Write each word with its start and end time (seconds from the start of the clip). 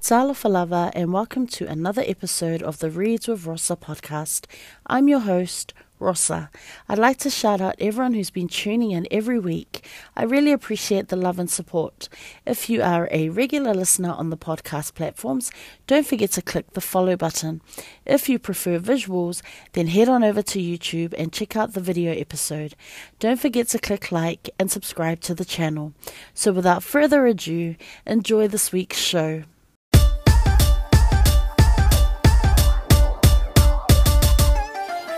Talofa 0.00 0.50
lava, 0.50 0.90
and 0.94 1.12
welcome 1.12 1.46
to 1.46 1.66
another 1.66 2.02
episode 2.06 2.62
of 2.62 2.78
the 2.78 2.90
Reads 2.90 3.28
with 3.28 3.44
Rosa 3.44 3.76
podcast. 3.76 4.46
I'm 4.86 5.08
your 5.08 5.20
host, 5.20 5.74
Rosa. 5.98 6.50
I'd 6.88 6.98
like 6.98 7.18
to 7.18 7.28
shout 7.28 7.60
out 7.60 7.74
everyone 7.78 8.14
who's 8.14 8.30
been 8.30 8.48
tuning 8.48 8.92
in 8.92 9.06
every 9.10 9.38
week. 9.38 9.86
I 10.16 10.22
really 10.24 10.52
appreciate 10.52 11.08
the 11.08 11.16
love 11.16 11.38
and 11.38 11.50
support. 11.50 12.08
If 12.46 12.70
you 12.70 12.82
are 12.82 13.08
a 13.10 13.28
regular 13.28 13.74
listener 13.74 14.12
on 14.12 14.30
the 14.30 14.38
podcast 14.38 14.94
platforms, 14.94 15.52
don't 15.86 16.06
forget 16.06 16.32
to 16.32 16.42
click 16.42 16.72
the 16.72 16.80
follow 16.80 17.14
button. 17.14 17.60
If 18.06 18.26
you 18.26 18.38
prefer 18.38 18.78
visuals, 18.78 19.42
then 19.74 19.88
head 19.88 20.08
on 20.08 20.24
over 20.24 20.40
to 20.40 20.58
YouTube 20.58 21.14
and 21.18 21.30
check 21.30 21.56
out 21.56 21.74
the 21.74 21.80
video 21.80 22.14
episode. 22.14 22.74
Don't 23.18 23.38
forget 23.38 23.68
to 23.68 23.78
click 23.78 24.10
like 24.10 24.48
and 24.58 24.70
subscribe 24.70 25.20
to 25.20 25.34
the 25.34 25.44
channel. 25.44 25.92
So 26.32 26.52
without 26.52 26.82
further 26.82 27.26
ado, 27.26 27.76
enjoy 28.06 28.48
this 28.48 28.72
week's 28.72 28.98
show. 28.98 29.44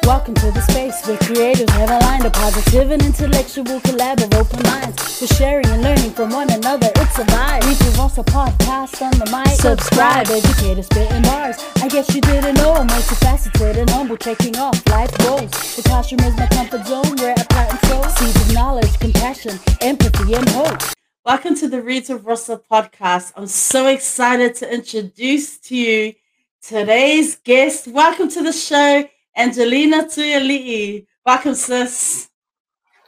Welcome 0.05 0.35
to 0.35 0.51
the 0.51 0.61
space 0.63 1.07
where 1.07 1.17
creators 1.19 1.71
have 1.71 1.89
aligned 1.89 2.25
a 2.25 2.31
positive 2.31 2.91
and 2.91 3.01
intellectual 3.05 3.65
collab 3.65 4.25
of 4.25 4.35
open 4.35 4.61
minds. 4.65 5.21
For 5.21 5.33
sharing 5.35 5.67
and 5.67 5.81
learning 5.81 6.11
from 6.11 6.31
one 6.31 6.51
another, 6.51 6.89
it's 6.97 7.19
a 7.21 7.25
vibe. 7.25 7.63
We 7.65 7.75
give 7.77 8.01
us 8.01 8.19
a 8.19 8.25
podcast 8.25 9.01
on 9.01 9.13
the 9.13 9.31
mic. 9.31 9.55
Subscribe, 9.61 10.27
educator 10.29 10.83
spitting 10.83 11.23
bars. 11.23 11.57
I 11.77 11.89
guess 11.89 12.13
you 12.15 12.21
didn't 12.21 12.57
know 12.57 12.73
I'm 12.73 12.89
multifaceted 12.89 13.77
and 13.77 13.89
humble, 13.91 14.17
taking 14.17 14.57
off 14.57 14.75
life 14.89 15.17
goals. 15.19 15.51
The 15.77 15.83
classroom 15.83 16.21
is 16.21 16.37
my 16.37 16.49
comfort 16.49 16.85
zone 16.85 17.17
where 17.19 17.35
I 17.39 17.45
plant 17.45 17.71
and 17.71 17.81
sow 17.83 18.03
seeds 18.17 18.49
of 18.49 18.55
knowledge, 18.55 18.99
compassion, 18.99 19.61
empathy, 19.81 20.35
and 20.35 20.49
hope. 20.49 20.83
Welcome 21.25 21.55
to 21.57 21.69
the 21.69 21.81
Reads 21.81 22.11
of 22.11 22.27
Rosa 22.27 22.61
podcast. 22.71 23.33
I'm 23.37 23.47
so 23.47 23.87
excited 23.87 24.57
to 24.57 24.75
introduce 24.75 25.59
to 25.59 25.77
you 25.77 26.15
today's 26.61 27.37
guest. 27.37 27.87
Welcome 27.87 28.29
to 28.31 28.43
the 28.43 28.53
show. 28.53 29.09
Angelina 29.37 30.05
Tuiali'i. 30.05 31.07
Welcome, 31.25 31.55
sis. 31.55 32.29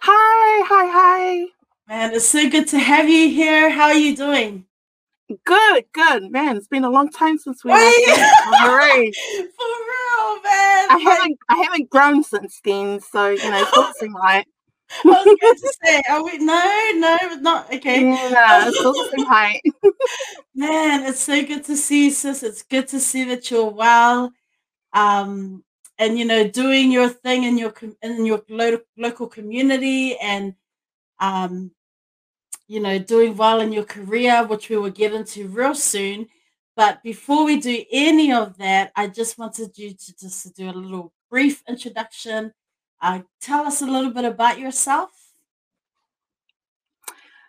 Hi, 0.00 0.64
hi, 0.66 0.90
hi. 0.90 1.46
Man, 1.86 2.14
it's 2.14 2.26
so 2.26 2.48
good 2.48 2.66
to 2.68 2.78
have 2.78 3.08
you 3.08 3.28
here. 3.28 3.68
How 3.68 3.86
are 3.86 3.94
you 3.94 4.16
doing? 4.16 4.64
Good, 5.44 5.84
good. 5.92 6.30
Man, 6.30 6.56
it's 6.56 6.68
been 6.68 6.84
a 6.84 6.90
long 6.90 7.10
time 7.10 7.36
since 7.36 7.62
we 7.62 7.72
Wait. 7.72 8.04
Hooray. 8.06 9.12
For 9.36 9.40
real, 9.42 10.42
man. 10.42 10.90
I 10.90 10.98
haven't 11.02 11.38
I 11.50 11.56
haven't 11.56 11.90
grown 11.90 12.22
since 12.22 12.58
then, 12.64 13.00
so 13.00 13.28
you 13.28 13.50
know, 13.50 13.60
it's 13.60 13.76
not 13.76 13.96
seem 13.98 14.16
right. 14.16 14.46
I 15.04 15.08
was 15.08 15.24
going 15.24 15.54
to 15.54 15.74
say, 15.84 16.02
are 16.10 16.24
we? 16.24 16.38
No, 16.38 16.90
no, 16.94 17.18
not. 17.40 17.72
Okay. 17.74 18.02
Yeah, 18.02 18.68
it's 18.68 18.82
not 18.82 19.10
seem 19.10 19.28
right. 19.28 19.60
Man, 20.54 21.04
it's 21.04 21.20
so 21.20 21.44
good 21.44 21.64
to 21.64 21.76
see 21.76 22.06
you, 22.06 22.10
sis. 22.10 22.42
It's 22.42 22.62
good 22.62 22.88
to 22.88 23.00
see 23.00 23.24
that 23.24 23.50
you're 23.50 23.70
well. 23.70 24.30
Um, 24.92 25.64
and 25.98 26.18
you 26.18 26.24
know 26.24 26.48
doing 26.48 26.92
your 26.92 27.08
thing 27.08 27.44
in 27.44 27.58
your 27.58 27.74
in 28.02 28.26
your 28.26 28.42
lo- 28.48 28.78
local 28.98 29.26
community 29.28 30.16
and 30.18 30.54
um 31.20 31.70
you 32.68 32.80
know 32.80 32.98
doing 32.98 33.36
well 33.36 33.60
in 33.60 33.72
your 33.72 33.84
career 33.84 34.44
which 34.46 34.68
we 34.70 34.76
will 34.76 34.90
get 34.90 35.12
into 35.14 35.48
real 35.48 35.74
soon 35.74 36.26
but 36.76 37.02
before 37.02 37.44
we 37.44 37.60
do 37.60 37.84
any 37.92 38.32
of 38.32 38.56
that 38.58 38.92
i 38.96 39.06
just 39.06 39.38
wanted 39.38 39.76
you 39.78 39.92
to 39.94 40.16
just 40.18 40.42
to 40.44 40.50
do 40.52 40.70
a 40.70 40.72
little 40.72 41.12
brief 41.30 41.62
introduction 41.68 42.52
uh, 43.02 43.20
tell 43.40 43.66
us 43.66 43.82
a 43.82 43.86
little 43.86 44.10
bit 44.10 44.24
about 44.24 44.58
yourself 44.58 45.10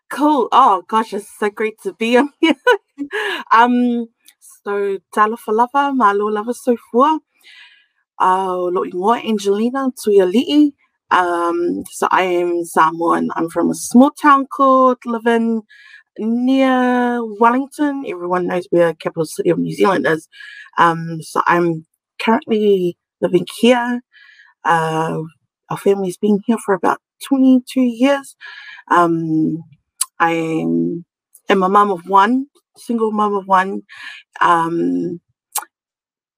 Cool. 0.09 0.49
Oh 0.51 0.83
gosh, 0.87 1.13
it's 1.13 1.29
so 1.39 1.49
great 1.49 1.79
to 1.83 1.93
be 1.93 2.17
on 2.19 2.29
here. 2.39 2.55
um 3.51 4.07
so 4.63 4.99
talofa 5.15 5.51
lava, 5.53 5.93
malo 5.93 6.27
lava 6.27 6.53
soifua. 6.53 7.19
Uh 8.19 8.69
ingoa 8.71 9.23
Angelina 9.27 9.91
Tuiali'i. 9.91 10.71
Um 11.11 11.83
so 11.91 12.07
I 12.11 12.23
am 12.23 12.63
Samoan. 12.65 13.29
I'm 13.35 13.49
from 13.49 13.69
a 13.69 13.75
small 13.75 14.11
town 14.11 14.47
called 14.47 14.97
Levin 15.05 15.61
near 16.19 17.21
Wellington. 17.39 18.05
Everyone 18.07 18.47
knows 18.47 18.67
where 18.71 18.93
capital 18.93 19.25
city 19.25 19.49
of 19.49 19.59
New 19.59 19.73
Zealand 19.73 20.07
is. 20.07 20.27
Um 20.77 21.21
so 21.21 21.41
I'm 21.47 21.85
currently 22.21 22.97
living 23.21 23.47
here. 23.59 24.01
Uh 24.63 25.19
our 25.69 25.77
family's 25.77 26.17
been 26.17 26.39
here 26.45 26.57
for 26.65 26.75
about 26.75 26.99
22 27.27 27.81
years. 27.81 28.35
Um 28.89 29.63
I'm 30.19 31.05
am 31.49 31.63
a 31.63 31.69
mum 31.69 31.91
of 31.91 32.07
one, 32.07 32.47
single 32.77 33.11
mum 33.11 33.35
of 33.35 33.47
one. 33.47 33.81
Um, 34.41 35.19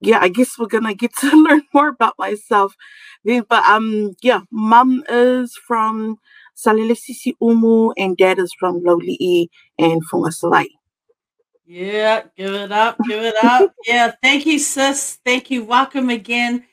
yeah, 0.01 0.19
I 0.21 0.29
guess 0.29 0.57
we're 0.57 0.67
gonna 0.67 0.93
get 0.93 1.15
to 1.17 1.29
learn 1.49 1.63
more 1.73 1.89
about 1.89 2.15
myself. 2.17 2.75
then. 3.23 3.45
But 3.49 3.63
um, 3.65 4.13
yeah, 4.21 4.41
mum 4.51 5.03
is 5.09 5.55
from 5.67 6.17
Salelesisi 6.55 7.33
Umu 7.41 7.91
and 7.97 8.17
dad 8.17 8.39
is 8.39 8.53
from 8.59 8.81
Loli'i 8.81 9.47
and 9.79 10.01
Fungasalai. 10.09 10.67
yeah 11.65 12.23
give 12.37 12.53
it 12.53 12.71
up 12.71 12.97
give 13.05 13.21
it 13.21 13.35
up 13.43 13.73
yeah 13.87 14.13
thank 14.23 14.45
you 14.45 14.57
sis 14.57 15.19
thank 15.25 15.51
you 15.51 15.65
welcome 15.65 16.09
again 16.09 16.63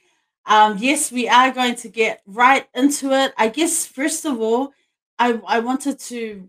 um 0.47 0.77
yes 0.79 1.11
we 1.11 1.29
are 1.29 1.51
going 1.51 1.75
to 1.75 1.89
get 1.89 2.23
right 2.27 2.69
into 2.75 3.11
it 3.13 3.35
i 3.37 3.49
guess 3.49 3.85
first 3.87 4.25
of 4.25 4.41
all 4.41 4.73
i 5.19 5.41
i 5.49 5.59
wanted 5.59 5.99
to 5.99 6.49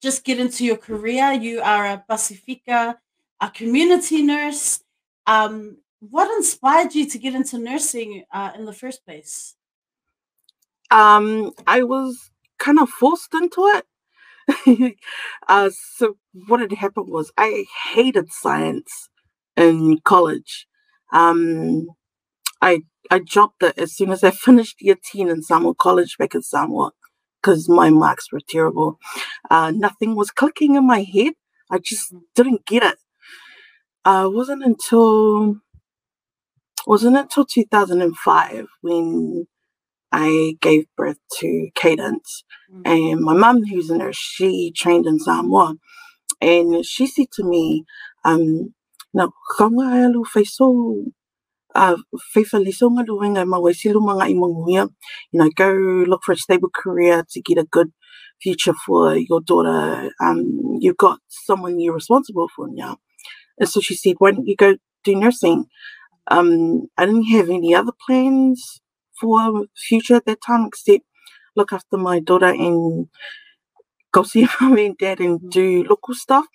just 0.00 0.24
get 0.24 0.40
into 0.40 0.64
your 0.64 0.76
career. 0.76 1.32
You 1.32 1.60
are 1.60 1.86
a 1.86 2.04
Pasifika, 2.08 2.96
a 3.40 3.50
community 3.50 4.22
nurse. 4.22 4.80
Um, 5.26 5.78
what 6.00 6.30
inspired 6.36 6.94
you 6.94 7.08
to 7.08 7.18
get 7.18 7.34
into 7.34 7.58
nursing 7.58 8.24
uh, 8.32 8.52
in 8.56 8.64
the 8.64 8.72
first 8.72 9.04
place? 9.04 9.54
Um, 10.90 11.52
I 11.66 11.82
was 11.82 12.30
kind 12.58 12.78
of 12.78 12.88
forced 12.88 13.32
into 13.34 13.62
it. 13.66 14.96
uh, 15.48 15.70
so 15.96 16.16
what 16.48 16.60
had 16.60 16.72
happened 16.72 17.08
was 17.10 17.30
I 17.36 17.66
hated 17.92 18.32
science 18.32 19.08
in 19.56 19.98
college. 20.04 20.66
Um, 21.12 21.88
I 22.62 22.82
I 23.10 23.20
dropped 23.20 23.62
it 23.62 23.78
as 23.78 23.94
soon 23.94 24.10
as 24.10 24.22
I 24.24 24.30
finished 24.30 24.76
year 24.80 24.96
10 25.12 25.28
in 25.28 25.42
Samoa 25.42 25.74
College 25.74 26.16
back 26.18 26.34
in 26.34 26.42
Samoa 26.42 26.92
because 27.40 27.68
my 27.68 27.90
marks 27.90 28.30
were 28.32 28.40
terrible. 28.48 28.98
Uh, 29.50 29.72
nothing 29.74 30.14
was 30.14 30.30
clicking 30.30 30.76
in 30.76 30.86
my 30.86 31.02
head. 31.02 31.34
I 31.70 31.78
just 31.78 32.14
didn't 32.34 32.66
get 32.66 32.82
it. 32.82 32.98
Uh, 34.04 34.28
wasn't 34.32 34.64
until 34.64 35.56
wasn't 36.86 37.16
until 37.16 37.44
2005 37.44 38.66
when 38.82 39.46
I 40.12 40.56
gave 40.60 40.86
birth 40.96 41.18
to 41.38 41.68
Cadence. 41.74 42.44
Mm. 42.72 42.82
And 42.84 43.20
my 43.20 43.34
mum, 43.34 43.64
who's 43.64 43.90
a 43.90 43.98
nurse, 43.98 44.16
she 44.16 44.72
trained 44.76 45.06
in 45.06 45.18
Samoa. 45.18 45.74
And 46.40 46.84
she 46.84 47.06
said 47.06 47.26
to 47.34 47.44
me, 47.44 47.84
um, 48.24 48.74
na 49.12 49.28
kaunga 49.58 49.92
ai 49.92 50.04
alu 50.04 50.24
whaiso 50.24 51.04
uh, 51.74 51.96
whaiwhalisonga 52.34 53.04
luenga 53.06 53.46
ma 53.46 53.58
waisilu 53.58 54.00
mga 54.00 54.22
i 54.30 54.34
manguia. 54.34 54.88
You 55.32 55.38
know, 55.40 55.50
go 55.54 55.70
look 55.70 56.22
for 56.24 56.32
a 56.32 56.36
stable 56.36 56.70
career 56.74 57.24
to 57.30 57.40
get 57.40 57.58
a 57.58 57.64
good 57.64 57.92
future 58.42 58.74
for 58.86 59.16
your 59.16 59.40
daughter. 59.40 60.10
Um, 60.20 60.78
you've 60.80 60.96
got 60.96 61.20
someone 61.28 61.78
you're 61.78 61.94
responsible 61.94 62.48
for 62.56 62.68
now. 62.70 62.98
And 63.58 63.68
so 63.68 63.80
she 63.80 63.94
said, 63.94 64.16
why 64.18 64.32
don't 64.32 64.46
you 64.46 64.56
go 64.56 64.76
do 65.04 65.14
nursing? 65.14 65.66
Um, 66.30 66.88
I 66.98 67.06
didn't 67.06 67.24
have 67.24 67.50
any 67.50 67.74
other 67.74 67.92
plans 68.06 68.80
for 69.20 69.66
future 69.76 70.16
at 70.16 70.26
that 70.26 70.40
time 70.46 70.66
except 70.66 71.04
look 71.56 71.72
after 71.72 71.98
my 71.98 72.20
daughter 72.20 72.46
and 72.46 73.08
go 74.12 74.22
see 74.22 74.46
mum 74.60 74.78
and 74.78 74.96
dad 74.98 75.20
and 75.20 75.50
do 75.50 75.84
local 75.84 76.14
stuff. 76.14 76.46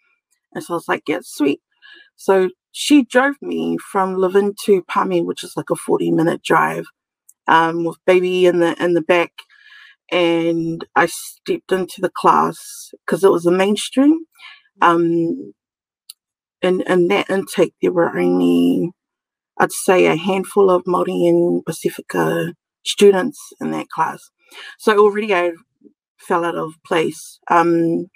And 0.54 0.64
so 0.64 0.74
I 0.74 0.78
was 0.78 0.88
like, 0.88 1.04
yeah, 1.08 1.20
sweet. 1.24 1.62
So 2.18 2.50
she 2.72 3.04
drove 3.06 3.36
me 3.42 3.78
from 3.80 4.16
Levin 4.16 4.56
to 4.66 4.84
Palmy, 4.84 5.22
which 5.24 5.44
is 5.44 5.54
like 5.58 5.70
a 5.72 5.76
40 5.76 6.12
minute 6.12 6.44
drive, 6.44 6.86
um, 7.48 7.86
with 7.86 7.98
baby 8.08 8.46
in 8.48 8.60
the 8.60 8.82
in 8.84 8.94
the 8.96 9.02
back. 9.02 9.32
And 10.12 10.86
I 10.96 11.08
stepped 11.08 11.72
into 11.72 12.02
the 12.02 12.12
class 12.16 12.92
because 13.06 13.24
it 13.24 13.32
was 13.32 13.46
a 13.46 13.52
mainstream. 13.52 14.20
Um, 14.82 15.54
in, 16.62 16.82
in 16.82 17.08
that 17.10 17.30
intake, 17.30 17.74
there 17.82 17.92
were 17.94 18.18
only, 18.18 18.92
I'd 19.58 19.72
say, 19.72 20.06
a 20.06 20.16
handful 20.16 20.70
of 20.70 20.84
Māori 20.84 21.28
and 21.30 21.64
Pasifika 21.66 22.54
students 22.84 23.40
in 23.60 23.72
that 23.72 23.90
class. 23.90 24.30
So 24.78 24.98
already 24.98 25.34
I 25.34 25.52
fell 26.18 26.46
out 26.46 26.56
of 26.56 26.74
place. 26.86 27.40
Um, 27.50 28.08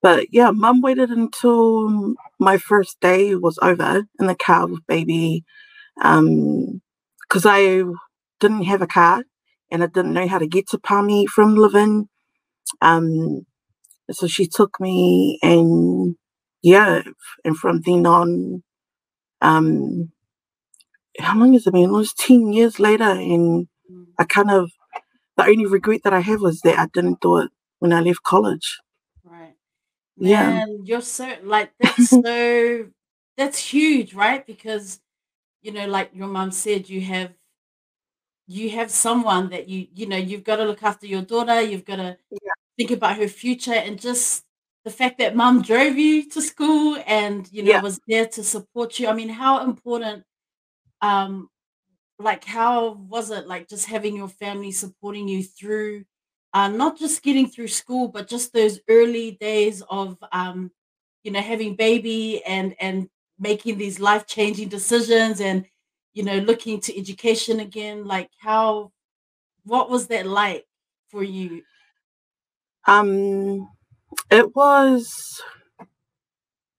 but 0.00 0.26
yeah, 0.32 0.50
mum 0.50 0.80
waited 0.80 1.10
until 1.10 2.14
my 2.38 2.56
first 2.56 3.00
day 3.00 3.34
was 3.34 3.58
over 3.62 4.04
in 4.20 4.26
the 4.26 4.36
car 4.36 4.66
with 4.66 4.86
baby 4.86 5.44
because 5.96 7.44
I 7.44 7.82
didn't 8.40 8.62
have 8.64 8.82
a 8.82 8.86
car 8.86 9.24
and 9.70 9.82
I 9.82 9.86
didn't 9.86 10.12
know 10.12 10.28
how 10.28 10.38
to 10.38 10.46
get 10.46 10.68
to 10.68 10.78
Palmy 10.78 11.26
from 11.26 11.56
Levin. 11.56 12.08
Um, 12.80 13.44
so 14.10 14.26
she 14.26 14.46
took 14.46 14.78
me 14.80 15.38
and 15.42 16.16
yeah, 16.62 17.02
and 17.44 17.56
from 17.56 17.80
then 17.82 18.06
on, 18.06 18.62
um, 19.40 20.12
how 21.18 21.38
long 21.38 21.52
has 21.52 21.66
it 21.66 21.72
been? 21.72 21.90
It 21.90 21.92
was 21.92 22.12
10 22.14 22.52
years 22.52 22.78
later, 22.78 23.04
and 23.04 23.68
mm. 23.90 24.06
I 24.18 24.24
kind 24.24 24.50
of, 24.50 24.70
the 25.36 25.44
only 25.44 25.66
regret 25.66 26.00
that 26.04 26.12
I 26.12 26.20
have 26.20 26.40
was 26.40 26.60
that 26.62 26.78
I 26.78 26.86
didn't 26.92 27.20
do 27.20 27.38
it 27.38 27.50
when 27.78 27.92
I 27.92 28.00
left 28.00 28.22
college. 28.22 28.78
Right. 29.24 29.54
Man, 30.16 30.30
yeah. 30.30 30.66
you're 30.84 31.00
so, 31.00 31.32
like, 31.42 31.70
that's 31.80 32.10
so, 32.10 32.86
that's 33.36 33.58
huge, 33.58 34.14
right? 34.14 34.46
Because, 34.46 35.00
you 35.62 35.72
know, 35.72 35.86
like 35.86 36.10
your 36.12 36.28
mom 36.28 36.50
said, 36.50 36.88
you 36.88 37.00
have, 37.02 37.32
you 38.46 38.70
have 38.70 38.90
someone 38.90 39.50
that 39.50 39.68
you, 39.68 39.86
you 39.94 40.06
know, 40.06 40.16
you've 40.16 40.44
got 40.44 40.56
to 40.56 40.64
look 40.64 40.82
after 40.82 41.06
your 41.06 41.22
daughter, 41.22 41.60
you've 41.60 41.84
got 41.84 41.96
to 41.96 42.16
yeah. 42.30 42.38
think 42.76 42.90
about 42.90 43.16
her 43.16 43.28
future 43.28 43.74
and 43.74 44.00
just 44.00 44.44
the 44.84 44.90
fact 44.90 45.18
that 45.18 45.36
mom 45.36 45.60
drove 45.60 45.98
you 45.98 46.26
to 46.30 46.40
school 46.40 46.96
and 47.06 47.46
you 47.52 47.62
know 47.62 47.72
yeah. 47.72 47.82
was 47.82 48.00
there 48.08 48.26
to 48.26 48.42
support 48.42 48.98
you 48.98 49.06
i 49.06 49.12
mean 49.12 49.28
how 49.28 49.62
important 49.62 50.24
um 51.02 51.48
like 52.18 52.44
how 52.44 52.92
was 53.08 53.30
it 53.30 53.46
like 53.46 53.68
just 53.68 53.86
having 53.86 54.16
your 54.16 54.28
family 54.28 54.72
supporting 54.72 55.28
you 55.28 55.42
through 55.42 56.04
uh, 56.54 56.68
not 56.68 56.98
just 56.98 57.22
getting 57.22 57.48
through 57.48 57.68
school 57.68 58.08
but 58.08 58.28
just 58.28 58.52
those 58.52 58.80
early 58.88 59.32
days 59.40 59.82
of 59.90 60.16
um 60.32 60.70
you 61.24 61.30
know 61.30 61.40
having 61.40 61.74
baby 61.76 62.42
and 62.44 62.74
and 62.80 63.08
making 63.38 63.78
these 63.78 64.00
life 64.00 64.26
changing 64.26 64.68
decisions 64.68 65.40
and 65.40 65.66
you 66.14 66.22
know 66.24 66.38
looking 66.38 66.80
to 66.80 66.98
education 66.98 67.60
again? 67.60 68.04
Like 68.06 68.30
how 68.40 68.92
what 69.64 69.90
was 69.90 70.08
that 70.08 70.26
like 70.26 70.66
for 71.10 71.22
you? 71.22 71.62
Um 72.86 73.68
it 74.30 74.54
was 74.56 75.42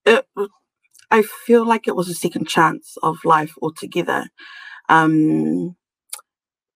it 0.05 0.25
I 1.11 1.23
feel 1.23 1.65
like 1.65 1.87
it 1.87 1.95
was 1.95 2.09
a 2.09 2.13
second 2.13 2.47
chance 2.47 2.97
of 3.01 3.17
life 3.25 3.53
altogether. 3.61 4.29
Um, 4.89 5.75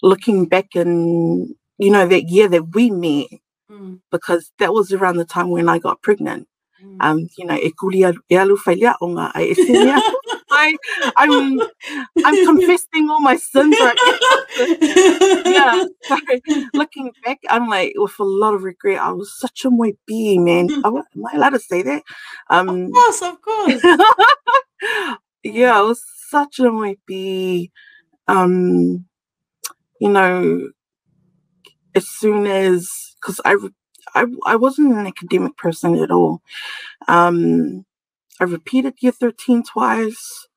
looking 0.02 0.46
back 0.46 0.76
in, 0.76 1.56
you 1.78 1.92
know, 1.92 2.08
that 2.08 2.30
year 2.30 2.48
that 2.48 2.74
we 2.74 2.90
met, 2.90 3.28
mm. 3.72 4.00
because 4.12 4.52
that 4.60 4.74
was 4.74 4.92
around 4.92 5.18
the 5.18 5.26
time 5.26 5.50
when 5.50 5.70
I 5.70 5.80
got 5.80 6.02
pregnant. 6.02 6.48
Mm. 6.84 6.98
Um, 7.00 7.28
you 7.38 7.46
know, 7.46 7.56
e 7.56 7.72
kulia 7.72 8.16
e 8.30 8.36
alu 8.38 8.58
whailia 8.58 8.96
o 9.02 9.08
ngā 9.08 9.32
ai 9.36 9.54
I, 10.54 10.78
I'm, 11.18 11.60
I'm 12.24 12.46
confessing 12.46 13.10
all 13.10 13.22
my 13.22 13.36
sins 13.36 13.76
right 13.80 13.98
now. 14.06 15.44
yeah. 15.46 15.86
So 16.08 16.18
looking 16.74 17.12
back, 17.24 17.40
I'm 17.50 17.68
like, 17.70 17.94
with 17.96 18.20
a 18.20 18.24
lot 18.24 18.54
of 18.54 18.64
regret, 18.64 19.00
I 19.00 19.12
was 19.12 19.38
such 19.38 19.66
a 19.66 19.70
moi 19.70 19.92
being, 20.06 20.46
man. 20.46 20.70
am 20.86 20.98
I 20.98 21.36
allowed 21.36 21.52
to 21.52 21.60
say 21.60 21.82
that? 21.82 22.04
Um, 22.50 22.86
of 22.86 22.92
course, 22.92 23.22
of 23.22 23.42
course. 23.42 23.84
yeah, 25.44 25.78
I 25.78 25.82
was 25.82 26.04
such 26.30 26.60
a 26.60 26.72
moi 26.72 26.94
be. 27.06 27.72
Um, 28.28 29.06
you 30.00 30.10
know, 30.10 30.70
as 31.96 32.08
soon 32.08 32.48
as, 32.48 33.16
because 33.22 33.40
I, 33.46 33.56
I, 34.16 34.26
I 34.46 34.56
wasn't 34.56 34.94
an 34.94 35.08
academic 35.08 35.58
person 35.58 35.96
at 35.96 36.12
all. 36.12 36.42
Um, 37.08 37.86
I 38.40 38.46
repeated 38.46 38.96
year 39.02 39.12
13 39.12 39.64
twice. 39.64 40.48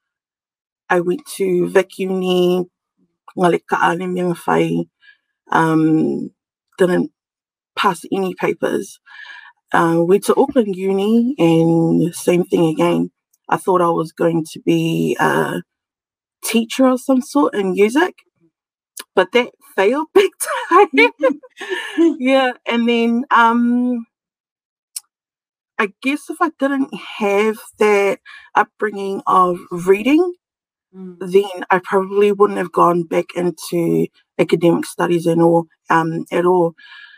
I 0.88 1.00
went 1.00 1.26
to 1.36 1.68
Vic 1.68 1.98
Uni, 1.98 2.66
um, 5.52 6.30
didn't 6.78 7.12
pass 7.76 8.04
any 8.12 8.34
papers. 8.34 8.98
Uh, 9.72 9.96
went 9.98 10.24
to 10.24 10.34
Auckland 10.36 10.76
Uni 10.76 11.34
and 11.38 12.14
same 12.14 12.44
thing 12.44 12.66
again. 12.66 13.10
I 13.48 13.56
thought 13.56 13.82
I 13.82 13.90
was 13.90 14.12
going 14.12 14.44
to 14.52 14.60
be 14.64 15.16
a 15.20 15.62
teacher 16.44 16.86
of 16.86 17.00
some 17.00 17.20
sort 17.20 17.54
in 17.54 17.72
music, 17.72 18.14
but 19.14 19.32
that 19.32 19.50
failed 19.76 20.08
big 20.14 20.30
time. 20.70 20.88
yeah, 22.18 22.52
and 22.66 22.88
then 22.88 23.24
um, 23.30 24.06
I 25.78 25.92
guess 26.02 26.30
if 26.30 26.38
I 26.40 26.50
didn't 26.58 26.94
have 27.18 27.58
that 27.78 28.20
upbringing 28.54 29.22
of 29.26 29.58
reading, 29.70 30.34
mm. 30.94 31.16
then 31.20 31.64
I 31.70 31.80
probably 31.82 32.32
wouldn't 32.32 32.58
have 32.58 32.72
gone 32.72 33.02
back 33.02 33.26
into 33.34 34.06
academic 34.38 34.86
studies 34.86 35.26
and 35.26 35.42
all 35.42 35.66
um, 35.90 36.24
at 36.32 36.46
all. 36.46 36.74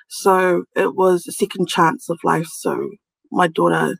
So 0.08 0.64
it 0.74 0.94
was 0.96 1.26
a 1.26 1.32
second 1.32 1.68
chance 1.68 2.08
of 2.08 2.18
life. 2.24 2.48
So 2.48 2.90
my 3.30 3.46
daughter, 3.46 3.96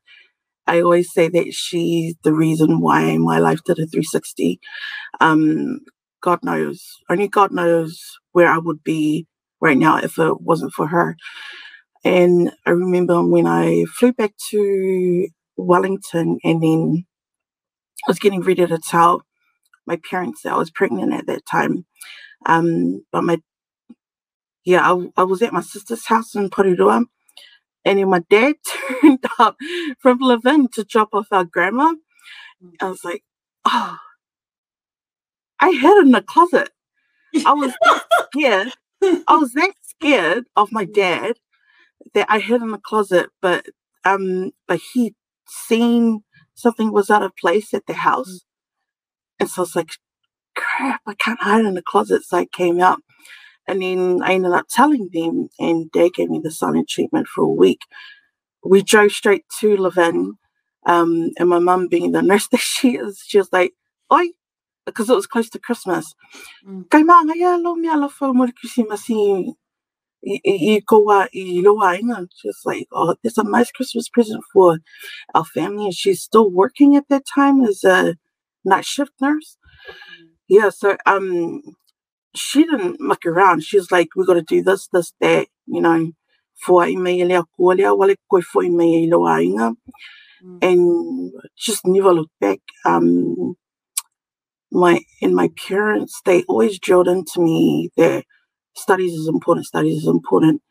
I 0.66 0.80
always 0.80 1.12
say 1.12 1.28
that 1.28 1.52
she's 1.52 2.14
the 2.24 2.32
reason 2.34 2.80
why 2.80 3.16
my 3.18 3.38
life 3.38 3.60
did 3.64 3.78
a 3.78 3.86
360. 3.86 4.58
Um, 5.20 5.80
God 6.20 6.40
knows, 6.42 6.82
only 7.08 7.28
God 7.28 7.52
knows 7.52 8.00
where 8.32 8.48
I 8.48 8.58
would 8.58 8.82
be 8.82 9.26
right 9.60 9.78
now 9.78 9.98
if 9.98 10.18
it 10.18 10.40
wasn't 10.40 10.72
for 10.72 10.88
her. 10.88 11.16
And 12.04 12.52
I 12.66 12.70
remember 12.70 13.24
when 13.24 13.46
I 13.46 13.84
flew 13.86 14.12
back 14.12 14.32
to 14.50 15.28
Wellington 15.56 16.38
and 16.44 16.62
then 16.62 17.06
I 18.06 18.10
was 18.10 18.18
getting 18.18 18.42
ready 18.42 18.66
to 18.66 18.78
tell 18.78 19.22
my 19.86 19.98
parents 20.10 20.42
that 20.42 20.52
I 20.54 20.58
was 20.58 20.70
pregnant 20.70 21.12
at 21.12 21.26
that 21.26 21.46
time. 21.50 21.86
Um, 22.46 23.04
but 23.12 23.24
my, 23.24 23.38
yeah, 24.64 24.92
I, 24.92 25.10
I 25.16 25.24
was 25.24 25.42
at 25.42 25.52
my 25.52 25.60
sister's 25.60 26.06
house 26.06 26.34
in 26.34 26.50
Porirua 26.50 27.04
and 27.84 27.98
then 27.98 28.10
my 28.10 28.22
dad 28.30 28.56
turned 29.02 29.24
up 29.38 29.56
from 30.00 30.18
Levin 30.18 30.68
to 30.74 30.84
drop 30.84 31.10
off 31.12 31.28
our 31.32 31.44
grandma. 31.44 31.94
I 32.80 32.88
was 32.88 33.04
like, 33.04 33.22
oh, 33.66 33.96
I 35.60 35.72
hid 35.72 35.98
in 36.06 36.12
the 36.12 36.22
closet. 36.22 36.70
I 37.46 37.52
was 37.52 37.72
that 37.82 38.04
scared. 38.32 38.72
I 39.02 39.36
was 39.36 39.52
that 39.52 39.72
scared 39.82 40.44
of 40.56 40.72
my 40.72 40.84
dad 40.84 41.34
that 42.14 42.26
I 42.28 42.38
hid 42.38 42.62
in 42.62 42.70
the 42.70 42.78
closet, 42.78 43.30
but 43.40 43.66
um, 44.04 44.52
but 44.66 44.80
he 44.92 45.14
seen 45.46 46.22
something 46.54 46.92
was 46.92 47.10
out 47.10 47.22
of 47.22 47.36
place 47.36 47.74
at 47.74 47.86
the 47.86 47.94
house, 47.94 48.40
mm. 48.40 49.40
and 49.40 49.50
so 49.50 49.62
I 49.62 49.64
was 49.64 49.76
like, 49.76 49.90
crap, 50.56 51.02
I 51.06 51.14
can't 51.14 51.42
hide 51.42 51.64
in 51.64 51.74
the 51.74 51.82
closet. 51.82 52.24
So 52.24 52.38
I 52.38 52.46
came 52.46 52.80
out, 52.80 53.00
and 53.66 53.82
then 53.82 54.20
I 54.22 54.34
ended 54.34 54.52
up 54.52 54.66
telling 54.68 55.10
them, 55.12 55.48
and 55.58 55.90
they 55.92 56.10
gave 56.10 56.30
me 56.30 56.40
the 56.42 56.50
silent 56.50 56.88
treatment 56.88 57.28
for 57.28 57.42
a 57.44 57.48
week. 57.48 57.80
We 58.64 58.82
drove 58.82 59.12
straight 59.12 59.44
to 59.60 59.76
Levin, 59.76 60.34
um, 60.86 61.30
and 61.38 61.48
my 61.48 61.58
mum, 61.58 61.88
being 61.88 62.12
the 62.12 62.22
nurse 62.30 62.48
that 62.48 62.60
she 62.60 62.96
is, 62.96 63.22
she 63.26 63.38
was 63.38 63.52
like, 63.52 63.72
"Oi." 64.12 64.28
Because 64.86 65.10
it 65.10 65.14
was 65.14 65.26
close 65.26 65.50
to 65.50 65.58
Christmas. 65.58 66.14
Mm. 66.66 66.88
Kai 66.90 67.02
mā 67.02 67.22
ngai 67.22 67.42
alo 67.44 67.74
me 67.74 67.88
ala 67.88 68.08
whau 68.08 68.32
mori 68.32 68.52
kusimasi 70.26 70.76
i 70.76 70.80
koa 70.80 71.28
i 71.32 72.00
know. 72.02 72.26
Just 72.42 72.66
like, 72.66 72.88
oh, 72.92 73.16
it's 73.22 73.38
a 73.38 73.44
nice 73.44 73.70
Christmas 73.70 74.08
present 74.08 74.44
for 74.52 74.78
our 75.34 75.44
family. 75.44 75.86
And 75.86 75.94
she's 75.94 76.22
still 76.22 76.50
working 76.50 76.96
at 76.96 77.08
that 77.08 77.24
time 77.34 77.64
as 77.64 77.84
a 77.84 78.16
night 78.64 78.84
shift 78.84 79.12
nurse. 79.20 79.56
Yeah, 80.48 80.70
so 80.70 80.96
um, 81.06 81.62
she 82.34 82.64
didn't 82.64 83.00
muck 83.00 83.26
around. 83.26 83.62
She's 83.64 83.90
like, 83.90 84.08
we 84.16 84.26
got 84.26 84.34
to 84.34 84.42
do 84.42 84.62
this, 84.62 84.88
this, 84.92 85.12
that, 85.20 85.48
you 85.66 85.80
know, 85.80 86.12
for 86.64 86.84
i 86.84 86.94
mei 86.96 87.24
lea 87.24 87.42
kua 87.56 87.74
lea, 87.74 87.90
wale 87.90 88.16
koe 88.30 88.40
fo 88.40 88.62
i 88.62 88.68
mei 88.68 89.04
i 89.04 89.08
loa 89.10 89.40
inga. 89.42 89.74
And 90.62 91.32
just 91.56 91.86
never 91.86 92.14
looked 92.14 92.38
back. 92.40 92.60
Um, 92.84 93.56
my 94.72 95.00
and 95.22 95.34
my 95.34 95.50
parents, 95.68 96.20
they 96.24 96.42
always 96.44 96.78
drilled 96.78 97.08
into 97.08 97.40
me 97.40 97.90
that 97.96 98.24
studies 98.76 99.14
is 99.14 99.28
important, 99.28 99.66
studies 99.66 100.02
is 100.02 100.08
important. 100.08 100.62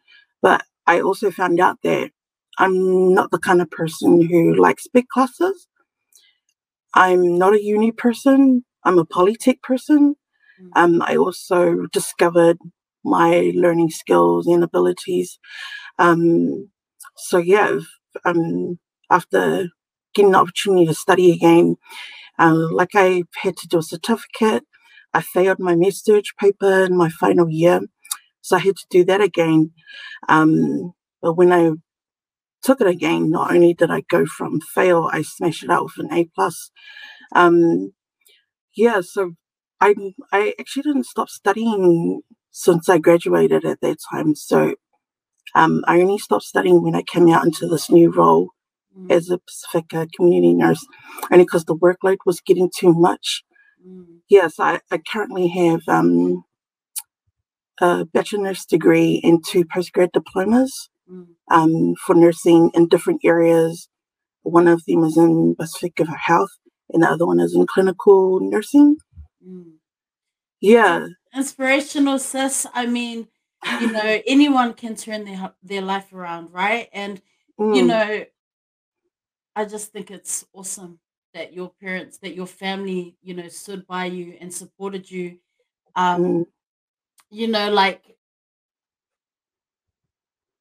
But 0.42 0.63
I 0.86 1.01
also 1.01 1.32
found 1.32 1.60
out 1.60 1.80
that 1.84 2.12
I'm 2.58 3.13
not 3.13 3.32
the 3.32 3.39
kind 3.39 3.62
of 3.62 3.70
person 3.70 4.22
who 4.22 4.56
likes 4.56 4.88
big 4.88 5.08
classes. 5.10 5.68
I'm 6.94 7.38
not 7.38 7.54
a 7.54 7.63
uni 7.63 7.92
person. 7.92 8.63
I'm 8.84 8.98
a 8.98 9.06
polytech 9.06 9.62
person. 9.62 10.16
Mm. 10.62 10.70
Um, 10.75 11.01
I 11.01 11.18
also 11.18 11.86
discovered 11.92 12.58
my 13.04 13.51
learning 13.56 13.89
skills 13.89 14.48
and 14.48 14.63
abilities. 14.63 15.39
Um, 16.00 16.70
so 17.16 17.38
yeah, 17.38 17.80
um, 18.25 18.80
after 19.10 19.68
getting 20.13 20.32
the 20.32 20.39
opportunity 20.39 20.88
to 20.88 20.94
study 20.94 21.32
again, 21.32 21.75
uh, 22.39 22.68
like 22.72 22.96
I 22.96 23.24
had 23.42 23.58
to 23.58 23.68
do 23.68 23.80
a 23.80 23.84
certificate. 23.84 24.63
I 25.18 25.22
failed 25.22 25.58
my 25.58 25.74
research 25.74 26.36
paper 26.40 26.86
in 26.86 26.96
my 26.96 27.10
final 27.10 27.50
year. 27.50 27.82
So 28.42 28.56
I 28.56 28.60
had 28.60 28.76
to 28.76 28.86
do 28.92 29.04
that 29.06 29.20
again. 29.20 29.72
Um, 30.30 30.94
but 31.24 31.34
when 31.34 31.52
I 31.52 31.72
took 32.62 32.82
it 32.82 32.88
again, 32.88 33.32
not 33.32 33.52
only 33.52 33.74
did 33.74 33.90
I 33.90 34.02
go 34.02 34.28
from 34.28 34.60
fail, 34.76 35.10
I 35.12 35.24
smashed 35.24 35.64
it 35.64 35.72
out 35.72 35.86
with 35.86 36.06
an 36.06 36.14
A 36.14 36.26
plus. 36.36 36.70
Um, 37.34 37.94
yeah, 38.76 39.02
so 39.02 39.32
I 39.82 39.96
I 40.32 40.54
actually 40.60 40.84
didn't 40.84 41.08
stop 41.08 41.30
studying 41.30 42.22
since 42.52 42.88
I 42.88 43.00
graduated 43.00 43.66
at 43.66 43.82
that 43.82 43.98
time. 44.12 44.36
So 44.36 44.76
um, 45.56 45.84
I 45.88 46.00
only 46.00 46.20
stopped 46.20 46.44
studying 46.44 46.84
when 46.84 46.96
I 46.96 47.02
came 47.02 47.28
out 47.30 47.44
into 47.44 47.68
this 47.68 47.90
new 47.90 48.12
role 48.12 48.50
mm. 48.96 49.12
as 49.12 49.32
a 49.32 49.40
Pasifika 49.40 50.08
community 50.16 50.54
nurse, 50.54 50.86
only 51.32 51.46
because 51.46 51.66
the 51.66 51.76
workload 51.76 52.18
was 52.24 52.40
getting 52.40 52.70
too 52.70 52.94
much. 52.94 53.44
Yes, 54.29 54.60
I, 54.60 54.82
I 54.91 54.98
currently 54.98 55.48
have 55.48 55.82
um, 55.88 56.44
a 57.79 58.06
bachelor's 58.06 58.65
degree 58.65 59.22
and 59.24 59.44
two 59.46 59.63
postgrad 59.63 60.12
diplomas 60.12 60.89
mm. 61.10 61.27
um, 61.50 61.96
for 62.06 62.15
nursing 62.15 62.72
in 62.74 62.88
different 62.88 63.22
areas. 63.24 63.88
One 64.44 64.67
of 64.67 64.84
them 64.86 65.03
is 65.03 65.17
in 65.17 65.56
Pasifika 65.56 66.06
Health, 66.25 66.51
and 66.89 67.03
the 67.03 67.08
other 67.10 67.25
one 67.25 67.39
is 67.39 67.56
in 67.56 67.65
clinical 67.67 68.39
nursing. 68.41 68.98
Mm. 69.46 69.75
Yeah. 70.60 71.08
Inspirational, 71.34 72.20
sis. 72.20 72.65
I 72.74 72.86
mean, 72.86 73.27
you 73.79 73.91
know, 73.91 74.22
anyone 74.27 74.74
can 74.74 74.96
turn 74.96 75.25
their 75.25 75.53
their 75.63 75.82
life 75.82 76.12
around, 76.12 76.51
right? 76.51 76.89
And 76.91 77.22
mm. 77.60 77.75
you 77.75 77.86
know, 77.86 78.25
I 79.56 79.65
just 79.65 79.91
think 79.91 80.12
it's 80.12 80.46
awesome 80.53 81.00
that 81.34 81.53
your 81.53 81.72
parents, 81.81 82.17
that 82.19 82.36
your 82.36 82.48
family, 82.48 83.15
you 83.22 83.34
know, 83.34 83.48
stood 83.48 83.86
by 83.88 84.05
you 84.05 84.38
and 84.39 84.53
supported 84.53 85.10
you. 85.10 85.38
Um, 85.96 86.24
mm. 86.24 86.46
you 87.29 87.48
know, 87.48 87.72
like 87.72 88.17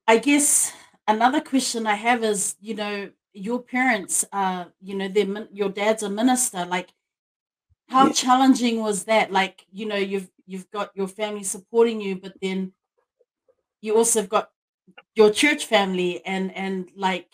I 0.09 0.19
guess 0.19 0.73
another 1.09 1.41
question 1.41 1.87
I 1.87 1.95
have 1.95 2.23
is, 2.23 2.57
you 2.61 2.75
know, 2.75 3.11
your 3.33 3.61
parents, 3.61 4.25
uh, 4.33 4.67
you 4.81 4.95
know, 4.97 5.09
their 5.09 5.49
your 5.53 5.69
dad's 5.69 6.03
a 6.03 6.11
minister. 6.11 6.65
Like, 6.65 6.91
how 7.89 8.07
yeah. 8.07 8.13
challenging 8.13 8.81
was 8.81 9.05
that? 9.05 9.31
Like, 9.33 9.67
you 9.73 9.87
know, 9.87 9.97
you've 9.97 10.31
you've 10.47 10.71
got 10.71 10.91
your 10.95 11.09
family 11.09 11.43
supporting 11.43 12.01
you, 12.01 12.17
but 12.17 12.35
then 12.41 12.73
you 13.81 13.97
also 13.97 14.21
have 14.21 14.29
got 14.29 14.51
your 15.15 15.31
church 15.31 15.67
family 15.67 16.25
and 16.25 16.55
and 16.55 16.89
like 16.97 17.29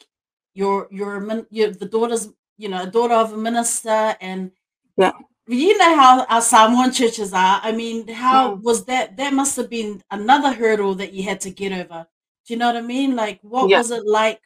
your 0.54 0.88
your 0.90 1.46
your 1.50 1.70
the 1.70 1.86
daughters, 1.86 2.28
you 2.62 2.68
know, 2.68 2.84
a 2.84 2.86
daughter 2.86 3.14
of 3.14 3.32
a 3.32 3.36
minister, 3.36 4.16
and 4.20 4.52
yeah, 4.96 5.12
you 5.48 5.76
know 5.76 5.96
how 5.96 6.24
our 6.26 6.40
Samoan 6.40 6.92
churches 6.92 7.32
are. 7.32 7.60
I 7.62 7.72
mean, 7.72 8.06
how 8.06 8.54
mm. 8.54 8.62
was 8.62 8.84
that? 8.84 9.16
That 9.16 9.32
must 9.32 9.56
have 9.56 9.68
been 9.68 10.00
another 10.12 10.52
hurdle 10.52 10.94
that 10.94 11.12
you 11.12 11.24
had 11.24 11.40
to 11.40 11.50
get 11.50 11.72
over. 11.72 12.06
Do 12.46 12.54
you 12.54 12.58
know 12.58 12.68
what 12.68 12.76
I 12.76 12.82
mean? 12.82 13.16
Like, 13.16 13.40
what 13.42 13.68
yeah. 13.68 13.78
was 13.78 13.90
it 13.90 14.06
like 14.06 14.40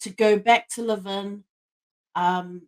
to 0.00 0.10
go 0.10 0.38
back 0.38 0.68
to 0.70 0.82
live 0.82 1.06
in, 1.06 1.42
um, 2.14 2.62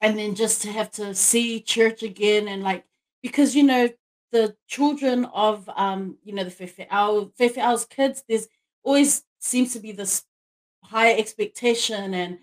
and 0.00 0.16
then 0.16 0.36
just 0.36 0.62
to 0.62 0.70
have 0.70 0.92
to 0.92 1.12
see 1.12 1.60
church 1.60 2.04
again 2.04 2.46
and 2.46 2.62
like 2.62 2.84
because 3.20 3.56
you 3.56 3.64
know 3.64 3.88
the 4.30 4.54
children 4.68 5.24
of 5.26 5.68
um 5.76 6.16
you 6.22 6.32
know 6.32 6.44
the 6.44 6.50
Fefe'au 6.50 7.32
Fefe'au's 7.36 7.84
kids 7.86 8.22
there's 8.28 8.46
always 8.84 9.24
seems 9.40 9.72
to 9.72 9.80
be 9.80 9.92
this 9.92 10.24
high 10.82 11.14
expectation 11.14 12.14
and 12.14 12.38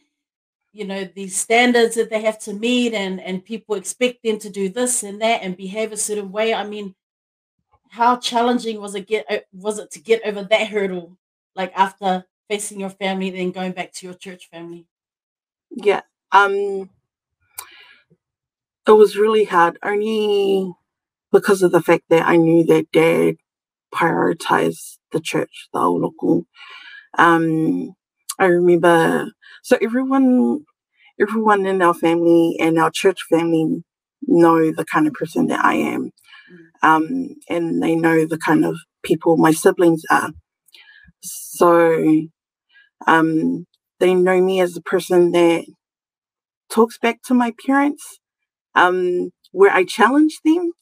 you 0.76 0.86
know 0.86 1.10
these 1.16 1.38
standards 1.38 1.96
that 1.96 2.10
they 2.12 2.22
have 2.22 2.40
to 2.40 2.54
meet 2.54 2.94
and 2.94 3.22
and 3.22 3.46
people 3.46 3.76
expect 3.76 4.24
them 4.24 4.40
to 4.40 4.50
do 4.50 4.70
this 4.70 5.04
and 5.04 5.22
that 5.22 5.42
and 5.44 5.58
behave 5.58 5.92
a 5.94 5.98
certain 5.98 6.32
way 6.32 6.54
i 6.54 6.66
mean 6.68 6.96
how 7.90 8.18
challenging 8.18 8.82
was 8.82 8.96
it 8.96 9.08
get 9.08 9.26
uh, 9.32 9.40
was 9.54 9.80
it 9.80 9.92
to 9.92 10.00
get 10.00 10.22
over 10.26 10.44
that 10.44 10.68
hurdle 10.68 11.18
like 11.56 11.74
after 11.76 12.26
facing 12.50 12.80
your 12.80 12.90
family 12.90 13.32
then 13.32 13.52
going 13.52 13.72
back 13.72 13.94
to 13.94 14.06
your 14.06 14.16
church 14.16 14.50
family 14.52 14.86
yeah 15.72 16.02
um 16.34 16.90
it 18.88 18.92
was 18.92 19.18
really 19.18 19.46
hard 19.46 19.78
only 19.84 20.74
because 21.32 21.64
of 21.64 21.72
the 21.72 21.82
fact 21.82 22.04
that 22.10 22.28
I 22.28 22.38
knew 22.38 22.64
that 22.66 22.92
dad 22.92 23.36
prioritized 23.94 24.98
the 25.12 25.20
church, 25.20 25.68
the 25.74 25.80
local. 25.82 26.46
Um, 27.18 27.96
I 28.40 28.46
remember, 28.46 29.28
so 29.66 29.80
everyone, 29.82 30.64
everyone 31.20 31.66
in 31.66 31.82
our 31.82 31.96
family 31.96 32.56
and 32.60 32.78
our 32.78 32.92
church 32.92 33.22
family 33.32 33.84
know 34.28 34.72
the 34.72 34.86
kind 34.86 35.08
of 35.08 35.14
person 35.14 35.48
that 35.48 35.66
I 35.66 35.74
am. 35.74 36.12
Mm. 36.84 36.88
Um, 36.88 37.36
and 37.50 37.82
they 37.82 37.96
know 37.96 38.28
the 38.28 38.38
kind 38.38 38.64
of 38.64 38.76
people 39.02 39.38
my 39.38 39.52
siblings 39.52 40.04
are. 40.12 40.30
So 41.22 42.28
um, 43.08 43.66
they 44.00 44.14
know 44.14 44.40
me 44.40 44.62
as 44.62 44.78
a 44.78 44.82
person 44.82 45.32
that 45.32 45.66
talks 46.70 47.00
back 47.00 47.22
to 47.24 47.34
my 47.34 47.54
parents, 47.66 48.20
um, 48.76 49.32
where 49.52 49.72
I 49.72 49.86
challenge 49.86 50.40
them 50.46 50.74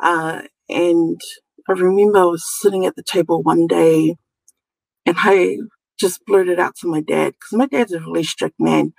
uh, 0.00 0.42
and 0.68 1.20
I 1.68 1.72
remember 1.72 2.18
I 2.18 2.24
was 2.24 2.44
sitting 2.60 2.86
at 2.86 2.96
the 2.96 3.02
table 3.02 3.42
one 3.42 3.66
day 3.66 4.16
and 5.06 5.16
I 5.18 5.58
just 5.98 6.24
blurted 6.26 6.58
out 6.58 6.76
to 6.76 6.88
my 6.88 7.00
dad 7.00 7.34
because 7.34 7.56
my 7.56 7.66
dad's 7.66 7.92
a 7.92 8.00
really 8.00 8.24
strict 8.24 8.56
man, 8.58 8.92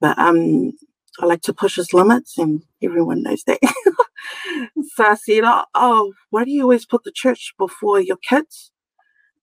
but 0.00 0.18
um, 0.18 0.72
I 1.20 1.26
like 1.26 1.42
to 1.42 1.54
push 1.54 1.76
his 1.76 1.92
limits, 1.92 2.38
and 2.38 2.62
everyone 2.82 3.22
knows 3.22 3.42
that. 3.46 3.58
so 4.94 5.04
I 5.04 5.14
said, 5.14 5.42
oh, 5.44 5.64
oh, 5.74 6.12
why 6.30 6.44
do 6.44 6.50
you 6.50 6.62
always 6.62 6.86
put 6.86 7.04
the 7.04 7.12
church 7.12 7.52
before 7.58 8.00
your 8.00 8.18
kids?" 8.18 8.72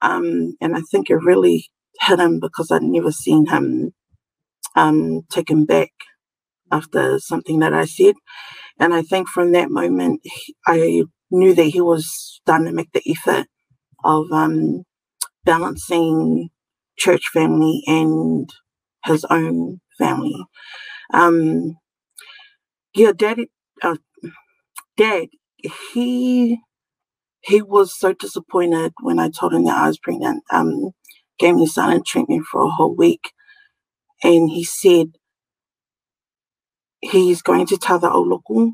Um, 0.02 0.56
and 0.62 0.76
I 0.76 0.82
think 0.92 1.10
it 1.10 1.16
really 1.16 1.68
hit 2.02 2.20
him 2.20 2.40
because 2.40 2.72
I'd 2.72 2.84
never 2.84 3.12
seen 3.12 3.48
him 3.48 3.92
um, 4.76 5.24
taken 5.32 5.66
back 5.66 5.92
after 6.72 7.20
something 7.20 7.60
that 7.60 7.74
I 7.74 7.86
said. 7.86 8.16
And 8.80 8.94
I 8.94 9.02
think 9.02 9.28
from 9.28 9.52
that 9.54 9.72
moment, 9.72 10.22
I 10.68 11.04
knew 11.32 11.54
that 11.56 11.64
he 11.64 11.82
was 11.82 12.40
starting 12.42 12.68
to 12.68 12.74
make 12.74 12.92
the 12.92 13.02
effort 13.10 13.48
of 14.04 14.32
um, 14.32 14.84
balancing 15.46 16.50
church 16.98 17.30
family 17.34 17.84
and 17.88 18.50
his 19.06 19.26
own 19.30 19.82
family. 19.98 20.36
Um, 21.14 21.78
yeah, 22.96 23.14
dad, 23.16 23.40
uh, 23.84 23.98
dad, 24.98 25.28
he 25.94 26.60
he 27.42 27.62
was 27.62 27.98
so 27.98 28.14
disappointed 28.14 28.94
when 29.02 29.20
I 29.20 29.30
told 29.30 29.54
him 29.54 29.66
that 29.66 29.78
I 29.78 29.88
was 29.88 30.00
pregnant. 30.00 30.44
Um, 30.52 30.92
gave 31.40 31.56
me 31.56 31.68
silent 31.68 32.06
treatment 32.06 32.46
for 32.52 32.64
a 32.64 32.70
whole 32.70 32.96
week, 32.96 33.32
and 34.24 34.50
he 34.50 34.64
said 34.64 35.08
he's 37.02 37.42
going 37.42 37.66
to 37.68 37.78
tell 37.78 38.00
the 38.00 38.10
Oloku 38.10 38.72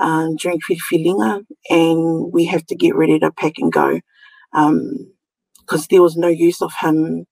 um, 0.00 0.36
during 0.36 0.60
Whiwhilinga 0.60 1.42
and 1.70 2.32
we 2.32 2.46
have 2.46 2.66
to 2.66 2.76
get 2.76 2.96
ready 2.96 3.18
to 3.20 3.30
pack 3.32 3.54
and 3.58 3.72
go 3.72 4.00
because 4.52 4.70
um, 4.70 5.86
there 5.90 6.02
was 6.02 6.16
no 6.16 6.28
use 6.28 6.62
of 6.62 6.72
him, 6.80 7.26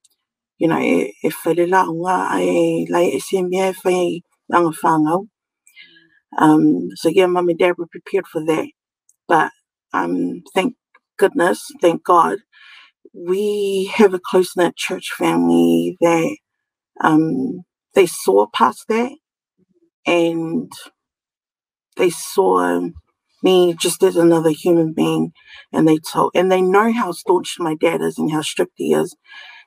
you 0.59 0.69
know, 0.69 0.79
e, 0.79 1.13
e 1.23 1.29
whare 1.45 1.67
e 2.41 2.87
lai 2.91 3.05
e 3.15 3.19
se 3.21 3.43
mea 3.43 3.71
e 3.71 3.75
whai 3.85 4.21
anga 4.53 4.71
whāngau. 4.83 5.27
Um, 6.39 6.89
so 6.95 7.09
yeah, 7.09 7.27
mum 7.27 7.49
and 7.49 7.59
dad 7.59 7.77
were 7.77 7.87
prepared 7.87 8.27
for 8.27 8.45
that. 8.45 8.67
But 9.27 9.51
um, 9.93 10.43
thank 10.55 10.75
goodness, 11.17 11.63
thank 11.81 12.03
God, 12.05 12.39
we 13.13 13.91
have 13.95 14.13
a 14.13 14.19
close 14.19 14.55
knit 14.57 14.75
church 14.77 15.11
family 15.17 15.97
that 16.01 16.37
um, 17.03 17.61
they 17.95 18.07
saw 18.07 18.47
past 18.53 18.85
that 18.89 19.11
and 20.07 20.71
they 21.97 22.09
saw 22.11 22.59
me 23.43 23.75
just 23.79 24.03
as 24.03 24.15
another 24.15 24.51
human 24.51 24.93
being. 24.93 25.31
And 25.73 25.87
they 25.87 25.97
told 25.99 26.31
and 26.35 26.51
they 26.51 26.61
know 26.61 26.91
how 26.91 27.11
staunch 27.11 27.57
my 27.59 27.75
dad 27.75 28.01
is 28.01 28.17
and 28.17 28.31
how 28.31 28.41
strict 28.41 28.73
he 28.75 28.93
is. 28.93 29.15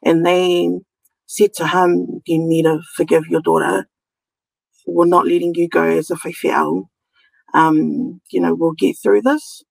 And 0.04 0.26
they 0.26 0.70
said 1.26 1.54
to 1.54 1.68
him 1.68 2.22
you 2.26 2.38
need 2.38 2.64
to 2.64 2.80
forgive 2.96 3.26
your 3.28 3.42
daughter. 3.42 3.86
We're 4.86 5.06
not 5.06 5.26
letting 5.26 5.54
you 5.54 5.68
go 5.68 5.84
as 5.84 6.10
a 6.10 6.16
whaiwhiao 6.16 6.84
um 7.54 8.20
you 8.30 8.40
know 8.40 8.54
we'll 8.54 8.72
get 8.72 8.96
through 9.02 9.22
this. 9.22 9.62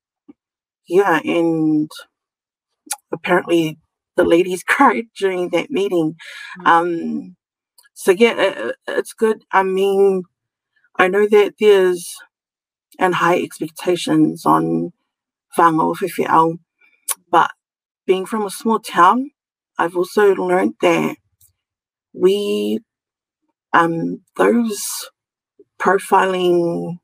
Yeah 0.88 1.20
and 1.24 1.90
apparently 3.14 3.78
the 4.16 4.24
ladies 4.24 4.64
cried 4.68 5.06
during 5.18 5.50
that 5.50 5.70
meeting. 5.72 6.16
Mm. 6.60 6.68
um 6.68 7.36
so 7.94 8.12
yeah 8.12 8.36
it, 8.40 8.76
it's 8.88 9.14
good. 9.14 9.44
I 9.52 9.64
mean 9.64 10.24
I 10.98 11.08
know 11.08 11.28
that 11.28 11.56
there's 11.60 12.16
and 13.02 13.16
high 13.16 13.42
expectations 13.42 14.46
on 14.46 14.92
whānau 15.58 15.96
whiwhiao, 15.98 16.60
but 17.32 17.52
being 18.08 18.26
from 18.26 18.46
a 18.46 18.52
small 18.52 18.80
town, 18.80 19.32
I've 19.80 19.98
also 19.98 20.36
learned 20.36 20.76
that 20.82 21.18
we, 22.14 22.80
um, 23.74 24.22
those 24.38 24.82
profiling 25.82 26.98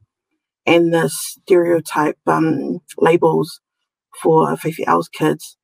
and 0.66 0.94
the 0.94 1.10
stereotype 1.10 2.18
um, 2.28 2.80
labels 2.98 3.62
for 4.22 4.48
whiwhiao's 4.58 5.10
kids, 5.10 5.58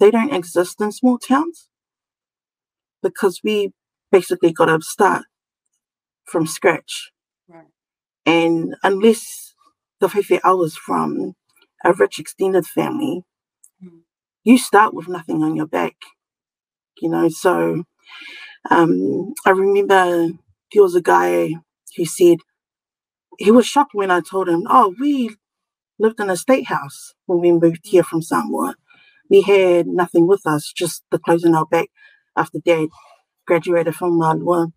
they 0.00 0.10
don't 0.10 0.34
exist 0.34 0.80
in 0.80 0.92
small 0.92 1.18
towns 1.18 1.68
because 3.02 3.40
we 3.44 3.72
basically 4.12 4.52
got 4.52 4.66
to 4.66 4.80
start 4.82 5.24
from 6.26 6.46
scratch. 6.46 7.12
And 8.26 8.74
unless 8.82 9.51
the 10.02 10.08
Fefe 10.08 10.40
was 10.44 10.76
from 10.76 11.36
a 11.86 11.94
rich 11.94 12.20
extended 12.20 12.66
family, 12.66 13.24
mm. 13.84 14.00
you 14.44 14.58
start 14.58 14.94
with 14.94 15.08
nothing 15.08 15.42
on 15.44 15.56
your 15.56 15.68
back. 15.68 15.96
You 17.02 17.10
know, 17.10 17.28
so 17.30 17.76
Um, 18.70 19.34
I 19.46 19.50
remember 19.50 20.30
there 20.72 20.82
was 20.82 20.94
a 20.94 21.02
guy 21.02 21.54
who 21.96 22.04
said 22.06 22.38
he 23.38 23.50
was 23.50 23.66
shocked 23.66 23.94
when 23.94 24.10
I 24.10 24.20
told 24.20 24.48
him, 24.48 24.64
"Oh, 24.68 24.94
we 25.00 25.36
lived 25.98 26.20
in 26.20 26.30
a 26.30 26.36
state 26.36 26.66
house 26.68 27.14
when 27.26 27.40
we 27.40 27.52
moved 27.52 27.82
here 27.84 28.04
from 28.04 28.22
Samoa. 28.22 28.76
We 29.30 29.42
had 29.42 29.86
nothing 29.88 30.26
with 30.28 30.46
us, 30.46 30.72
just 30.72 31.04
the 31.12 31.18
clothes 31.18 31.44
on 31.44 31.54
our 31.56 31.66
back 31.66 31.90
after 32.36 32.58
Dad 32.64 32.88
graduated 33.46 33.96
from 33.96 34.18
Malua." 34.20 34.72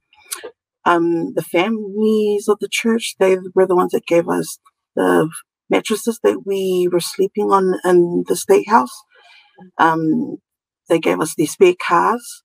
Um, 0.85 1.33
the 1.35 1.43
families 1.43 2.47
of 2.49 2.59
the 2.59 2.69
church, 2.69 3.15
they 3.19 3.37
were 3.55 3.67
the 3.67 3.75
ones 3.75 3.91
that 3.93 4.07
gave 4.07 4.29
us 4.29 4.59
the 4.95 5.29
mattresses 5.69 6.19
that 6.23 6.45
we 6.45 6.87
were 6.91 6.99
sleeping 6.99 7.51
on 7.51 7.75
in 7.83 8.23
the 8.27 8.35
state 8.35 8.69
house. 8.69 9.03
Um, 9.77 10.37
they 10.89 10.99
gave 10.99 11.19
us 11.19 11.35
these 11.35 11.51
spare 11.51 11.75
cars. 11.85 12.43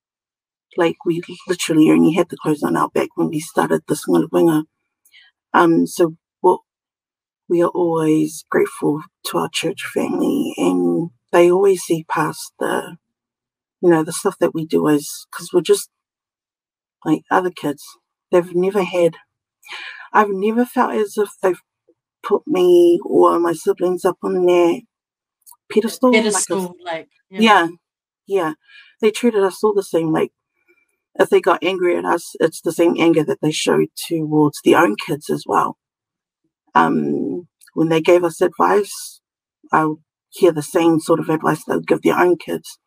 Like 0.77 0.97
we 1.05 1.23
literally 1.49 1.91
only 1.91 2.15
had 2.15 2.29
the 2.29 2.37
clothes 2.37 2.63
on 2.63 2.77
our 2.77 2.89
back 2.91 3.09
when 3.17 3.29
we 3.29 3.41
started 3.41 3.83
the 3.87 3.95
Singaluenga. 3.95 4.65
Um, 5.53 5.87
so 5.87 6.17
we 7.51 7.63
are 7.63 7.71
always 7.71 8.45
grateful 8.49 9.03
to 9.27 9.39
our 9.39 9.49
church 9.53 9.85
family 9.93 10.55
and 10.57 11.11
they 11.33 11.51
always 11.51 11.83
see 11.83 12.05
past 12.09 12.53
the, 12.61 12.97
you 13.83 13.91
know, 13.91 14.05
the 14.05 14.13
stuff 14.13 14.37
that 14.39 14.55
we 14.55 14.65
do 14.65 14.89
as, 14.89 15.27
because 15.31 15.53
we're 15.53 15.61
just 15.61 15.91
like 17.05 17.23
other 17.31 17.51
kids. 17.51 17.83
They've 18.31 18.55
never 18.55 18.85
had, 18.85 19.17
I've 20.13 20.31
never 20.31 20.65
felt 20.65 20.95
as 20.95 21.19
if 21.19 21.31
they've 21.43 21.61
put 22.27 22.43
me 22.47 23.01
or 23.05 23.39
my 23.39 23.53
siblings 23.53 24.05
up 24.05 24.19
on 24.23 24.47
their 24.47 24.81
pedestal. 25.73 26.13
Pedestal, 26.13 26.59
like, 26.59 26.69
a, 26.81 26.85
like 26.85 27.09
yeah. 27.31 27.41
yeah, 27.41 27.69
yeah. 28.27 28.53
They 29.01 29.11
treated 29.11 29.43
us 29.43 29.63
all 29.63 29.75
the 29.75 29.83
same. 29.83 30.13
Like 30.13 30.33
if 31.15 31.29
they 31.31 31.41
got 31.41 31.63
angry 31.63 31.97
at 31.97 32.05
us, 32.05 32.35
it's 32.41 32.61
the 32.61 32.73
same 32.73 32.97
anger 32.99 33.25
that 33.25 33.39
they 33.43 33.51
showed 33.51 33.89
towards 34.09 34.61
their 34.65 34.79
own 34.79 34.97
kids 34.97 35.29
as 35.31 35.45
well. 35.47 35.77
Um, 36.75 37.49
when 37.75 37.89
they 37.89 38.01
gave 38.01 38.25
us 38.25 38.41
advice, 38.41 39.21
I 39.73 39.87
would 39.87 39.99
hear 40.31 40.53
the 40.53 40.63
same 40.63 41.01
sort 41.01 41.21
of 41.21 41.29
advice 41.29 41.65
they 41.65 41.75
would 41.75 41.87
give 41.87 42.03
their 42.03 42.19
own 42.19 42.37
kids. 42.37 42.79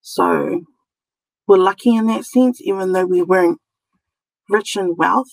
So 0.00 0.62
we're 1.46 1.58
lucky 1.58 1.94
in 1.94 2.06
that 2.06 2.24
sense, 2.24 2.60
even 2.62 2.92
though 2.92 3.06
we 3.06 3.22
weren't 3.22 3.58
rich 4.48 4.76
in 4.76 4.96
wealth, 4.96 5.30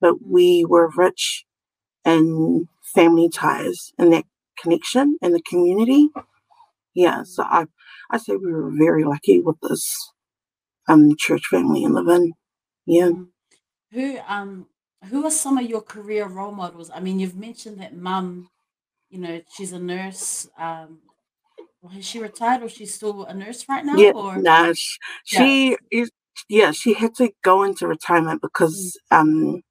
but 0.00 0.16
we 0.24 0.64
were 0.64 0.90
rich 0.96 1.44
in 2.04 2.68
family 2.94 3.28
ties 3.28 3.92
and 3.98 4.12
that 4.12 4.24
connection 4.58 5.18
and 5.22 5.34
the 5.34 5.42
community. 5.42 6.08
Yeah, 6.94 7.22
so 7.24 7.42
I 7.42 7.66
I 8.10 8.18
say 8.18 8.36
we 8.36 8.52
were 8.52 8.70
very 8.70 9.04
lucky 9.04 9.40
with 9.40 9.56
this 9.62 10.12
um 10.88 11.16
church 11.18 11.46
family 11.50 11.82
you 11.82 11.88
live 11.88 12.06
in 12.06 12.06
Levin. 12.06 12.32
Yeah. 12.86 13.08
Mm. 13.08 13.26
Who 13.92 14.18
um 14.28 14.66
who 15.10 15.24
are 15.26 15.30
some 15.30 15.58
of 15.58 15.68
your 15.68 15.82
career 15.82 16.26
role 16.26 16.52
models? 16.52 16.90
I 16.94 17.00
mean, 17.00 17.18
you've 17.18 17.36
mentioned 17.36 17.80
that 17.80 17.96
mum, 17.96 18.48
you 19.10 19.18
know, 19.18 19.40
she's 19.54 19.72
a 19.72 19.78
nurse. 19.78 20.48
Um, 20.58 21.00
has 21.92 22.04
she 22.04 22.18
retired 22.18 22.62
or 22.62 22.68
she's 22.68 22.94
still 22.94 23.24
a 23.24 23.34
nurse 23.34 23.66
right 23.68 23.84
now? 23.84 23.96
Yeah, 23.96 24.12
or? 24.12 24.38
nah, 24.38 24.72
she, 24.74 24.98
yeah. 25.32 25.38
she 25.38 25.76
is. 25.90 26.10
Yeah, 26.48 26.72
she 26.72 26.94
had 26.94 27.14
to 27.16 27.30
go 27.44 27.62
into 27.62 27.86
retirement 27.86 28.42
because 28.42 28.98
mm. 29.12 29.16
um, 29.16 29.62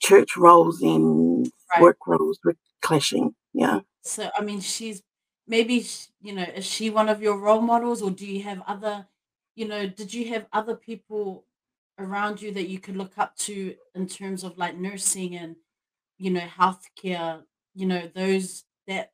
church 0.00 0.36
roles 0.36 0.82
and 0.82 1.48
right. 1.74 1.82
work 1.82 1.98
roles 2.06 2.38
were 2.44 2.56
clashing. 2.82 3.34
Yeah. 3.52 3.80
So 4.02 4.30
I 4.36 4.42
mean, 4.42 4.60
she's 4.60 5.02
maybe 5.46 5.86
you 6.20 6.34
know, 6.34 6.42
is 6.42 6.64
she 6.64 6.90
one 6.90 7.08
of 7.08 7.22
your 7.22 7.38
role 7.38 7.60
models, 7.60 8.02
or 8.02 8.10
do 8.10 8.26
you 8.26 8.42
have 8.44 8.62
other, 8.66 9.06
you 9.54 9.66
know, 9.68 9.86
did 9.86 10.12
you 10.12 10.28
have 10.30 10.46
other 10.52 10.74
people 10.76 11.44
around 11.98 12.42
you 12.42 12.52
that 12.52 12.68
you 12.68 12.78
could 12.80 12.96
look 12.96 13.18
up 13.18 13.36
to 13.36 13.74
in 13.94 14.06
terms 14.08 14.42
of 14.42 14.58
like 14.58 14.76
nursing 14.76 15.36
and 15.36 15.56
you 16.18 16.30
know 16.30 16.40
healthcare? 16.40 17.42
You 17.74 17.86
know 17.86 18.10
those 18.14 18.64
that 18.86 19.12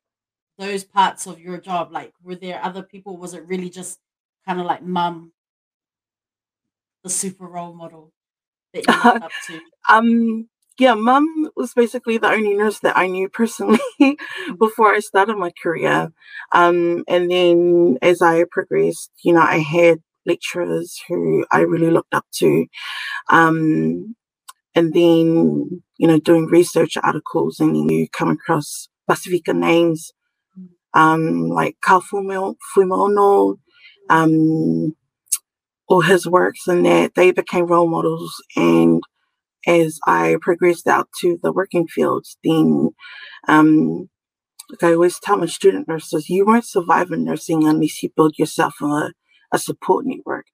those 0.57 0.83
parts 0.83 1.25
of 1.27 1.39
your 1.39 1.57
job. 1.57 1.91
Like, 1.91 2.13
were 2.23 2.35
there 2.35 2.63
other 2.63 2.83
people? 2.83 3.17
Was 3.17 3.33
it 3.33 3.45
really 3.47 3.69
just 3.69 3.99
kind 4.47 4.59
of 4.59 4.65
like 4.65 4.83
mum, 4.83 5.33
the 7.03 7.09
super 7.09 7.45
role 7.47 7.73
model 7.73 8.11
that 8.73 8.85
you 8.87 8.93
look 8.93 9.05
up 9.23 9.31
to? 9.47 9.59
um 9.89 10.47
yeah, 10.79 10.93
mum 10.93 11.49
was 11.55 11.73
basically 11.73 12.17
the 12.17 12.29
only 12.29 12.53
nurse 12.53 12.79
that 12.79 12.97
I 12.97 13.07
knew 13.07 13.29
personally 13.29 13.79
mm. 14.01 14.15
before 14.57 14.93
I 14.93 14.99
started 14.99 15.37
my 15.37 15.51
career. 15.61 16.11
Um, 16.53 17.03
and 17.07 17.29
then 17.29 17.97
as 18.01 18.21
I 18.21 18.45
progressed, 18.49 19.11
you 19.23 19.33
know, 19.33 19.41
I 19.41 19.59
had 19.59 19.99
lecturers 20.25 20.99
who 21.07 21.45
I 21.51 21.61
really 21.61 21.91
looked 21.91 22.13
up 22.13 22.25
to. 22.35 22.65
Um, 23.29 24.15
and 24.73 24.93
then, 24.93 25.83
you 25.97 26.07
know, 26.07 26.19
doing 26.19 26.45
research 26.45 26.97
articles 27.01 27.59
and 27.59 27.91
you 27.91 28.07
come 28.09 28.29
across 28.29 28.87
Pasifika 29.09 29.55
names 29.55 30.11
um, 30.93 31.49
like 31.49 31.77
Ka 31.81 31.99
Fuimaono, 31.99 33.57
um, 34.09 34.95
all 35.87 36.01
his 36.01 36.27
works 36.27 36.67
and 36.67 36.85
that 36.85 37.15
they 37.15 37.31
became 37.31 37.65
role 37.65 37.87
models 37.87 38.33
and 38.55 39.01
as 39.67 39.99
I 40.05 40.37
progressed 40.41 40.87
out 40.87 41.09
to 41.21 41.39
the 41.41 41.51
working 41.51 41.87
fields, 41.87 42.37
then 42.43 42.89
um, 43.47 44.09
like 44.69 44.83
I 44.83 44.93
always 44.93 45.19
tell 45.19 45.37
my 45.37 45.47
student 45.47 45.87
nurses, 45.87 46.29
you 46.29 46.45
won't 46.45 46.65
survive 46.65 47.11
in 47.11 47.25
nursing 47.25 47.67
unless 47.67 48.01
you 48.01 48.09
build 48.15 48.37
yourself 48.37 48.75
a, 48.81 49.11
a 49.51 49.59
support 49.59 50.05
network. 50.05 50.45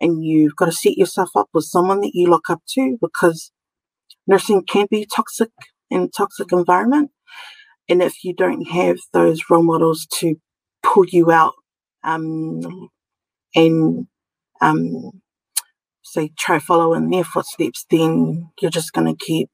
And 0.00 0.24
you've 0.24 0.56
got 0.56 0.66
to 0.66 0.72
set 0.72 0.96
yourself 0.96 1.30
up 1.36 1.48
with 1.52 1.64
someone 1.64 2.00
that 2.00 2.12
you 2.14 2.28
look 2.28 2.48
up 2.48 2.62
to 2.70 2.98
because 3.00 3.52
nursing 4.26 4.64
can 4.64 4.86
be 4.90 5.06
toxic 5.06 5.50
in 5.90 6.02
a 6.02 6.08
toxic 6.08 6.52
environment. 6.52 7.10
And 7.88 8.02
if 8.02 8.24
you 8.24 8.34
don't 8.34 8.68
have 8.70 8.98
those 9.12 9.42
role 9.50 9.62
models 9.62 10.06
to 10.18 10.36
pull 10.82 11.04
you 11.06 11.30
out 11.30 11.54
um, 12.02 12.88
and 13.54 14.06
um, 14.60 15.20
say 16.10 16.30
try 16.38 16.58
follow 16.58 16.94
in 16.94 17.10
their 17.10 17.24
footsteps, 17.24 17.86
then 17.90 18.50
you're 18.60 18.70
just 18.70 18.92
going 18.92 19.06
to 19.06 19.24
keep 19.24 19.50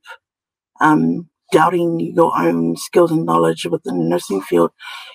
um, 0.80 1.28
doubting 1.52 2.00
your 2.00 2.36
own 2.36 2.76
skills 2.76 3.10
and 3.10 3.24
knowledge 3.24 3.66
within 3.66 3.98
the 3.98 4.04
nursing 4.04 4.42
field. 4.42 4.70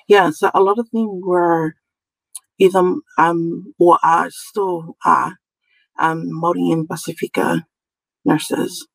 Yeah, 0.08 0.32
so 0.32 0.51
a 0.54 0.62
lot 0.62 0.80
of 0.80 0.89
them 0.91 1.21
were 1.21 1.73
either 2.60 2.95
um, 3.17 3.73
or 3.80 3.99
are 4.04 4.30
still 4.30 4.95
are 5.06 5.38
um, 5.99 6.30
Māori 6.32 6.71
and 6.71 6.88
Pasifika 6.88 7.63
nurses. 8.25 8.88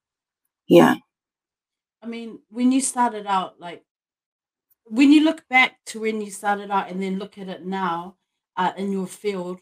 Yeah. 0.68 0.96
I 2.02 2.06
mean, 2.06 2.40
when 2.50 2.72
you 2.72 2.80
started 2.80 3.26
out, 3.26 3.60
like 3.60 3.82
when 4.84 5.10
you 5.10 5.24
look 5.24 5.42
back 5.48 5.78
to 5.86 6.00
when 6.00 6.20
you 6.20 6.30
started 6.30 6.70
out 6.70 6.90
and 6.90 7.02
then 7.02 7.18
look 7.18 7.38
at 7.38 7.48
it 7.48 7.64
now 7.64 8.16
uh, 8.56 8.72
in 8.76 8.92
your 8.92 9.06
field, 9.06 9.60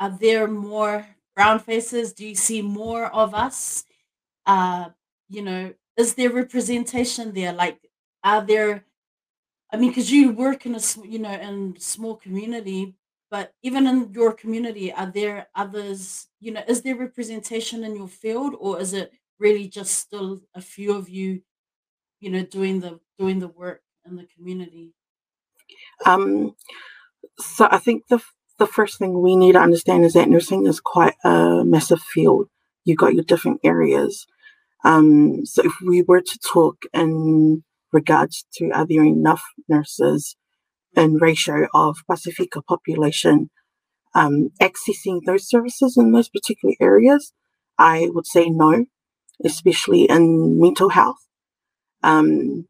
are 0.00 0.10
there 0.10 0.48
more 0.48 1.06
brown 1.38 1.60
faces? 1.60 2.14
Do 2.14 2.26
you 2.26 2.36
see 2.36 2.62
more 2.62 3.06
of 3.14 3.34
us? 3.34 3.86
Uh, 4.46 4.90
you 5.28 5.42
know, 5.42 5.74
is 5.96 6.14
there 6.14 6.30
representation 6.30 7.32
there? 7.34 7.52
Like, 7.54 7.80
are 8.24 8.44
there? 8.44 8.84
I 9.72 9.76
mean, 9.76 9.90
because 9.90 10.10
you 10.12 10.32
work 10.32 10.66
in 10.66 10.74
a 10.74 10.80
you 11.04 11.18
know 11.20 11.32
in 11.32 11.76
small 11.78 12.16
community, 12.16 12.96
but 13.30 13.52
even 13.62 13.86
in 13.86 14.12
your 14.12 14.32
community, 14.32 14.92
are 14.92 15.10
there 15.10 15.48
others? 15.54 16.28
You 16.40 16.52
know, 16.52 16.64
is 16.68 16.82
there 16.82 16.96
representation 16.96 17.84
in 17.84 17.96
your 17.96 18.08
field, 18.08 18.54
or 18.58 18.80
is 18.80 18.92
it 18.94 19.12
really 19.38 19.68
just 19.68 19.94
still 19.94 20.40
a 20.54 20.62
few 20.62 20.94
of 20.96 21.08
you? 21.08 21.42
You 22.20 22.30
know, 22.30 22.44
doing 22.44 22.80
the 22.80 23.00
doing 23.18 23.40
the 23.40 23.48
work 23.48 23.82
in 24.06 24.16
the 24.16 24.26
community. 24.36 24.94
Um, 26.06 26.54
so 27.38 27.68
I 27.70 27.78
think 27.78 28.04
the 28.08 28.20
the 28.58 28.66
first 28.66 28.98
thing 28.98 29.22
we 29.22 29.36
need 29.36 29.52
to 29.52 29.60
understand 29.60 30.04
is 30.04 30.14
that 30.14 30.28
nursing 30.28 30.66
is 30.66 30.80
quite 30.80 31.14
a 31.24 31.62
massive 31.64 32.00
field. 32.00 32.48
You've 32.84 32.98
got 32.98 33.14
your 33.14 33.24
different 33.24 33.60
areas. 33.64 34.26
Um, 34.84 35.44
so 35.44 35.62
if 35.64 35.72
we 35.84 36.02
were 36.02 36.20
to 36.20 36.38
talk 36.38 36.84
in 36.92 37.64
regards 37.92 38.44
to 38.54 38.70
are 38.70 38.86
there 38.86 39.04
enough 39.04 39.42
nurses 39.68 40.36
in 40.96 41.14
ratio 41.16 41.66
of 41.74 41.98
Pasifika 42.10 42.64
population 42.64 43.50
um, 44.14 44.50
accessing 44.60 45.20
those 45.24 45.48
services 45.48 45.96
in 45.96 46.12
those 46.12 46.28
particular 46.28 46.74
areas, 46.80 47.32
I 47.78 48.08
would 48.12 48.26
say 48.26 48.48
no, 48.48 48.86
especially 49.44 50.04
in 50.04 50.60
mental 50.60 50.88
health. 50.88 51.18
Um, 52.02 52.66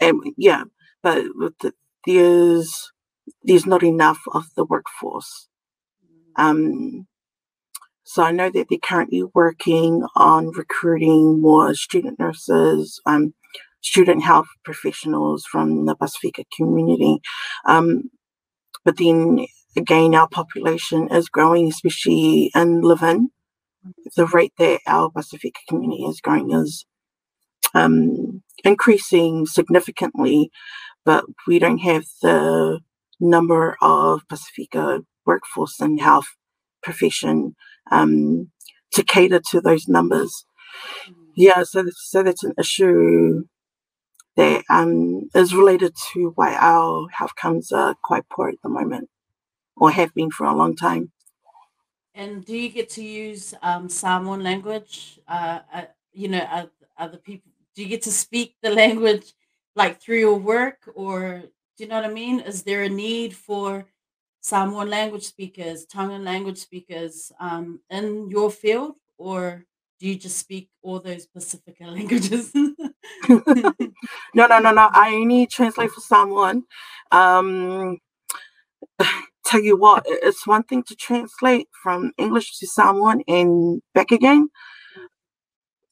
and 0.00 0.20
yeah, 0.36 0.64
but 1.02 1.24
the, 1.60 1.72
there's 2.06 2.92
there's 3.46 3.66
not 3.66 3.82
enough 3.82 4.18
of 4.32 4.46
the 4.56 4.64
workforce. 4.64 5.48
Um, 6.36 7.06
so 8.04 8.22
I 8.22 8.30
know 8.32 8.50
that 8.50 8.66
they're 8.68 8.78
currently 8.78 9.24
working 9.34 10.04
on 10.14 10.50
recruiting 10.50 11.40
more 11.40 11.74
student 11.74 12.18
nurses, 12.18 13.00
um, 13.06 13.34
student 13.82 14.22
health 14.22 14.46
professionals 14.64 15.44
from 15.44 15.86
the 15.86 15.96
Pasifika 15.96 16.44
community. 16.56 17.20
Um, 17.66 18.10
but 18.84 18.96
then 18.98 19.46
again, 19.76 20.14
our 20.14 20.28
population 20.28 21.08
is 21.10 21.28
growing, 21.28 21.68
especially 21.68 22.50
in 22.54 22.80
Levin. 22.82 23.30
the 24.16 24.26
rate 24.26 24.52
that 24.58 24.80
our 24.86 25.10
Pasifika 25.10 25.60
community 25.68 26.04
is 26.04 26.20
growing 26.20 26.52
is 26.52 26.86
um, 27.74 28.42
increasing 28.64 29.46
significantly, 29.46 30.50
but 31.04 31.24
we 31.46 31.58
don't 31.58 31.78
have 31.78 32.04
the 32.22 32.80
number 33.20 33.76
of 33.80 34.26
Pasifika 34.28 35.04
workforce 35.24 35.80
and 35.80 36.00
health 36.00 36.26
profession 36.82 37.56
um, 37.90 38.50
to 38.92 39.02
cater 39.02 39.40
to 39.50 39.60
those 39.60 39.88
numbers. 39.88 40.44
Mm. 41.08 41.14
Yeah, 41.36 41.62
so 41.64 41.86
so 41.94 42.22
that's 42.22 42.44
an 42.44 42.54
issue 42.58 43.44
that 44.36 44.62
um, 44.70 45.28
is 45.34 45.54
related 45.54 45.94
to 46.12 46.32
why 46.34 46.54
our 46.54 47.08
health 47.10 47.34
comes 47.36 47.72
are 47.72 47.94
quite 48.02 48.28
poor 48.30 48.48
at 48.48 48.60
the 48.62 48.68
moment, 48.68 49.08
or 49.76 49.90
have 49.90 50.14
been 50.14 50.30
for 50.30 50.46
a 50.46 50.54
long 50.54 50.76
time. 50.76 51.12
And 52.14 52.44
do 52.44 52.56
you 52.56 52.70
get 52.70 52.88
to 52.90 53.04
use 53.04 53.54
um, 53.62 53.88
Samoan 53.88 54.42
language? 54.42 55.20
Uh, 55.28 55.60
uh, 55.72 55.84
you 56.12 56.28
know, 56.28 56.68
other 56.98 57.18
people. 57.18 57.50
Do 57.74 57.82
you 57.82 57.88
get 57.88 58.02
to 58.02 58.12
speak 58.12 58.56
the 58.62 58.70
language 58.70 59.34
like 59.74 60.00
through 60.00 60.20
your 60.20 60.38
work, 60.38 60.90
or 60.94 61.42
do 61.76 61.84
you 61.84 61.90
know 61.90 61.96
what 61.96 62.04
I 62.04 62.12
mean? 62.12 62.40
Is 62.40 62.62
there 62.62 62.82
a 62.82 62.88
need 62.88 63.34
for 63.34 63.86
Samoan 64.40 64.88
language 64.88 65.24
speakers, 65.24 65.84
Tongan 65.86 66.24
language 66.24 66.58
speakers 66.58 67.32
um, 67.40 67.80
in 67.90 68.30
your 68.30 68.50
field, 68.50 68.96
or 69.18 69.64
do 69.98 70.08
you 70.08 70.16
just 70.16 70.38
speak 70.38 70.70
all 70.82 71.00
those 71.00 71.26
Pasifika 71.26 71.80
languages? 71.86 72.52
no, 74.34 74.46
no, 74.46 74.58
no, 74.58 74.70
no. 74.70 74.88
I 74.92 75.12
only 75.14 75.46
translate 75.46 75.90
for 75.90 76.00
Samoan. 76.00 76.64
Um, 77.10 77.98
tell 79.44 79.60
you 79.60 79.76
what, 79.76 80.04
it's 80.06 80.46
one 80.46 80.62
thing 80.62 80.82
to 80.84 80.94
translate 80.96 81.68
from 81.82 82.12
English 82.18 82.58
to 82.58 82.66
Samoan 82.66 83.22
and 83.28 83.82
back 83.94 84.12
again, 84.12 84.48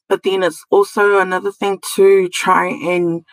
but 0.09 0.23
then 0.23 0.43
it's 0.43 0.63
also 0.69 1.19
another 1.19 1.51
thing 1.51 1.79
to 1.95 2.27
try 2.29 2.67
and 2.67 3.23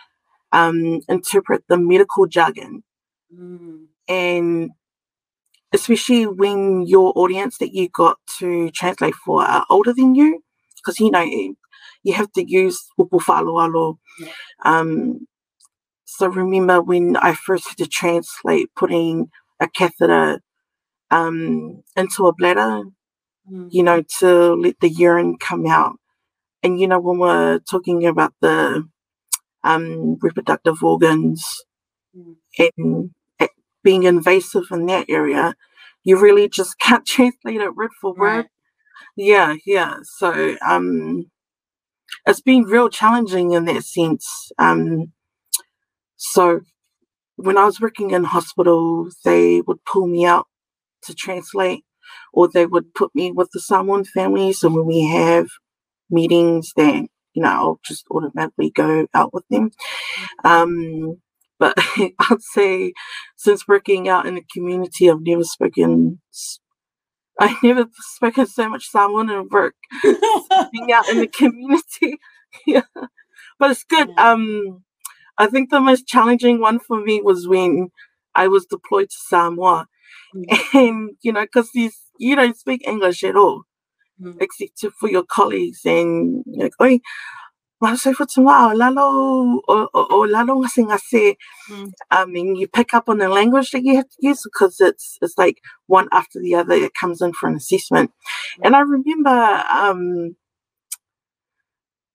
um, 0.53 1.01
interpret 1.09 1.65
the 1.69 1.77
medical 1.77 2.27
jargon. 2.27 2.83
Mm. 3.35 3.87
And 4.09 4.71
especially 5.73 6.27
when 6.27 6.87
your 6.87 7.13
audience 7.17 7.59
that 7.59 7.75
you 7.75 7.89
got 7.89 8.19
to 8.39 8.71
translate 8.71 9.15
for 9.15 9.43
are 9.43 9.65
older 9.71 9.93
than 9.93 10.15
you, 10.15 10.43
because 10.77 11.01
you 11.01 11.11
know 11.11 11.23
you 12.03 12.13
have 12.13 12.31
to 12.33 12.45
use 12.45 12.79
upufaloalo. 12.99 13.97
Um, 14.65 15.27
so 16.05 16.27
remember 16.27 16.83
when 16.83 17.17
I 17.17 17.35
first 17.35 17.69
had 17.69 17.79
to 17.79 17.87
translate 17.87 18.69
putting 18.77 19.31
a 19.61 19.69
catheter 19.69 20.41
um, 21.11 21.83
into 21.97 22.27
a 22.27 22.35
bladder, 22.35 22.83
mm. 23.51 23.69
you 23.71 23.83
know, 23.83 24.03
to 24.19 24.55
let 24.55 24.79
the 24.81 24.89
urine 24.89 25.37
come 25.39 25.67
out. 25.67 25.97
And 26.63 26.79
you 26.79 26.87
know, 26.87 27.01
when 27.01 27.19
we're 27.19 27.61
talking 27.61 28.07
about 28.07 28.35
the 28.41 28.87
um, 29.65 30.19
reproductive 30.21 30.83
organs 30.83 31.65
mm. 32.17 32.37
and 32.77 33.11
being 33.83 34.05
invasive 34.05 34.65
in 34.71 34.87
that 34.87 35.07
area, 35.09 35.55
you 36.05 36.21
really 36.21 36.49
just 36.49 36.79
can't 36.81 37.07
translate 37.07 37.61
it 37.61 37.77
word 37.77 37.91
for 38.01 38.15
word. 38.15 38.37
Right. 38.37 38.47
Yeah, 39.17 39.57
yeah. 39.67 39.97
So 40.03 40.57
um, 40.67 41.31
it's 42.27 42.41
been 42.41 42.63
real 42.65 42.89
challenging 42.89 43.53
in 43.53 43.65
that 43.67 43.85
sense. 43.85 44.51
Um, 44.59 45.13
so 46.17 46.61
when 47.37 47.59
I 47.59 47.65
was 47.65 47.81
working 47.81 48.13
in 48.13 48.25
hospital, 48.25 49.09
they 49.25 49.61
would 49.63 49.85
pull 49.85 50.07
me 50.07 50.25
out 50.25 50.47
to 51.03 51.15
translate, 51.15 51.85
or 52.33 52.49
they 52.49 52.67
would 52.67 52.95
put 52.95 53.15
me 53.15 53.33
with 53.33 53.51
the 53.53 53.61
Samoan 53.61 54.05
family. 54.05 54.53
So 54.53 54.69
when 54.69 54.87
we 54.87 55.05
have 55.09 55.49
meetings, 56.11 56.73
then 56.77 57.09
you 57.35 57.43
know 57.43 57.49
I'll 57.49 57.81
just 57.85 58.05
automatically 58.11 58.71
go 58.71 59.07
out 59.15 59.33
with 59.33 59.45
them. 59.49 59.71
Um, 60.45 61.21
but 61.59 61.75
I'd 61.97 62.41
say 62.41 62.93
since 63.37 63.69
working 63.69 64.09
out 64.09 64.27
in 64.27 64.35
the 64.35 64.45
community, 64.53 65.11
I've 65.11 65.23
never 65.23 65.45
spoken 65.45 66.21
I 67.41 67.57
never 67.63 67.87
spoken 68.15 68.47
so 68.47 68.69
much 68.69 68.89
Samoan 68.89 69.31
in 69.31 69.49
work, 69.51 69.75
being 70.03 70.93
out 70.93 71.09
in 71.09 71.19
the 71.19 71.27
community. 71.33 72.19
yeah, 72.67 72.83
but 73.59 73.71
it's 73.71 73.85
good. 73.85 74.11
Yeah. 74.17 74.33
Um, 74.33 74.85
I 75.39 75.47
think 75.47 75.71
the 75.71 75.81
most 75.81 76.07
challenging 76.07 76.61
one 76.61 76.79
for 76.79 77.01
me 77.01 77.23
was 77.23 77.49
when 77.49 77.89
I 78.35 78.49
was 78.49 78.67
deployed 78.67 79.11
to 79.11 79.17
Samoa, 79.29 79.87
mm-hmm. 80.35 80.77
and 80.77 81.11
you 81.23 81.33
know, 81.33 81.43
because 81.43 81.71
these 81.73 81.97
you 82.19 82.37
don't 82.37 82.57
speak 82.57 82.87
English 82.87 83.25
at 83.25 83.37
all, 83.37 83.63
except 84.41 84.85
for 84.99 85.11
your 85.11 85.25
colleagues, 85.25 85.81
and 85.87 86.45
you're 86.47 86.67
like, 86.67 86.73
oh, 86.81 86.99
Marasai 87.83 88.15
for 88.15 88.27
tomorrow, 88.27 88.75
lalo 88.77 89.61
or, 89.69 89.89
or, 89.95 90.05
lalo 90.29 90.63
ngase 90.63 90.85
ngase. 90.89 91.37
Mm. 91.71 91.93
I 92.11 92.27
mean, 92.27 92.57
you 92.57 92.69
pick 92.69 92.95
up 92.95 93.09
on 93.09 93.19
the 93.19 93.29
language 93.29 93.71
that 93.73 93.85
you 93.85 93.97
have 93.97 94.09
to 94.09 94.17
use 94.21 94.43
because 94.45 94.81
it's 94.81 95.19
it's 95.23 95.39
like 95.39 95.59
one 95.89 96.09
after 96.13 96.41
the 96.41 96.55
other. 96.57 96.75
It 96.75 96.93
comes 97.01 97.23
in 97.23 97.33
for 97.35 97.49
an 97.49 97.57
assessment, 97.57 98.11
mm. 98.13 98.67
and 98.67 98.77
I 98.77 98.81
remember. 98.81 99.65
um 99.71 100.37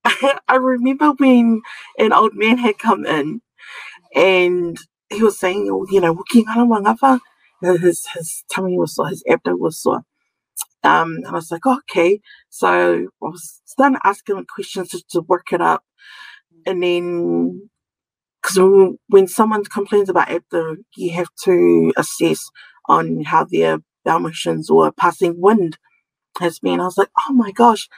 I 0.48 0.56
remember 0.56 1.12
when 1.18 1.62
an 1.98 2.12
old 2.12 2.32
man 2.34 2.58
had 2.58 2.78
come 2.78 3.06
in 3.06 3.40
and 4.14 4.78
he 5.10 5.22
was 5.22 5.38
saying, 5.38 5.68
oh, 5.70 5.86
you 5.90 6.00
know, 6.00 6.14
his 7.78 8.06
his 8.14 8.44
tummy 8.52 8.76
was 8.78 8.94
sore, 8.96 9.08
his 9.08 9.24
abdomen 9.28 9.60
was 9.60 9.80
sore. 9.82 10.02
Um, 10.88 11.16
and 11.16 11.26
I 11.26 11.32
was 11.32 11.50
like, 11.50 11.66
okay. 11.66 12.20
So 12.48 12.68
I 12.68 13.06
was 13.20 13.60
starting 13.66 13.98
asking 14.04 14.46
questions 14.54 14.88
just 14.90 15.10
to 15.10 15.20
work 15.20 15.52
it 15.52 15.60
up. 15.60 15.84
And 16.66 16.82
then, 16.82 17.68
because 18.42 18.94
when 19.08 19.28
someone 19.28 19.64
complains 19.64 20.08
about 20.08 20.28
abdo, 20.28 20.76
you 20.96 21.10
have 21.12 21.28
to 21.44 21.92
assess 21.96 22.48
on 22.88 23.24
how 23.24 23.44
their 23.44 23.78
bowel 24.04 24.20
motions 24.20 24.70
or 24.70 24.90
passing 24.92 25.38
wind 25.38 25.76
has 26.40 26.58
been. 26.58 26.80
I 26.80 26.84
was 26.84 26.96
like, 26.96 27.10
oh 27.28 27.32
my 27.34 27.52
gosh, 27.52 27.88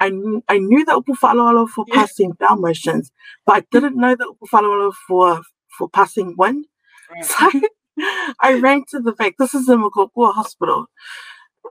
I, 0.00 0.08
kn- 0.08 0.42
I 0.48 0.58
knew 0.58 0.84
that 0.86 0.96
upufaloalo 0.96 1.68
for 1.68 1.84
yeah. 1.88 1.96
passing 1.96 2.32
bowel 2.38 2.56
motions, 2.56 3.10
but 3.44 3.56
I 3.56 3.64
didn't 3.70 3.96
know 3.96 4.16
that 4.16 4.32
upufaloalo 4.34 4.92
for 5.06 5.42
for 5.76 5.88
passing 5.88 6.34
wind. 6.38 6.66
Right. 7.10 7.60
So 7.94 8.30
I 8.40 8.54
ran 8.58 8.84
to 8.88 8.98
the 8.98 9.12
back. 9.12 9.34
This 9.38 9.52
is 9.54 9.68
in 9.68 9.82
Makokua 9.82 10.32
Hospital 10.32 10.86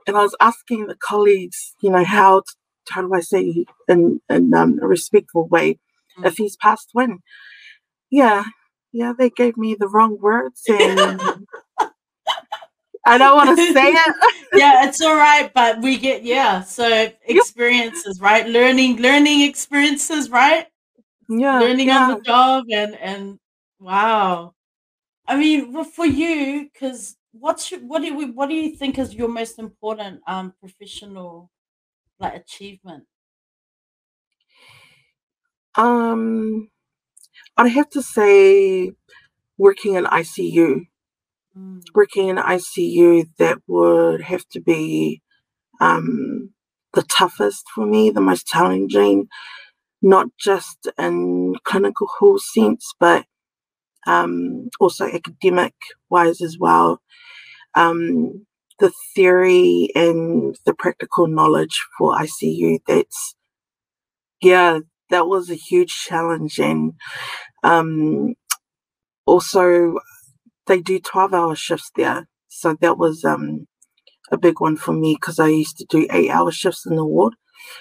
and 0.06 0.16
I 0.16 0.22
was 0.22 0.36
asking 0.40 0.86
the 0.86 0.96
colleagues, 0.96 1.74
you 1.80 1.90
know, 1.90 2.04
how 2.04 2.40
to, 2.40 2.52
how 2.90 3.02
do 3.02 3.14
I 3.14 3.20
say 3.20 3.64
in 3.88 4.20
in 4.28 4.54
um, 4.54 4.78
a 4.82 4.86
respectful 4.86 5.48
way 5.48 5.78
mm. 6.18 6.26
if 6.26 6.36
he's 6.36 6.56
passed 6.56 6.90
when? 6.92 7.20
Yeah, 8.10 8.44
yeah, 8.92 9.12
they 9.16 9.30
gave 9.30 9.56
me 9.56 9.74
the 9.74 9.88
wrong 9.88 10.18
words 10.20 10.62
and. 10.68 11.46
I 13.04 13.18
don't 13.18 13.34
want 13.34 13.58
to 13.58 13.72
say 13.72 13.88
it. 13.88 14.14
yeah, 14.54 14.86
it's 14.86 15.00
all 15.00 15.16
right, 15.16 15.52
but 15.52 15.80
we 15.82 15.98
get 15.98 16.22
yeah. 16.22 16.62
So 16.62 17.08
experiences, 17.24 18.20
right? 18.20 18.46
Learning, 18.46 18.98
learning 18.98 19.42
experiences, 19.42 20.30
right? 20.30 20.66
Yeah, 21.28 21.58
learning 21.58 21.88
yeah. 21.88 22.04
on 22.04 22.08
the 22.10 22.20
job, 22.20 22.66
and 22.70 22.94
and 22.94 23.40
wow. 23.80 24.54
I 25.26 25.36
mean, 25.36 25.84
for 25.84 26.06
you, 26.06 26.68
because 26.72 27.16
what's 27.32 27.70
your, 27.70 27.80
what 27.80 28.02
do 28.02 28.14
we 28.14 28.26
what 28.30 28.48
do 28.48 28.54
you 28.54 28.76
think 28.76 28.98
is 28.98 29.14
your 29.14 29.28
most 29.28 29.58
important 29.58 30.20
um 30.26 30.52
professional 30.60 31.50
like 32.18 32.34
achievement? 32.34 33.04
Um, 35.74 36.68
I'd 37.56 37.68
have 37.72 37.90
to 37.90 38.02
say 38.02 38.92
working 39.58 39.94
in 39.94 40.04
ICU. 40.04 40.86
Mm. 41.56 41.82
Working 41.94 42.28
in 42.28 42.36
ICU, 42.36 43.26
that 43.38 43.58
would 43.66 44.22
have 44.22 44.46
to 44.50 44.60
be 44.60 45.20
um, 45.80 46.50
the 46.94 47.02
toughest 47.02 47.64
for 47.74 47.86
me, 47.86 48.10
the 48.10 48.20
most 48.20 48.46
challenging, 48.46 49.28
not 50.00 50.28
just 50.38 50.88
in 50.98 51.54
clinical 51.64 52.38
sense, 52.38 52.92
but 52.98 53.24
um, 54.06 54.68
also 54.80 55.06
academic 55.06 55.74
wise 56.10 56.40
as 56.42 56.58
well 56.58 56.98
um, 57.76 58.46
the 58.80 58.92
theory 59.16 59.90
and 59.96 60.56
the 60.66 60.74
practical 60.74 61.28
knowledge 61.28 61.86
for 61.98 62.14
ICU. 62.16 62.80
That's 62.88 63.36
yeah, 64.42 64.80
that 65.10 65.26
was 65.26 65.50
a 65.50 65.54
huge 65.54 65.92
challenge, 65.94 66.58
and 66.58 66.94
um, 67.62 68.34
also 69.26 69.96
they 70.66 70.80
do 70.80 71.00
twelve 71.00 71.34
hour 71.34 71.56
shifts 71.56 71.90
there, 71.96 72.28
so 72.48 72.76
that 72.80 72.98
was 72.98 73.24
um, 73.24 73.66
a 74.32 74.38
big 74.38 74.60
one 74.60 74.76
for 74.76 74.92
me 74.92 75.16
because 75.20 75.38
I 75.40 75.48
used 75.48 75.78
to 75.78 75.86
do 75.88 76.06
eight 76.12 76.30
hour 76.30 76.52
shifts 76.52 76.86
in 76.86 76.96
the 76.96 77.06
ward, 77.06 77.34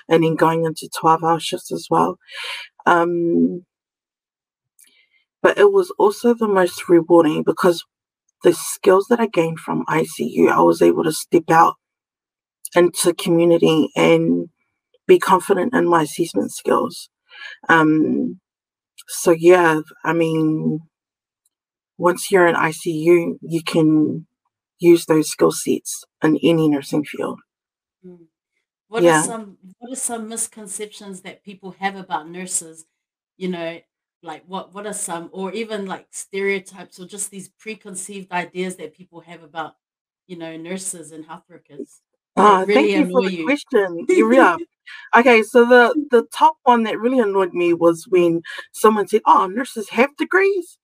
and 0.10 0.24
then 0.24 0.36
going 0.36 0.66
into 0.66 0.90
twelve 1.00 1.24
hour 1.24 1.40
shifts 1.40 1.72
as 1.72 1.88
well. 1.90 2.18
Um, 2.86 3.66
but 5.42 5.58
it 5.58 5.72
was 5.72 5.92
also 5.98 6.34
the 6.34 6.48
most 6.48 6.88
rewarding 6.88 7.44
because 7.44 7.84
the 8.44 8.54
skills 8.54 9.08
that 9.10 9.20
I 9.20 9.28
gained 9.28 9.60
from 9.60 9.86
ICU, 9.86 10.50
I 10.50 10.62
was 10.62 10.82
able 10.82 11.04
to 11.04 11.12
step 11.12 11.50
out 11.50 11.76
into 12.76 13.14
community 13.14 13.90
and 13.96 14.50
be 15.08 15.20
confident 15.20 15.74
in 15.74 15.88
my 15.88 16.04
assessment 16.04 16.52
skills. 16.52 17.10
Um, 17.70 18.40
so 19.08 19.32
yeah, 19.32 19.82
I 20.04 20.14
mean, 20.14 20.80
once 21.98 22.32
you're 22.32 22.48
in 22.48 22.56
ICU, 22.56 23.38
you 23.42 23.64
can 23.64 24.26
use 24.80 25.06
those 25.06 25.30
skill 25.30 25.52
sets 25.52 26.04
in 26.24 26.38
any 26.44 26.68
nursing 26.68 27.04
field. 27.04 27.40
Mm. 28.06 28.26
What 28.88 29.04
yeah. 29.04 29.22
are 29.22 29.24
some 29.24 29.58
what 29.80 29.94
are 29.94 29.96
some 29.96 30.28
misconceptions 30.28 31.22
that 31.22 31.44
people 31.44 31.76
have 31.80 31.96
about 31.96 32.30
nurses? 32.30 32.86
You 33.38 33.50
know, 33.50 33.80
like 34.24 34.44
what 34.48 34.74
what 34.74 34.86
are 34.86 34.94
some 34.94 35.30
or 35.32 35.52
even 35.52 35.86
like 35.86 36.08
stereotypes 36.12 37.00
or 37.00 37.06
just 37.06 37.32
these 37.32 37.50
preconceived 37.50 38.32
ideas 38.32 38.76
that 38.78 38.94
people 38.96 39.22
have 39.22 39.44
about, 39.44 39.76
you 40.28 40.38
know, 40.38 40.58
nurses 40.58 41.12
and 41.12 41.26
health 41.26 41.44
workers? 41.50 42.02
Uh, 42.38 42.64
really 42.68 42.94
thank 42.94 43.08
you 43.08 43.12
for 43.12 43.22
the 43.24 43.36
you? 43.36 43.46
question. 43.46 44.06
yeah. 44.10 44.56
Okay, 45.16 45.44
so 45.44 45.66
the 45.66 45.94
the 46.12 46.26
top 46.34 46.56
one 46.64 46.84
that 46.84 47.00
really 47.00 47.20
annoyed 47.20 47.54
me 47.54 47.74
was 47.74 48.06
when 48.10 48.42
someone 48.72 49.08
said, 49.08 49.22
"Oh, 49.26 49.48
nurses 49.48 49.90
have 49.90 50.16
degrees." 50.18 50.78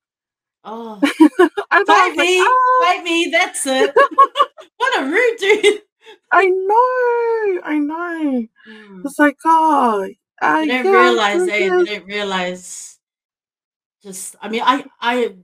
Oh, 0.64 1.00
I 1.70 1.84
like, 1.86 2.16
me, 2.16 2.38
oh. 2.40 3.00
me. 3.02 3.28
That's 3.30 3.66
it. 3.66 3.94
what 4.76 5.02
a 5.02 5.06
rude 5.06 5.38
dude. 5.38 5.82
I 6.30 6.46
know, 6.46 7.60
I 7.64 7.78
know. 7.78 8.46
Mm. 8.68 9.02
It's 9.04 9.18
like, 9.18 9.36
oh, 9.44 10.08
I 10.40 10.66
didn't 10.66 10.92
realize. 10.92 11.46
They 11.46 11.68
didn't 11.68 12.06
realize. 12.06 12.97
Just, 14.02 14.36
I 14.40 14.48
mean, 14.48 14.62
I, 14.64 14.84
I, 15.00 15.34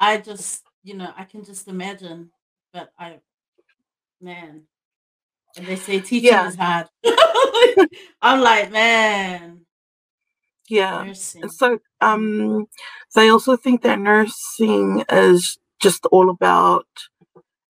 I 0.00 0.18
just, 0.18 0.62
you 0.82 0.94
know, 0.94 1.12
I 1.16 1.24
can 1.24 1.44
just 1.44 1.68
imagine, 1.68 2.30
but 2.72 2.90
I, 2.98 3.18
man, 4.20 4.62
and 5.56 5.66
they 5.66 5.76
say 5.76 6.00
teaching 6.00 6.30
yeah. 6.30 6.48
is 6.48 6.56
hard. 6.56 6.86
I'm 8.22 8.40
like, 8.40 8.70
man. 8.70 9.62
Yeah. 10.68 11.04
Nursing. 11.04 11.48
So 11.48 11.78
um 12.00 12.66
they 13.14 13.28
also 13.28 13.56
think 13.56 13.82
that 13.82 13.98
nursing 13.98 15.04
is 15.10 15.58
just 15.80 16.06
all 16.06 16.30
about 16.30 16.86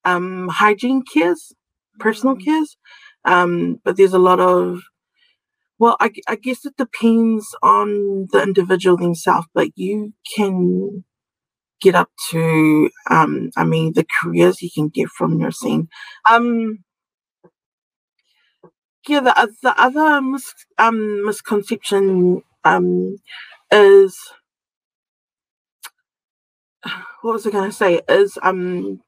um 0.04 0.48
hygiene 0.48 1.02
cares, 1.02 1.52
personal 1.98 2.36
mm. 2.36 2.44
cares. 2.44 2.76
Um, 3.24 3.80
but 3.84 3.96
there's 3.96 4.14
a 4.14 4.18
lot 4.18 4.40
of 4.40 4.82
well, 5.78 5.96
I, 6.00 6.12
I 6.28 6.36
guess 6.36 6.64
it 6.66 6.76
depends 6.76 7.54
on 7.62 8.28
the 8.32 8.42
individual 8.42 8.96
themselves, 8.96 9.48
but 9.54 9.68
you 9.76 10.14
can 10.36 11.04
get 11.80 11.94
up 11.94 12.10
to 12.30 12.90
um 13.10 13.50
I 13.56 13.64
mean 13.64 13.92
the 13.94 14.06
careers 14.20 14.62
you 14.62 14.70
can 14.74 14.88
get 14.88 15.08
from 15.10 15.38
nursing. 15.38 15.88
Um 16.30 16.80
yeah, 19.08 19.20
the, 19.20 19.54
the 19.62 19.80
other 19.80 20.20
mis- 20.20 20.54
um, 20.78 21.24
misconception 21.24 22.42
um, 22.64 23.16
is 23.72 24.18
what 27.22 27.34
was 27.34 27.46
I 27.46 27.50
going 27.50 27.70
to 27.70 27.76
say? 27.76 28.00
Is 28.08 28.38
um, 28.42 29.00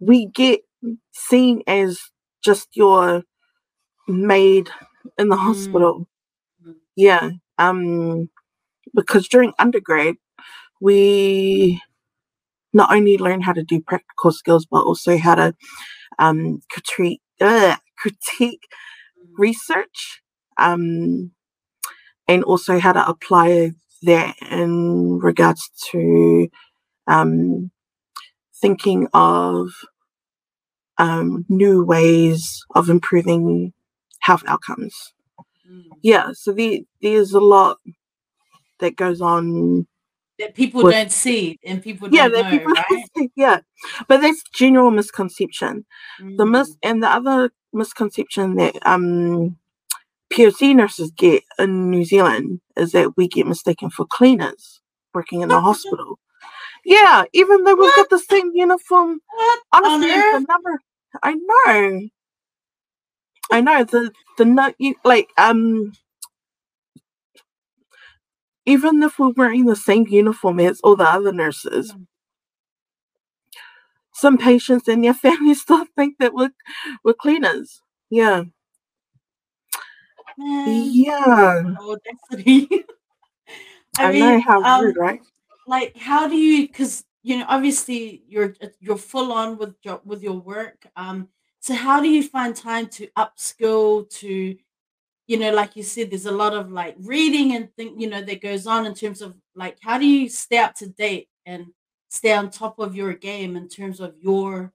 we 0.00 0.26
get 0.26 0.60
seen 1.12 1.62
as 1.66 2.00
just 2.44 2.68
your 2.74 3.22
maid 4.08 4.70
in 5.18 5.28
the 5.28 5.36
mm. 5.36 5.44
hospital. 5.44 6.06
Mm. 6.66 6.74
Yeah. 6.96 7.30
Um, 7.58 8.28
because 8.94 9.28
during 9.28 9.52
undergrad, 9.58 10.16
we 10.80 11.80
not 12.72 12.92
only 12.92 13.18
learn 13.18 13.40
how 13.42 13.52
to 13.52 13.62
do 13.62 13.80
practical 13.80 14.32
skills, 14.32 14.66
but 14.66 14.82
also 14.82 15.16
how 15.18 15.34
to 15.34 15.54
um, 16.18 16.60
critique, 16.70 17.20
uh, 17.40 17.76
critique 17.96 18.66
research 19.38 20.22
um, 20.58 21.30
and 22.28 22.44
also 22.44 22.78
how 22.78 22.92
to 22.92 23.06
apply 23.08 23.72
that 24.02 24.34
in 24.50 25.18
regards 25.18 25.70
to 25.90 26.48
um, 27.06 27.70
thinking 28.60 29.08
of 29.12 29.68
um, 30.98 31.44
new 31.48 31.84
ways 31.84 32.64
of 32.74 32.88
improving 32.88 33.72
health 34.22 34.42
outcomes. 34.46 35.12
Mm. 35.70 35.84
Yeah, 36.02 36.30
so 36.32 36.52
the, 36.52 36.84
there's 37.02 37.32
a 37.32 37.40
lot 37.40 37.78
that 38.80 38.96
goes 38.96 39.20
on 39.20 39.86
that 40.38 40.54
people 40.54 40.82
with, 40.82 40.94
don't 40.94 41.12
see 41.12 41.58
and 41.64 41.82
people 41.82 42.08
yeah, 42.10 42.28
don't 42.28 42.44
know, 42.44 42.50
people 42.50 42.72
right? 43.16 43.30
yeah, 43.36 43.60
but 44.08 44.20
that's 44.20 44.42
general 44.54 44.90
misconception. 44.90 45.84
Mm. 46.20 46.36
The 46.36 46.46
mis 46.46 46.70
mm. 46.70 46.76
and 46.82 47.02
the 47.02 47.08
other 47.08 47.50
misconception 47.72 48.56
that 48.56 48.76
um 48.86 49.56
POC 50.32 50.74
nurses 50.74 51.10
get 51.12 51.42
in 51.58 51.90
New 51.90 52.04
Zealand 52.04 52.60
is 52.76 52.92
that 52.92 53.16
we 53.16 53.28
get 53.28 53.46
mistaken 53.46 53.90
for 53.90 54.06
cleaners 54.06 54.80
working 55.14 55.42
in 55.42 55.48
the 55.48 55.60
hospital. 55.68 56.18
Yeah, 56.84 57.24
even 57.32 57.62
though 57.64 57.74
we've 57.74 57.82
what? 57.82 57.96
got 57.96 58.10
the 58.10 58.18
same 58.18 58.50
uniform. 58.54 59.20
What 59.34 59.60
honestly, 59.72 60.08
the 60.08 60.46
number 60.48 60.80
I 61.22 61.34
know. 61.34 62.08
I 63.52 63.60
know 63.60 63.84
the 63.84 64.10
the 64.38 64.44
no 64.44 64.72
you 64.78 64.94
like 65.04 65.28
um 65.36 65.92
even 68.64 69.02
if 69.02 69.18
we're 69.18 69.32
wearing 69.36 69.66
the 69.66 69.76
same 69.76 70.06
uniform 70.08 70.60
as 70.60 70.80
all 70.82 70.96
the 70.96 71.04
other 71.04 71.32
nurses, 71.32 71.92
mm. 71.92 72.06
some 74.14 74.38
patients 74.38 74.88
and 74.88 75.04
their 75.04 75.14
families 75.26 75.60
still 75.60 75.84
think 75.96 76.16
that 76.18 76.34
we're 76.34 76.52
we're 77.04 77.14
cleaners. 77.14 77.82
Yeah. 78.10 78.44
Yeah. 80.38 81.74
Audacity. 81.78 82.68
I, 83.98 84.04
I 84.06 84.12
mean, 84.12 84.20
know 84.20 84.40
how 84.40 84.62
um, 84.62 84.84
rude, 84.86 84.96
right? 84.96 85.20
Like, 85.66 85.96
how 85.98 86.26
do 86.26 86.36
you? 86.36 86.66
Because 86.66 87.04
you 87.22 87.38
know, 87.38 87.44
obviously, 87.48 88.22
you're 88.26 88.54
uh, 88.62 88.68
you're 88.80 88.96
full 88.96 89.32
on 89.32 89.58
with 89.58 89.74
your 89.82 90.00
with 90.04 90.22
your 90.22 90.40
work. 90.40 90.86
Um, 90.96 91.28
so 91.62 91.74
how 91.74 92.00
do 92.00 92.08
you 92.08 92.24
find 92.24 92.56
time 92.56 92.88
to 92.88 93.06
upskill 93.16 94.10
to, 94.18 94.56
you 95.28 95.36
know, 95.36 95.52
like 95.52 95.76
you 95.76 95.84
said, 95.84 96.10
there's 96.10 96.26
a 96.26 96.32
lot 96.32 96.54
of 96.54 96.72
like 96.72 96.96
reading 96.98 97.54
and 97.54 97.72
think, 97.76 98.00
you 98.00 98.10
know, 98.10 98.20
that 98.20 98.42
goes 98.42 98.66
on 98.66 98.84
in 98.84 98.94
terms 98.94 99.22
of 99.22 99.36
like 99.54 99.78
how 99.80 99.96
do 99.96 100.04
you 100.04 100.28
stay 100.28 100.58
up 100.58 100.74
to 100.74 100.88
date 100.88 101.28
and 101.46 101.66
stay 102.08 102.32
on 102.32 102.50
top 102.50 102.80
of 102.80 102.96
your 102.96 103.14
game 103.14 103.54
in 103.56 103.68
terms 103.68 104.00
of 104.00 104.16
your 104.18 104.72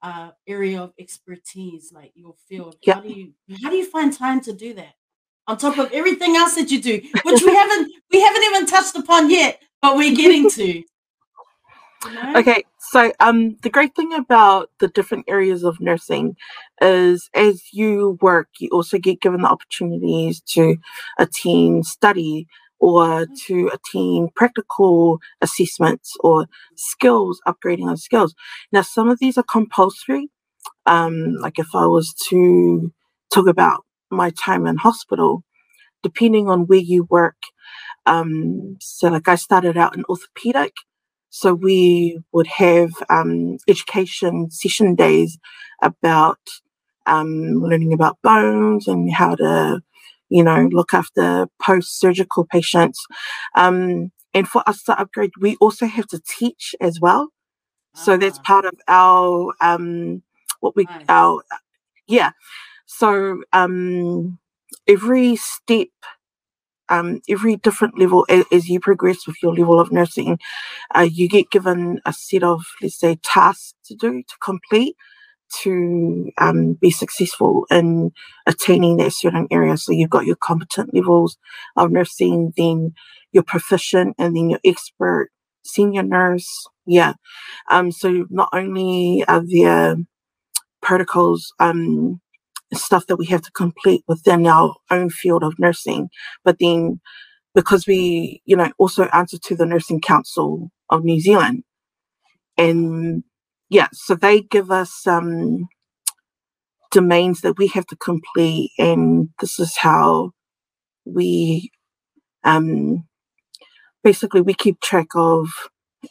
uh, 0.00 0.30
area 0.46 0.80
of 0.80 0.94
expertise, 0.98 1.92
like 1.92 2.12
your 2.14 2.34
field? 2.48 2.76
Yeah. 2.80 2.94
How 2.94 3.00
do 3.02 3.12
you 3.12 3.34
how 3.62 3.68
do 3.68 3.76
you 3.76 3.84
find 3.84 4.10
time 4.10 4.40
to 4.40 4.54
do 4.54 4.72
that 4.72 4.94
on 5.46 5.58
top 5.58 5.76
of 5.76 5.92
everything 5.92 6.34
else 6.34 6.54
that 6.54 6.70
you 6.70 6.80
do, 6.80 6.98
which 7.24 7.42
we 7.42 7.54
haven't 7.54 7.92
we 8.10 8.22
haven't 8.22 8.42
even 8.42 8.64
touched 8.64 8.96
upon 8.96 9.28
yet, 9.28 9.60
but 9.82 9.98
we're 9.98 10.16
getting 10.16 10.48
to. 10.52 10.82
Okay, 12.36 12.64
so 12.78 13.12
um, 13.20 13.56
the 13.62 13.70
great 13.70 13.94
thing 13.96 14.12
about 14.12 14.70
the 14.80 14.88
different 14.88 15.24
areas 15.28 15.64
of 15.64 15.80
nursing 15.80 16.36
is 16.80 17.28
as 17.34 17.62
you 17.72 18.18
work, 18.20 18.48
you 18.60 18.68
also 18.72 18.98
get 18.98 19.20
given 19.20 19.42
the 19.42 19.48
opportunities 19.48 20.40
to 20.52 20.76
attend 21.18 21.86
study 21.86 22.46
or 22.78 23.26
to 23.46 23.70
attain 23.72 24.28
practical 24.36 25.18
assessments 25.40 26.14
or 26.20 26.46
skills, 26.76 27.40
upgrading 27.48 27.90
of 27.90 27.98
skills. 27.98 28.34
Now, 28.72 28.82
some 28.82 29.08
of 29.08 29.18
these 29.18 29.38
are 29.38 29.44
compulsory. 29.44 30.28
Um, 30.86 31.34
like 31.40 31.58
if 31.58 31.68
I 31.74 31.86
was 31.86 32.14
to 32.28 32.92
talk 33.32 33.48
about 33.48 33.84
my 34.10 34.30
time 34.30 34.66
in 34.66 34.76
hospital, 34.76 35.42
depending 36.02 36.48
on 36.48 36.66
where 36.66 36.78
you 36.78 37.06
work. 37.10 37.36
Um, 38.06 38.76
so, 38.80 39.08
like 39.08 39.28
I 39.28 39.36
started 39.36 39.76
out 39.76 39.96
in 39.96 40.04
orthopedic, 40.08 40.74
so 41.30 41.54
we 41.54 42.20
would 42.32 42.46
have 42.46 42.90
um, 43.10 43.58
education 43.68 44.50
session 44.50 44.94
days 44.94 45.38
about 45.82 46.38
um, 47.06 47.62
learning 47.62 47.92
about 47.92 48.18
bones 48.22 48.88
and 48.88 49.12
how 49.12 49.34
to 49.34 49.80
you 50.28 50.42
know, 50.42 50.68
look 50.72 50.92
after 50.92 51.46
post 51.62 51.98
surgical 52.00 52.44
patients. 52.44 53.04
Um, 53.54 54.10
and 54.34 54.48
for 54.48 54.62
us 54.68 54.82
to 54.84 54.98
upgrade, 55.00 55.30
we 55.40 55.56
also 55.60 55.86
have 55.86 56.06
to 56.08 56.20
teach 56.26 56.74
as 56.80 57.00
well. 57.00 57.28
So 57.94 58.16
that's 58.16 58.38
ah. 58.38 58.42
part 58.42 58.64
of 58.66 58.74
our 58.88 59.54
um, 59.60 60.22
what 60.60 60.76
we 60.76 60.84
nice. 60.84 61.04
our 61.08 61.42
yeah. 62.06 62.32
So 62.84 63.42
um, 63.52 64.38
every 64.86 65.36
step, 65.36 65.88
um, 66.88 67.20
every 67.28 67.56
different 67.56 67.98
level 67.98 68.26
as, 68.28 68.44
as, 68.52 68.68
you 68.68 68.80
progress 68.80 69.26
with 69.26 69.36
your 69.42 69.54
level 69.54 69.80
of 69.80 69.92
nursing, 69.92 70.38
uh, 70.94 71.08
you 71.10 71.28
get 71.28 71.50
given 71.50 72.00
a 72.04 72.12
set 72.12 72.42
of 72.42 72.64
let's 72.80 72.98
say 72.98 73.18
tasks 73.22 73.74
to 73.86 73.94
do 73.94 74.22
to 74.22 74.34
complete 74.42 74.96
to 75.62 76.30
um, 76.38 76.74
be 76.74 76.90
successful 76.90 77.66
in 77.70 78.12
attaining 78.46 78.96
that 78.96 79.12
certain 79.12 79.46
area. 79.50 79.76
So 79.76 79.92
you've 79.92 80.10
got 80.10 80.26
your 80.26 80.36
competent 80.36 80.94
levels 80.94 81.38
of 81.76 81.90
nursing, 81.90 82.52
then 82.56 82.94
your 83.32 83.42
proficient, 83.42 84.16
and 84.18 84.36
then 84.36 84.50
your 84.50 84.60
expert, 84.64 85.30
senior 85.64 86.02
nurse. 86.02 86.66
Yeah. 86.86 87.14
Um, 87.70 87.92
so 87.92 88.26
not 88.30 88.48
only 88.52 89.24
are 89.28 89.42
there 89.46 89.96
protocols, 90.82 91.52
um, 91.58 92.20
stuff 92.74 93.06
that 93.06 93.16
we 93.16 93.26
have 93.26 93.42
to 93.42 93.50
complete 93.52 94.02
within 94.08 94.46
our 94.46 94.74
own 94.90 95.10
field 95.10 95.44
of 95.44 95.58
nursing. 95.58 96.08
But 96.44 96.58
then 96.58 97.00
because 97.54 97.86
we, 97.86 98.42
you 98.44 98.54
know, 98.54 98.70
also 98.78 99.04
answer 99.06 99.38
to 99.38 99.56
the 99.56 99.66
Nursing 99.66 100.00
Council 100.00 100.70
of 100.90 101.04
New 101.04 101.20
Zealand. 101.20 101.64
And 102.58 103.24
yeah, 103.70 103.88
so 103.92 104.14
they 104.14 104.42
give 104.42 104.70
us 104.70 105.06
um, 105.06 105.66
domains 106.92 107.40
that 107.40 107.58
we 107.58 107.68
have 107.68 107.86
to 107.86 107.96
complete, 107.96 108.72
and 108.78 109.30
this 109.40 109.58
is 109.58 109.76
how 109.78 110.32
we 111.06 111.70
um, 112.44 113.04
basically 114.04 114.40
we 114.40 114.54
keep 114.54 114.80
track 114.80 115.08
of 115.14 115.48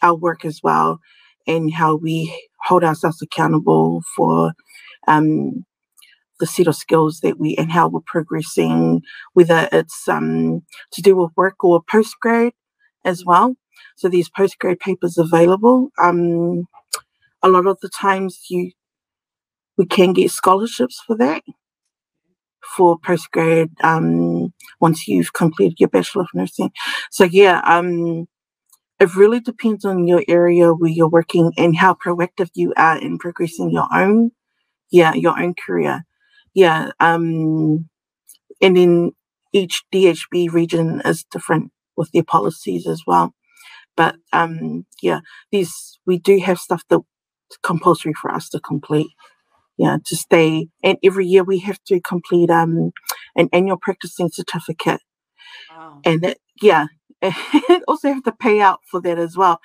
our 0.02 0.15
work 0.15 0.46
as 0.46 0.62
well 0.63 1.00
and 1.48 1.74
how 1.74 1.96
we 1.96 2.36
hold 2.65 2.84
ourselves 2.84 3.22
accountable 3.22 4.04
for 4.15 4.54
um, 5.08 5.65
the 6.39 6.45
set 6.45 6.67
of 6.67 6.76
skills 6.76 7.19
that 7.21 7.39
we 7.39 7.56
and 7.58 7.71
how 7.71 7.88
we're 7.88 8.02
progressing, 8.06 9.02
whether 9.34 9.69
it's 9.71 10.08
um, 10.08 10.62
to 10.91 11.02
do 11.02 11.15
with 11.15 11.32
work 11.36 11.63
or 11.63 11.84
postgrad 11.84 12.52
as 13.04 13.24
well. 13.26 13.56
So 13.95 14.10
these 14.10 14.30
postgrad 14.30 14.80
papers 14.80 15.17
available. 15.17 15.89
Um, 16.02 16.65
a 17.41 17.50
lot 17.50 17.67
of 17.67 17.80
the 17.82 17.89
times 17.89 18.39
you 18.50 18.71
we 19.78 19.86
can 19.86 20.13
get 20.13 20.32
scholarships 20.32 21.02
for 21.06 21.17
that 21.17 21.43
for 22.76 22.98
postgrad 23.00 23.69
um, 23.84 24.54
once 24.80 25.08
you've 25.08 25.34
completed 25.34 25.80
your 25.80 25.89
bachelor 25.89 26.24
of 26.24 26.28
nursing. 26.34 26.71
So 27.12 27.24
yeah, 27.24 27.62
um, 27.63 28.28
it 29.00 29.15
really 29.15 29.39
depends 29.39 29.86
on 29.86 30.08
your 30.08 30.24
area 30.28 30.74
where 30.74 30.89
you're 30.89 31.10
working 31.10 31.52
and 31.58 31.76
how 31.76 31.93
proactive 31.93 32.50
you 32.56 32.74
are 32.78 32.98
in 32.98 33.17
progressing 33.17 33.71
your 33.71 33.88
own, 33.93 34.32
yeah, 34.91 35.13
your 35.13 35.39
own 35.39 35.54
career. 35.54 36.06
Yeah, 36.56 36.91
um, 37.02 37.89
and 38.62 38.78
then 38.78 39.12
each 39.54 39.84
DHB 39.94 40.52
region 40.54 41.02
is 41.06 41.26
different 41.32 41.72
with 41.98 42.12
their 42.12 42.24
policies 42.24 42.88
as 42.88 43.04
well. 43.08 43.34
But 43.98 44.15
um, 44.34 44.86
yeah, 45.02 45.20
these 45.52 46.00
we 46.06 46.20
do 46.20 46.39
have 46.39 46.60
stuff 46.60 46.84
that 46.89 47.02
compulsory 47.63 48.13
for 48.22 48.32
us 48.32 48.50
to 48.50 48.60
complete. 48.60 49.10
Yeah, 49.78 49.98
to 50.06 50.15
stay. 50.15 50.70
And 50.84 50.98
every 51.04 51.26
year 51.28 51.44
we 51.44 51.60
have 51.60 51.80
to 51.88 52.02
complete 52.02 52.50
um 52.50 52.91
an 53.36 53.50
annual 53.54 53.78
practicing 53.78 54.30
certificate. 54.30 55.02
Wow. 55.70 56.02
And 56.06 56.22
that 56.22 56.38
yeah, 56.62 56.88
and 57.22 57.84
also 57.88 58.10
have 58.13 58.24
to 58.24 58.32
pay 58.34 58.62
out 58.62 58.80
for 58.89 59.02
that 59.02 59.20
as 59.20 59.38
well. 59.38 59.60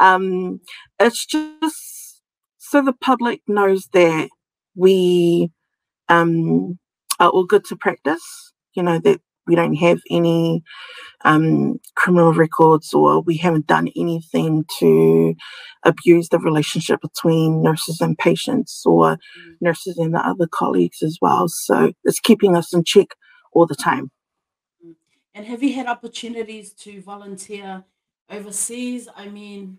Um, 0.00 0.60
it's 1.00 1.26
just 1.26 2.22
so 2.58 2.82
the 2.82 2.92
public 2.94 3.42
knows 3.48 3.88
that 3.92 4.30
we 4.76 5.50
um, 6.12 6.78
are 7.18 7.30
all 7.30 7.44
good 7.44 7.64
to 7.66 7.76
practice. 7.76 8.52
You 8.74 8.82
know 8.82 8.98
that 9.00 9.20
we 9.46 9.54
don't 9.54 9.74
have 9.74 10.00
any 10.10 10.62
um, 11.24 11.80
criminal 11.96 12.32
records 12.32 12.94
or 12.94 13.20
we 13.20 13.36
haven't 13.36 13.66
done 13.66 13.88
anything 13.96 14.64
to 14.78 15.34
abuse 15.84 16.28
the 16.28 16.38
relationship 16.38 17.00
between 17.00 17.62
nurses 17.62 18.00
and 18.00 18.16
patients 18.18 18.82
or 18.86 19.16
mm. 19.16 19.56
nurses 19.60 19.98
and 19.98 20.14
the 20.14 20.18
other 20.18 20.46
colleagues 20.46 21.02
as 21.02 21.18
well. 21.20 21.48
So 21.48 21.92
it's 22.04 22.20
keeping 22.20 22.56
us 22.56 22.72
in 22.72 22.84
check 22.84 23.08
all 23.52 23.66
the 23.66 23.74
time. 23.74 24.10
Mm. 24.84 24.94
And 25.34 25.46
have 25.46 25.62
you 25.62 25.74
had 25.74 25.86
opportunities 25.86 26.72
to 26.74 27.00
volunteer 27.02 27.84
overseas? 28.30 29.08
I 29.16 29.28
mean, 29.28 29.78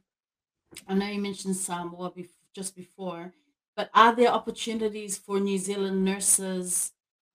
I 0.87 0.93
know 0.93 1.07
you 1.07 1.21
mentioned 1.21 1.55
Samoa 1.55 2.11
just 2.53 2.75
before, 2.75 3.33
but 3.75 3.89
are 3.93 4.15
there 4.15 4.29
opportunities 4.29 5.17
for 5.17 5.39
New 5.39 5.57
Zealand 5.57 6.03
nurses 6.03 6.91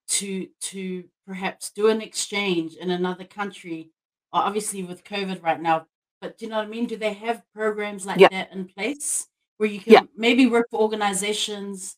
to 0.08 0.48
to 0.60 1.04
perhaps 1.26 1.70
do 1.70 1.88
an 1.88 2.00
exchange 2.00 2.74
in 2.74 2.90
another 2.90 3.24
country? 3.24 3.90
Obviously 4.32 4.82
with 4.82 5.04
covid 5.04 5.42
right 5.42 5.60
now 5.60 5.86
but 6.20 6.36
do 6.36 6.44
you 6.44 6.50
know 6.50 6.58
what 6.58 6.66
i 6.66 6.68
mean? 6.68 6.86
Do 6.86 6.96
they 6.96 7.12
have 7.14 7.42
programs 7.54 8.06
like 8.06 8.18
yeah. 8.18 8.28
that 8.30 8.52
in 8.52 8.64
place 8.66 9.26
where 9.56 9.68
you 9.68 9.80
can 9.80 9.92
yeah. 9.92 10.02
maybe 10.16 10.46
work 10.46 10.66
for 10.70 10.80
organizations 10.80 11.96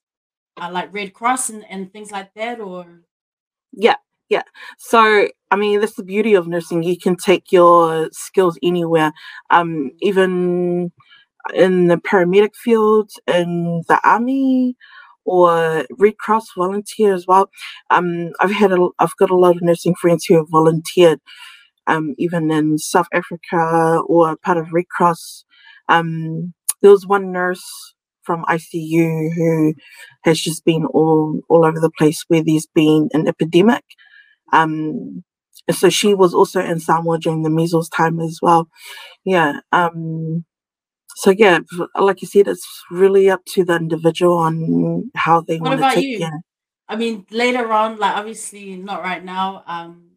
uh, 0.61 0.71
like 0.71 0.93
red 0.93 1.13
cross 1.13 1.49
and, 1.49 1.65
and 1.71 1.93
things 1.93 2.11
like 2.11 2.33
that 2.35 2.61
or? 2.61 3.03
Yeah 3.73 3.97
yeah. 4.29 4.43
So 4.79 5.29
i 5.51 5.57
mean 5.57 5.81
that's 5.81 5.97
the 5.97 6.05
beauty 6.05 6.35
of 6.35 6.47
nursing. 6.47 6.83
You 6.83 6.97
can 6.97 7.17
take 7.17 7.53
your 7.53 8.09
skills 8.13 8.59
anywhere. 8.63 9.13
Um 9.51 9.91
even 10.01 10.93
in 11.55 11.89
the 11.89 11.97
paramedic 11.97 12.55
field 12.55 13.11
in 13.27 13.83
the 13.89 14.01
army 14.05 14.77
or 15.25 15.87
Red 15.99 16.19
Cross 16.19 16.49
volunteer 16.57 17.15
as 17.15 17.27
well. 17.27 17.51
Um, 17.91 18.31
I've 18.41 18.53
had 18.53 18.73
a, 18.73 18.89
I've 18.99 19.17
got 19.19 19.31
a 19.31 19.37
lot 19.37 19.57
of 19.57 19.63
nursing 19.63 19.95
friends 19.95 20.25
who 20.27 20.37
have 20.37 20.49
volunteered, 20.51 21.21
um, 21.87 22.15
even 22.19 22.51
in 22.51 22.79
South 22.79 23.09
Africa 23.13 24.01
or 24.07 24.37
part 24.37 24.59
of 24.59 24.73
Red 24.73 24.89
Cross. 24.89 25.45
Um, 25.89 26.55
there 26.83 26.91
was 26.91 27.07
one 27.07 27.33
nurse 27.33 27.65
from 28.23 28.45
ICU 28.45 29.31
who 29.35 29.75
has 30.25 30.41
just 30.41 30.65
been 30.65 30.85
all 30.87 31.41
all 31.49 31.65
over 31.65 31.81
the 31.81 31.91
place 31.99 32.25
where 32.29 32.43
there's 32.45 32.67
been 32.75 33.09
an 33.13 33.27
epidemic. 33.29 33.85
Um, 34.53 35.25
so 35.71 35.89
she 35.91 36.15
was 36.15 36.35
also 36.35 36.61
in 36.61 36.81
Samoa 36.81 37.19
during 37.19 37.43
the 37.43 37.51
measles 37.51 37.89
time 37.89 38.21
as 38.21 38.39
well. 38.43 38.69
Yeah. 39.25 39.61
Um, 39.73 40.45
so 41.21 41.33
yeah, 41.37 41.59
like 41.99 42.23
you 42.23 42.29
said, 42.29 42.49
it's 42.49 42.67
really 42.91 43.29
up 43.29 43.45
to 43.53 43.63
the 43.63 43.77
individual 43.77 44.39
on 44.39 45.11
how 45.15 45.43
they 45.43 45.59
what 45.59 45.79
want 45.79 45.95
to 45.95 46.01
take 46.01 46.07
you? 46.07 46.19
Yeah. 46.21 46.39
I 46.89 46.97
mean, 46.97 47.27
later 47.31 47.71
on, 47.71 47.99
like 47.99 48.17
obviously 48.17 48.75
not 48.77 49.03
right 49.03 49.23
now, 49.23 49.63
um, 49.67 50.13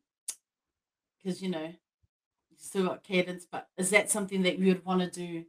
because 1.21 1.41
you 1.41 1.49
know, 1.49 1.65
you 1.65 2.57
still 2.57 2.85
got 2.85 3.03
cadence. 3.03 3.45
But 3.51 3.67
is 3.77 3.89
that 3.89 4.09
something 4.09 4.43
that 4.43 4.59
you 4.59 4.67
would 4.67 4.85
want 4.85 5.01
to 5.01 5.09
do, 5.09 5.43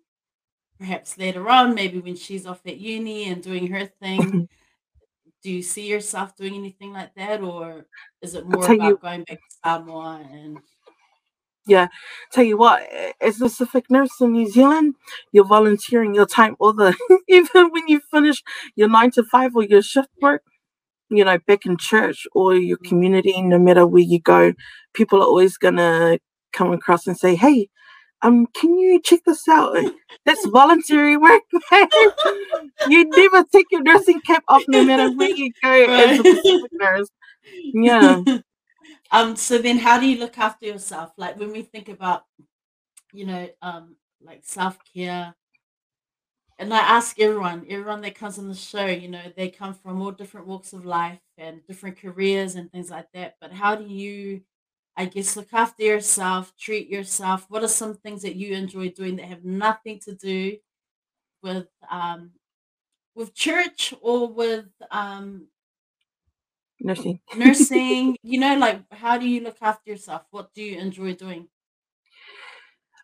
perhaps 0.77 1.17
later 1.19 1.49
on, 1.49 1.73
maybe 1.77 2.01
when 2.01 2.17
she's 2.17 2.47
off 2.47 2.67
at 2.67 2.79
uni 2.79 3.31
and 3.31 3.41
doing 3.41 3.69
her 3.69 3.87
thing? 3.87 4.49
do 5.45 5.53
you 5.53 5.63
see 5.63 5.87
yourself 5.87 6.35
doing 6.35 6.57
anything 6.57 6.93
like 6.93 7.15
that, 7.15 7.43
or 7.43 7.87
is 8.23 8.35
it 8.35 8.49
more 8.49 8.65
about 8.65 8.89
you, 8.89 8.99
going 9.01 9.23
back 9.23 9.39
to 9.39 9.57
Samoa 9.65 10.27
and? 10.33 10.59
Yeah, 11.67 11.89
tell 12.31 12.45
you 12.45 12.59
what, 12.59 12.83
as 13.23 13.41
a 13.41 13.45
Pacific 13.45 13.91
nurse 13.91 14.21
in 14.21 14.33
New 14.33 14.51
Zealand, 14.51 14.97
you're 15.33 15.47
volunteering 15.47 16.15
your 16.15 16.27
time 16.27 16.57
all 16.59 16.75
the 16.75 16.95
even 17.29 17.71
when 17.71 17.89
you 17.89 18.01
finish 18.11 18.43
your 18.77 18.89
nine 18.89 19.11
to 19.13 19.23
five 19.25 19.57
or 19.57 19.65
your 19.65 19.81
shift 19.81 20.11
work, 20.21 20.43
you 21.09 21.25
know, 21.25 21.39
back 21.47 21.65
in 21.65 21.79
church 21.79 22.27
or 22.35 22.55
your 22.55 22.77
mm. 22.79 22.89
community, 22.89 23.41
no 23.41 23.59
matter 23.59 23.87
where 23.87 24.03
you 24.03 24.21
go, 24.21 24.53
people 24.93 25.21
are 25.21 25.27
always 25.27 25.57
gonna 25.57 26.19
come 26.53 26.73
across 26.73 27.07
and 27.07 27.17
say, 27.17 27.35
Hey, 27.35 27.69
um, 28.23 28.47
can 28.55 28.79
you 28.79 29.01
check 29.03 29.21
this 29.27 29.47
out? 29.49 29.77
That's 30.25 30.47
voluntary 30.53 31.17
work. 31.17 31.43
you 32.89 33.05
never 33.11 33.45
take 33.53 33.67
your 33.71 33.83
nursing 33.83 34.21
cap 34.23 34.45
off 34.49 34.65
no 34.69 34.85
matter 34.85 35.15
where 35.15 35.31
you 35.31 35.53
go 35.63 35.69
right. 35.69 35.91
as 35.91 36.21
a 36.21 36.23
Pacific 36.23 36.71
nurse. 36.73 37.09
Yeah. 37.75 38.23
Um, 39.15 39.37
so 39.37 39.59
then 39.59 39.79
how 39.79 40.01
do 40.01 40.07
you 40.07 40.19
look 40.19 40.39
after 40.39 40.67
yourself? 40.67 41.13
Like 41.17 41.39
when 41.39 41.53
we 41.53 41.63
think 41.63 41.89
about, 41.89 42.25
you 43.13 43.25
know, 43.25 43.49
um, 43.63 43.95
like 44.21 44.41
self-care, 44.43 45.33
and 46.59 46.75
I 46.75 46.79
ask 46.79 47.21
everyone, 47.21 47.65
everyone 47.71 48.01
that 48.01 48.17
comes 48.17 48.41
on 48.41 48.49
the 48.49 48.57
show, 48.57 48.87
you 48.87 49.07
know, 49.07 49.23
they 49.37 49.51
come 49.51 49.73
from 49.73 50.03
all 50.03 50.11
different 50.11 50.49
walks 50.49 50.73
of 50.73 50.85
life 50.85 51.21
and 51.39 51.65
different 51.69 52.01
careers 52.01 52.57
and 52.57 52.71
things 52.73 52.91
like 52.91 53.07
that. 53.15 53.37
But 53.41 53.53
how 53.53 53.77
do 53.77 53.85
you, 53.85 54.41
I 54.97 55.07
guess, 55.07 55.37
look 55.37 55.53
after 55.53 55.85
yourself, 55.85 56.53
treat 56.59 56.89
yourself? 56.89 57.47
What 57.49 57.63
are 57.63 57.69
some 57.69 57.95
things 57.95 58.23
that 58.23 58.35
you 58.35 58.55
enjoy 58.55 58.89
doing 58.89 59.15
that 59.17 59.27
have 59.27 59.45
nothing 59.45 60.01
to 60.07 60.15
do 60.17 60.57
with 61.41 61.69
um, 61.89 62.33
with 63.15 63.33
church 63.33 63.95
or 64.01 64.27
with 64.27 64.67
um, 64.91 65.47
nursing. 66.81 67.21
Nursing 67.37 68.17
you 68.23 68.39
know 68.39 68.57
like 68.57 68.83
how 68.93 69.19
do 69.19 69.29
you 69.29 69.41
look 69.41 69.57
after 69.61 69.91
yourself? 69.91 70.23
What 70.31 70.55
do 70.55 70.63
you 70.63 70.79
enjoy 70.79 71.15
doing? 71.15 71.49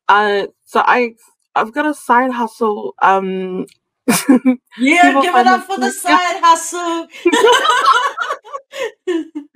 Uh 0.09 0.47
so 0.65 0.83
i 0.85 1.15
i've 1.55 1.73
got 1.73 1.87
a 1.87 1.95
side 1.95 2.31
hustle 2.31 2.95
um 3.03 3.67
yeah 4.79 5.21
give 5.23 5.35
it 5.35 5.47
up 5.47 5.65
for 5.65 5.79
the 5.79 5.91
side 5.91 6.41
hustle. 6.43 7.07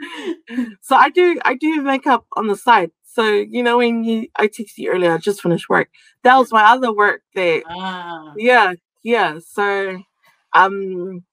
So 0.80 0.96
i 0.96 1.10
do 1.10 1.38
i 1.44 1.54
do 1.54 1.82
makeup 1.82 2.26
on 2.36 2.48
the 2.48 2.56
side. 2.56 2.90
So 3.04 3.30
you 3.30 3.62
know 3.62 3.78
when 3.78 4.04
you 4.04 4.28
i 4.36 4.48
texted 4.48 4.78
you 4.78 4.90
earlier 4.90 5.12
i 5.12 5.18
just 5.18 5.42
finished 5.42 5.68
work. 5.68 5.88
That 6.22 6.36
was 6.36 6.52
my 6.52 6.64
other 6.64 6.92
work 6.92 7.22
that 7.34 7.62
ah. 7.68 8.32
yeah 8.36 8.74
yeah. 9.02 9.38
So 9.46 9.98
um 10.54 11.24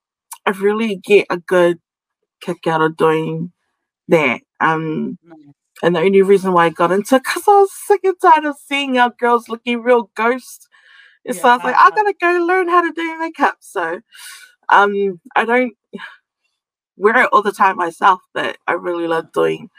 i 0.46 0.52
really 0.52 0.96
get 0.96 1.28
a 1.30 1.38
good 1.38 1.80
kick 2.42 2.68
out 2.68 2.82
of 2.82 2.98
doing 2.98 3.52
that. 4.10 4.42
Um, 4.60 5.18
and 5.84 5.96
the 5.96 6.00
only 6.00 6.22
reason 6.22 6.54
why 6.54 6.66
I 6.66 6.70
got 6.70 6.92
into 6.92 7.16
it 7.16 7.24
because 7.24 7.44
I 7.48 7.52
was 7.62 7.72
sick 7.88 8.02
and 8.04 8.16
tired 8.22 8.46
of 8.46 8.56
seeing 8.58 8.98
our 8.98 9.12
girls 9.20 9.50
looking 9.50 9.82
real 9.82 10.12
ghost. 10.16 10.68
And 11.26 11.36
yeah, 11.36 11.42
so 11.42 11.50
I 11.50 11.56
was 11.56 11.64
like, 11.64 11.76
I'm 11.78 11.92
gonna 11.96 12.14
go 12.20 12.46
learn 12.46 12.70
how 12.70 12.82
to 12.82 12.92
do 12.94 13.20
makeup. 13.20 13.58
So 13.62 14.02
um, 14.70 15.20
I 15.36 15.46
don't 15.46 15.74
wear 16.98 17.24
it 17.24 17.30
all 17.32 17.42
the 17.42 17.52
time 17.52 17.78
myself, 17.78 18.22
but 18.34 18.58
I 18.68 18.74
really 18.74 19.08
love 19.08 19.32
doing 19.34 19.70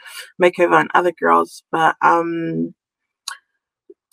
makeover 0.41 0.73
on 0.73 0.89
other 0.93 1.11
girls. 1.11 1.63
But 1.71 1.95
um, 2.01 2.73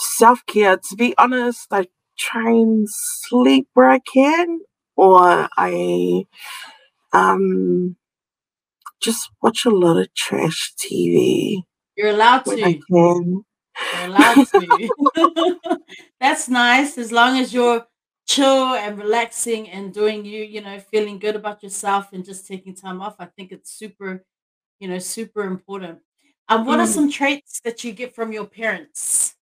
self 0.01 0.45
care, 0.47 0.77
to 0.77 0.97
be 0.97 1.15
honest, 1.19 1.67
I 1.71 1.87
try 2.19 2.51
and 2.51 2.87
sleep 2.89 3.69
where 3.75 3.91
I 3.91 4.01
can, 4.01 4.61
or 4.97 5.49
I 5.57 6.25
um 7.13 7.97
just 9.01 9.31
watch 9.43 9.65
a 9.65 9.71
lot 9.71 9.97
of 9.97 10.13
trash 10.15 10.75
TV. 10.79 11.63
You're 11.97 12.11
allowed 12.11 12.45
to. 12.47 12.81
You're 12.89 13.45
allowed 14.05 14.47
to. 14.47 15.79
That's 16.21 16.49
nice 16.49 16.99
as 16.99 17.13
long 17.13 17.39
as 17.39 17.53
you're 17.53 17.87
chill 18.27 18.75
and 18.75 18.97
relaxing 18.97 19.69
and 19.71 19.93
doing 19.93 20.25
you, 20.25 20.45
you 20.45 20.61
know, 20.61 20.79
feeling 20.79 21.19
good 21.19 21.35
about 21.35 21.63
yourself 21.63 22.13
and 22.13 22.25
just 22.25 22.47
taking 22.47 22.75
time 22.75 23.01
off. 23.01 23.17
I 23.19 23.27
think 23.27 23.51
it's 23.53 23.73
super, 23.73 24.25
you 24.79 24.89
know, 24.89 24.99
super 24.99 25.43
important. 25.43 25.99
Um, 26.49 26.65
what 26.65 26.79
mm. 26.79 26.83
are 26.83 26.87
some 26.87 27.11
traits 27.11 27.61
that 27.65 27.83
you 27.85 27.93
get 27.93 28.15
from 28.15 28.33
your 28.33 28.47
parents? 28.47 29.35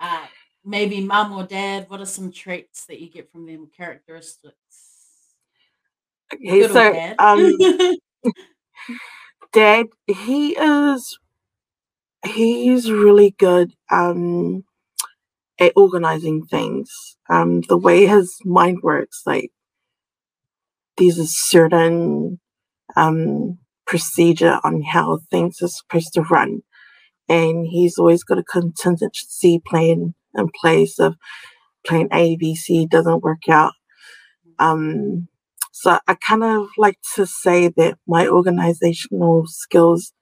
Uh, 0.00 0.26
maybe 0.64 1.00
mom 1.00 1.32
or 1.32 1.44
dad. 1.44 1.86
What 1.88 2.00
are 2.00 2.06
some 2.06 2.30
traits 2.30 2.86
that 2.86 3.00
you 3.00 3.10
get 3.10 3.30
from 3.30 3.46
them? 3.46 3.70
Characteristics. 3.74 4.54
Okay, 6.32 6.68
so 6.68 6.92
dad? 6.92 7.16
um, 7.18 7.52
dad, 9.52 9.86
he 10.06 10.50
is 10.58 11.18
he's 12.24 12.90
really 12.90 13.32
good 13.38 13.72
um 13.90 14.64
at 15.60 15.72
organizing 15.76 16.46
things. 16.46 16.90
Um, 17.30 17.62
the 17.62 17.78
way 17.78 18.06
his 18.06 18.36
mind 18.44 18.80
works, 18.82 19.22
like 19.26 19.52
there's 20.96 21.18
a 21.18 21.26
certain 21.26 22.40
um, 22.96 23.58
procedure 23.86 24.58
on 24.64 24.82
how 24.82 25.20
things 25.30 25.62
are 25.62 25.68
supposed 25.68 26.14
to 26.14 26.22
run, 26.22 26.62
and 27.28 27.66
he's 27.66 27.98
always 27.98 28.24
got 28.24 28.38
a 28.38 28.44
contingency 28.44 29.60
plan 29.66 30.14
in 30.36 30.50
place 30.60 30.98
of 30.98 31.16
plan 31.86 32.08
A, 32.12 32.36
B, 32.36 32.54
C 32.56 32.86
doesn't 32.86 33.22
work 33.22 33.48
out. 33.48 33.72
Um, 34.58 35.28
so 35.80 35.98
I 36.06 36.14
kind 36.14 36.44
of 36.44 36.68
like 36.76 36.98
to 37.14 37.26
say 37.26 37.68
that 37.68 37.98
my 38.06 38.28
organizational 38.28 39.44
skills 39.46 40.12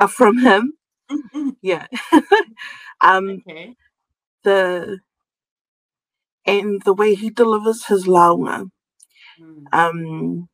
are 0.00 0.08
from 0.08 0.38
him. 0.38 0.72
yeah. 1.62 1.86
um, 3.00 3.42
okay 3.48 3.76
the 4.44 4.98
and 6.46 6.82
the 6.84 6.92
way 6.92 7.14
he 7.14 7.30
delivers 7.30 7.86
his 7.86 8.04
lauga. 8.06 8.68
Mm. 9.40 9.64
Um, 9.72 10.48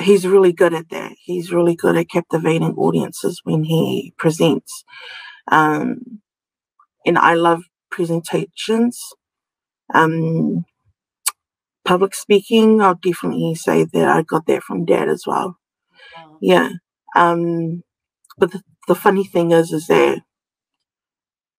he's 0.00 0.26
really 0.26 0.52
good 0.52 0.74
at 0.74 0.90
that. 0.90 1.12
He's 1.22 1.52
really 1.52 1.76
good 1.76 1.96
at 1.96 2.10
captivating 2.10 2.74
audiences 2.74 3.40
when 3.44 3.62
he 3.64 4.12
presents. 4.18 4.84
Um, 5.50 6.20
and 7.06 7.16
I 7.16 7.34
love 7.34 7.62
presentations. 7.90 9.00
Um, 9.94 10.64
public 11.84 12.14
speaking, 12.14 12.80
I'll 12.80 12.94
definitely 12.94 13.54
say 13.54 13.84
that 13.84 14.08
I 14.08 14.22
got 14.22 14.46
that 14.46 14.62
from 14.62 14.84
dad 14.84 15.08
as 15.08 15.24
well. 15.26 15.58
Wow. 16.16 16.38
Yeah. 16.40 16.68
Um, 17.16 17.82
but 18.38 18.52
the, 18.52 18.62
the 18.88 18.94
funny 18.94 19.24
thing 19.24 19.52
is, 19.52 19.72
is 19.72 19.86
that 19.88 20.22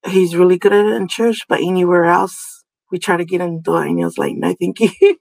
he's 0.08 0.36
really 0.36 0.58
good 0.58 0.74
at 0.74 0.86
it 0.86 0.94
in 0.94 1.08
church, 1.08 1.46
but 1.48 1.62
anywhere 1.62 2.06
else, 2.06 2.64
we 2.92 3.00
try 3.00 3.18
to 3.18 3.26
get 3.26 3.42
him 3.42 3.58
to 3.58 3.62
do 3.62 3.78
it, 3.78 3.88
and 3.88 3.98
he 3.98 4.04
was 4.04 4.18
like, 4.18 4.36
"No, 4.36 4.54
thank 4.60 4.80
you." 4.80 4.90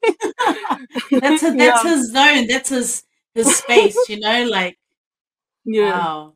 that's 1.10 1.42
a, 1.42 1.50
that's 1.56 1.56
yeah. 1.56 1.82
his 1.82 2.12
zone. 2.12 2.46
That's 2.46 2.68
his 2.68 3.02
his 3.34 3.56
space. 3.56 3.96
You 4.08 4.20
know, 4.20 4.44
like 4.44 4.78
yeah, 5.64 5.90
wow. 5.90 6.34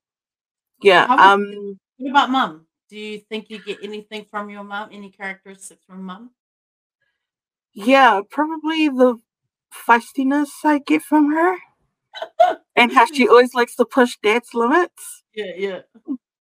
yeah. 0.83 1.07
How, 1.07 1.35
um, 1.35 1.79
what 1.99 2.11
about 2.11 2.31
mum? 2.31 2.67
Do 2.89 2.99
you 2.99 3.19
think 3.19 3.51
you 3.51 3.59
get 3.59 3.79
anything 3.83 4.25
from 4.25 4.49
your 4.49 4.65
mom? 4.65 4.91
Any 4.93 5.11
characteristics 5.11 5.85
from 5.85 6.05
mum? 6.05 6.31
Yeah, 7.77 8.23
probably 8.31 8.89
the 8.89 9.19
feistiness 9.87 10.49
I 10.65 10.79
get 10.79 11.03
from 11.03 11.31
her, 11.33 11.57
and 12.75 12.93
how 12.93 13.05
she 13.07 13.29
always 13.29 13.55
likes 13.55 13.77
to 13.77 13.85
push 13.85 14.17
dad's 14.23 14.55
limits. 14.55 15.23
Yeah, 15.35 15.53
yeah 15.57 15.81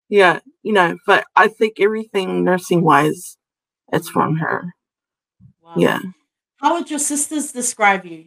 yeah, 0.08 0.38
you 0.62 0.72
know, 0.72 0.96
but 1.06 1.24
I 1.34 1.48
think 1.48 1.80
everything 1.80 2.44
nursing 2.44 2.82
wise, 2.82 3.36
it's 3.92 4.08
from 4.08 4.36
her. 4.36 4.74
Wow. 5.60 5.72
Yeah. 5.76 5.98
How 6.58 6.74
would 6.74 6.88
your 6.88 7.00
sisters 7.00 7.52
describe 7.52 8.04
you? 8.04 8.26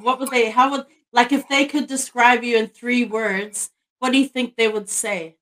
What 0.00 0.20
would 0.20 0.30
they, 0.30 0.50
how 0.50 0.70
would, 0.70 0.86
like, 1.12 1.32
if 1.32 1.46
they 1.48 1.66
could 1.66 1.86
describe 1.86 2.44
you 2.44 2.56
in 2.56 2.68
three 2.68 3.04
words, 3.04 3.70
what 3.98 4.12
do 4.12 4.18
you 4.18 4.26
think 4.26 4.56
they 4.56 4.68
would 4.68 4.88
say? 4.88 5.36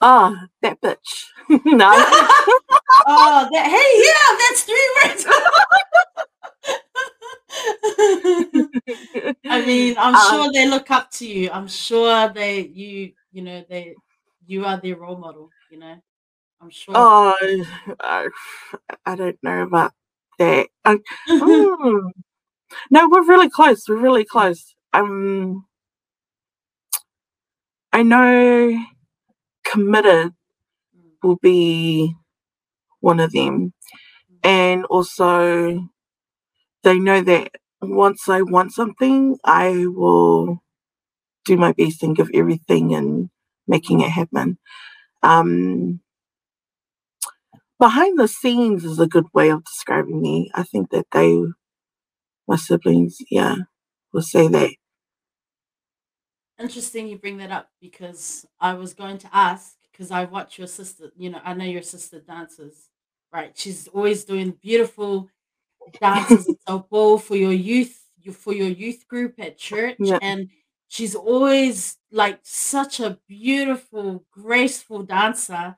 Oh, 0.00 0.36
that 0.62 0.80
bitch. 0.80 1.26
no. 1.48 1.90
oh, 3.06 3.48
that, 3.52 3.66
hey, 3.66 3.92
yeah, 4.06 4.36
that's 4.38 4.64
three 4.64 4.88
words. 5.02 5.26
I 9.44 9.66
mean, 9.66 9.96
I'm 9.98 10.14
um, 10.14 10.30
sure 10.30 10.52
they 10.52 10.68
look 10.68 10.90
up 10.90 11.10
to 11.12 11.26
you. 11.26 11.50
I'm 11.50 11.68
sure 11.68 12.28
they, 12.28 12.60
you, 12.66 13.12
you 13.32 13.42
know, 13.42 13.64
they, 13.68 13.94
you 14.46 14.64
are 14.64 14.78
their 14.80 14.96
role 14.96 15.16
model, 15.16 15.50
you 15.70 15.78
know. 15.78 15.96
I'm 16.60 16.70
sure. 16.70 16.94
Oh, 16.96 17.34
I, 18.00 18.28
I 19.06 19.14
don't 19.16 19.38
know 19.42 19.62
about 19.62 19.92
that. 20.38 20.68
I, 20.84 20.98
mm. 21.28 22.10
No, 22.90 23.08
we're 23.08 23.26
really 23.26 23.50
close. 23.50 23.88
We're 23.88 23.96
really 23.96 24.24
close. 24.24 24.74
Um, 24.92 25.64
I 27.92 28.02
know 28.02 28.84
committed 29.64 30.32
mm. 30.96 31.12
will 31.22 31.36
be 31.36 32.14
one 33.00 33.20
of 33.20 33.32
them, 33.32 33.72
and 34.42 34.84
also 34.86 35.88
they 36.82 36.98
know 36.98 37.20
that 37.22 37.52
once 37.82 38.28
I 38.28 38.42
want 38.42 38.72
something, 38.72 39.38
I 39.44 39.86
will 39.86 40.62
do 41.44 41.56
my 41.56 41.72
best 41.72 42.02
and 42.02 42.16
give 42.16 42.30
everything 42.34 42.94
and 42.94 43.30
making 43.66 44.00
it 44.00 44.10
happen. 44.10 44.58
Um, 45.22 46.00
behind 47.78 48.18
the 48.18 48.28
scenes 48.28 48.84
is 48.84 48.98
a 48.98 49.06
good 49.06 49.26
way 49.32 49.50
of 49.50 49.64
describing 49.64 50.20
me. 50.20 50.50
I 50.54 50.62
think 50.62 50.90
that 50.90 51.06
they, 51.12 51.42
my 52.46 52.56
siblings, 52.56 53.18
yeah, 53.30 53.56
will 54.12 54.22
say 54.22 54.48
that. 54.48 54.70
Interesting 56.60 57.08
you 57.08 57.18
bring 57.18 57.38
that 57.38 57.50
up 57.50 57.68
because 57.80 58.46
I 58.60 58.74
was 58.74 58.92
going 58.94 59.18
to 59.18 59.28
ask 59.32 59.76
because 59.90 60.10
I 60.10 60.24
watch 60.24 60.58
your 60.58 60.66
sister, 60.66 61.10
you 61.16 61.30
know, 61.30 61.40
I 61.44 61.54
know 61.54 61.64
your 61.64 61.82
sister 61.82 62.20
dances, 62.20 62.88
right? 63.32 63.52
She's 63.56 63.88
always 63.88 64.24
doing 64.24 64.52
beautiful 64.62 65.28
dances 66.00 66.48
at 66.48 66.56
so 66.68 66.80
ball 66.90 67.18
for 67.18 67.36
your 67.36 67.52
youth, 67.52 67.98
for 68.32 68.52
your 68.52 68.68
youth 68.68 69.06
group 69.08 69.34
at 69.38 69.58
church. 69.58 69.96
Yeah. 69.98 70.18
And 70.22 70.50
she's 70.88 71.14
always 71.14 71.96
like 72.12 72.40
such 72.42 73.00
a 73.00 73.18
beautiful, 73.28 74.24
graceful 74.32 75.02
dancer. 75.02 75.76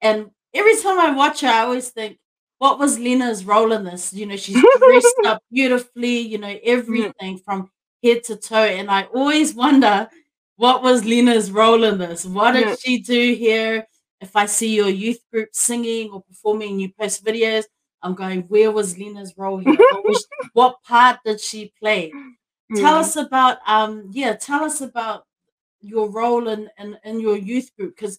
And 0.00 0.30
every 0.52 0.76
time 0.80 0.98
I 0.98 1.10
watch 1.12 1.40
her, 1.42 1.48
I 1.48 1.60
always 1.60 1.88
think, 1.90 2.18
what 2.58 2.78
was 2.78 2.98
Lina's 2.98 3.44
role 3.44 3.72
in 3.72 3.84
this? 3.84 4.12
You 4.12 4.26
know, 4.26 4.36
she's 4.36 4.60
dressed 4.78 5.14
up 5.26 5.42
beautifully, 5.52 6.18
you 6.18 6.38
know, 6.38 6.58
everything 6.64 7.38
from 7.38 7.70
head 8.02 8.24
to 8.24 8.36
toe. 8.36 8.56
And 8.64 8.90
I 8.90 9.02
always 9.04 9.54
wonder, 9.54 10.08
what 10.56 10.82
was 10.82 11.04
Lina's 11.04 11.50
role 11.50 11.84
in 11.84 11.98
this? 11.98 12.24
What 12.24 12.52
did 12.52 12.68
yeah. 12.68 12.76
she 12.78 13.00
do 13.00 13.34
here? 13.34 13.86
If 14.20 14.36
I 14.36 14.46
see 14.46 14.74
your 14.74 14.88
youth 14.88 15.18
group 15.32 15.50
singing 15.52 16.10
or 16.10 16.22
performing, 16.22 16.78
you 16.78 16.90
post 16.98 17.24
videos, 17.24 17.64
I'm 18.02 18.14
going, 18.14 18.42
where 18.42 18.70
was 18.70 18.98
Lina's 18.98 19.34
role 19.36 19.58
here? 19.58 19.76
what, 19.76 20.22
what 20.52 20.82
part 20.82 21.18
did 21.24 21.40
she 21.40 21.72
play? 21.80 22.12
Tell 22.74 22.96
us 22.96 23.16
about 23.16 23.58
um 23.66 24.10
yeah, 24.12 24.34
tell 24.34 24.64
us 24.64 24.80
about 24.80 25.24
your 25.80 26.10
role 26.10 26.48
in 26.48 26.68
in, 26.78 26.96
in 27.04 27.20
your 27.20 27.36
youth 27.36 27.70
group 27.76 27.94
because 27.94 28.18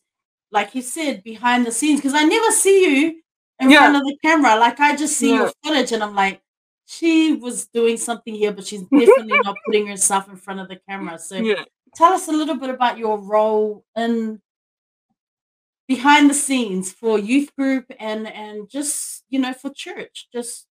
like 0.52 0.76
you 0.76 0.82
said 0.82 1.24
behind 1.24 1.66
the 1.66 1.72
scenes 1.72 2.00
because 2.00 2.14
I 2.14 2.24
never 2.24 2.52
see 2.52 2.86
you 2.86 3.22
in 3.60 3.70
yeah. 3.70 3.80
front 3.80 3.96
of 3.98 4.04
the 4.04 4.18
camera 4.24 4.56
like 4.56 4.80
I 4.80 4.96
just 4.96 5.18
see 5.18 5.32
yeah. 5.32 5.36
your 5.38 5.52
footage 5.64 5.92
and 5.92 6.04
I'm 6.04 6.16
like 6.16 6.42
she 6.86 7.34
was 7.34 7.66
doing 7.68 7.98
something 7.98 8.36
here 8.36 8.52
but 8.52 8.66
she's 8.66 8.84
definitely 8.84 9.40
not 9.44 9.56
putting 9.66 9.88
herself 9.88 10.30
in 10.30 10.38
front 10.38 10.60
of 10.60 10.68
the 10.68 10.80
camera 10.88 11.18
so 11.18 11.36
yeah. 11.38 11.64
Tell 11.96 12.14
us 12.14 12.28
a 12.28 12.34
little 12.34 12.58
bit 12.58 12.70
about 12.72 12.98
your 13.00 13.20
role 13.20 13.86
in 13.98 14.42
behind 15.88 16.30
the 16.30 16.34
scenes 16.34 16.92
for 16.92 17.20
youth 17.20 17.56
group 17.56 17.86
and 18.00 18.28
and 18.28 18.70
just 18.70 19.24
you 19.30 19.40
know 19.40 19.54
for 19.54 19.72
church 19.74 20.28
just 20.34 20.68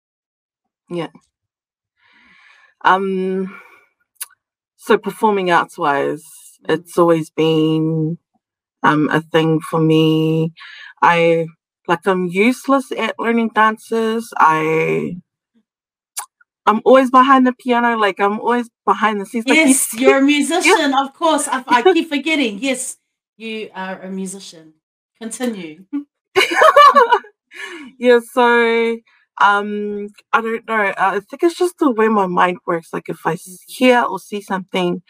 yeah 0.91 1.09
um, 2.85 3.61
so 4.77 4.99
performing 4.99 5.51
arts 5.51 5.79
wise, 5.79 6.25
it's 6.69 6.99
always 6.99 7.31
been 7.31 8.19
um, 8.83 9.09
a 9.11 9.21
thing 9.23 9.61
for 9.61 9.81
me. 9.81 10.53
I 11.03 11.47
like 11.89 12.07
I'm 12.07 12.27
useless 12.27 12.93
at 12.93 13.17
learning 13.19 13.51
dances. 13.55 14.33
I 14.39 15.17
I'm 16.67 16.81
always 16.85 17.11
behind 17.11 17.47
the 17.47 17.53
piano, 17.53 17.97
like 17.99 18.21
I'm 18.21 18.41
always 18.41 18.71
behind 18.85 19.21
the 19.21 19.27
scenes. 19.27 19.45
Yes, 19.47 19.93
like, 19.93 20.03
you're 20.03 20.19
a 20.19 20.23
musician, 20.37 20.91
yeah. 20.91 21.05
of 21.05 21.13
course. 21.15 21.49
I, 21.49 21.63
I 21.67 21.83
keep 21.83 22.09
forgetting. 22.17 22.59
Yes, 22.59 22.97
you 23.37 23.71
are 23.75 24.01
a 24.01 24.11
musician. 24.11 24.75
Continue. 25.21 25.85
yeah, 27.99 28.21
so 28.33 28.97
um 29.41 30.07
i 30.33 30.41
don't 30.41 30.65
know 30.69 30.95
i 30.97 31.19
think 31.19 31.43
it's 31.43 31.59
just 31.59 31.77
the 31.81 31.91
way 31.91 32.07
my 32.07 32.25
mind 32.25 32.57
works 32.69 32.93
like 32.93 33.09
if 33.09 33.19
i 33.27 33.35
mm. 33.35 33.59
hear 33.67 34.01
or 34.03 34.17
see 34.17 34.41
something 34.41 35.03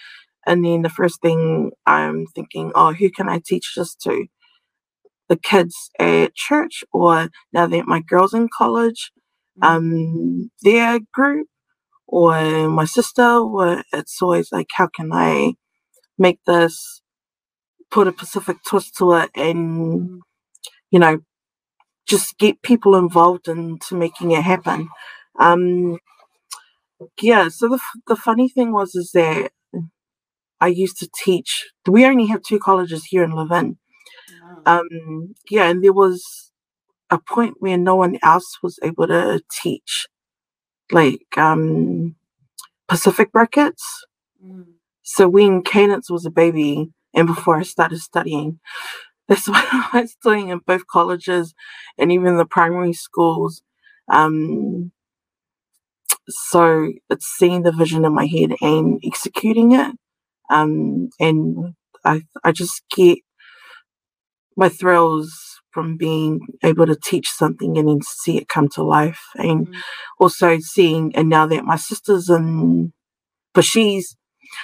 and 0.46 0.64
then 0.64 0.80
the 0.80 0.88
first 0.88 1.20
thing 1.20 1.70
i'm 1.84 2.24
thinking 2.34 2.72
oh 2.74 2.94
who 2.94 3.10
can 3.10 3.28
i 3.28 3.38
teach 3.44 3.74
this 3.76 3.94
to 3.94 4.24
the 5.28 5.36
kids 5.36 5.90
at 5.98 6.34
church 6.34 6.84
or 6.92 7.28
now 7.52 7.66
that 7.66 7.86
my 7.86 8.00
girls 8.00 8.34
in 8.34 8.48
college. 8.56 9.10
Um 9.62 10.50
their 10.62 10.98
group 11.12 11.46
or 12.06 12.68
my 12.68 12.84
sister 12.84 13.38
or 13.38 13.82
it's 13.92 14.20
always 14.20 14.50
like 14.52 14.68
how 14.72 14.88
can 14.94 15.12
i 15.12 15.52
make 16.18 16.38
this 16.46 17.02
put 17.90 18.08
a 18.08 18.12
pacific 18.12 18.56
twist 18.66 18.96
to 18.96 19.12
it 19.14 19.30
and 19.36 20.00
mm. 20.00 20.18
you 20.90 20.98
know 20.98 21.18
just 22.06 22.38
get 22.38 22.62
people 22.62 22.96
involved 22.96 23.48
into 23.48 23.94
making 23.94 24.30
it 24.32 24.42
happen. 24.42 24.88
Um, 25.38 25.98
yeah, 27.20 27.48
so 27.48 27.68
the, 27.68 27.80
the 28.06 28.16
funny 28.16 28.48
thing 28.48 28.72
was 28.72 28.94
is 28.94 29.10
that 29.14 29.50
I 30.60 30.68
used 30.68 30.98
to 30.98 31.08
teach. 31.24 31.68
We 31.86 32.04
only 32.04 32.26
have 32.26 32.42
two 32.42 32.58
colleges 32.58 33.04
here 33.06 33.24
in 33.24 33.32
Levin. 33.32 33.78
Um, 34.66 35.34
yeah, 35.50 35.68
and 35.68 35.82
there 35.82 35.92
was 35.92 36.52
a 37.10 37.18
point 37.18 37.56
where 37.58 37.78
no 37.78 37.96
one 37.96 38.18
else 38.22 38.58
was 38.62 38.78
able 38.82 39.06
to 39.06 39.42
teach, 39.50 40.06
like 40.90 41.26
um, 41.36 42.16
Pacific 42.88 43.32
brackets. 43.32 44.04
Mm. 44.44 44.64
So 45.02 45.28
when 45.28 45.62
Cadence 45.62 46.10
was 46.10 46.24
a 46.26 46.30
baby, 46.30 46.90
and 47.14 47.26
before 47.26 47.56
I 47.56 47.62
started 47.62 47.98
studying, 48.00 48.58
that's 49.28 49.48
what 49.48 49.64
I 49.72 50.00
was 50.02 50.16
doing 50.22 50.48
in 50.48 50.60
both 50.66 50.86
colleges 50.86 51.54
and 51.98 52.12
even 52.12 52.36
the 52.36 52.46
primary 52.46 52.92
schools. 52.92 53.62
Um, 54.12 54.92
so 56.28 56.90
it's 57.10 57.26
seeing 57.26 57.62
the 57.62 57.72
vision 57.72 58.04
in 58.04 58.14
my 58.14 58.26
head 58.26 58.54
and 58.60 59.00
executing 59.04 59.72
it. 59.72 59.92
Um, 60.50 61.08
and 61.20 61.74
I, 62.04 62.22
I 62.42 62.52
just 62.52 62.82
get 62.94 63.18
my 64.56 64.68
thrills 64.68 65.53
from 65.74 65.96
being 65.96 66.40
able 66.62 66.86
to 66.86 66.96
teach 66.96 67.28
something 67.28 67.76
and 67.76 67.88
then 67.88 68.00
see 68.02 68.38
it 68.38 68.48
come 68.48 68.68
to 68.70 68.82
life. 68.82 69.20
And 69.34 69.66
mm-hmm. 69.66 69.80
also 70.20 70.58
seeing, 70.60 71.14
and 71.16 71.28
now 71.28 71.46
that 71.46 71.64
my 71.64 71.76
sister's 71.76 72.30
in, 72.30 72.92
but 73.52 73.64
she's, 73.64 74.16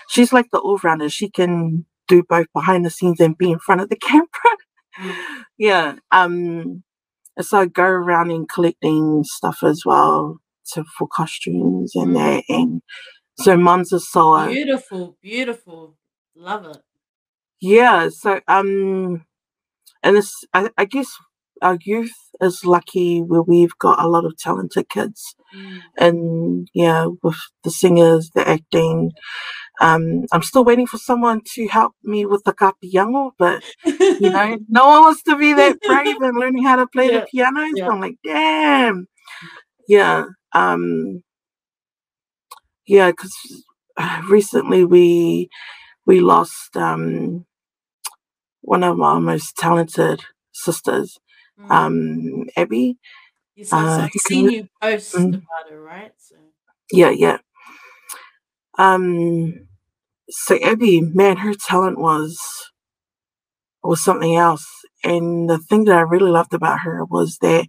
she's 0.08 0.32
like 0.32 0.46
the 0.52 0.58
all 0.58 0.78
rounder. 0.82 1.11
She 1.11 1.28
can 1.28 1.84
do 2.11 2.22
both 2.28 2.46
behind 2.52 2.84
the 2.84 2.90
scenes 2.90 3.20
and 3.20 3.38
be 3.38 3.50
in 3.50 3.58
front 3.58 3.80
of 3.80 3.88
the 3.88 3.96
camera. 4.08 4.26
Mm. 5.00 5.14
yeah. 5.56 5.94
Um 6.11 6.82
so 7.40 7.61
I 7.61 7.66
go 7.66 7.84
around 7.84 8.30
and 8.32 8.48
collecting 8.48 9.22
stuff 9.24 9.62
as 9.62 9.82
well 9.86 10.38
to 10.72 10.84
for 10.98 11.08
costumes 11.08 11.92
and 11.94 12.08
mm. 12.08 12.14
that 12.14 12.44
and 12.48 12.82
so 13.38 13.56
mum's 13.56 13.92
a 13.92 14.00
sewer. 14.00 14.48
Beautiful, 14.48 15.16
beautiful. 15.22 15.96
Love 16.34 16.66
it. 16.66 16.78
Yeah. 17.61 18.08
So 18.11 18.40
um 18.48 19.24
and 20.03 20.16
this 20.16 20.32
I, 20.53 20.70
I 20.76 20.84
guess 20.84 21.09
our 21.62 21.78
youth 21.84 22.14
is 22.40 22.64
lucky 22.64 23.20
where 23.20 23.42
we've 23.42 23.76
got 23.78 24.03
a 24.03 24.09
lot 24.09 24.24
of 24.24 24.36
talented 24.38 24.88
kids 24.88 25.34
mm. 25.55 25.80
and 25.98 26.68
yeah 26.74 27.07
with 27.22 27.36
the 27.64 27.70
singers 27.70 28.30
the 28.34 28.48
acting 28.48 29.12
um, 29.80 30.26
I'm 30.30 30.42
still 30.42 30.62
waiting 30.62 30.86
for 30.86 30.98
someone 30.98 31.40
to 31.55 31.66
help 31.68 31.94
me 32.05 32.26
with 32.26 32.44
the 32.44 32.53
kapiango, 32.53 33.30
but 33.38 33.64
you 33.86 34.28
know, 34.28 34.59
no 34.68 34.86
one 34.86 35.03
wants 35.03 35.22
to 35.22 35.36
be 35.36 35.55
that 35.55 35.80
brave 35.80 36.20
and 36.20 36.36
learning 36.38 36.64
how 36.64 36.76
to 36.76 36.86
play 36.86 37.11
yeah. 37.11 37.20
the 37.20 37.26
piano. 37.30 37.66
So. 37.74 37.90
I'm 37.90 38.01
like, 38.01 38.16
damn, 38.22 39.07
yeah, 39.88 40.24
um, 40.53 41.22
yeah, 42.86 43.11
because 43.11 43.34
recently 44.28 44.84
we 44.84 45.48
we 46.07 46.20
lost 46.20 46.76
um, 46.76 47.46
one 48.70 48.84
of 48.84 49.00
our 49.00 49.20
most 49.20 49.56
talented 49.56 50.20
sisters, 50.52 51.18
mm. 51.60 51.68
um, 51.72 52.48
Abby. 52.56 52.98
Yes, 53.56 53.72
uh, 53.72 54.06
I've 54.06 54.20
seen 54.20 54.48
you 54.48 54.68
post 54.80 55.16
mm, 55.16 55.28
about 55.30 55.68
her, 55.68 55.82
right? 55.82 56.12
So. 56.16 56.36
Yeah, 56.92 57.10
yeah. 57.10 57.38
Um, 58.78 59.66
so 60.28 60.56
Abby, 60.62 61.00
man, 61.00 61.38
her 61.38 61.52
talent 61.54 61.98
was 61.98 62.38
was 63.82 64.04
something 64.04 64.36
else. 64.36 64.68
And 65.02 65.50
the 65.50 65.58
thing 65.58 65.86
that 65.86 65.98
I 65.98 66.02
really 66.02 66.30
loved 66.30 66.54
about 66.54 66.82
her 66.84 67.04
was 67.04 67.38
that 67.40 67.66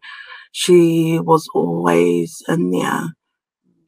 she 0.52 1.18
was 1.20 1.50
always 1.56 2.44
in 2.48 2.70
there 2.70 3.16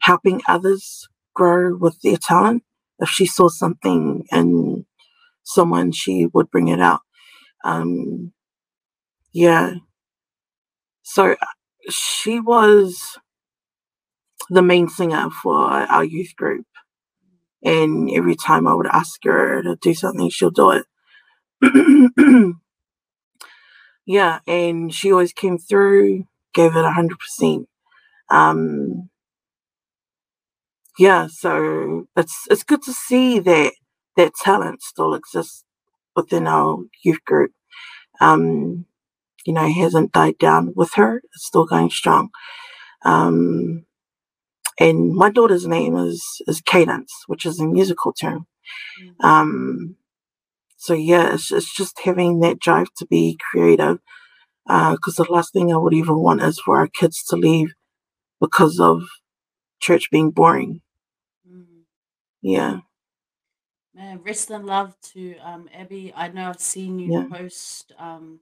helping 0.01 0.41
others 0.47 1.07
grow 1.35 1.77
with 1.77 2.01
their 2.01 2.17
talent. 2.17 2.63
If 2.97 3.09
she 3.09 3.27
saw 3.27 3.49
something 3.49 4.25
in 4.31 4.87
someone, 5.43 5.91
she 5.91 6.27
would 6.33 6.51
bring 6.51 6.69
it 6.69 6.79
out. 6.81 7.01
Um, 7.63 8.33
yeah. 9.33 9.75
So 11.03 11.35
she 11.89 12.39
was 12.39 13.17
the 14.49 14.61
main 14.61 14.89
singer 14.89 15.29
for 15.29 15.55
our 15.57 16.03
youth 16.03 16.35
group. 16.37 16.65
And 17.63 18.09
every 18.11 18.35
time 18.35 18.67
I 18.67 18.73
would 18.73 18.87
ask 18.87 19.19
her 19.23 19.63
to 19.63 19.77
do 19.77 19.93
something, 19.93 20.29
she'll 20.29 20.51
do 20.51 20.71
it. 20.71 20.85
yeah, 24.05 24.39
and 24.47 24.93
she 24.93 25.11
always 25.11 25.33
came 25.33 25.57
through, 25.57 26.25
gave 26.53 26.75
it 26.75 26.85
a 26.85 26.91
hundred 26.91 27.19
percent. 27.19 27.67
Um, 28.29 29.09
yeah, 30.99 31.27
so 31.29 32.07
it's 32.17 32.45
it's 32.49 32.63
good 32.63 32.83
to 32.83 32.93
see 32.93 33.39
that 33.39 33.73
that 34.17 34.33
talent 34.35 34.81
still 34.81 35.13
exists 35.13 35.63
within 36.15 36.47
our 36.47 36.79
youth 37.03 37.23
group. 37.25 37.51
Um, 38.21 38.85
you 39.45 39.53
know, 39.53 39.67
hasn't 39.67 40.13
died 40.13 40.37
down 40.37 40.73
with 40.75 40.93
her; 40.95 41.21
it's 41.33 41.45
still 41.45 41.65
going 41.65 41.89
strong. 41.89 42.29
Um, 43.03 43.85
and 44.79 45.13
my 45.13 45.29
daughter's 45.29 45.67
name 45.67 45.95
is 45.95 46.41
is 46.47 46.61
Cadence, 46.61 47.23
which 47.27 47.45
is 47.45 47.59
a 47.59 47.67
musical 47.67 48.13
term. 48.13 48.47
Mm-hmm. 49.01 49.25
Um, 49.25 49.95
so 50.77 50.93
yeah, 50.93 51.33
it's, 51.33 51.51
it's 51.51 51.73
just 51.73 51.99
having 52.03 52.39
that 52.41 52.59
drive 52.59 52.87
to 52.97 53.05
be 53.05 53.37
creative. 53.51 53.99
Because 54.65 55.19
uh, 55.19 55.23
the 55.23 55.31
last 55.31 55.51
thing 55.51 55.73
I 55.73 55.77
would 55.77 55.93
even 55.93 56.19
want 56.19 56.41
is 56.41 56.59
for 56.59 56.77
our 56.77 56.87
kids 56.87 57.21
to 57.25 57.35
leave 57.35 57.73
because 58.39 58.79
of 58.79 59.03
church 59.81 60.09
being 60.09 60.31
boring. 60.31 60.81
Mm-hmm. 61.49 61.81
Yeah. 62.41 62.79
Man, 63.95 64.21
rest 64.23 64.49
in 64.49 64.65
love 64.65 64.95
to 65.13 65.35
um, 65.37 65.69
Abby. 65.73 66.11
I 66.15 66.27
know 66.29 66.49
I've 66.49 66.59
seen 66.59 66.97
you 66.97 67.13
yeah. 67.13 67.37
post 67.37 67.93
um, 67.99 68.39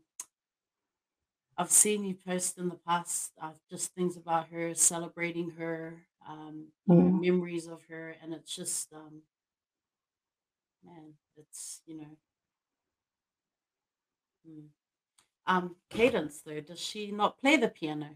I've 1.61 1.69
seen 1.69 2.03
you 2.03 2.15
post 2.15 2.57
in 2.57 2.69
the 2.69 2.79
past 2.87 3.33
uh, 3.39 3.51
just 3.69 3.93
things 3.93 4.17
about 4.17 4.47
her, 4.47 4.73
celebrating 4.73 5.51
her, 5.59 6.01
um, 6.27 6.69
mm. 6.89 7.21
memories 7.21 7.67
of 7.67 7.83
her, 7.87 8.15
and 8.23 8.33
it's 8.33 8.55
just, 8.55 8.91
um, 8.93 9.21
man, 10.83 11.13
it's 11.37 11.81
you 11.85 11.97
know, 11.97 12.17
mm. 14.49 14.63
um, 15.45 15.75
Cadence 15.91 16.41
though, 16.43 16.61
does 16.61 16.79
she 16.79 17.11
not 17.11 17.39
play 17.39 17.57
the 17.57 17.67
piano? 17.67 18.09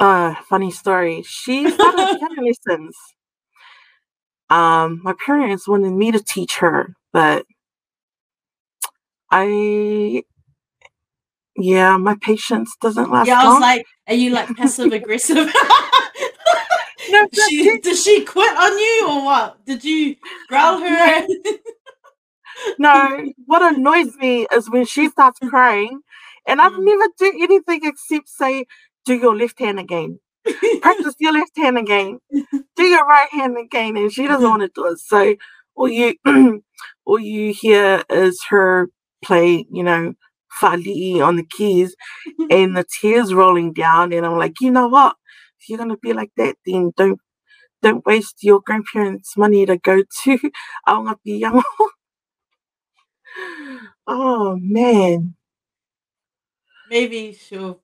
Uh, 0.00 0.34
funny 0.48 0.72
story. 0.72 1.22
She 1.24 1.70
started 1.70 2.18
piano 2.18 2.42
lessons. 2.42 2.96
Um, 4.52 5.00
my 5.02 5.14
parents 5.14 5.66
wanted 5.66 5.92
me 5.92 6.12
to 6.12 6.22
teach 6.22 6.58
her, 6.58 6.94
but 7.10 7.46
I 9.30 10.24
yeah, 11.56 11.96
my 11.96 12.16
patience 12.20 12.76
doesn't 12.78 13.10
last. 13.10 13.28
Yeah, 13.28 13.40
I 13.40 13.44
was 13.44 13.52
long. 13.52 13.60
like, 13.62 13.86
are 14.08 14.14
you 14.14 14.28
like 14.28 14.54
passive 14.54 14.92
aggressive? 14.92 15.36
no, 17.10 17.28
she, 17.48 17.78
did 17.78 17.96
she 17.96 18.26
quit 18.26 18.54
on 18.54 18.78
you 18.78 19.06
or 19.08 19.24
what? 19.24 19.64
Did 19.64 19.84
you 19.84 20.16
growl 20.48 20.80
her? 20.80 21.26
no, 22.78 23.32
what 23.46 23.74
annoys 23.74 24.14
me 24.16 24.46
is 24.52 24.68
when 24.68 24.84
she 24.84 25.08
starts 25.08 25.38
crying, 25.38 25.98
and 26.46 26.60
I've 26.60 26.72
mm. 26.72 26.84
never 26.84 27.04
do 27.16 27.32
anything 27.42 27.80
except 27.84 28.28
say, 28.28 28.66
"Do 29.06 29.14
your 29.14 29.34
left 29.34 29.58
hand 29.60 29.80
again." 29.80 30.20
Practice 30.80 31.14
your 31.20 31.32
left 31.32 31.56
hand 31.56 31.78
again. 31.78 32.18
Do 32.76 32.82
your 32.82 33.06
right 33.06 33.28
hand 33.30 33.56
again, 33.56 33.96
and 33.96 34.12
she 34.12 34.26
doesn't 34.26 34.42
mm-hmm. 34.42 34.58
want 34.58 34.62
to 34.62 34.70
do 34.74 34.86
it. 34.92 34.98
So 34.98 35.36
all 35.74 35.88
you 35.88 36.14
all 37.04 37.18
you 37.18 37.52
hear 37.52 38.02
is 38.10 38.40
her 38.48 38.88
play, 39.24 39.66
you 39.70 39.82
know, 39.82 40.14
Fali 40.60 41.24
on 41.24 41.36
the 41.36 41.44
keys 41.44 41.94
and 42.50 42.76
the 42.76 42.84
tears 43.00 43.32
rolling 43.32 43.72
down. 43.72 44.12
And 44.12 44.26
I'm 44.26 44.38
like, 44.38 44.60
you 44.60 44.70
know 44.70 44.88
what? 44.88 45.16
If 45.60 45.68
you're 45.68 45.78
gonna 45.78 45.96
be 45.96 46.12
like 46.12 46.32
that, 46.36 46.56
then 46.66 46.92
don't 46.96 47.20
don't 47.82 48.06
waste 48.06 48.42
your 48.42 48.60
grandparents' 48.64 49.36
money 49.36 49.66
to 49.66 49.76
go 49.76 50.02
to 50.24 50.38
Aongapiango. 50.88 51.62
oh 54.06 54.56
man. 54.60 55.34
Maybe 56.90 57.32
she'll 57.32 57.81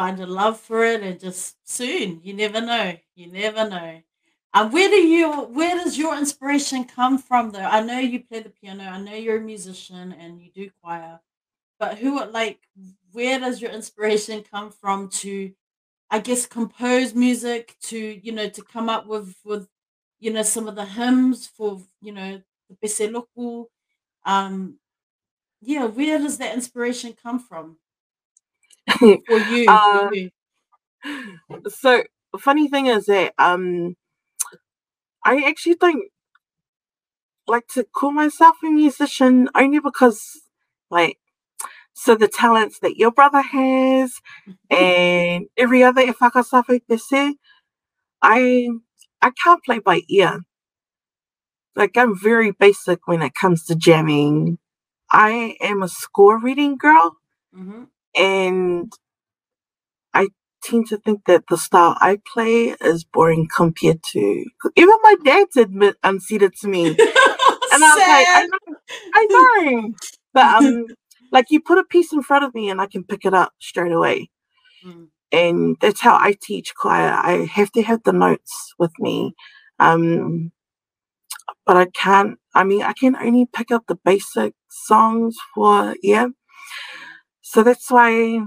find 0.00 0.18
a 0.18 0.26
love 0.26 0.58
for 0.58 0.82
it 0.82 1.02
and 1.02 1.20
just 1.20 1.56
soon. 1.68 2.20
You 2.22 2.32
never 2.32 2.62
know. 2.62 2.96
You 3.16 3.30
never 3.30 3.68
know. 3.68 4.00
And 4.54 4.72
where 4.72 4.88
do 4.88 4.96
you 4.96 5.30
where 5.58 5.76
does 5.76 5.98
your 5.98 6.16
inspiration 6.16 6.84
come 6.84 7.18
from 7.18 7.50
though? 7.50 7.68
I 7.78 7.82
know 7.82 7.98
you 7.98 8.20
play 8.24 8.40
the 8.40 8.48
piano, 8.48 8.84
I 8.84 8.98
know 8.98 9.12
you're 9.14 9.36
a 9.36 9.42
musician 9.42 10.12
and 10.12 10.40
you 10.40 10.50
do 10.54 10.70
choir, 10.82 11.20
but 11.78 11.98
who 11.98 12.24
like 12.30 12.60
where 13.12 13.38
does 13.38 13.60
your 13.60 13.72
inspiration 13.72 14.42
come 14.42 14.70
from 14.70 15.10
to 15.22 15.52
I 16.10 16.20
guess 16.20 16.46
compose 16.46 17.14
music 17.14 17.76
to, 17.90 17.98
you 17.98 18.32
know, 18.32 18.48
to 18.48 18.62
come 18.62 18.88
up 18.88 19.06
with 19.06 19.36
with 19.44 19.68
you 20.18 20.32
know 20.32 20.44
some 20.44 20.66
of 20.66 20.76
the 20.76 20.86
hymns 20.86 21.46
for, 21.46 21.82
you 22.00 22.12
know, 22.12 22.42
the 22.70 22.76
Peseloku. 22.82 23.66
Um 24.24 24.78
yeah, 25.60 25.86
where 25.86 26.18
does 26.18 26.38
that 26.38 26.54
inspiration 26.54 27.14
come 27.22 27.38
from? 27.38 27.78
For 29.26 29.38
you, 29.40 29.66
uh, 29.68 29.82
for 29.90 30.14
you. 30.14 30.30
so 31.68 32.04
funny 32.38 32.68
thing 32.68 32.86
is 32.86 33.06
that 33.06 33.34
um 33.38 33.96
I 35.24 35.44
actually 35.48 35.76
don't 35.76 36.04
like 37.48 37.68
to 37.68 37.84
call 37.84 38.12
myself 38.12 38.56
a 38.64 38.68
musician 38.70 39.48
only 39.56 39.80
because 39.80 40.22
like 40.90 41.18
so 41.94 42.16
the 42.16 42.28
talents 42.28 42.80
that 42.80 42.96
your 42.98 43.12
brother 43.12 43.42
has 43.42 44.14
and 44.70 45.46
every 45.58 45.82
other 45.84 46.02
e 46.02 46.12
whakasawhi 46.12 46.82
pese, 46.88 47.34
I 48.22 48.68
I 49.22 49.30
can't 49.42 49.64
play 49.64 49.80
by 49.80 50.02
ear. 50.10 50.40
Like 51.76 51.96
I'm 51.98 52.18
very 52.18 52.52
basic 52.52 53.06
when 53.08 53.22
it 53.22 53.34
comes 53.34 53.64
to 53.66 53.76
jamming. 53.76 54.58
I 55.12 55.56
am 55.62 55.82
a 55.82 55.88
score 55.88 56.40
reading 56.40 56.76
girl 56.78 57.16
hmm 57.54 57.84
and 58.16 58.92
I 60.14 60.28
tend 60.62 60.88
to 60.88 60.98
think 60.98 61.22
that 61.26 61.44
the 61.48 61.56
style 61.56 61.96
I 62.00 62.20
play 62.32 62.74
is 62.80 63.04
boring 63.04 63.48
compared 63.54 64.02
to 64.12 64.44
even 64.76 64.94
my 65.02 65.16
dad's 65.24 65.56
admit 65.56 65.96
unseated 66.02 66.54
to 66.60 66.68
me. 66.68 66.96
And 67.72 67.84
I 67.84 67.94
was 67.96 68.06
like, 68.06 68.28
I 68.34 68.42
know, 68.44 68.76
I 69.14 69.26
know. 69.30 69.94
But 70.34 70.46
um 70.46 70.86
like 71.32 71.46
you 71.50 71.60
put 71.60 71.78
a 71.78 71.84
piece 71.84 72.12
in 72.12 72.22
front 72.22 72.44
of 72.44 72.54
me 72.54 72.70
and 72.70 72.80
I 72.80 72.86
can 72.86 73.04
pick 73.04 73.24
it 73.24 73.34
up 73.34 73.52
straight 73.60 73.92
away. 73.92 74.30
Mm, 74.84 75.08
And 75.32 75.76
that's 75.80 76.00
how 76.00 76.16
I 76.16 76.36
teach 76.42 76.74
choir. 76.76 77.12
I 77.12 77.46
have 77.46 77.72
to 77.72 77.82
have 77.82 78.02
the 78.04 78.12
notes 78.12 78.74
with 78.78 78.92
me. 78.98 79.34
Um 79.80 80.52
but 81.66 81.76
I 81.76 81.86
can't 81.86 82.38
I 82.54 82.64
mean 82.64 82.82
I 82.82 82.94
can 82.94 83.16
only 83.16 83.46
pick 83.52 83.70
up 83.72 83.84
the 83.88 83.98
basic 84.04 84.54
songs 84.70 85.36
for 85.54 85.94
yeah. 86.02 86.28
So 87.50 87.64
that's 87.64 87.90
why 87.90 88.46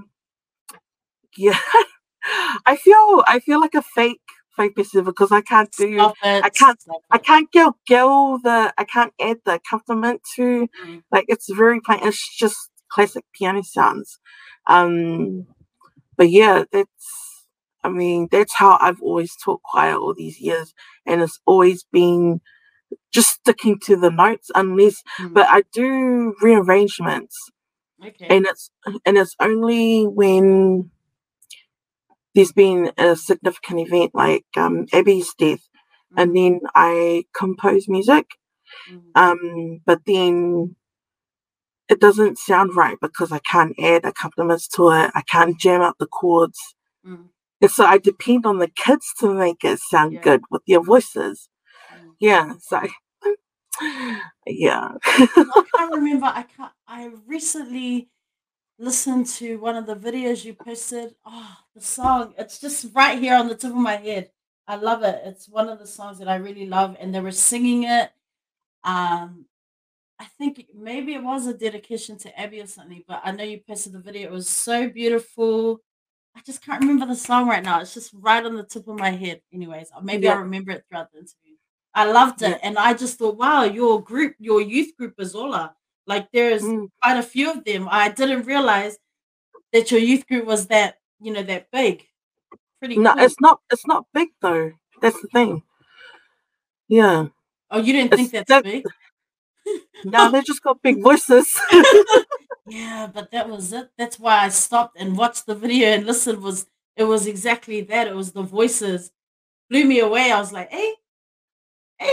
yeah. 1.36 1.60
I 2.66 2.78
feel 2.78 3.22
I 3.28 3.42
feel 3.46 3.60
like 3.60 3.76
a 3.76 3.82
fake 3.82 4.22
fake 4.56 4.78
person 4.78 5.04
because 5.04 5.30
I 5.34 5.42
can't 5.42 5.70
do 5.78 6.14
I 6.24 6.50
can't 6.50 6.80
I 7.12 7.18
can't 7.18 7.52
go 7.52 7.76
gill 7.86 8.40
the 8.40 8.74
I 8.78 8.86
can't 8.86 9.12
add 9.20 9.40
the 9.46 9.56
accompaniment 9.56 10.22
to 10.38 10.70
Mm, 10.86 11.04
like 11.12 11.26
it's 11.28 11.52
very 11.52 11.82
plain 11.82 12.00
it's 12.04 12.38
just 12.38 12.70
classic 12.90 13.26
piano 13.34 13.62
sounds. 13.62 14.20
Um 14.70 15.48
but 16.16 16.30
yeah, 16.30 16.64
that's 16.72 17.46
I 17.84 17.90
mean, 17.90 18.30
that's 18.32 18.56
how 18.56 18.78
I've 18.80 19.02
always 19.02 19.36
taught 19.44 19.64
choir 19.64 19.96
all 19.96 20.14
these 20.14 20.40
years 20.40 20.74
and 21.06 21.22
it's 21.22 21.42
always 21.46 21.84
been 21.92 22.40
just 23.12 23.32
sticking 23.32 23.80
to 23.80 23.98
the 23.98 24.12
notes 24.12 24.50
unless 24.56 25.04
mm. 25.20 25.34
but 25.34 25.48
I 25.50 25.64
do 25.74 26.36
rearrangements 26.42 27.50
Okay. 28.06 28.28
and 28.30 28.46
it's 28.48 28.72
and 29.06 29.18
it's 29.18 29.36
only 29.40 30.06
when 30.06 30.92
there's 32.36 32.54
been 32.54 32.92
a 32.98 33.16
significant 33.16 33.82
event 33.88 34.12
like 34.16 34.46
um 34.58 34.88
Abby's 34.94 35.34
death 35.38 35.62
and 36.18 36.36
Mm, 36.36 36.38
then 36.38 36.62
I 36.76 37.26
compose 37.36 37.88
music 37.90 38.28
mm, 38.88 39.02
um 39.16 39.82
but 39.86 40.02
then 40.08 40.76
it 41.90 42.00
doesn't 42.00 42.38
sound 42.40 42.76
right 42.76 42.98
because 43.02 43.32
I 43.32 43.40
can't 43.40 43.76
add 43.80 44.06
accompaniments 44.06 44.68
to 44.70 44.90
it. 44.92 45.12
I 45.14 45.22
can't 45.22 45.60
jam 45.60 45.82
up 45.82 45.96
the 46.00 46.08
chords. 46.08 46.60
mm, 47.06 47.30
And 47.62 47.72
so 47.72 47.86
I 47.86 47.98
depend 48.00 48.46
on 48.46 48.60
the 48.60 48.70
kids 48.70 49.14
to 49.20 49.34
make 49.34 49.64
it 49.64 49.80
sound 49.80 50.14
Yeah. 50.14 50.22
good 50.22 50.42
with 50.52 50.64
their 50.68 50.82
voices. 50.82 51.50
mm. 51.94 52.16
Yeah. 52.20 52.56
So 52.62 52.82
yeah. 54.48 54.92
I 55.06 55.64
can't 55.76 55.94
remember. 55.94 56.26
I 56.26 56.44
can't. 56.44 56.72
I 56.88 57.12
recently 57.28 58.10
listened 58.80 59.28
to 59.28 59.58
one 59.58 59.76
of 59.76 59.86
the 59.86 59.96
videos 59.96 60.46
you 60.46 60.54
posted. 60.54 61.16
Oh, 61.26 61.56
the 61.76 61.82
song. 61.82 62.34
It's 62.38 62.60
just 62.60 62.88
right 62.94 63.20
here 63.20 63.36
on 63.36 63.48
the 63.48 63.56
tip 63.56 63.72
of 63.72 63.78
my 63.78 63.96
head. 63.96 64.32
I 64.68 64.76
love 64.76 65.04
it. 65.04 65.22
It's 65.26 65.50
one 65.50 65.70
of 65.70 65.80
the 65.80 65.88
songs 65.88 66.20
that 66.20 66.30
I 66.30 66.36
really 66.36 66.66
love, 66.66 66.96
and 67.00 67.14
they 67.14 67.20
were 67.20 67.32
singing 67.32 67.84
it. 67.84 68.12
Um, 68.84 69.46
I 70.20 70.26
think 70.38 70.68
maybe 70.74 71.14
it 71.14 71.24
was 71.24 71.48
a 71.48 71.54
dedication 71.54 72.18
to 72.20 72.40
Abby 72.40 72.62
or 72.62 72.68
something, 72.68 73.04
but 73.08 73.22
I 73.26 73.32
know 73.32 73.44
you 73.44 73.60
posted 73.68 73.94
the 73.94 74.00
video. 74.00 74.30
It 74.30 74.32
was 74.32 74.48
so 74.50 74.90
beautiful. 74.90 75.82
I 76.36 76.42
just 76.46 76.64
can't 76.66 76.82
remember 76.82 77.06
the 77.08 77.16
song 77.16 77.48
right 77.48 77.64
now. 77.64 77.82
It's 77.82 77.94
just 77.94 78.12
right 78.14 78.44
on 78.46 78.56
the 78.56 78.64
tip 78.64 78.88
of 78.88 78.98
my 78.98 79.12
head. 79.12 79.42
Anyways, 79.54 79.92
maybe 80.02 80.28
I'll 80.28 80.40
remember 80.40 80.72
it 80.72 80.84
throughout 80.90 81.12
the 81.12 81.20
interview. 81.20 81.43
I 81.96 82.06
loved 82.12 82.42
it, 82.42 82.60
and 82.64 82.78
I 82.78 82.94
just 82.94 83.18
thought, 83.20 83.38
wow, 83.38 83.64
your 83.64 84.02
group, 84.04 84.36
your 84.40 84.62
youth 84.62 84.96
group 84.98 85.16
is 85.20 85.36
Ola. 85.36 85.76
Like 86.08 86.30
there's 86.34 86.64
Mm. 86.64 86.90
quite 87.02 87.18
a 87.18 87.24
few 87.24 87.52
of 87.52 87.64
them. 87.66 87.88
I 87.92 88.10
didn't 88.10 88.44
realize 88.48 88.98
that 89.74 89.92
your 89.92 90.00
youth 90.00 90.28
group 90.28 90.46
was 90.46 90.68
that, 90.68 91.00
you 91.22 91.34
know, 91.34 91.44
that 91.44 91.72
big. 91.72 92.06
Pretty 92.80 92.98
No, 92.98 93.14
cool. 93.14 93.24
it's 93.24 93.40
not 93.42 93.62
it's 93.72 93.88
not 93.88 94.06
big 94.14 94.30
though. 94.42 94.72
That's 95.02 95.22
the 95.22 95.28
thing. 95.30 95.64
Yeah. 96.90 97.28
Oh, 97.72 97.80
you 97.80 97.94
didn't 97.94 98.14
think 98.16 98.32
that's 98.32 98.50
that 98.50 98.64
big? 98.64 98.86
no, 100.04 100.32
they 100.32 100.42
just 100.42 100.64
got 100.64 100.82
big 100.82 101.02
voices. 101.02 101.60
Yeah, 102.66 103.10
but 103.14 103.32
that 103.32 103.50
was 103.50 103.74
it. 103.74 103.90
That's 103.98 104.20
why 104.20 104.40
I 104.46 104.50
stopped 104.50 104.96
and 105.00 105.18
watched 105.18 105.46
the 105.48 105.56
video 105.56 105.90
and 105.90 106.06
listened. 106.06 106.42
Was 106.42 106.68
it 106.96 107.04
was 107.06 107.28
exactly 107.28 107.82
that? 107.82 108.08
It 108.08 108.16
was 108.16 108.32
the 108.32 108.44
voices 108.44 109.12
blew 109.70 109.86
me 109.86 110.00
away. 110.00 110.32
I 110.32 110.40
was 110.40 110.52
like, 110.54 110.72
hey. 110.72 110.94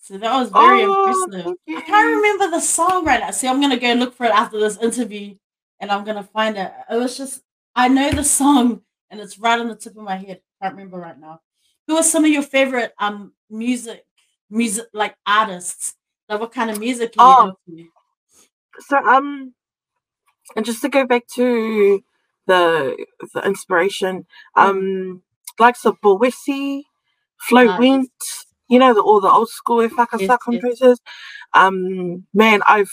So 0.00 0.18
that 0.18 0.38
was 0.38 0.50
very 0.50 0.82
oh, 0.82 0.82
impressive. 0.82 1.54
I 1.74 1.80
can't 1.80 2.16
remember 2.16 2.50
the 2.50 2.60
song 2.60 3.04
right 3.04 3.20
now. 3.20 3.30
See, 3.30 3.48
I'm 3.48 3.60
gonna 3.60 3.78
go 3.78 3.92
look 3.94 4.14
for 4.14 4.24
it 4.26 4.32
after 4.32 4.58
this 4.60 4.78
interview, 4.78 5.34
and 5.80 5.90
I'm 5.90 6.04
gonna 6.04 6.22
find 6.24 6.56
it. 6.56 6.72
It 6.90 6.96
was 6.96 7.16
just 7.16 7.42
I 7.74 7.88
know 7.88 8.10
the 8.10 8.24
song, 8.24 8.82
and 9.10 9.20
it's 9.20 9.38
right 9.38 9.58
on 9.58 9.68
the 9.68 9.76
tip 9.76 9.96
of 9.96 10.04
my 10.04 10.16
head. 10.16 10.40
I 10.60 10.66
Can't 10.66 10.76
remember 10.76 10.98
right 10.98 11.18
now. 11.18 11.40
Who 11.88 11.96
are 11.96 12.02
some 12.02 12.24
of 12.24 12.30
your 12.30 12.42
favorite 12.42 12.92
um 12.98 13.32
music 13.50 14.04
music 14.50 14.86
like 14.92 15.16
artists? 15.26 15.94
Like 16.28 16.40
what 16.40 16.52
kind 16.52 16.70
of 16.70 16.78
music 16.80 17.14
Oh, 17.18 17.52
so 18.80 18.96
um 18.98 19.54
and 20.56 20.64
just 20.64 20.82
to 20.82 20.88
go 20.88 21.06
back 21.06 21.26
to 21.34 22.02
the 22.46 23.06
the 23.34 23.42
inspiration, 23.46 24.26
Mm. 24.56 24.70
um 24.70 25.22
likes 25.58 25.84
of 25.84 26.00
Bowesi, 26.00 26.84
Ah, 27.66 27.80
yes, 27.80 27.80
Went, 27.80 28.10
you 28.68 28.78
know, 28.78 28.94
the, 28.94 29.00
all 29.00 29.20
the 29.20 29.30
old 29.30 29.48
school 29.50 29.82
yes, 29.82 29.92
Whakasa 29.92 30.38
yes. 30.80 30.98
Um 31.54 32.26
man, 32.34 32.60
I've 32.66 32.90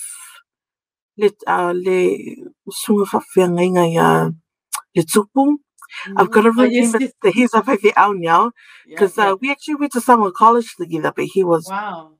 let 1.17 1.33
uh 1.47 1.73
le 1.75 2.17
sunga 2.71 3.05
whawhianga 3.11 3.63
inga 3.63 3.85
ia 3.87 4.31
le 4.95 5.03
tupu. 5.03 5.57
I've 6.17 6.31
got 6.31 6.41
to 6.41 6.53
Oh 6.57 6.63
yes, 6.63 6.93
remember 6.93 6.97
yes. 7.01 7.13
the 7.21 7.31
he's 7.31 7.53
a 7.53 7.61
with 7.61 7.85
out 7.95 8.15
now 8.17 8.51
because 8.87 9.17
yeah. 9.17 9.31
uh, 9.31 9.35
we 9.39 9.51
actually 9.51 9.75
went 9.75 9.91
to 9.93 10.01
summer 10.01 10.31
college 10.31 10.75
together, 10.75 11.13
but 11.15 11.25
he 11.25 11.43
was 11.43 11.67
Wow. 11.69 12.13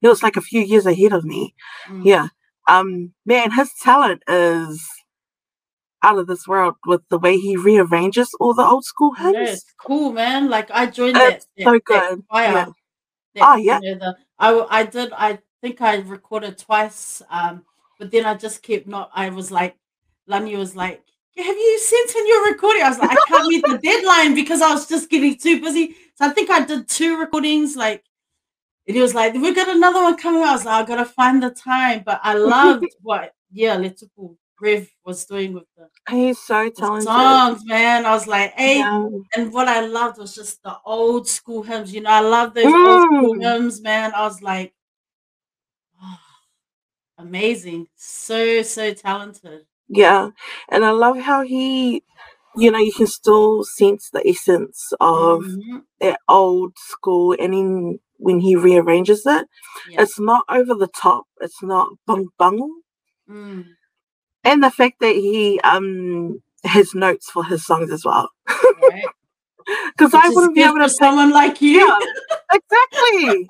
he 0.00 0.08
was 0.08 0.22
like 0.22 0.36
a 0.36 0.42
few 0.42 0.60
years 0.62 0.86
ahead 0.86 1.12
of 1.12 1.24
me. 1.24 1.54
Mm. 1.88 2.02
Yeah. 2.04 2.28
Um 2.68 3.14
man, 3.24 3.52
his 3.52 3.70
talent 3.82 4.22
is 4.28 4.86
out 6.02 6.18
of 6.18 6.26
this 6.26 6.46
world 6.46 6.74
with 6.86 7.02
the 7.08 7.18
way 7.18 7.38
he 7.38 7.56
rearranges 7.56 8.30
all 8.38 8.54
the 8.54 8.62
old 8.62 8.84
school 8.84 9.14
hymns. 9.14 9.36
it's 9.50 9.74
cool, 9.80 10.12
man. 10.12 10.48
Like 10.50 10.70
I 10.70 10.86
joined 10.86 11.16
that 11.16 11.32
It's 11.34 11.46
that 11.56 11.64
so 11.64 11.72
that 11.72 11.84
good. 11.84 12.22
choir. 12.28 12.44
Yeah. 12.52 12.66
Oh 13.40 13.56
you 13.56 13.64
yeah. 13.66 13.78
know 13.78 13.94
the 13.98 14.16
I 14.38 14.80
I 14.80 14.84
did 14.84 15.12
I 15.12 15.38
think 15.62 15.80
I 15.80 15.96
recorded 15.96 16.58
twice. 16.58 17.22
Um, 17.30 17.64
but 17.98 18.10
then 18.10 18.26
I 18.26 18.34
just 18.34 18.62
kept 18.62 18.86
not. 18.86 19.10
I 19.14 19.30
was 19.30 19.50
like, 19.50 19.76
Lani 20.26 20.56
was 20.56 20.76
like, 20.76 21.02
"Have 21.36 21.46
you 21.56 21.78
sent 21.78 22.14
in 22.16 22.26
your 22.26 22.46
recording?" 22.52 22.82
I 22.82 22.88
was 22.88 22.98
like, 22.98 23.10
"I 23.10 23.16
can't 23.28 23.48
meet 23.48 23.64
the 23.66 23.78
deadline 23.82 24.34
because 24.34 24.60
I 24.62 24.72
was 24.72 24.88
just 24.88 25.10
getting 25.10 25.36
too 25.36 25.60
busy." 25.60 25.96
So 26.14 26.26
I 26.26 26.30
think 26.30 26.50
I 26.50 26.64
did 26.64 26.88
two 26.88 27.18
recordings. 27.18 27.76
Like, 27.76 28.04
and 28.86 28.96
he 28.96 29.02
was 29.02 29.14
like, 29.14 29.34
"We 29.34 29.54
got 29.54 29.68
another 29.68 30.02
one 30.02 30.16
coming." 30.16 30.42
out." 30.42 30.48
I 30.48 30.52
was 30.52 30.64
like, 30.64 30.84
"I 30.84 30.86
gotta 30.86 31.04
find 31.06 31.42
the 31.42 31.50
time." 31.50 32.02
But 32.04 32.20
I 32.22 32.34
loved 32.54 32.86
what. 33.02 33.34
Yeah, 33.52 33.76
let's 33.76 34.02
go. 34.16 34.36
Rev 34.60 34.88
was 35.04 35.24
doing 35.26 35.52
with 35.54 35.64
the 35.76 35.88
He's 36.10 36.38
so 36.38 36.68
talented. 36.70 37.04
songs, 37.08 37.64
man. 37.66 38.06
I 38.06 38.10
was 38.12 38.26
like, 38.26 38.52
hey, 38.54 38.78
Yeah. 38.78 39.08
and 39.36 39.52
what 39.52 39.68
I 39.68 39.80
loved 39.86 40.18
was 40.18 40.34
just 40.34 40.62
the 40.62 40.76
old 40.84 41.28
school 41.28 41.62
hymns. 41.62 41.92
You 41.92 42.00
know, 42.02 42.10
I 42.10 42.20
love 42.20 42.54
those 42.54 42.72
old 42.72 43.02
school 43.02 43.34
Mm. 43.34 43.42
hymns, 43.42 43.80
man. 43.82 44.14
I 44.14 44.22
was 44.22 44.42
like, 44.42 44.74
oh, 46.02 46.18
amazing, 47.18 47.88
so 47.96 48.62
so 48.62 48.92
talented. 48.94 49.66
Yeah. 49.88 50.30
And 50.70 50.84
I 50.84 50.90
love 50.90 51.18
how 51.18 51.42
he, 51.42 52.02
you 52.56 52.70
know, 52.70 52.78
you 52.78 52.92
can 52.92 53.06
still 53.06 53.64
sense 53.64 54.10
the 54.10 54.26
essence 54.28 54.92
of 55.00 55.42
Mhm. 55.44 55.84
that 56.00 56.20
old 56.28 56.72
school. 56.78 57.36
And 57.38 57.54
then 57.54 58.00
when 58.18 58.40
he 58.40 58.56
rearranges 58.56 59.26
it, 59.26 59.48
Yeah. 59.90 60.02
it's 60.02 60.18
not 60.18 60.44
over 60.48 60.74
the 60.74 60.88
top. 60.88 61.26
It's 61.40 61.62
not 61.62 61.88
bung 62.06 62.28
bung. 62.38 62.82
Mm. 63.28 63.75
And 64.46 64.62
the 64.64 64.70
fact 64.70 65.00
that 65.00 65.14
he 65.14 65.60
um 65.62 66.42
has 66.64 66.94
notes 66.94 67.30
for 67.30 67.44
his 67.44 67.66
songs 67.66 67.90
as 67.92 68.04
well. 68.04 68.30
Right. 68.82 69.04
Because 69.98 70.14
I 70.14 70.28
wouldn't 70.30 70.54
be 70.54 70.62
able 70.62 70.78
to 70.78 70.88
someone 70.88 71.32
like 71.32 71.60
you. 71.60 71.86
Yeah, 71.86 72.00
exactly. 72.52 73.48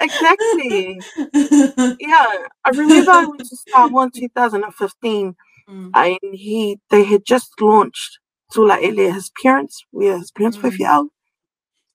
exactly. 0.00 1.06
Yeah. 2.00 2.36
I 2.64 2.70
remember 2.70 3.12
I 3.12 3.24
went 3.24 3.44
to 3.44 3.56
Star 3.56 3.88
One 3.88 4.10
2015 4.10 5.36
Mm, 5.68 5.92
and 5.94 6.18
he 6.34 6.80
they 6.90 7.04
had 7.04 7.24
just 7.24 7.60
launched 7.60 8.18
Tula 8.52 8.78
Ele, 8.82 9.12
his 9.12 9.30
parents, 9.42 9.84
where 9.92 10.18
his 10.18 10.30
parents 10.32 10.62
were 10.62 10.70
Mm. 10.70 10.76
fiel. 10.76 11.08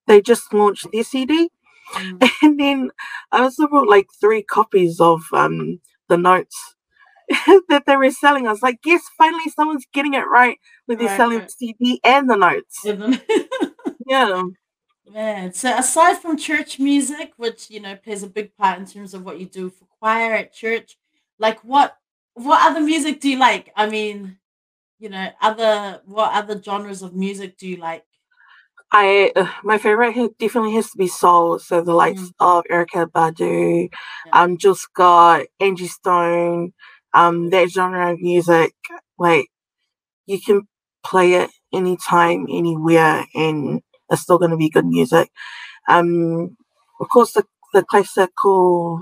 They 0.07 0.21
just 0.21 0.53
launched 0.53 0.87
their 0.93 1.03
CD. 1.03 1.49
mm. 1.93 2.29
And 2.41 2.59
then 2.59 2.91
I 3.31 3.41
also 3.43 3.67
brought 3.67 3.89
like 3.89 4.07
three 4.21 4.43
copies 4.43 4.99
of 5.01 5.21
um 5.33 5.79
the 6.09 6.17
notes 6.17 6.75
that 7.69 7.83
they 7.85 7.97
were 7.97 8.11
selling. 8.11 8.47
Us. 8.47 8.61
Like, 8.63 8.79
yes, 8.85 9.01
finally 9.17 9.49
someone's 9.55 9.85
getting 9.93 10.13
it 10.13 10.27
right 10.31 10.57
when 10.85 10.97
they're 10.97 11.07
Right, 11.07 11.17
selling 11.17 11.39
right. 11.39 11.47
the 11.59 11.73
CD 11.73 11.99
and 12.03 12.29
the 12.29 12.35
notes. 12.35 12.85
Yeah. 14.07 14.43
Man, 15.11 15.53
so 15.53 15.75
aside 15.77 16.15
from 16.17 16.37
church 16.37 16.79
music, 16.79 17.33
which 17.37 17.69
you 17.69 17.79
know 17.79 17.95
plays 17.95 18.23
a 18.23 18.27
big 18.27 18.55
part 18.57 18.79
in 18.79 18.85
terms 18.85 19.13
of 19.13 19.23
what 19.23 19.39
you 19.39 19.45
do 19.45 19.69
for 19.69 19.85
choir 19.99 20.33
at 20.33 20.53
church, 20.53 20.97
like 21.39 21.59
what 21.61 21.97
what 22.33 22.59
other 22.69 22.81
music 22.81 23.19
do 23.21 23.29
you 23.29 23.37
like? 23.39 23.71
I 23.75 23.87
mean, 23.89 24.37
you 24.99 25.09
know, 25.09 25.29
other 25.41 26.01
what 26.05 26.33
other 26.33 26.61
genres 26.61 27.01
of 27.01 27.15
music 27.15 27.57
do 27.57 27.67
you 27.67 27.77
like? 27.77 28.05
I 28.91 29.31
uh, 29.35 29.49
my 29.63 29.77
favorite 29.77 30.37
definitely 30.39 30.73
has 30.75 30.91
to 30.91 30.97
be 30.97 31.07
soul. 31.07 31.59
So 31.59 31.81
the 31.81 31.93
likes 31.93 32.31
of 32.39 32.63
Erykah 32.71 33.11
Badu, 33.11 33.89
Yeah. 34.25 34.31
um, 34.43 34.57
Jill 34.57 34.75
Scott, 34.75 35.45
Angie 35.59 35.87
Stone, 35.87 36.73
um, 37.17 37.51
that 37.51 37.69
genre 37.71 38.13
of 38.13 38.19
music. 38.21 38.73
Like 39.19 39.47
you 40.25 40.39
can 40.41 40.63
play 41.05 41.33
it 41.35 41.51
anytime, 41.73 42.47
anywhere, 42.49 43.25
and 43.35 43.81
it's 44.09 44.23
still 44.23 44.39
going 44.39 44.51
to 44.51 44.57
be 44.57 44.69
good 44.69 44.85
music. 44.87 45.29
Um, 45.89 46.57
of 47.01 47.09
course, 47.09 47.33
the 47.33 47.45
the 47.73 47.83
classical 47.83 49.01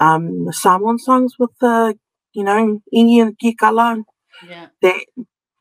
um 0.00 0.46
Samoan 0.52 0.98
songs 0.98 1.34
with 1.38 1.50
the 1.60 1.96
you 2.32 2.44
know 2.44 2.80
Indian 2.92 3.34
Kikala 3.42 4.02
Yeah, 4.48 4.68
that 4.82 4.96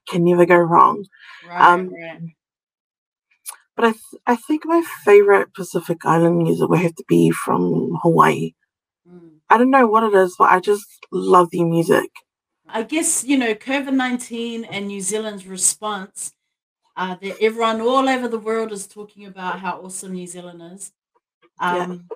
can 0.09 0.23
never 0.25 0.45
go 0.45 0.57
wrong. 0.57 1.05
right, 1.47 1.61
Um, 1.67 1.89
right. 1.91 2.21
But 3.77 3.85
I, 3.85 3.91
th- 3.91 4.21
I 4.25 4.35
think 4.35 4.65
my 4.65 4.81
favorite 5.05 5.53
Pacific 5.53 5.99
Island 6.05 6.39
music 6.39 6.67
would 6.69 6.79
have 6.79 6.95
to 6.95 7.05
be 7.07 7.31
from 7.31 7.97
Hawaii. 8.01 8.53
I 9.49 9.57
don't 9.57 9.71
know 9.71 9.87
what 9.87 10.03
it 10.03 10.13
is, 10.13 10.35
but 10.37 10.49
I 10.49 10.59
just 10.59 10.85
love 11.11 11.49
the 11.51 11.63
music. 11.63 12.09
I 12.67 12.83
guess 12.83 13.23
you 13.23 13.37
know 13.37 13.53
COVID 13.53 13.93
nineteen 13.93 14.65
and 14.65 14.87
New 14.87 15.01
Zealand's 15.01 15.47
response. 15.47 16.31
Uh, 16.95 17.15
that 17.21 17.37
everyone 17.39 17.79
all 17.79 18.09
over 18.09 18.27
the 18.27 18.39
world 18.39 18.71
is 18.71 18.87
talking 18.87 19.27
about 19.27 19.59
how 19.59 19.79
awesome 19.83 20.13
New 20.13 20.25
Zealand 20.25 20.63
is. 20.73 20.91
Yeah. 21.61 21.83
Um, 21.83 22.09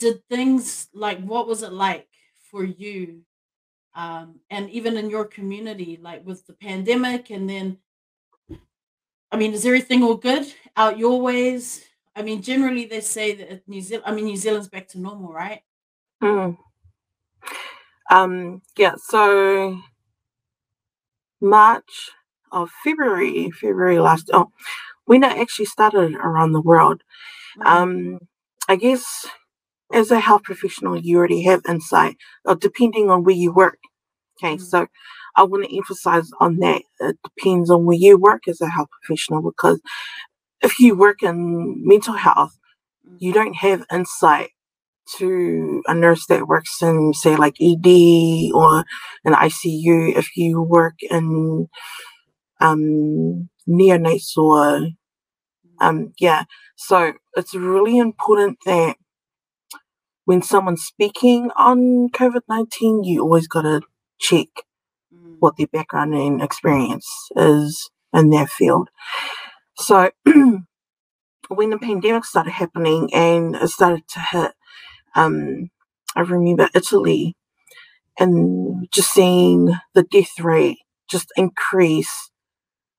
Did 0.00 0.26
things 0.28 0.88
like 0.92 1.20
what 1.20 1.46
was 1.46 1.62
it 1.62 1.72
like 1.72 2.08
for 2.50 2.64
you, 2.64 3.22
um, 3.94 4.40
and 4.50 4.68
even 4.70 4.96
in 4.96 5.08
your 5.08 5.24
community, 5.24 6.00
like 6.02 6.26
with 6.26 6.44
the 6.48 6.54
pandemic, 6.54 7.30
and 7.30 7.48
then, 7.48 7.78
I 9.30 9.36
mean, 9.36 9.52
is 9.52 9.64
everything 9.64 10.02
all 10.02 10.16
good 10.16 10.52
out 10.76 10.98
your 10.98 11.20
ways? 11.20 11.84
I 12.16 12.22
mean, 12.22 12.42
generally 12.42 12.84
they 12.86 13.00
say 13.00 13.34
that 13.34 13.68
New 13.68 13.80
Zealand, 13.80 14.04
I 14.06 14.12
mean, 14.14 14.26
New 14.26 14.36
Zealand's 14.36 14.68
back 14.68 14.88
to 14.88 15.00
normal, 15.00 15.32
right? 15.32 15.62
Mm. 16.22 16.56
Um, 18.10 18.62
yeah, 18.76 18.94
so 18.96 19.78
March 21.40 22.10
of 22.52 22.70
February, 22.84 23.50
February 23.50 23.98
last, 23.98 24.30
oh, 24.32 24.50
when 25.06 25.24
it 25.24 25.32
actually 25.38 25.66
started 25.66 26.14
around 26.16 26.52
the 26.52 26.60
world, 26.62 27.02
Mm, 27.56 27.66
um, 27.66 28.18
I 28.68 28.76
guess 28.76 29.26
as 29.92 30.10
a 30.10 30.20
health 30.20 30.44
professional, 30.44 30.98
you 30.98 31.18
already 31.18 31.42
have 31.44 31.62
insight, 31.68 32.16
uh, 32.46 32.54
depending 32.54 33.10
on 33.10 33.24
where 33.24 33.34
you 33.36 33.52
work. 33.52 33.78
Okay, 34.38 34.56
Mhm. 34.56 34.60
so 34.60 34.86
I 35.36 35.44
want 35.44 35.64
to 35.64 35.76
emphasize 35.76 36.30
on 36.40 36.58
that. 36.58 36.82
It 37.00 37.18
depends 37.24 37.70
on 37.70 37.86
where 37.86 37.96
you 37.96 38.18
work 38.18 38.48
as 38.48 38.60
a 38.60 38.68
health 38.68 38.90
professional 39.02 39.42
because 39.42 39.80
if 40.62 40.78
you 40.78 40.96
work 40.96 41.22
in 41.22 41.86
mental 41.86 42.14
health, 42.14 42.58
you 43.18 43.32
don't 43.32 43.54
have 43.56 43.84
insight 43.92 44.50
to 45.18 45.82
a 45.86 45.94
nurse 45.94 46.26
that 46.28 46.46
works 46.46 46.80
in, 46.82 47.12
say, 47.14 47.36
like 47.36 47.56
ED 47.60 48.52
or 48.54 48.84
an 49.24 49.34
ICU. 49.34 50.16
If 50.16 50.36
you 50.36 50.62
work 50.62 50.94
in 51.10 51.68
um, 52.60 53.48
neonates 53.68 54.36
or 54.36 54.88
um, 55.80 56.12
yeah, 56.20 56.44
so 56.76 57.14
it's 57.36 57.54
really 57.54 57.98
important 57.98 58.58
that 58.66 58.96
when 60.24 60.42
someone's 60.42 60.82
speaking 60.82 61.50
on 61.56 62.08
COVID 62.10 62.42
19, 62.48 63.04
you 63.04 63.22
always 63.22 63.48
got 63.48 63.62
to 63.62 63.80
check 64.20 64.46
mm, 65.12 65.36
what 65.40 65.56
their 65.56 65.66
background 65.66 66.14
and 66.14 66.40
experience 66.40 67.08
is 67.34 67.90
in 68.14 68.30
their 68.30 68.46
field. 68.46 68.88
So 69.82 70.10
when 71.48 71.70
the 71.70 71.78
pandemic 71.78 72.24
started 72.24 72.52
happening 72.52 73.10
and 73.12 73.56
it 73.56 73.68
started 73.68 74.06
to 74.08 74.20
hit, 74.20 74.52
um, 75.16 75.70
I 76.16 76.20
remember 76.22 76.68
Italy 76.74 77.36
and 78.18 78.88
just 78.92 79.12
seeing 79.12 79.70
the 79.94 80.04
death 80.04 80.40
rate 80.40 80.78
just 81.10 81.28
increase. 81.36 82.30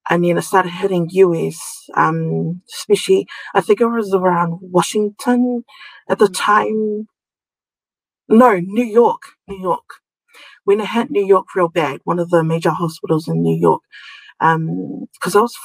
And 0.10 0.24
then 0.26 0.38
it 0.38 0.44
started 0.44 0.72
hitting 0.72 1.10
US, 1.12 1.88
um, 1.96 2.62
especially 2.74 3.28
I 3.56 3.62
think 3.62 3.82
it 3.82 3.88
was 3.88 4.14
around 4.14 4.60
Washington 4.62 5.64
at 6.10 6.20
the 6.20 6.28
Mhm. 6.28 6.34
time. 6.36 7.08
No, 8.28 8.60
New 8.60 8.84
York, 8.86 9.22
New 9.48 9.60
York. 9.62 9.90
When 10.66 10.82
it 10.82 10.88
hit 10.90 11.12
New 11.12 11.26
York 11.26 11.56
real 11.56 11.70
bad, 11.70 12.02
one 12.06 12.20
of 12.20 12.30
the 12.32 12.44
major 12.44 12.72
hospitals 12.72 13.28
in 13.28 13.42
New 13.42 13.58
York. 13.60 13.84
Um, 14.42 15.08
because 15.14 15.36
I 15.36 15.42
was, 15.42 15.56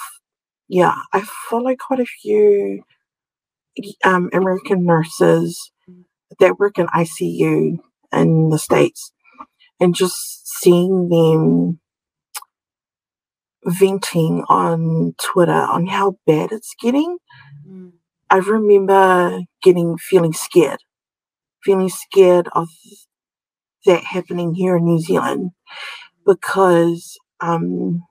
yeah, 0.68 0.94
I 1.12 1.22
follow 1.50 1.74
quite 1.76 2.00
a 2.00 2.06
few 2.06 2.82
um 4.04 4.30
American 4.32 4.84
nurses 4.86 5.72
that 6.40 6.58
work 6.58 6.78
in 6.78 6.86
ICU 6.88 7.78
in 8.12 8.48
the 8.50 8.58
States 8.58 9.12
and 9.80 9.94
just 9.94 10.48
seeing 10.48 11.08
them 11.08 11.80
venting 13.66 14.44
on 14.48 15.14
Twitter 15.22 15.52
on 15.52 15.86
how 15.86 16.16
bad 16.26 16.52
it's 16.52 16.74
getting. 16.82 17.18
mm, 17.66 17.92
I 18.30 18.38
remember 18.38 19.40
getting 19.62 19.98
feeling 19.98 20.32
scared, 20.34 20.80
feeling 21.64 21.88
scared 21.90 22.48
of 22.54 22.68
that 23.86 24.04
happening 24.04 24.54
here 24.54 24.76
in 24.76 24.84
New 24.86 25.00
Zealand 25.00 25.52
because 26.26 27.18
um, 27.40 28.04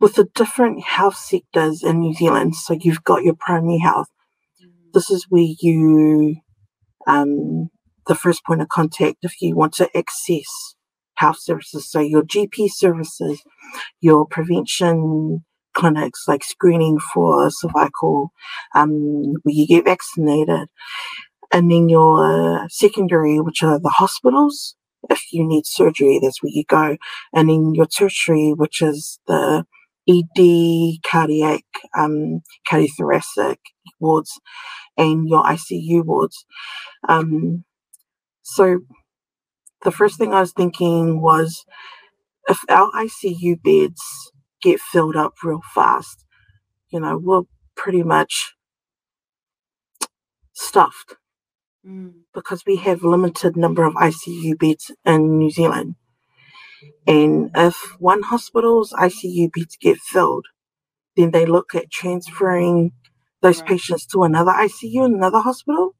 with 0.00 0.14
the 0.14 0.28
different 0.34 0.82
health 0.82 1.16
sectors 1.16 1.82
in 1.82 2.00
New 2.00 2.14
Zealand, 2.14 2.54
so 2.54 2.74
you've 2.80 3.04
got 3.04 3.24
your 3.24 3.34
primary 3.34 3.78
health. 3.78 4.08
mm, 4.62 4.92
This 4.92 5.10
is 5.10 5.26
where 5.28 5.46
you, 5.60 6.36
um, 7.06 7.70
the 8.06 8.14
first 8.14 8.44
point 8.44 8.62
of 8.62 8.68
contact 8.68 9.18
if 9.22 9.40
you 9.42 9.56
want 9.56 9.74
to 9.74 9.90
access 9.96 10.76
health 11.14 11.38
services. 11.40 11.90
So 11.90 12.00
your 12.00 12.22
GP 12.22 12.70
services, 12.70 13.42
your 14.00 14.26
prevention 14.26 15.44
clinics 15.74 16.26
like 16.26 16.44
screening 16.44 16.98
for 16.98 17.50
cervical, 17.50 18.30
um, 18.74 18.92
where 19.42 19.54
you 19.54 19.66
get 19.66 19.84
vaccinated, 19.84 20.68
and 21.52 21.70
then 21.70 21.88
your 21.88 22.66
secondary, 22.68 23.40
which 23.40 23.62
are 23.62 23.78
the 23.78 23.88
hospitals. 23.90 24.74
If 25.10 25.32
you 25.32 25.46
need 25.46 25.66
surgery, 25.66 26.18
that's 26.20 26.42
where 26.42 26.52
you 26.52 26.64
go, 26.68 26.96
and 27.32 27.48
then 27.48 27.74
your 27.74 27.86
tertiary, 27.86 28.52
which 28.52 28.82
is 28.82 29.20
the 29.28 29.64
ED, 30.08 30.98
cardiac, 31.06 31.64
um, 31.96 32.40
cardiothoracic 32.70 33.56
wards, 34.00 34.40
and 34.96 35.28
your 35.28 35.42
ICU 35.44 36.04
wards. 36.04 36.44
Um, 37.08 37.64
so 38.42 38.80
the 39.84 39.92
first 39.92 40.18
thing 40.18 40.34
I 40.34 40.40
was 40.40 40.52
thinking 40.52 41.20
was 41.22 41.64
if 42.48 42.58
our 42.68 42.90
ICU 42.92 43.62
beds 43.62 44.02
get 44.62 44.80
filled 44.80 45.16
up 45.16 45.34
real 45.44 45.60
fast, 45.74 46.24
you 46.90 47.00
know, 47.00 47.18
we're 47.22 47.42
pretty 47.76 48.02
much 48.02 48.54
stuffed 50.52 51.16
Mm. 51.86 52.24
because 52.34 52.64
we 52.66 52.76
have 52.76 53.02
limited 53.04 53.56
number 53.56 53.84
of 53.84 53.94
ICU 53.94 54.58
beds 54.58 54.90
in 55.04 55.38
New 55.38 55.50
Zealand. 55.50 55.94
And 57.06 57.50
if 57.56 57.76
one 58.00 58.22
hospital's 58.22 58.92
ICU 58.92 59.52
beds 59.52 59.76
get 59.80 59.98
filled, 59.98 60.46
then 61.16 61.32
they 61.32 61.46
look 61.46 61.74
at 61.74 61.90
transferring 61.90 62.92
those 63.42 63.62
Right. 63.62 63.68
patients 63.70 64.06
to 64.08 64.24
another 64.24 64.52
ICU 64.52 65.06
in 65.06 65.14
another 65.14 65.40
hospital. 65.40 65.94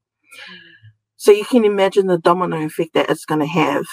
So 1.16 1.32
you 1.32 1.44
can 1.44 1.64
imagine 1.64 2.06
the 2.08 2.18
domino 2.18 2.58
effect 2.64 2.94
that 2.94 3.10
it's 3.10 3.26
going 3.26 3.40
to 3.40 3.46
have 3.46 3.86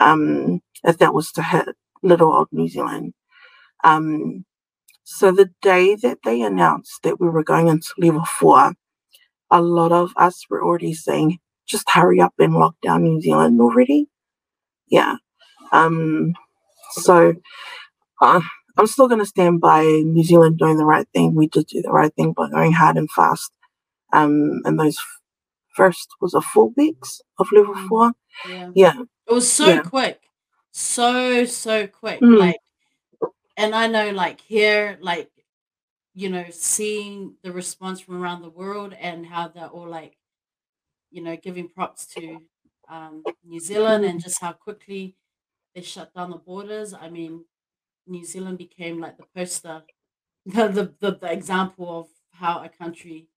um, 0.00 0.60
if 0.84 0.98
that 0.98 1.14
was 1.14 1.32
to 1.32 1.42
hit 1.42 1.68
little 2.02 2.32
old 2.34 2.48
New 2.52 2.68
Zealand. 2.68 3.14
Um, 3.84 4.44
so 5.04 5.32
the 5.32 5.50
day 5.62 5.96
that 5.96 6.18
they 6.24 6.42
announced 6.42 7.02
that 7.04 7.20
we 7.20 7.28
were 7.28 7.44
going 7.44 7.68
into 7.68 7.88
level 7.98 8.24
four, 8.24 8.74
a 9.50 9.62
lot 9.62 9.92
of 9.92 10.12
us 10.16 10.44
were 10.50 10.64
already 10.64 10.94
saying, 10.94 11.38
just 11.66 11.90
hurry 11.90 12.20
up 12.20 12.34
and 12.38 12.54
lock 12.54 12.76
down 12.82 13.04
New 13.04 13.20
Zealand 13.20 13.60
already. 13.60 14.08
Yeah. 14.88 15.16
Um, 15.72 16.34
so 16.92 17.34
uh, 18.20 18.40
I'm 18.76 18.86
still 18.86 19.08
going 19.08 19.20
to 19.20 19.26
stand 19.26 19.60
by 19.60 19.82
New 19.82 20.22
Zealand 20.24 20.58
doing 20.58 20.76
the 20.76 20.84
right 20.84 21.06
thing. 21.14 21.34
We 21.34 21.48
did 21.48 21.66
do 21.66 21.82
the 21.82 21.90
right 21.90 22.14
thing 22.14 22.32
by 22.32 22.48
going 22.50 22.72
hard 22.72 22.96
and 22.96 23.10
fast. 23.10 23.52
Um, 24.12 24.60
and 24.64 24.78
those 24.78 24.98
first 25.74 26.08
was 26.20 26.34
a 26.34 26.40
four 26.40 26.70
weeks 26.76 27.20
of 27.38 27.48
level 27.52 27.74
Mm. 27.74 27.88
four. 27.88 28.12
Yeah. 28.48 28.70
Yeah. 28.74 29.00
It 29.28 29.32
was 29.32 29.50
so 29.50 29.66
Yeah. 29.66 29.82
quick. 29.82 30.20
So, 30.72 31.44
so 31.44 31.86
quick. 31.86 32.20
Mm. 32.20 32.38
Like, 32.38 32.60
and 33.56 33.74
I 33.74 33.86
know, 33.86 34.10
like, 34.10 34.40
here, 34.40 34.98
like, 35.00 35.30
you 36.14 36.28
know, 36.28 36.46
seeing 36.50 37.36
the 37.42 37.52
response 37.52 38.00
from 38.00 38.22
around 38.22 38.42
the 38.42 38.50
world 38.50 38.94
and 38.94 39.26
how 39.26 39.48
they're 39.48 39.68
all 39.68 39.88
like, 39.88 40.16
you 41.10 41.22
know, 41.22 41.36
giving 41.36 41.68
props 41.68 42.06
to 42.14 42.40
um, 42.88 43.22
New 43.44 43.60
Zealand 43.60 44.04
and 44.04 44.22
just 44.22 44.40
how 44.40 44.52
quickly 44.52 45.16
they 45.76 45.82
shut 45.82 46.14
down 46.14 46.32
the 46.32 46.38
borders. 46.38 46.94
I 46.94 47.10
mean, 47.10 47.46
New 48.06 48.24
Zealand 48.24 48.58
became 48.58 49.00
like 49.00 49.18
the 49.18 49.26
poster, 49.36 49.84
the 50.46 50.68
the, 50.68 50.94
the, 51.00 51.18
the 51.18 51.32
example 51.32 52.00
of 52.00 52.08
how 52.32 52.64
a 52.64 52.70
country, 52.70 53.28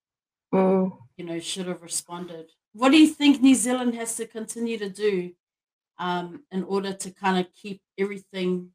Mm. 0.53 0.91
you 1.17 1.25
know, 1.25 1.39
should 1.39 1.67
have 1.67 1.81
responded. 1.81 2.51
What 2.73 2.91
do 2.91 2.97
you 2.97 3.07
think 3.07 3.41
New 3.41 3.55
Zealand 3.55 3.95
has 3.95 4.15
to 4.17 4.27
continue 4.27 4.77
to 4.77 4.89
do 4.89 5.33
um, 5.99 6.43
in 6.51 6.63
order 6.65 6.93
to 6.93 7.11
kind 7.11 7.39
of 7.45 7.53
keep 7.53 7.81
everything 7.97 8.71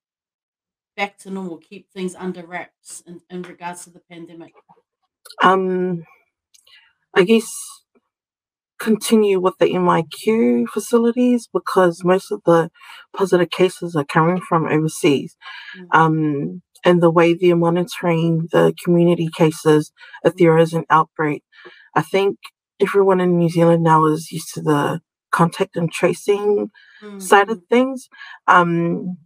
back 0.97 1.19
to 1.19 1.31
normal, 1.31 1.59
keep 1.59 1.91
things 1.91 2.15
under 2.15 2.47
wraps 2.47 3.03
in, 3.07 3.21
in 3.31 3.43
regards 3.43 3.85
to 3.85 3.91
the 3.91 4.01
pandemic? 4.11 4.55
Um, 5.43 6.05
I 7.15 7.25
guess 7.25 7.51
continue 8.85 9.41
with 9.41 9.55
the 9.61 9.67
MIQ 9.67 10.67
facilities 10.69 11.49
because 11.53 12.05
most 12.05 12.33
of 12.33 12.43
the 12.47 12.71
positive 13.17 13.51
cases 13.51 13.97
are 13.97 14.05
coming 14.07 14.41
from 14.43 14.67
overseas. 14.67 15.37
Mm. 15.79 15.89
Um, 15.99 16.63
and 16.85 17.03
the 17.03 17.11
way 17.11 17.35
they're 17.35 17.57
monitoring 17.57 18.49
the 18.53 18.75
community 18.85 19.31
cases, 19.37 19.93
if 20.25 20.37
there 20.37 20.59
is 20.59 20.75
an 20.75 20.85
outbreak, 20.91 21.45
I 21.97 22.03
think 22.03 22.39
everyone 22.81 23.21
in 23.21 23.39
New 23.39 23.51
Zealand 23.51 23.85
now 23.85 24.07
is 24.07 24.33
used 24.33 24.55
to 24.55 24.63
the 24.63 25.01
contact 25.33 25.77
and 25.77 25.93
tracing 25.93 26.71
Mm, 27.03 27.23
side 27.23 27.51
of 27.51 27.59
mm, 27.59 27.69
things. 27.71 28.09
Um, 28.49 29.19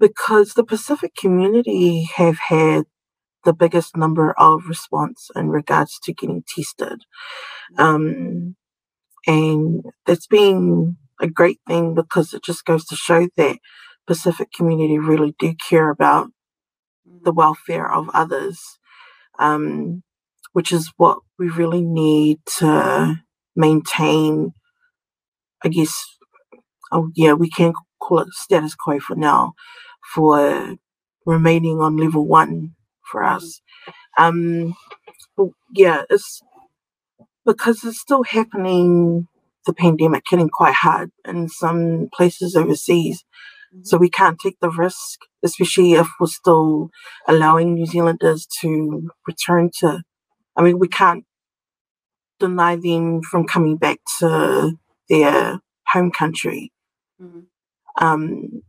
because 0.00 0.54
the 0.54 0.64
Pacific 0.64 1.14
community 1.16 2.08
have 2.16 2.38
had 2.38 2.84
the 3.44 3.52
biggest 3.52 3.96
number 3.96 4.32
of 4.38 4.66
response 4.68 5.30
in 5.34 5.48
regards 5.48 5.98
to 6.04 6.12
getting 6.12 6.44
tested. 6.46 7.02
Um, 7.78 8.56
and 9.26 9.84
that's 10.06 10.26
been 10.26 10.96
a 11.20 11.28
great 11.28 11.60
thing 11.66 11.94
because 11.94 12.32
it 12.34 12.42
just 12.42 12.64
goes 12.64 12.84
to 12.86 12.96
show 12.96 13.28
that 13.36 13.58
Pacific 14.06 14.48
community 14.52 14.98
really 14.98 15.34
do 15.38 15.54
care 15.54 15.90
about 15.90 16.28
the 17.04 17.32
mm, 17.32 17.36
welfare 17.36 17.90
of 17.90 18.10
others, 18.14 18.78
um, 19.38 20.02
which 20.52 20.72
is 20.72 20.92
what 20.96 21.18
we 21.38 21.48
really 21.48 21.82
need 21.82 22.38
to 22.58 23.16
maintain, 23.54 24.52
I 25.64 25.68
guess, 25.68 26.04
oh 26.92 27.10
yeah, 27.14 27.34
we 27.34 27.50
can 27.50 27.72
call 28.00 28.20
it 28.20 28.28
status 28.32 28.74
quo 28.74 29.00
for 29.00 29.16
now, 29.16 29.52
for 30.14 30.76
remaining 31.26 31.80
on 31.80 31.96
level 31.96 32.26
one 32.26 32.74
for 33.10 33.24
mm, 33.28 33.36
us. 33.36 33.60
Um, 34.18 34.74
yeah, 35.74 36.02
it's 36.10 36.42
because 37.44 37.84
it's 37.84 38.00
still 38.00 38.22
happening, 38.24 39.26
the 39.66 39.72
pandemic 39.72 40.24
hitting 40.28 40.48
quite 40.48 40.74
hard 40.74 41.10
in 41.26 41.48
some 41.48 42.08
places 42.14 42.56
overseas. 42.56 43.24
So 43.82 43.96
mhm, 43.96 43.98
we 43.98 44.10
can't 44.10 44.38
take 44.38 44.58
the 44.60 44.70
risk, 44.70 45.20
especially 45.44 45.94
if 45.94 46.08
we're 46.20 46.26
still 46.26 46.90
allowing 47.28 47.74
New 47.74 47.86
Zealanders 47.86 48.46
to 48.60 49.10
return 49.26 49.70
to. 49.80 50.02
I 50.56 50.62
mean, 50.62 50.78
we 50.78 50.88
can't 50.88 51.24
deny 52.40 52.74
them 52.76 53.22
from 53.22 53.46
coming 53.46 53.76
back 53.76 53.98
to 54.18 54.72
their 55.08 55.60
home 55.86 56.10
country. 56.10 56.72
mhm. 57.18 57.46
Um, 58.00 58.62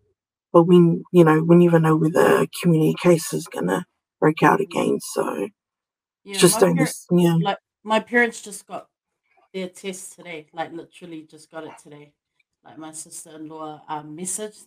but 0.53 0.63
we, 0.63 0.75
you 1.13 1.23
know, 1.23 1.43
we 1.43 1.55
never 1.55 1.79
know 1.79 1.95
where 1.97 2.09
the 2.11 2.47
community 2.61 2.95
case 3.01 3.33
is 3.33 3.47
gonna 3.47 3.85
break 4.22 4.43
out 4.43 4.61
again. 4.61 4.99
So 5.01 5.49
Yeah, 6.24 6.39
just 6.39 6.59
doing 6.61 6.78
par- 6.78 6.88
yeah. 7.11 7.38
like 7.41 7.59
my 7.84 7.99
parents 8.01 8.41
just 8.43 8.67
got 8.67 8.88
their 9.53 9.69
test 9.69 10.15
today, 10.15 10.47
like 10.53 10.74
literally 10.74 11.24
just 11.30 11.51
got 11.51 11.65
it 11.65 11.78
today. 11.84 12.13
Like 12.65 12.78
my 12.80 12.93
sister-in-law 12.93 13.84
um 13.89 14.17
messaged, 14.17 14.65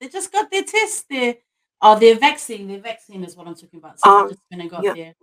they 0.00 0.08
just 0.08 0.32
got 0.32 0.50
their 0.50 0.64
test. 0.64 1.06
Their 1.10 1.36
oh, 1.82 1.98
their 1.98 2.16
vaccine. 2.18 2.68
Their 2.68 2.80
vaccine 2.80 3.24
is 3.24 3.36
what 3.36 3.48
I'm 3.48 3.56
talking 3.56 3.80
about. 3.80 4.00
So 4.00 4.10
Um, 4.10 4.28
just 4.28 4.40
went 4.50 4.62
and 4.62 4.70
got 4.70 4.84
yeah. 4.84 4.94
their 4.94 5.14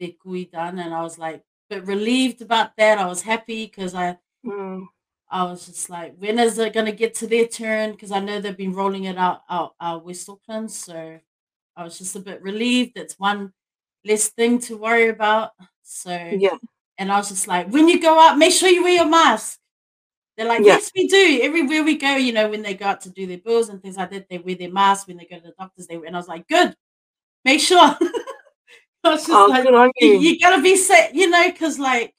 their 0.00 0.10
kui 0.22 0.46
done, 0.46 0.78
and 0.80 0.94
I 0.94 1.02
was 1.02 1.18
like, 1.18 1.42
but 1.70 1.86
relieved 1.86 2.42
about 2.42 2.72
that. 2.78 2.98
I 2.98 3.06
was 3.06 3.22
happy 3.22 3.66
because 3.66 3.94
I 3.94 4.18
Mm, 4.46 4.86
I 5.30 5.44
was 5.44 5.66
just 5.66 5.90
like, 5.90 6.16
when 6.18 6.38
is 6.38 6.58
it 6.58 6.74
gonna 6.74 6.92
get 6.92 7.14
to 7.16 7.26
their 7.28 7.46
turn? 7.48 7.92
Because 7.92 8.12
I 8.12 8.20
know 8.20 8.40
they've 8.40 8.56
been 8.56 8.74
rolling 8.74 9.04
it 9.04 9.18
out 9.18 9.42
out, 9.50 9.74
out 9.80 10.04
West 10.06 10.28
Auckland, 10.28 10.70
so 10.72 11.20
I 11.76 11.84
was 11.84 11.98
just 11.98 12.16
a 12.16 12.20
bit 12.20 12.42
relieved. 12.42 12.92
It's 12.96 13.18
one 13.18 13.52
less 14.04 14.28
thing 14.28 14.58
to 14.60 14.76
worry 14.76 15.08
about. 15.08 15.50
So, 15.82 16.10
yeah, 16.10 16.56
and 16.98 17.12
I 17.12 17.16
was 17.18 17.28
just 17.28 17.48
like, 17.48 17.68
when 17.68 17.88
you 17.88 18.00
go 18.00 18.18
out, 18.18 18.38
make 18.38 18.52
sure 18.52 18.68
you 18.68 18.82
wear 18.82 18.94
your 18.94 19.08
mask. 19.08 19.58
They're 20.36 20.48
like, 20.48 20.60
yeah. 20.60 20.74
yes, 20.74 20.90
we 20.94 21.06
do. 21.06 21.40
Everywhere 21.42 21.84
we 21.84 21.96
go, 21.96 22.16
you 22.16 22.32
know, 22.32 22.48
when 22.48 22.62
they 22.62 22.74
go 22.74 22.86
out 22.86 23.00
to 23.02 23.10
do 23.10 23.26
their 23.26 23.38
bills 23.38 23.68
and 23.68 23.80
things 23.80 23.96
like 23.96 24.10
that, 24.10 24.28
they 24.28 24.38
wear 24.38 24.56
their 24.56 24.72
mask. 24.72 25.06
When 25.08 25.16
they 25.16 25.26
go 25.26 25.36
to 25.36 25.42
the 25.42 25.54
doctors, 25.58 25.86
they 25.86 25.96
wear 25.96 26.06
and 26.06 26.16
I 26.16 26.18
was 26.18 26.28
like, 26.28 26.48
good, 26.48 26.74
make 27.44 27.60
sure. 27.60 27.78
I 29.04 29.10
was 29.10 29.26
just 29.26 29.30
Oh, 29.30 29.46
like, 29.46 29.64
you, 30.00 30.08
you. 30.08 30.18
you 30.18 30.38
gotta 30.40 30.62
be 30.62 30.76
safe, 30.76 31.10
you 31.14 31.28
know, 31.28 31.50
because 31.50 31.78
like 31.78 32.14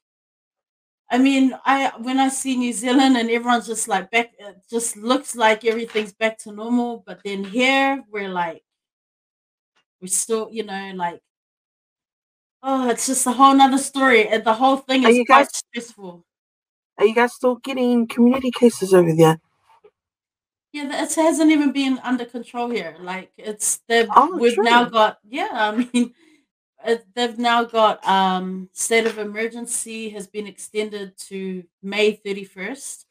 I 1.10 1.18
mean, 1.18 1.54
I 1.66 1.92
when 2.00 2.20
I 2.20 2.30
see 2.30 2.58
New 2.58 2.74
Zealand 2.74 3.16
and 3.18 3.30
everyone's 3.30 3.68
just 3.68 3.88
like 3.88 4.10
back, 4.12 4.34
it 4.40 4.58
just 4.70 4.98
looks 4.98 5.36
like 5.36 5.64
everything's 5.66 6.14
back 6.14 6.38
to 6.40 6.52
normal. 6.52 7.04
But 7.06 7.22
then 7.24 7.44
here 7.44 8.04
we're 8.12 8.30
like, 8.30 8.64
we're 10.02 10.08
still, 10.08 10.50
you 10.52 10.64
know, 10.64 10.92
like, 10.96 11.22
oh, 12.64 12.90
it's 12.90 13.08
just 13.08 13.28
a 13.28 13.32
whole 13.32 13.54
nother 13.56 13.78
story, 13.78 14.28
and 14.28 14.44
the 14.44 14.54
whole 14.54 14.78
thing 14.78 15.04
is 15.04 15.18
quite 15.26 15.28
guys 15.28 15.50
stressful. 15.58 16.26
are 16.98 17.06
you 17.06 17.16
guys 17.16 17.34
still 17.34 17.56
getting 17.56 18.08
community 18.08 18.52
cases 18.52 18.94
over 18.94 19.14
there? 19.14 19.40
Yeah, 20.72 21.04
it 21.04 21.16
hasn't 21.16 21.52
even 21.52 21.72
been 21.72 22.00
under 22.04 22.26
control 22.26 22.70
here. 22.70 22.98
Like, 23.00 23.32
it's 23.38 23.80
they've 23.88 24.10
Oh, 24.14 24.36
we've 24.38 24.58
now 24.58 24.84
got 24.86 25.20
yeah. 25.24 25.50
I 25.52 25.76
mean, 25.76 26.14
it, 26.86 27.06
they've 27.16 27.38
now 27.38 27.64
got 27.64 28.06
um 28.06 28.70
state 28.74 29.06
of 29.06 29.18
emergency 29.18 30.10
has 30.10 30.28
been 30.28 30.48
extended 30.48 31.18
to 31.30 31.64
May 31.82 32.14
thirty 32.14 32.44
first. 32.44 33.06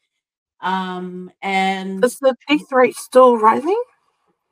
Um, 0.61 1.31
and 1.41 2.03
Is 2.03 2.19
the 2.19 2.35
death 2.47 2.71
rate 2.71 2.95
still 2.95 3.37
rising? 3.37 3.81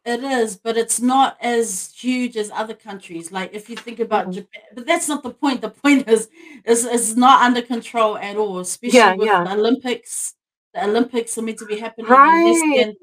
It 0.05 0.21
is, 0.21 0.57
but 0.57 0.75
it's 0.77 0.99
not 0.99 1.37
as 1.41 1.93
huge 1.95 2.35
as 2.35 2.51
other 2.51 2.73
countries. 2.73 3.31
Like 3.31 3.53
if 3.53 3.69
you 3.69 3.77
think 3.77 3.99
about 4.01 4.27
Mm. 4.27 4.33
Japan, 4.33 4.61
but 4.75 4.85
that's 4.85 5.07
not 5.07 5.23
the 5.23 5.29
point. 5.33 5.61
The 5.61 5.69
point 5.69 6.07
is, 6.09 6.29
is 6.65 6.85
it's 6.85 7.15
not 7.15 7.41
under 7.43 7.61
control 7.61 8.17
at 8.17 8.35
all. 8.35 8.59
Especially 8.59 8.97
Yeah, 8.97 9.15
with 9.15 9.27
yeah. 9.27 9.43
the 9.45 9.53
Olympics. 9.53 10.35
The 10.73 10.83
Olympics 10.85 11.37
are 11.37 11.41
meant 11.43 11.59
to 11.59 11.65
be 11.65 11.79
happening 11.79 12.07
Right. 12.11 12.73
than, 12.77 12.95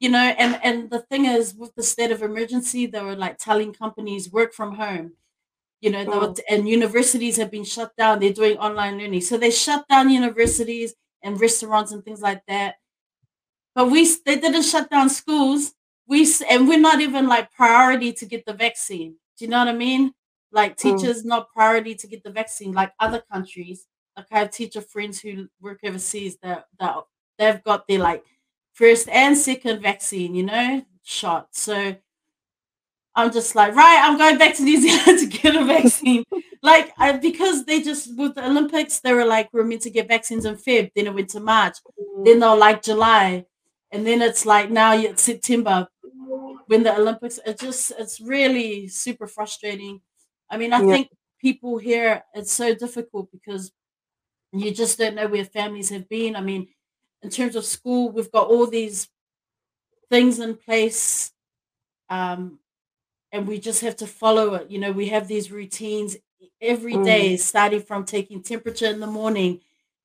you 0.00 0.08
know. 0.08 0.18
And 0.18 0.58
and 0.62 0.90
the 0.90 1.00
thing 1.00 1.26
is, 1.26 1.54
with 1.54 1.74
the 1.74 1.82
state 1.82 2.10
of 2.10 2.22
emergency, 2.22 2.86
they 2.86 3.02
were 3.02 3.16
like 3.16 3.36
telling 3.38 3.74
companies 3.74 4.32
work 4.32 4.54
from 4.54 4.76
home. 4.76 5.12
You 5.82 5.90
know, 5.90 6.04
they 6.04 6.18
were, 6.18 6.28
Mm. 6.34 6.40
and 6.50 6.68
universities 6.68 7.36
have 7.38 7.50
been 7.50 7.64
shut 7.64 7.96
down. 7.98 8.20
They're 8.20 8.32
doing 8.32 8.58
online 8.58 8.98
learning, 8.98 9.22
so 9.22 9.36
they 9.38 9.50
shut 9.52 9.86
down 9.88 10.10
universities 10.10 10.94
and 11.22 11.40
restaurants 11.40 11.92
and 11.92 12.04
things 12.04 12.22
like 12.22 12.42
that 12.48 12.76
but 13.74 13.90
we 13.90 14.04
they 14.24 14.38
didn't 14.40 14.62
shut 14.64 14.90
down 14.90 15.08
schools. 15.10 15.74
We 16.08 16.26
and 16.48 16.68
we're 16.68 16.80
not 16.80 17.00
even 17.00 17.26
like 17.26 17.52
priority 17.52 18.12
to 18.12 18.26
get 18.26 18.46
the 18.46 18.52
vaccine. 18.52 19.16
Do 19.38 19.44
you 19.44 19.50
know 19.50 19.58
what 19.58 19.68
I 19.68 19.72
mean? 19.72 20.12
Like 20.52 20.76
mm. 20.76 20.78
teachers 20.78 21.22
mm. 21.22 21.26
not 21.26 21.52
priority 21.52 21.94
to 21.94 22.06
get 22.06 22.22
the 22.22 22.30
vaccine 22.30 22.72
like 22.72 22.92
other 23.00 23.22
countries. 23.32 23.86
Like 24.16 24.26
I 24.30 24.38
have 24.40 24.50
teacher 24.50 24.80
friends 24.80 25.20
who 25.20 25.48
work 25.60 25.80
overseas 25.84 26.38
that 26.42 26.66
that 26.78 26.96
they've 27.38 27.62
got 27.64 27.86
their 27.88 27.98
like 27.98 28.24
first 28.72 29.08
and 29.08 29.36
second 29.36 29.82
vaccine, 29.82 30.34
you 30.34 30.44
know, 30.44 30.84
shot. 31.02 31.48
So 31.52 31.96
I'm 33.16 33.32
just 33.32 33.54
like, 33.54 33.74
right, 33.74 34.00
I'm 34.02 34.18
going 34.18 34.36
back 34.36 34.54
to 34.56 34.62
New 34.62 34.78
Zealand 34.80 35.18
to 35.18 35.26
get 35.26 35.56
a 35.56 35.64
vaccine. 35.64 36.22
like, 36.62 36.92
I, 36.98 37.12
because 37.12 37.64
they 37.64 37.80
just, 37.80 38.16
with 38.16 38.34
the 38.34 38.46
Olympics, 38.46 39.00
they 39.00 39.14
were 39.14 39.24
like, 39.24 39.48
we're 39.52 39.64
meant 39.64 39.82
to 39.82 39.90
get 39.90 40.06
vaccines 40.06 40.44
in 40.44 40.54
Feb, 40.56 40.90
then 40.94 41.06
it 41.06 41.14
went 41.14 41.30
to 41.30 41.40
March, 41.40 41.78
mm. 41.98 42.24
then 42.26 42.40
they're 42.40 42.54
like 42.54 42.82
July, 42.82 43.46
and 43.90 44.06
then 44.06 44.20
it's 44.20 44.44
like 44.44 44.70
now 44.70 44.92
it's 44.94 45.22
September 45.22 45.88
when 46.66 46.82
the 46.82 46.96
Olympics, 46.96 47.38
it 47.44 47.58
just, 47.58 47.92
it's 47.98 48.20
really 48.20 48.88
super 48.88 49.26
frustrating. 49.26 50.00
I 50.50 50.56
mean, 50.56 50.72
I 50.72 50.80
yeah. 50.80 50.92
think 50.92 51.08
people 51.40 51.78
here, 51.78 52.22
it's 52.34 52.52
so 52.52 52.74
difficult 52.74 53.30
because 53.32 53.72
you 54.52 54.72
just 54.72 54.98
don't 54.98 55.14
know 55.14 55.26
where 55.26 55.44
families 55.44 55.90
have 55.90 56.08
been. 56.08 56.36
I 56.36 56.40
mean, 56.40 56.68
in 57.22 57.30
terms 57.30 57.56
of 57.56 57.64
school, 57.64 58.10
we've 58.10 58.30
got 58.30 58.48
all 58.48 58.66
these 58.66 59.08
things 60.10 60.38
in 60.38 60.56
place. 60.56 61.32
Um, 62.08 62.58
and 63.32 63.46
we 63.46 63.58
just 63.58 63.80
have 63.82 63.96
to 63.96 64.06
follow 64.06 64.54
it. 64.54 64.70
You 64.70 64.78
know, 64.78 64.92
we 64.92 65.08
have 65.08 65.28
these 65.28 65.50
routines 65.50 66.16
every 66.60 66.96
day, 67.02 67.34
mm. 67.34 67.38
starting 67.38 67.82
from 67.82 68.04
taking 68.04 68.42
temperature 68.42 68.86
in 68.86 69.00
the 69.00 69.06
morning. 69.06 69.60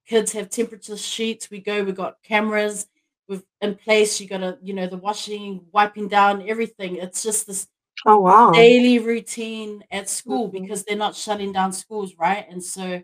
Kids 0.08 0.32
have 0.34 0.50
temperature 0.50 0.98
sheets. 0.98 1.50
We 1.50 1.60
go, 1.60 1.84
we 1.84 1.92
got 1.92 2.22
cameras 2.24 2.88
with 3.28 3.46
in 3.62 3.76
place. 3.76 4.20
You 4.20 4.28
gotta, 4.28 4.58
you 4.62 4.74
know, 4.74 4.88
the 4.88 4.98
washing, 4.98 5.66
wiping 5.72 6.08
down, 6.08 6.48
everything. 6.48 6.98
It's 6.98 7.24
just 7.24 7.48
this 7.48 7.68
oh 8.06 8.20
wow 8.20 8.52
daily 8.52 9.00
routine 9.00 9.84
at 9.92 10.10
school 10.10 10.50
mm-hmm. 10.50 10.64
because 10.64 10.84
they're 10.84 10.96
not 10.98 11.16
shutting 11.16 11.52
down 11.52 11.74
schools, 11.74 12.14
right? 12.18 12.46
And 12.50 12.64
so 12.64 13.02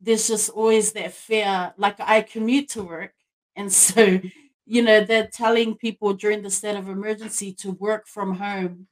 there's 0.00 0.28
just 0.28 0.50
always 0.50 0.92
that 0.92 1.12
fear. 1.12 1.72
Like 1.76 1.96
I 2.00 2.22
commute 2.22 2.68
to 2.70 2.82
work, 2.82 3.12
and 3.56 3.72
so 3.84 4.20
you 4.66 4.82
know 4.82 5.04
they're 5.04 5.28
telling 5.28 5.76
people 5.76 6.14
during 6.14 6.42
the 6.42 6.50
state 6.50 6.76
of 6.76 6.88
emergency 6.88 7.52
to 7.54 7.72
work 7.72 8.06
from 8.06 8.34
home 8.36 8.86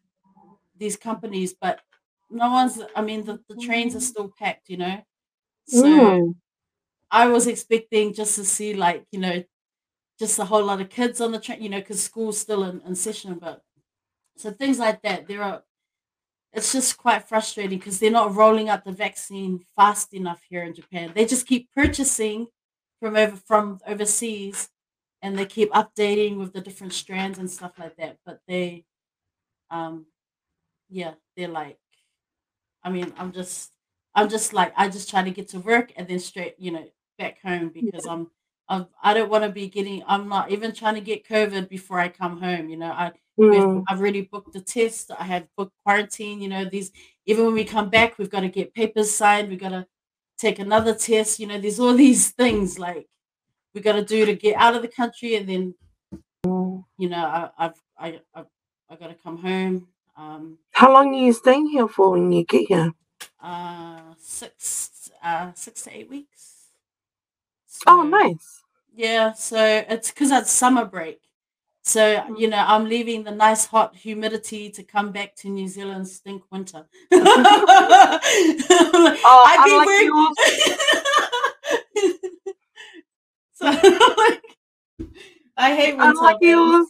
these 0.81 0.97
companies, 0.97 1.55
but 1.55 1.81
no 2.31 2.51
one's. 2.51 2.81
I 2.97 3.03
mean, 3.03 3.25
the, 3.25 3.39
the 3.49 3.57
trains 3.57 3.95
are 3.95 4.01
still 4.01 4.33
packed. 4.37 4.69
You 4.69 4.79
know, 4.79 5.01
so 5.69 5.85
mm. 5.85 6.35
I 7.11 7.29
was 7.29 7.47
expecting 7.47 8.15
just 8.15 8.35
to 8.37 8.45
see 8.45 8.75
like 8.75 9.05
you 9.13 9.21
know, 9.21 9.45
just 10.21 10.39
a 10.41 10.47
whole 10.47 10.64
lot 10.64 10.83
of 10.83 10.91
kids 10.91 11.21
on 11.23 11.33
the 11.33 11.41
train. 11.41 11.62
You 11.62 11.71
know, 11.71 11.81
because 11.81 12.03
school's 12.05 12.39
still 12.39 12.64
in, 12.64 12.83
in 12.87 12.97
session, 12.97 13.37
but 13.41 13.64
so 14.37 14.53
things 14.53 14.79
like 14.81 15.03
that. 15.03 15.29
There 15.29 15.43
are. 15.43 15.64
It's 16.53 16.73
just 16.73 16.99
quite 16.99 17.29
frustrating 17.29 17.79
because 17.79 18.01
they're 18.01 18.11
not 18.11 18.35
rolling 18.35 18.68
out 18.68 18.85
the 18.85 18.93
vaccine 18.93 19.64
fast 19.77 20.14
enough 20.14 20.43
here 20.49 20.64
in 20.64 20.75
Japan. 20.75 21.12
They 21.14 21.27
just 21.27 21.47
keep 21.47 21.71
purchasing 21.73 22.49
from 23.01 23.16
over 23.16 23.37
from 23.37 23.81
overseas 23.87 24.71
and 25.23 25.39
they 25.39 25.47
keep 25.47 25.71
updating 25.73 26.39
with 26.39 26.53
the 26.53 26.61
different 26.61 26.93
strands 26.93 27.39
and 27.39 27.51
stuff 27.51 27.79
like 27.79 27.97
that. 27.97 28.18
But 28.27 28.41
they 28.49 28.85
um 29.71 30.07
yeah, 30.91 31.14
they're 31.37 31.49
like, 31.49 31.79
I 32.83 32.91
mean, 32.91 33.12
I'm 33.16 33.33
just, 33.33 33.73
I'm 34.14 34.29
just 34.29 34.53
like, 34.53 34.73
I 34.77 34.89
just 34.89 35.11
try 35.11 35.23
to 35.23 35.31
get 35.31 35.49
to 35.49 35.61
work 35.61 35.93
and 35.97 36.09
then 36.09 36.18
straight, 36.18 36.55
you 36.59 36.71
know, 36.73 36.89
back 37.18 37.41
home 37.43 37.68
because 37.71 38.07
I'm, 38.07 38.31
I'm 38.71 38.87
I 39.03 39.12
don't 39.12 39.29
want 39.29 39.45
to 39.45 39.51
be 39.51 39.68
getting, 39.68 40.03
I'm 40.07 40.29
not 40.29 40.51
even 40.51 40.73
trying 40.73 40.95
to 40.95 41.01
get 41.01 41.29
COVID 41.29 41.68
before 41.68 42.01
I 42.01 42.09
come 42.09 42.41
home. 42.41 42.71
You 42.71 42.79
know, 42.79 42.91
I, 42.91 43.12
mm. 43.39 43.85
I've 43.89 44.01
already 44.01 44.23
booked 44.23 44.55
the 44.55 44.61
test. 44.61 45.11
I 45.18 45.25
have 45.25 45.47
booked 45.57 45.75
quarantine. 45.85 46.41
You 46.41 46.49
know, 46.49 46.64
these, 46.64 46.91
even 47.27 47.45
when 47.45 47.55
we 47.55 47.64
come 47.64 47.91
back, 47.91 48.16
we've 48.16 48.31
got 48.31 48.41
to 48.41 48.49
get 48.49 48.73
papers 48.73 49.11
signed. 49.11 49.51
We've 49.51 49.61
got 49.61 49.71
to 49.71 49.87
take 50.39 50.59
another 50.59 50.95
test. 50.95 51.39
You 51.39 51.49
know, 51.49 51.59
there's 51.59 51.81
all 51.81 51.95
these 51.95 52.31
things 52.31 52.79
like 52.79 53.09
we've 53.75 53.85
got 53.85 53.97
to 53.97 54.05
do 54.05 54.25
to 54.25 54.35
get 54.35 54.57
out 54.57 54.75
of 54.75 54.83
the 54.83 54.89
country 54.89 55.35
and 55.35 55.49
then, 55.49 55.75
mm. 56.47 56.85
you 56.97 57.09
know, 57.11 57.25
I, 57.25 57.51
I've, 57.59 57.83
I, 57.99 58.21
I've, 58.35 58.47
I 58.89 58.97
got 58.97 59.09
to 59.09 59.14
come 59.14 59.37
home 59.37 59.89
um, 60.21 60.59
How 60.73 60.93
long 60.93 61.14
are 61.14 61.18
you 61.18 61.33
staying 61.33 61.68
here 61.68 61.89
for 61.89 62.11
when 62.11 62.31
you 62.31 62.45
get 62.45 62.66
here? 62.68 62.93
Uh, 63.43 64.01
six, 64.18 65.11
uh, 65.23 65.51
six 65.55 65.83
to 65.83 65.97
eight 65.97 66.11
weeks. 66.11 66.66
So, 67.66 67.85
oh, 67.87 68.03
nice. 68.03 68.60
Yeah, 69.01 69.32
so 69.32 69.57
it's 69.88 70.11
because 70.11 70.30
it's 70.30 70.51
summer 70.51 70.84
break. 70.84 71.22
So, 71.82 72.22
you 72.36 72.48
know, 72.48 72.59
I'm 72.59 72.84
leaving 72.84 73.24
the 73.24 73.30
nice 73.30 73.64
hot 73.64 73.96
humidity 73.96 74.68
to 74.72 74.82
come 74.82 75.11
back 75.11 75.34
to 75.36 75.48
New 75.48 75.68
Zealand 75.68 76.07
stink 76.07 76.42
winter. 76.53 76.84
oh, 77.12 78.18
I've 79.46 79.64
been 79.64 79.86
wearing... 79.86 80.34
so, 83.55 83.64
like, 84.18 84.42
I 85.57 85.74
hate 85.74 85.96
winter. 85.96 86.11
Unlike 86.11 86.36
yours 86.42 86.86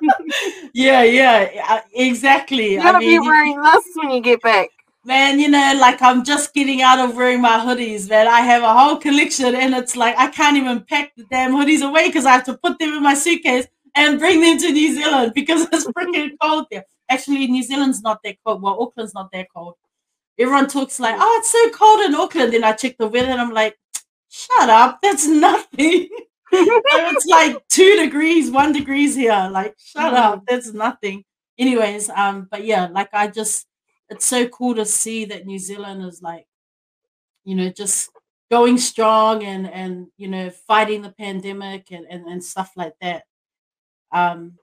yeah, 0.72 1.02
yeah, 1.02 1.50
uh, 1.68 1.80
exactly. 1.94 2.72
You're 2.72 2.86
I 2.86 2.98
mean, 2.98 3.20
be 3.20 3.28
wearing 3.28 3.60
this 3.60 3.84
when 3.96 4.12
you 4.12 4.22
get 4.22 4.40
back. 4.40 4.70
Man, 5.04 5.40
you 5.40 5.48
know, 5.48 5.74
like 5.80 6.00
I'm 6.00 6.24
just 6.24 6.54
getting 6.54 6.80
out 6.80 7.00
of 7.00 7.16
wearing 7.16 7.40
my 7.40 7.58
hoodies, 7.58 8.08
man. 8.08 8.28
I 8.28 8.40
have 8.40 8.62
a 8.62 8.72
whole 8.72 8.96
collection, 8.96 9.54
and 9.56 9.74
it's 9.74 9.96
like 9.96 10.16
I 10.16 10.28
can't 10.28 10.56
even 10.56 10.84
pack 10.84 11.12
the 11.16 11.24
damn 11.24 11.52
hoodies 11.52 11.86
away 11.86 12.06
because 12.06 12.24
I 12.24 12.32
have 12.32 12.44
to 12.44 12.56
put 12.56 12.78
them 12.78 12.94
in 12.94 13.02
my 13.02 13.14
suitcase 13.14 13.66
and 13.96 14.20
bring 14.20 14.40
them 14.40 14.58
to 14.58 14.70
New 14.70 14.94
Zealand 14.94 15.32
because 15.34 15.66
it's 15.72 15.86
freaking 15.88 16.30
cold 16.40 16.66
there. 16.70 16.84
Actually, 17.08 17.48
New 17.48 17.64
Zealand's 17.64 18.00
not 18.02 18.22
that 18.22 18.36
cold. 18.46 18.62
Well, 18.62 18.80
Auckland's 18.80 19.12
not 19.12 19.32
that 19.32 19.48
cold. 19.52 19.74
Everyone 20.38 20.68
talks 20.68 21.00
like, 21.00 21.16
"Oh, 21.18 21.38
it's 21.40 21.50
so 21.50 21.70
cold 21.70 22.00
in 22.02 22.14
Auckland." 22.14 22.52
Then 22.52 22.62
I 22.62 22.72
check 22.72 22.96
the 22.96 23.08
weather, 23.08 23.32
and 23.32 23.40
I'm 23.40 23.52
like, 23.52 23.76
"Shut 24.28 24.70
up! 24.70 25.00
That's 25.02 25.26
nothing." 25.48 26.08
it's 26.52 27.26
like 27.26 27.56
two 27.68 27.96
degrees, 27.96 28.50
one 28.52 28.72
degrees 28.72 29.16
here. 29.16 29.48
Like, 29.50 29.74
shut 29.78 30.14
up. 30.14 30.42
Mm. 30.42 30.44
That's 30.46 30.72
nothing. 30.72 31.24
Anyways, 31.58 32.08
um, 32.10 32.46
but 32.50 32.64
yeah, 32.64 32.86
like 32.86 33.08
I 33.12 33.26
just 33.26 33.66
it's 34.12 34.26
so 34.26 34.46
cool 34.48 34.74
to 34.76 34.84
see 34.84 35.24
that 35.26 35.46
New 35.46 35.58
Zealand 35.58 36.04
is 36.04 36.22
like, 36.22 36.46
you 37.44 37.54
know, 37.54 37.68
just 37.70 38.10
going 38.50 38.78
strong 38.78 39.42
and 39.42 39.68
and 39.68 40.08
you 40.16 40.28
know, 40.28 40.50
fighting 40.50 41.02
the 41.02 41.10
pandemic 41.10 41.90
and, 41.90 42.06
and, 42.08 42.26
and 42.26 42.42
stuff 42.42 42.72
like 42.76 42.94
that. 43.00 43.24
Um, 44.12 44.58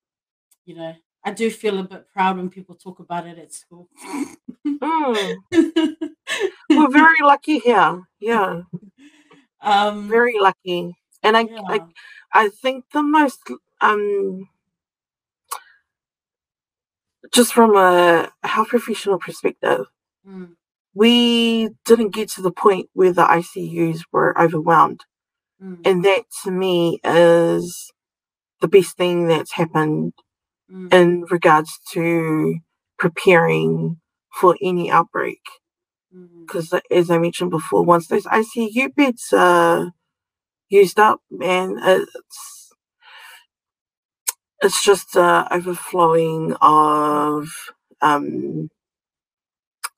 you 0.65 0.75
know, 0.75 0.93
I 1.23 1.31
do 1.31 1.49
feel 1.49 1.79
a 1.79 1.83
bit 1.83 2.07
proud 2.13 2.37
when 2.37 2.49
people 2.49 2.75
talk 2.75 2.99
about 2.99 3.27
it 3.27 3.37
at 3.37 3.53
school. 3.53 3.89
mm. 4.65 5.35
We're 6.69 6.91
very 6.91 7.19
lucky 7.23 7.59
here. 7.59 8.03
Yeah. 8.19 8.61
Um, 9.61 10.07
very 10.07 10.39
lucky 10.39 10.95
and 11.23 11.37
I, 11.37 11.41
yeah. 11.41 11.61
I 11.67 11.79
I 12.33 12.49
think 12.49 12.85
the 12.93 13.03
most 13.03 13.39
um 13.81 14.47
just 17.33 17.53
from 17.53 17.75
a 17.75 18.31
health 18.43 18.69
professional 18.69 19.19
perspective, 19.19 19.85
mm. 20.27 20.49
we 20.93 21.69
didn't 21.85 22.13
get 22.13 22.29
to 22.31 22.41
the 22.41 22.51
point 22.51 22.89
where 22.93 23.13
the 23.13 23.23
ICUs 23.23 24.01
were 24.11 24.39
overwhelmed. 24.39 25.05
Mm. 25.61 25.79
And 25.85 26.05
that 26.05 26.23
to 26.43 26.51
me 26.51 26.99
is 27.03 27.91
the 28.61 28.67
best 28.67 28.97
thing 28.97 29.27
that's 29.27 29.53
happened 29.53 30.13
mm. 30.71 30.93
in 30.93 31.25
regards 31.29 31.79
to 31.91 32.59
preparing 32.97 33.99
for 34.33 34.55
any 34.61 34.89
outbreak. 34.89 35.41
Because, 36.11 36.69
mm. 36.69 36.81
as 36.91 37.11
I 37.11 37.17
mentioned 37.17 37.51
before, 37.51 37.83
once 37.83 38.07
those 38.07 38.25
ICU 38.25 38.95
beds 38.95 39.33
are 39.33 39.91
used 40.69 40.99
up, 40.99 41.21
man. 41.29 41.77
It's 41.81 42.58
it's 44.63 44.83
just 44.83 45.15
uh, 45.17 45.47
overflowing 45.51 46.55
of 46.61 47.49
um 48.01 48.69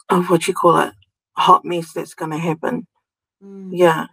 of 0.09 0.30
what 0.30 0.47
you 0.47 0.53
call 0.53 0.78
it, 0.80 0.93
hot 1.38 1.66
mess 1.66 1.93
that's 1.93 2.14
going 2.16 2.32
to 2.32 2.38
happen. 2.38 2.88
Mm. 3.43 3.72
Yeah. 3.74 4.07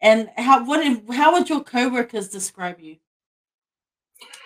And 0.00 0.30
how 0.36 0.64
what 0.64 0.84
how 1.14 1.32
would 1.32 1.48
your 1.50 1.62
coworkers 1.64 2.28
describe 2.28 2.80
you? 2.80 2.96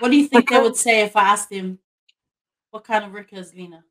What 0.00 0.10
do 0.10 0.16
you 0.16 0.28
think 0.28 0.48
they 0.50 0.60
would 0.60 0.76
say 0.76 1.02
if 1.02 1.16
I 1.16 1.22
asked 1.24 1.50
them 1.50 1.78
what 2.70 2.84
kind 2.84 3.04
of 3.04 3.12
worker 3.12 3.36
is 3.36 3.54
Lina? 3.54 3.84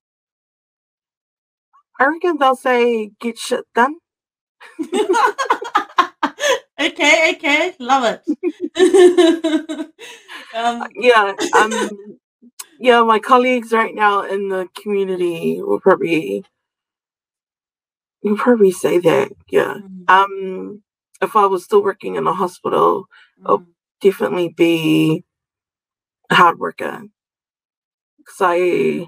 I 2.00 2.06
reckon 2.08 2.38
they'll 2.40 2.56
say 2.56 3.12
get 3.22 3.38
shit 3.38 3.66
done. 3.76 3.96
okay, 6.88 7.34
okay, 7.36 7.76
love 7.80 8.04
it. 8.06 8.22
um, 10.56 10.88
yeah, 10.96 11.34
um, 11.58 11.90
yeah, 12.80 13.02
my 13.04 13.20
colleagues 13.20 13.72
right 13.72 13.94
now 13.94 14.24
in 14.24 14.50
the 14.50 14.68
community 14.76 15.62
will 15.62 15.80
probably 15.80 16.44
you 18.22 18.36
probably 18.36 18.72
say 18.72 19.00
that, 19.00 19.32
yeah. 19.50 19.78
Mm. 19.84 20.10
Um, 20.10 20.84
if 21.22 21.36
I 21.36 21.46
was 21.46 21.64
still 21.64 21.84
working 21.84 22.16
in 22.16 22.28
a 22.28 22.34
hospital, 22.34 23.08
mm. 23.40 23.50
I'll 23.50 23.66
definitely 24.00 24.50
be 24.50 25.24
a 26.30 26.36
hard 26.36 26.60
worker. 26.60 27.04
Because 28.18 28.38
I, 28.42 29.08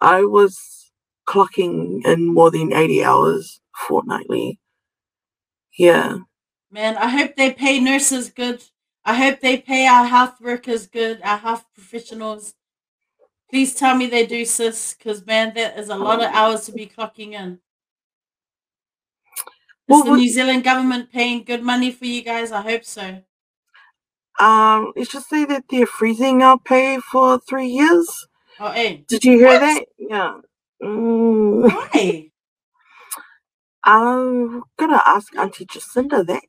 I 0.00 0.22
was 0.22 0.90
clocking 1.28 2.04
in 2.06 2.32
more 2.32 2.50
than 2.50 2.72
80 2.72 3.04
hours 3.04 3.60
fortnightly. 3.76 4.58
Yeah. 5.78 6.18
Man, 6.74 6.96
I 6.96 7.06
hope 7.08 7.36
they 7.36 7.52
pay 7.52 7.78
nurses 7.78 8.30
good. 8.30 8.60
I 9.04 9.14
hope 9.14 9.38
they 9.38 9.58
pay 9.58 9.86
our 9.86 10.06
health 10.06 10.40
workers 10.40 10.88
good, 10.88 11.20
our 11.22 11.38
health 11.38 11.64
professionals. 11.72 12.54
Please 13.48 13.76
tell 13.76 13.94
me 13.94 14.08
they 14.08 14.26
do, 14.26 14.44
sis, 14.44 14.92
because 14.94 15.24
man, 15.24 15.54
that 15.54 15.78
is 15.78 15.88
a 15.88 15.94
lot 15.94 16.20
of 16.20 16.32
hours 16.32 16.66
to 16.66 16.72
be 16.72 16.86
clocking 16.86 17.34
in. 17.34 17.60
Is 19.88 20.02
the 20.02 20.16
New 20.16 20.28
Zealand 20.28 20.64
government 20.64 21.12
paying 21.12 21.44
good 21.44 21.62
money 21.62 21.92
for 21.92 22.06
you 22.06 22.22
guys? 22.22 22.50
I 22.50 22.62
hope 22.62 22.82
so. 22.84 23.22
Um, 24.40 24.92
let's 24.96 25.12
just 25.12 25.28
say 25.28 25.44
that 25.44 25.66
they're 25.70 25.86
freezing 25.86 26.42
our 26.42 26.58
pay 26.58 26.98
for 26.98 27.38
three 27.38 27.68
years. 27.68 28.26
Oh, 28.58 28.72
hey. 28.72 29.04
Did 29.06 29.24
you 29.24 29.38
hear 29.38 29.46
what? 29.46 29.60
that? 29.60 29.84
Yeah. 29.96 30.40
Mm. 30.82 31.72
Why? 31.72 32.30
I'm 33.84 34.64
gonna 34.76 35.02
ask 35.06 35.36
Auntie 35.36 35.66
Jacinda 35.66 36.26
that. 36.26 36.42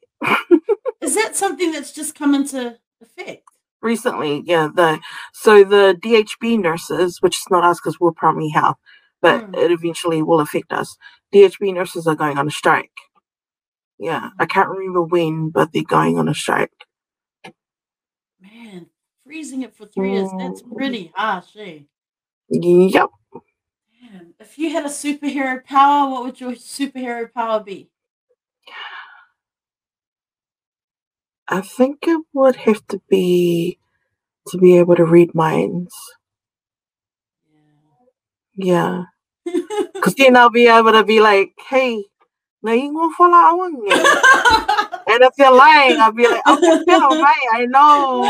Is 1.02 1.16
that 1.16 1.36
something 1.36 1.72
that's 1.72 1.92
just 1.92 2.16
come 2.16 2.34
into 2.34 2.78
effect? 3.02 3.44
Recently, 3.82 4.42
yeah. 4.46 4.70
The 4.74 5.00
so 5.34 5.64
the 5.64 5.96
DHB 6.02 6.60
nurses, 6.60 7.22
which 7.22 7.38
is 7.38 7.46
not 7.52 7.64
us 7.64 7.80
because 7.80 8.00
we're 8.00 8.12
primary 8.12 8.50
health, 8.50 8.78
but 9.22 9.52
mm. 9.52 9.58
it 9.58 9.72
eventually 9.72 10.24
will 10.24 10.40
affect 10.40 10.72
us. 10.72 10.98
DHB 11.34 11.74
nurses 11.74 12.08
are 12.08 12.16
going 12.16 12.38
on 12.38 12.48
a 12.48 12.52
strike. 12.52 12.92
Yeah, 14.00 14.30
I 14.40 14.46
can't 14.46 14.70
remember 14.70 15.04
when, 15.04 15.50
but 15.50 15.72
they're 15.72 15.84
going 15.84 16.18
on 16.18 16.28
a 16.28 16.34
strike. 16.34 16.72
Man, 18.42 18.88
freezing 19.26 19.62
it 19.62 19.76
for 19.76 19.86
three 19.86 20.14
years, 20.14 20.30
that's 20.38 20.64
mm. 20.64 20.76
pretty 20.76 21.12
harsh, 21.16 21.56
eh? 21.58 21.80
Yep. 22.50 23.10
Man, 24.02 24.34
if 24.40 24.58
you 24.58 24.72
had 24.72 24.86
a 24.86 24.90
superhero 24.90 25.64
power, 25.64 26.10
what 26.12 26.24
would 26.24 26.40
your 26.40 26.52
superhero 26.52 27.32
power 27.32 27.64
be? 27.64 27.90
I 31.48 31.62
think 31.62 32.00
it 32.08 32.22
would 32.34 32.56
have 32.56 32.86
to 32.88 33.02
be 33.10 33.80
to 34.48 34.58
be 34.58 34.78
able 34.78 34.96
to 34.96 35.06
read 35.06 35.34
minds. 35.36 35.94
Yeah. 38.56 39.04
Because 39.46 40.16
then 40.16 40.36
I'll 40.36 40.50
be 40.50 40.68
able 40.68 40.92
to 40.92 41.04
be 41.04 41.20
like, 41.20 41.54
hey, 41.70 42.04
now 42.64 42.72
you 42.74 42.94
going 42.94 43.10
to 43.10 43.16
fall 43.16 43.34
out 43.34 43.60
on 43.60 43.74
me. 43.84 43.92
and 45.14 45.24
if 45.24 45.34
you're 45.38 45.56
lying, 45.56 46.00
I'll 46.00 46.12
be 46.12 46.28
like, 46.28 46.42
oh, 46.48 46.84
you're 46.88 47.22
right, 47.22 47.48
I 47.54 47.66
know. 47.68 48.24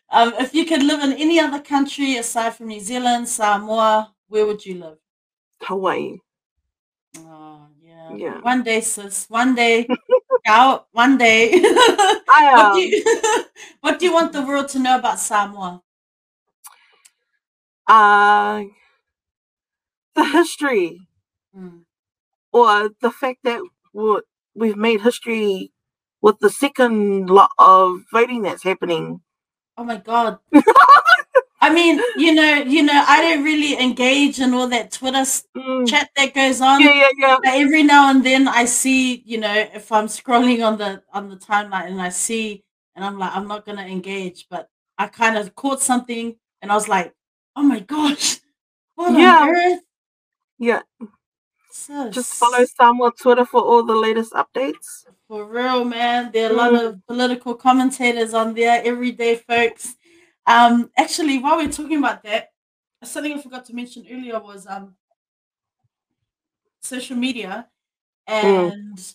um, 0.10 0.34
if 0.40 0.54
you 0.54 0.66
could 0.66 0.82
live 0.82 1.02
in 1.02 1.12
any 1.14 1.40
other 1.40 1.60
country 1.60 2.16
aside 2.16 2.54
from 2.54 2.68
New 2.68 2.80
Zealand, 2.80 3.28
Samoa, 3.28 4.12
where 4.28 4.46
would 4.46 4.64
you 4.64 4.74
live? 4.74 4.98
Hawaii. 5.62 6.18
Oh, 7.18 7.66
yeah. 7.82 8.14
yeah. 8.14 8.40
One 8.40 8.62
day, 8.62 8.80
sis. 8.80 9.26
One 9.28 9.54
day. 9.54 9.86
out. 10.50 10.88
One 10.92 11.18
day. 11.18 11.50
I, 12.28 12.52
um, 12.54 12.64
what, 12.64 12.74
do 12.74 12.80
you, 12.80 13.04
what 13.80 13.98
do 13.98 14.06
you 14.06 14.12
want 14.12 14.32
the 14.32 14.42
world 14.42 14.68
to 14.70 14.78
know 14.78 14.98
about 14.98 15.20
Samoa? 15.20 15.82
Uh, 17.86 18.64
the 20.14 20.24
history 20.24 21.00
Mm. 21.56 21.84
Or 22.52 22.90
the 23.00 23.10
fact 23.10 23.40
that 23.44 23.60
we've 24.54 24.76
made 24.76 25.00
history 25.02 25.72
with 26.22 26.38
the 26.40 26.50
second 26.50 27.28
lot 27.30 27.50
of 27.58 28.02
voting 28.12 28.42
that's 28.42 28.62
happening. 28.62 29.20
Oh 29.76 29.84
my 29.84 29.96
god. 29.96 30.38
I 31.62 31.72
mean, 31.72 32.00
you 32.16 32.34
know, 32.34 32.54
you 32.54 32.82
know, 32.82 33.04
I 33.06 33.20
don't 33.20 33.44
really 33.44 33.78
engage 33.78 34.40
in 34.40 34.54
all 34.54 34.66
that 34.68 34.92
Twitter 34.92 35.18
mm. 35.18 35.86
chat 35.86 36.08
that 36.16 36.32
goes 36.34 36.60
on. 36.62 36.80
Yeah, 36.80 36.94
yeah, 36.94 37.08
yeah. 37.18 37.36
But 37.42 37.54
every 37.54 37.82
now 37.82 38.10
and 38.10 38.24
then 38.24 38.48
I 38.48 38.64
see, 38.64 39.22
you 39.26 39.38
know, 39.38 39.52
if 39.52 39.92
I'm 39.92 40.06
scrolling 40.06 40.66
on 40.66 40.78
the 40.78 41.02
on 41.12 41.28
the 41.28 41.36
timeline 41.36 41.88
and 41.88 42.00
I 42.00 42.08
see 42.08 42.64
and 42.96 43.04
I'm 43.04 43.18
like, 43.18 43.36
I'm 43.36 43.46
not 43.46 43.66
gonna 43.66 43.82
engage, 43.82 44.46
but 44.48 44.70
I 44.96 45.08
kind 45.08 45.36
of 45.36 45.54
caught 45.54 45.82
something 45.82 46.34
and 46.62 46.72
I 46.72 46.74
was 46.74 46.88
like, 46.88 47.14
oh 47.56 47.62
my 47.62 47.80
gosh, 47.80 48.40
what 48.94 49.18
yeah. 49.18 49.40
on 49.40 49.48
earth? 49.50 49.80
Yeah. 50.58 50.82
So 51.70 52.10
Just 52.10 52.34
follow 52.34 52.64
Samoa 52.64 53.12
Twitter 53.12 53.44
for 53.44 53.60
all 53.60 53.84
the 53.84 53.94
latest 53.94 54.32
updates. 54.32 55.04
For 55.28 55.44
real, 55.44 55.84
man. 55.84 56.30
There 56.32 56.48
are 56.48 56.52
a 56.52 56.56
lot 56.56 56.72
mm. 56.72 56.86
of 56.86 57.06
political 57.06 57.54
commentators 57.54 58.34
on 58.34 58.54
there, 58.54 58.82
everyday 58.84 59.36
folks. 59.36 59.94
Um, 60.50 60.90
actually, 60.96 61.38
while 61.38 61.58
we're 61.58 61.70
talking 61.70 61.98
about 61.98 62.24
that, 62.24 62.48
something 63.04 63.32
I 63.32 63.40
forgot 63.40 63.64
to 63.66 63.74
mention 63.74 64.04
earlier 64.10 64.40
was 64.40 64.66
um 64.66 64.96
social 66.80 67.16
media 67.16 67.68
mm. 68.28 68.32
and 68.44 68.96
mm. 68.98 69.14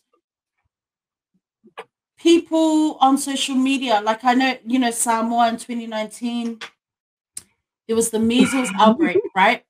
people 2.17 2.97
on 3.01 3.17
social 3.17 3.55
media. 3.55 3.99
Like 4.01 4.23
I 4.23 4.33
know, 4.33 4.57
you 4.65 4.79
know, 4.79 4.91
Samoa 4.91 5.49
in 5.49 5.57
2019, 5.57 6.59
there 7.87 7.97
was 7.97 8.11
the 8.11 8.19
measles 8.19 8.69
outbreak, 8.79 9.19
right? 9.35 9.65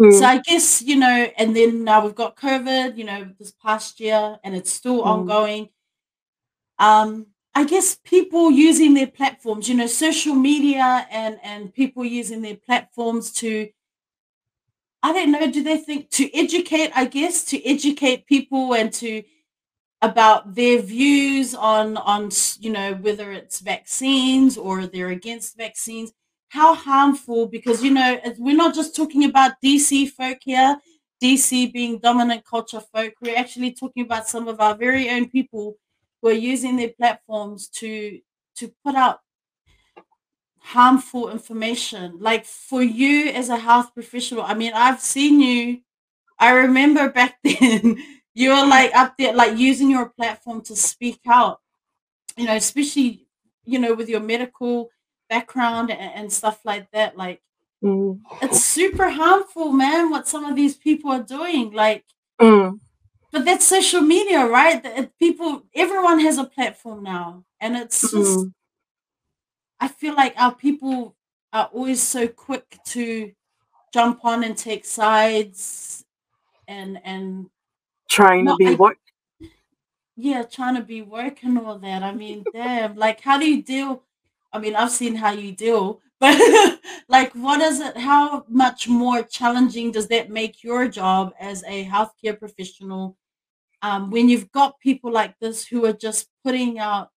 Mm. 0.00 0.18
So 0.18 0.24
I 0.24 0.38
guess, 0.38 0.80
you 0.80 0.96
know, 0.96 1.30
and 1.36 1.54
then 1.54 1.84
now 1.84 2.02
we've 2.02 2.14
got 2.14 2.36
COVID, 2.36 2.96
you 2.96 3.04
know, 3.04 3.28
this 3.38 3.50
past 3.50 4.00
year 4.00 4.38
and 4.42 4.56
it's 4.56 4.72
still 4.72 5.02
mm. 5.02 5.06
ongoing. 5.06 5.68
Um, 6.78 7.26
I 7.54 7.64
guess 7.64 7.96
people 8.02 8.50
using 8.50 8.94
their 8.94 9.06
platforms, 9.06 9.68
you 9.68 9.74
know, 9.74 9.86
social 9.86 10.34
media 10.34 11.06
and 11.10 11.38
and 11.42 11.72
people 11.74 12.04
using 12.04 12.40
their 12.42 12.56
platforms 12.56 13.32
to 13.34 13.68
I 15.02 15.12
don't 15.12 15.32
know, 15.32 15.50
do 15.50 15.62
they 15.62 15.78
think 15.78 16.10
to 16.10 16.32
educate, 16.36 16.92
I 16.94 17.06
guess, 17.06 17.44
to 17.46 17.64
educate 17.64 18.26
people 18.26 18.74
and 18.74 18.92
to 18.94 19.22
about 20.02 20.54
their 20.54 20.80
views 20.82 21.54
on 21.54 21.96
on 21.98 22.30
you 22.60 22.70
know 22.70 22.94
whether 22.94 23.32
it's 23.32 23.60
vaccines 23.60 24.58
or 24.58 24.86
they're 24.86 25.10
against 25.10 25.56
vaccines 25.56 26.12
how 26.50 26.74
harmful? 26.74 27.46
Because 27.48 27.82
you 27.84 27.92
know 27.92 28.20
we're 28.38 28.56
not 28.56 28.74
just 28.74 28.96
talking 28.96 29.24
about 29.24 29.52
dc 29.64 30.10
folk 30.10 30.38
here 30.42 30.76
dc 31.22 31.72
being 31.72 31.98
dominant 31.98 32.44
culture 32.44 32.80
folk 32.80 33.14
we're 33.22 33.36
actually 33.38 33.72
talking 33.72 34.04
about 34.04 34.28
some 34.28 34.48
of 34.48 34.60
our 34.60 34.76
very 34.76 35.10
own 35.10 35.28
people 35.30 35.76
who 36.22 36.28
are 36.28 36.32
using 36.32 36.76
their 36.76 36.90
platforms 36.90 37.68
to 37.68 38.20
to 38.56 38.72
put 38.84 38.94
out 38.94 39.18
harmful 40.58 41.28
information 41.28 42.16
like 42.20 42.46
for 42.46 42.82
you 42.82 43.28
as 43.30 43.48
a 43.48 43.56
health 43.56 43.92
professional 43.92 44.42
i 44.42 44.54
mean 44.54 44.72
i've 44.74 45.00
seen 45.00 45.40
you 45.40 45.80
i 46.38 46.52
remember 46.52 47.10
back 47.10 47.36
then 47.44 47.96
you 48.34 48.50
were 48.50 48.66
like 48.66 48.94
up 48.94 49.14
there 49.18 49.34
like 49.34 49.58
using 49.58 49.90
your 49.90 50.08
platform 50.10 50.62
to 50.62 50.76
speak 50.76 51.20
out 51.28 51.58
you 52.36 52.46
know 52.46 52.54
especially 52.54 53.26
you 53.64 53.78
know 53.78 53.92
with 53.92 54.08
your 54.08 54.20
medical 54.20 54.88
background 55.28 55.90
and, 55.90 56.14
and 56.14 56.32
stuff 56.32 56.60
like 56.64 56.88
that 56.92 57.16
like 57.16 57.42
mm. 57.82 58.18
it's 58.40 58.64
super 58.64 59.10
harmful 59.10 59.72
man 59.72 60.10
what 60.10 60.28
some 60.28 60.44
of 60.44 60.54
these 60.54 60.76
people 60.76 61.10
are 61.10 61.24
doing 61.24 61.72
like 61.72 62.04
mm. 62.40 62.78
But 63.32 63.44
that's 63.44 63.66
social 63.66 64.00
media 64.00 64.46
right 64.46 65.10
people 65.18 65.62
everyone 65.74 66.20
has 66.20 66.38
a 66.38 66.44
platform 66.44 67.02
now 67.02 67.44
and 67.60 67.76
it's 67.76 68.00
just 68.02 68.14
mm. 68.14 68.52
i 69.80 69.88
feel 69.88 70.14
like 70.14 70.34
our 70.36 70.54
people 70.54 71.16
are 71.52 71.68
always 71.72 72.02
so 72.02 72.28
quick 72.28 72.78
to 72.86 73.32
jump 73.92 74.24
on 74.24 74.44
and 74.44 74.56
take 74.56 74.84
sides 74.84 76.04
and 76.68 76.98
and 77.04 77.46
trying 78.08 78.46
to 78.46 78.56
be 78.56 78.74
what 78.74 78.96
yeah 80.16 80.42
trying 80.42 80.74
to 80.74 80.82
be 80.82 81.02
work 81.02 81.42
and 81.42 81.58
all 81.58 81.78
that 81.78 82.02
i 82.02 82.12
mean 82.12 82.44
damn 82.52 82.94
like 82.96 83.20
how 83.20 83.38
do 83.38 83.48
you 83.48 83.62
deal 83.62 84.02
I 84.52 84.58
mean, 84.58 84.76
I've 84.76 84.90
seen 84.90 85.14
how 85.14 85.32
you 85.32 85.52
deal, 85.52 86.00
but 86.20 86.38
like, 87.08 87.32
what 87.32 87.60
is 87.60 87.80
it? 87.80 87.96
How 87.96 88.44
much 88.48 88.86
more 88.86 89.22
challenging 89.22 89.90
does 89.90 90.08
that 90.08 90.30
make 90.30 90.62
your 90.62 90.86
job 90.88 91.32
as 91.40 91.64
a 91.64 91.84
healthcare 91.84 92.38
professional 92.38 93.16
um, 93.82 94.10
when 94.10 94.28
you've 94.28 94.50
got 94.52 94.78
people 94.80 95.10
like 95.10 95.38
this 95.40 95.66
who 95.66 95.84
are 95.86 95.92
just 95.92 96.28
putting 96.44 96.78
out 96.78 97.10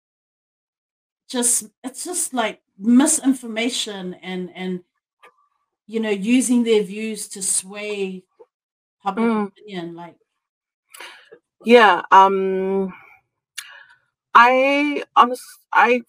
just 1.29 1.65
it's 1.83 2.05
just 2.05 2.35
like 2.35 2.61
misinformation 2.79 4.15
and 4.23 4.51
and 4.55 4.81
you 5.87 6.01
know 6.01 6.11
using 6.11 6.63
their 6.63 6.83
views 6.83 7.29
to 7.29 7.43
sway 7.43 8.23
public 9.03 9.27
mm. 9.27 9.47
opinion 9.49 9.95
like 9.95 10.17
yeah 11.65 12.03
um 12.11 12.93
i 14.35 15.03
honest 15.17 15.43
i 15.73 16.03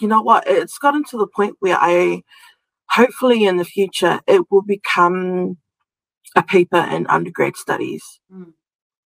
you 0.00 0.08
know 0.08 0.22
what? 0.22 0.44
It's 0.46 0.78
gotten 0.78 1.04
to 1.04 1.18
the 1.18 1.26
point 1.26 1.56
where 1.60 1.78
I 1.80 2.22
hopefully 2.90 3.44
in 3.44 3.56
the 3.56 3.64
future 3.64 4.20
it 4.26 4.42
will 4.50 4.62
become 4.62 5.56
a 6.36 6.42
paper 6.42 6.78
in 6.78 7.06
undergrad 7.06 7.56
studies 7.56 8.20
mm. 8.32 8.52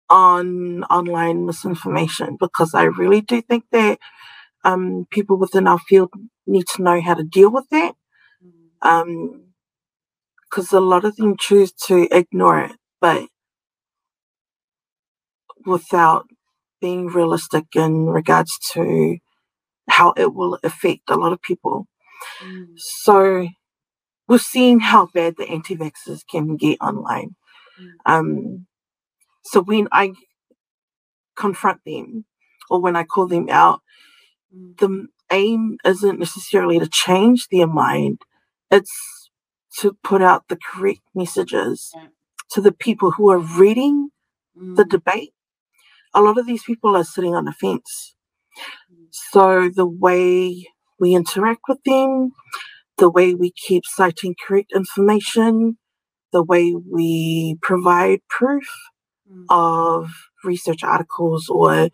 On 0.10 0.84
online 0.86 1.46
misinformation 1.46 2.38
because 2.40 2.74
I 2.74 2.84
really 2.84 3.22
do 3.22 3.42
think 3.42 3.66
that 3.72 4.00
um, 4.64 5.06
people 5.12 5.38
within 5.38 5.68
our 5.68 5.80
field 5.80 6.12
need 6.46 6.66
to 6.76 6.84
know 6.84 7.02
how 7.02 7.14
to 7.14 7.24
deal 7.24 7.52
with 7.52 7.68
that. 7.70 7.96
Because 8.82 10.74
um, 10.74 10.78
a 10.78 10.80
lot 10.80 11.06
of 11.06 11.16
them 11.16 11.36
choose 11.38 11.72
to 11.88 12.08
ignore 12.12 12.60
it, 12.60 12.72
but 13.02 13.28
without 15.66 16.26
being 16.80 17.08
realistic 17.08 17.66
in 17.76 18.06
regards 18.06 18.58
to 18.74 19.18
how 19.90 20.14
it 20.18 20.34
will 20.34 20.60
affect 20.64 21.10
a 21.10 21.16
lot 21.16 21.34
of 21.34 21.42
people. 21.42 21.88
Mm. 22.44 22.68
So 22.78 23.48
we're 24.28 24.38
seeing 24.38 24.80
how 24.80 25.08
bad 25.14 25.36
the 25.38 25.50
anti-vaxxers 25.50 26.22
can 26.30 26.56
get 26.58 26.78
online. 26.82 27.36
Mm. 27.82 27.90
Um, 28.06 28.67
so 29.48 29.62
when 29.62 29.88
I 29.92 30.14
confront 31.38 31.80
them 31.86 32.26
or 32.70 32.82
when 32.82 32.96
I 32.98 33.04
call 33.04 33.28
them 33.28 33.48
out, 33.50 33.82
mm. 34.54 34.78
the 34.78 35.08
aim 35.32 35.78
isn't 35.86 36.20
necessarily 36.20 36.80
to 36.80 36.88
change 36.88 37.48
their 37.48 37.68
mind, 37.68 38.20
it's 38.70 39.30
to 39.80 39.98
put 40.04 40.22
out 40.22 40.48
the 40.50 40.58
correct 40.58 41.02
messages 41.16 41.92
yeah. 41.96 42.08
to 42.52 42.62
the 42.62 42.74
people 42.74 43.12
who 43.12 43.30
are 43.30 43.40
reading 43.40 44.10
mm. 44.60 44.76
the 44.76 44.84
debate. 44.84 45.34
A 46.14 46.22
lot 46.22 46.38
of 46.38 46.46
these 46.46 46.64
people 46.64 46.96
are 46.96 47.06
sitting 47.06 47.34
on 47.34 47.46
the 47.46 47.54
fence. 47.54 48.16
Mm. 48.92 49.08
So 49.12 49.70
the 49.74 49.88
way 49.88 50.68
we 51.00 51.16
interact 51.16 51.62
with 51.70 51.80
them, 51.86 52.32
the 52.98 53.10
way 53.10 53.34
we 53.34 53.52
keep 53.52 53.84
citing 53.86 54.36
correct 54.46 54.74
information, 54.76 55.78
the 56.34 56.44
way 56.44 56.74
we 56.74 57.58
provide 57.62 58.20
proof 58.30 58.64
mm. 58.64 58.97
Of 59.50 60.12
research 60.44 60.84
articles 60.84 61.50
or 61.50 61.90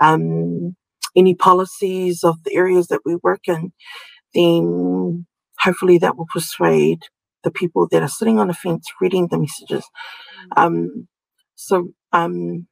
um, 0.00 0.76
any 1.14 1.34
policies 1.34 2.22
of 2.22 2.42
the 2.44 2.54
areas 2.54 2.88
that 2.88 3.00
we 3.04 3.16
work 3.22 3.48
in, 3.48 3.72
then 4.34 5.26
hopefully 5.58 5.98
that 5.98 6.16
will 6.16 6.26
persuade 6.32 7.00
the 7.42 7.50
people 7.50 7.88
that 7.90 8.02
are 8.02 8.08
sitting 8.08 8.38
on 8.38 8.48
the 8.48 8.54
fence 8.54 8.86
reading 9.00 9.28
the 9.28 9.38
messages. 9.38 9.84
Mm. 10.56 10.62
Um, 10.62 11.08
so 11.54 11.90
um, 12.12 12.66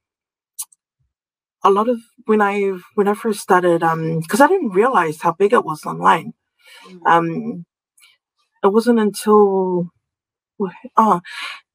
a 1.62 1.70
lot 1.70 1.88
of 1.88 1.98
when 2.26 2.42
I 2.42 2.72
when 2.94 3.08
I 3.08 3.14
first 3.14 3.40
started, 3.40 3.80
because 3.80 4.40
um, 4.40 4.44
I 4.44 4.48
didn't 4.48 4.70
realize 4.70 5.22
how 5.22 5.32
big 5.32 5.52
it 5.52 5.64
was 5.64 5.84
online. 5.86 6.34
Mm. 6.86 7.06
Um, 7.06 7.66
it 8.62 8.72
wasn't 8.72 8.98
until 8.98 9.90
oh, 10.96 11.20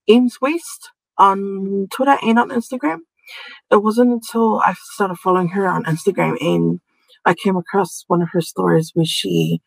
Ames 0.08 0.42
West 0.42 0.92
on 1.20 1.88
Twitter 1.92 2.18
and 2.24 2.40
on 2.40 2.50
Instagram. 2.50 3.00
It 3.70 3.84
wasn't 3.84 4.12
until 4.12 4.60
I 4.60 4.74
started 4.94 5.18
following 5.18 5.50
her 5.50 5.68
on 5.68 5.84
Instagram 5.84 6.38
and 6.42 6.80
I 7.26 7.36
came 7.36 7.56
across 7.56 8.04
one 8.08 8.22
of 8.22 8.30
her 8.32 8.42
stories 8.42 8.92
where 8.96 9.06
she 9.06 9.62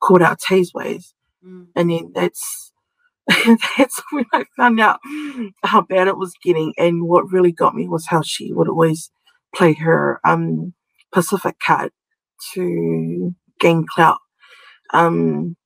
called 0.00 0.22
out 0.22 0.40
Taseways. 0.40 1.14
Mm. 1.44 1.66
And 1.74 1.90
then 1.90 2.12
that's 2.14 2.72
that's 3.76 4.02
when 4.10 4.24
I 4.32 4.44
found 4.56 4.80
out 4.80 5.00
how 5.64 5.82
bad 5.82 6.06
it 6.08 6.16
was 6.16 6.32
getting. 6.42 6.72
And 6.78 7.08
what 7.08 7.30
really 7.30 7.52
got 7.52 7.74
me 7.74 7.88
was 7.88 8.06
how 8.06 8.22
she 8.22 8.52
would 8.52 8.68
always 8.68 9.10
play 9.54 9.74
her 9.74 10.20
um, 10.24 10.74
Pacific 11.12 11.56
card 11.64 11.90
to 12.54 13.34
gain 13.60 13.84
clout. 13.86 14.18
Um, 14.94 15.56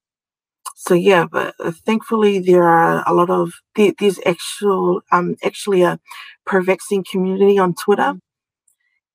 so 0.85 0.95
yeah, 0.95 1.27
but 1.31 1.55
uh, 1.61 1.71
thankfully 1.87 2.41
there 2.41 2.65
are 2.65 3.05
a 3.07 3.15
lot 3.15 3.31
of 3.31 3.53
there's 3.77 4.19
actual 4.27 5.03
um 5.13 5.37
actually 5.45 5.83
a 5.83 6.01
pro-vaccine 6.45 7.05
community 7.05 7.57
on 7.57 7.73
Twitter, 7.75 8.15
mm. 8.15 8.21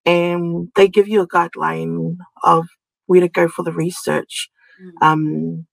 and 0.06 0.70
they 0.78 0.88
give 0.88 1.10
you 1.10 1.22
a 1.22 1.28
guideline 1.28 2.16
of 2.44 2.68
where 3.08 3.20
to 3.20 3.28
go 3.28 3.50
for 3.50 3.64
the 3.64 3.74
research. 3.74 4.50
Mm. 4.82 5.08
Um, 5.08 5.68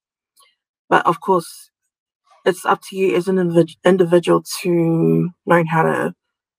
but 0.89 1.05
of 1.05 1.21
course, 1.21 1.71
it's 2.45 2.65
up 2.65 2.81
to 2.89 2.97
you 2.97 3.15
as 3.15 3.29
an 3.29 3.37
individ- 3.37 3.77
individual 3.85 4.43
to 4.61 5.29
learn 5.45 5.67
how 5.67 5.83
to 5.83 6.13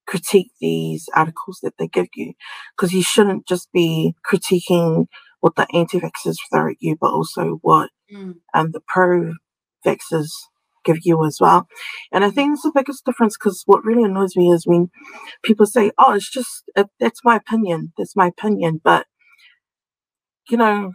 critique 0.06 0.52
these 0.60 1.10
articles 1.14 1.58
that 1.62 1.74
they 1.78 1.88
give 1.88 2.08
you, 2.14 2.32
because 2.74 2.94
you 2.94 3.02
shouldn't 3.02 3.46
just 3.46 3.68
be 3.72 4.14
critiquing 4.24 5.06
what 5.40 5.56
the 5.56 5.66
anti-vaxxers 5.74 6.38
throw 6.48 6.70
at 6.70 6.76
you, 6.80 6.96
but 6.98 7.12
also 7.12 7.58
what 7.60 7.90
mm. 8.12 8.34
um, 8.54 8.70
the 8.72 8.80
pro-vaxxers 8.86 10.30
give 10.86 10.98
you 11.02 11.24
as 11.26 11.38
well. 11.40 11.66
And 12.12 12.24
I 12.24 12.30
think 12.30 12.54
it's 12.54 12.62
the 12.62 12.72
biggest 12.74 13.04
difference 13.04 13.36
because 13.36 13.62
what 13.66 13.84
really 13.84 14.04
annoys 14.04 14.36
me 14.36 14.50
is 14.50 14.66
when 14.66 14.88
people 15.42 15.66
say, 15.66 15.90
"Oh, 15.98 16.14
it's 16.14 16.30
just 16.30 16.70
it, 16.76 16.86
that's 17.00 17.24
my 17.24 17.36
opinion. 17.36 17.92
That's 17.98 18.16
my 18.16 18.28
opinion," 18.28 18.80
but 18.82 19.06
you 20.48 20.56
know, 20.56 20.92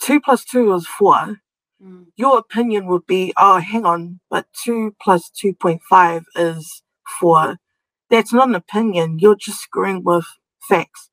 two 0.00 0.20
plus 0.20 0.44
two 0.44 0.72
is 0.74 0.86
four. 0.86 1.38
Mm. 1.82 2.06
Your 2.16 2.38
opinion 2.38 2.86
would 2.86 3.06
be, 3.06 3.32
"Oh, 3.36 3.58
hang 3.58 3.84
on, 3.86 4.20
but 4.30 4.46
two 4.52 4.94
plus 5.02 5.30
two 5.30 5.54
point 5.54 5.80
five 5.88 6.24
is 6.36 6.82
four. 7.20 7.56
That's 8.10 8.32
not 8.32 8.48
an 8.48 8.54
opinion. 8.54 9.18
You're 9.18 9.36
just 9.36 9.60
screwing 9.60 10.02
with 10.04 10.26
facts. 10.68 11.10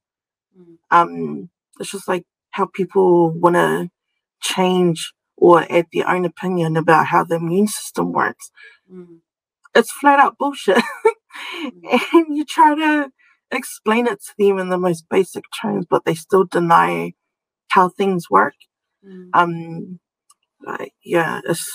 Mm. 0.59 0.77
Um, 0.91 1.49
it's 1.79 1.91
just 1.91 2.07
like 2.07 2.25
how 2.51 2.65
people 2.65 3.31
want 3.31 3.55
to 3.55 3.89
change 4.41 5.13
or 5.37 5.65
add 5.71 5.85
their 5.93 6.09
own 6.09 6.25
opinion 6.25 6.75
about 6.75 7.07
how 7.07 7.23
the 7.23 7.35
immune 7.35 7.67
system 7.67 8.11
works. 8.11 8.51
Mm. 8.91 9.19
It's 9.75 9.91
flat 9.91 10.19
out 10.19 10.37
bullshit. 10.37 10.77
mm. 11.63 11.99
And 12.13 12.35
you 12.35 12.43
try 12.43 12.75
to 12.75 13.11
explain 13.51 14.07
it 14.07 14.19
to 14.21 14.33
them 14.37 14.57
in 14.57 14.69
the 14.69 14.77
most 14.77 15.05
basic 15.09 15.43
terms, 15.61 15.85
but 15.89 16.05
they 16.05 16.15
still 16.15 16.45
deny 16.45 17.13
how 17.69 17.89
things 17.89 18.29
work. 18.29 18.55
Mm. 19.07 19.29
Um, 19.33 19.99
like, 20.65 20.93
yeah, 21.03 21.41
it's 21.47 21.69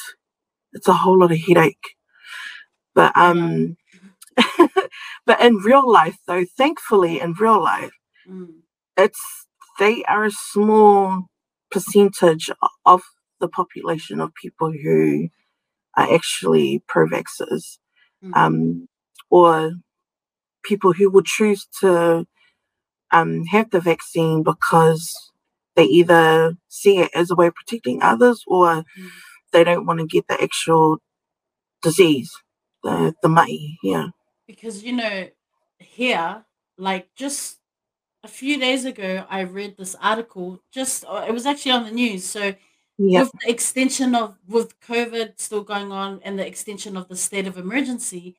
it's 0.72 0.88
a 0.88 0.92
whole 0.92 1.18
lot 1.20 1.32
of 1.32 1.38
headache. 1.38 1.94
But 2.94 3.16
um, 3.16 3.76
but 5.26 5.40
in 5.40 5.56
real 5.56 5.90
life, 5.90 6.18
though, 6.26 6.44
thankfully, 6.58 7.20
in 7.20 7.32
real 7.34 7.62
life, 7.62 7.92
mm. 8.28 8.48
it's 8.96 9.20
they 9.78 10.02
are 10.04 10.24
a 10.24 10.30
small 10.30 11.26
percentage 11.70 12.50
of 12.84 13.02
the 13.42 13.48
population 13.48 14.20
of 14.20 14.34
people 14.34 14.72
who 14.72 15.28
are 15.96 16.14
actually 16.14 16.82
pro 16.88 17.06
vaxxers 17.06 17.78
mm-hmm. 18.24 18.32
um, 18.34 18.88
or 19.28 19.72
people 20.62 20.92
who 20.94 21.10
would 21.10 21.26
choose 21.26 21.66
to 21.80 22.26
um, 23.10 23.44
have 23.46 23.70
the 23.70 23.80
vaccine 23.80 24.42
because 24.42 25.14
they 25.76 25.84
either 25.84 26.56
see 26.68 26.98
it 26.98 27.10
as 27.14 27.30
a 27.30 27.34
way 27.34 27.48
of 27.48 27.54
protecting 27.54 28.00
others 28.02 28.42
or 28.46 28.66
mm-hmm. 28.66 29.08
they 29.52 29.64
don't 29.64 29.86
want 29.86 30.00
to 30.00 30.06
get 30.06 30.26
the 30.28 30.42
actual 30.42 30.98
disease, 31.82 32.32
the, 32.84 33.12
the 33.22 33.28
mai, 33.28 33.76
yeah. 33.82 34.08
Because, 34.46 34.82
you 34.82 34.92
know, 34.92 35.28
here, 35.78 36.44
like 36.78 37.08
just 37.16 37.58
a 38.24 38.28
few 38.28 38.58
days 38.58 38.84
ago, 38.84 39.24
I 39.28 39.40
read 39.40 39.76
this 39.76 39.96
article. 40.00 40.62
Just 40.72 41.04
uh, 41.06 41.24
it 41.26 41.32
was 41.32 41.44
actually 41.46 41.72
on 41.72 41.84
the 41.84 41.90
news. 41.90 42.24
So 42.24 42.54
yep. 42.98 43.24
with 43.24 43.32
the 43.42 43.50
extension 43.50 44.14
of 44.14 44.36
with 44.48 44.78
COVID 44.80 45.34
still 45.38 45.62
going 45.62 45.92
on 45.92 46.20
and 46.24 46.38
the 46.38 46.46
extension 46.46 46.96
of 46.96 47.08
the 47.08 47.16
state 47.16 47.46
of 47.46 47.58
emergency, 47.58 48.36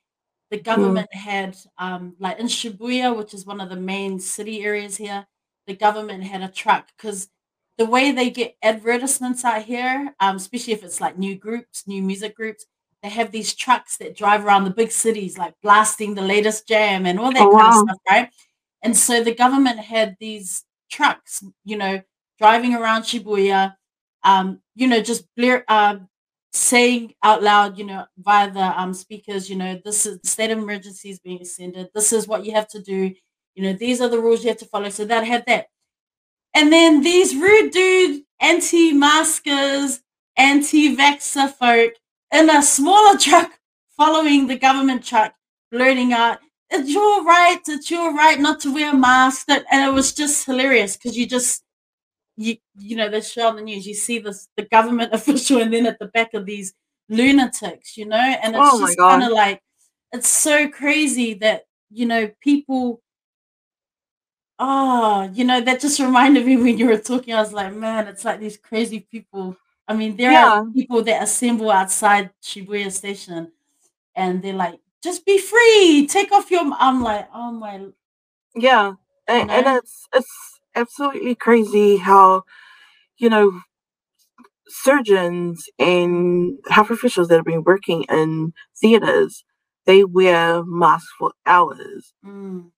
the 0.52 0.58
mm. 0.58 0.64
government 0.64 1.10
mm. 1.14 1.20
had 1.20 1.58
um, 1.78 2.16
like 2.20 2.40
in 2.40 2.48
Shibuya, 2.48 3.16
which 3.16 3.34
is 3.34 3.46
one 3.46 3.62
of 3.62 3.70
the 3.70 3.76
main 3.76 4.20
city 4.20 4.64
areas 4.64 4.98
here, 4.98 5.26
the 5.68 5.76
government 5.76 6.24
had 6.24 6.42
a 6.42 6.48
truck 6.50 6.90
because 6.96 7.30
the 7.78 7.86
way 7.86 8.12
they 8.12 8.30
get 8.30 8.56
advertisements 8.62 9.44
out 9.44 9.64
here, 9.64 10.14
um, 10.20 10.36
especially 10.36 10.74
if 10.74 10.84
it's 10.84 11.02
like 11.02 11.18
new 11.18 11.36
groups, 11.36 11.88
new 11.88 12.04
music 12.04 12.36
groups, 12.36 12.66
they 13.02 13.10
have 13.10 13.32
these 13.32 13.54
trucks 13.54 13.98
that 13.98 14.16
drive 14.16 14.46
around 14.46 14.64
the 14.64 14.70
big 14.70 14.92
cities, 14.92 15.38
like 15.38 15.54
blasting 15.62 16.14
the 16.14 16.22
latest 16.22 16.68
jam 16.68 17.06
and 17.06 17.20
all 17.20 17.32
that 17.34 17.42
oh, 17.42 17.52
kind 17.52 17.54
wow. 17.54 17.82
of 17.82 17.88
stuff, 17.90 17.98
right? 18.10 18.30
And 18.82 18.96
so 18.96 19.24
the 19.24 19.34
government 19.34 19.80
had 19.80 20.16
these 20.20 20.64
trucks, 20.90 21.44
you 21.66 21.78
know, 21.78 22.02
driving 22.38 22.76
around 22.76 23.04
Shibuya, 23.04 23.76
um, 24.24 24.62
you 24.76 24.88
know, 24.88 25.02
just 25.02 25.26
blare, 25.36 25.64
uh, 25.68 25.98
saying 26.54 27.14
out 27.24 27.42
loud, 27.42 27.78
you 27.78 27.86
know, 27.86 28.06
via 28.18 28.52
the 28.52 28.82
um, 28.82 28.94
speakers, 28.94 29.50
you 29.50 29.56
know, 29.56 29.80
this 29.84 30.06
is 30.06 30.20
state 30.24 30.52
of 30.52 30.60
emergency 30.60 31.10
is 31.10 31.20
being 31.20 31.42
extended. 31.42 31.90
This 31.94 32.14
is 32.14 32.28
what 32.28 32.46
you 32.46 32.54
have 32.54 32.68
to 32.70 32.82
do. 32.82 33.14
You 33.56 33.64
know, 33.64 33.74
these 33.74 34.02
are 34.02 34.10
the 34.10 34.20
rules 34.20 34.44
you 34.44 34.50
have 34.50 34.60
to 34.60 34.66
follow. 34.66 34.90
So 34.90 35.06
that 35.06 35.26
had 35.26 35.46
that. 35.48 35.68
And 36.54 36.72
then 36.72 37.02
these 37.02 37.36
rude 37.36 37.72
dude 37.72 38.24
anti-maskers, 38.40 40.02
anti-vaxxer 40.38 41.52
folk 41.54 41.94
in 42.34 42.50
a 42.50 42.62
smaller 42.62 43.18
truck 43.20 43.52
following 43.98 44.48
the 44.48 44.58
government 44.58 45.04
truck, 45.04 45.34
blurting 45.72 46.14
out, 46.14 46.40
it's 46.70 46.90
your 46.90 47.24
right, 47.24 47.60
it's 47.68 47.92
your 47.92 48.14
right 48.14 48.40
not 48.40 48.60
to 48.62 48.74
wear 48.74 48.92
a 48.92 48.98
mask. 48.98 49.48
And 49.50 49.64
it 49.72 49.94
was 49.94 50.14
just 50.14 50.46
hilarious 50.46 50.98
because 50.98 51.18
you 51.18 51.28
just 51.28 51.63
you 52.38 52.58
you 52.78 52.96
know 52.96 53.10
they 53.10 53.22
show 53.22 53.48
on 53.48 53.56
the 53.58 53.62
news, 53.62 53.86
you 53.88 53.94
see 53.94 54.20
this 54.20 54.48
the 54.58 54.64
government 54.64 55.14
official 55.18 55.62
and 55.62 55.74
then 55.74 55.86
at 55.86 56.00
the 56.00 56.08
back 56.08 56.34
of 56.34 56.46
these 56.46 56.74
lunatics, 57.10 57.98
you 57.98 58.06
know, 58.06 58.18
and 58.18 58.56
it's 58.56 58.70
oh 58.72 58.80
just 58.80 58.98
kind 59.08 59.24
of 59.24 59.32
like 59.32 59.62
it's 60.14 60.30
so 60.30 60.68
crazy 60.70 61.34
that 61.36 61.66
you 61.92 62.06
know 62.06 62.30
people 62.42 63.02
oh, 64.60 65.30
you 65.34 65.44
know, 65.44 65.62
that 65.62 65.82
just 65.82 66.00
reminded 66.00 66.46
me 66.46 66.58
when 66.58 66.78
you 66.78 66.88
were 66.88 66.98
talking. 66.98 67.34
I 67.34 67.42
was 67.42 67.54
like, 67.54 67.74
man, 67.74 68.08
it's 68.08 68.26
like 68.26 68.40
these 68.40 68.58
crazy 68.58 69.02
people. 69.12 69.56
I 69.88 69.96
mean, 69.96 70.16
there 70.16 70.32
Yeah. 70.32 70.46
are 70.50 70.72
people 70.74 71.04
that 71.04 71.24
assemble 71.24 71.70
outside 71.72 72.32
Shibuya 72.42 72.92
Station, 72.92 73.52
and 74.16 74.42
they're 74.42 74.54
like, 74.54 74.80
just 75.04 75.26
be 75.26 75.38
free, 75.40 76.08
take 76.10 76.32
off 76.32 76.52
your. 76.52 76.62
m-" 76.62 76.76
I'm 76.80 77.04
like, 77.04 77.28
oh 77.34 77.52
my, 77.52 77.88
Yeah, 78.56 78.94
and, 79.28 79.52
and 79.52 79.66
know? 79.66 79.78
it's 79.78 80.08
it's 80.14 80.53
absolutely 80.76 81.36
crazy 81.36 81.98
how 81.98 82.44
you 83.18 83.30
know 83.30 83.62
surgeons 84.68 85.66
and 85.80 86.58
health 86.70 86.90
officials 86.90 87.28
that 87.28 87.36
have 87.36 87.46
been 87.46 87.64
working 87.64 88.04
in 88.10 88.54
theaters 88.80 89.44
they 89.86 90.04
wear 90.06 90.64
masks 90.66 91.10
for 91.20 91.34
hours, 91.46 92.14
Mm, 92.26 92.72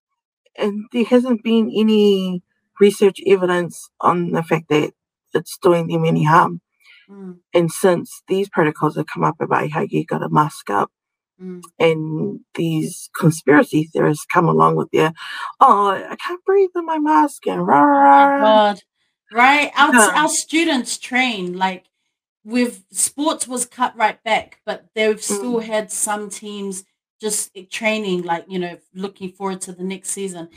and 0.57 0.85
there 0.91 1.05
hasn't 1.05 1.43
been 1.43 1.71
any 1.75 2.41
research 2.79 3.19
evidence 3.25 3.89
on 4.01 4.31
the 4.31 4.43
fact 4.43 4.69
that 4.69 4.91
it's 5.33 5.57
doing 5.57 5.87
them 5.87 6.05
any 6.05 6.23
harm. 6.23 6.61
mm, 7.09 7.39
And 7.53 7.71
since 7.71 8.23
these 8.27 8.49
protocols 8.49 8.95
have 8.97 9.07
come 9.07 9.23
up 9.23 9.41
about 9.41 9.71
how 9.71 9.81
you 9.89 10.05
got 10.05 10.19
to 10.19 10.29
mask 10.29 10.69
up, 10.69 10.91
mm. 11.41 11.61
and 11.79 12.39
these 12.55 13.09
conspiracy 13.17 13.89
theorists 13.91 14.25
come 14.25 14.47
along 14.47 14.75
with 14.75 14.89
their, 14.91 15.13
oh, 15.59 15.89
I 15.89 16.15
can't 16.15 16.43
breathe 16.45 16.69
in 16.75 16.85
my 16.85 16.99
mask 16.99 17.47
and 17.47 17.65
rah, 17.65 17.81
Oh 17.83 17.87
my 17.87 17.91
rah, 17.93 18.25
rah. 18.25 18.39
God. 18.41 18.81
Right? 19.33 19.71
Our, 19.75 19.93
our 19.95 20.29
students 20.29 20.97
train 20.97 21.57
like 21.57 21.85
with 22.43 22.83
sports 22.91 23.47
was 23.47 23.65
cut 23.65 23.97
right 23.97 24.23
back, 24.23 24.59
but 24.65 24.85
they've 24.93 25.21
still 25.21 25.55
Mm. 25.59 25.63
had 25.63 25.91
some 25.91 26.29
teams 26.29 26.83
just 27.19 27.49
eh, 27.55 27.63
training, 27.69 28.21
like, 28.23 28.45
you 28.47 28.59
know, 28.59 28.77
looking 28.93 29.31
forward 29.31 29.61
to 29.61 29.71
the 29.73 29.83
next 29.83 30.09
season. 30.11 30.47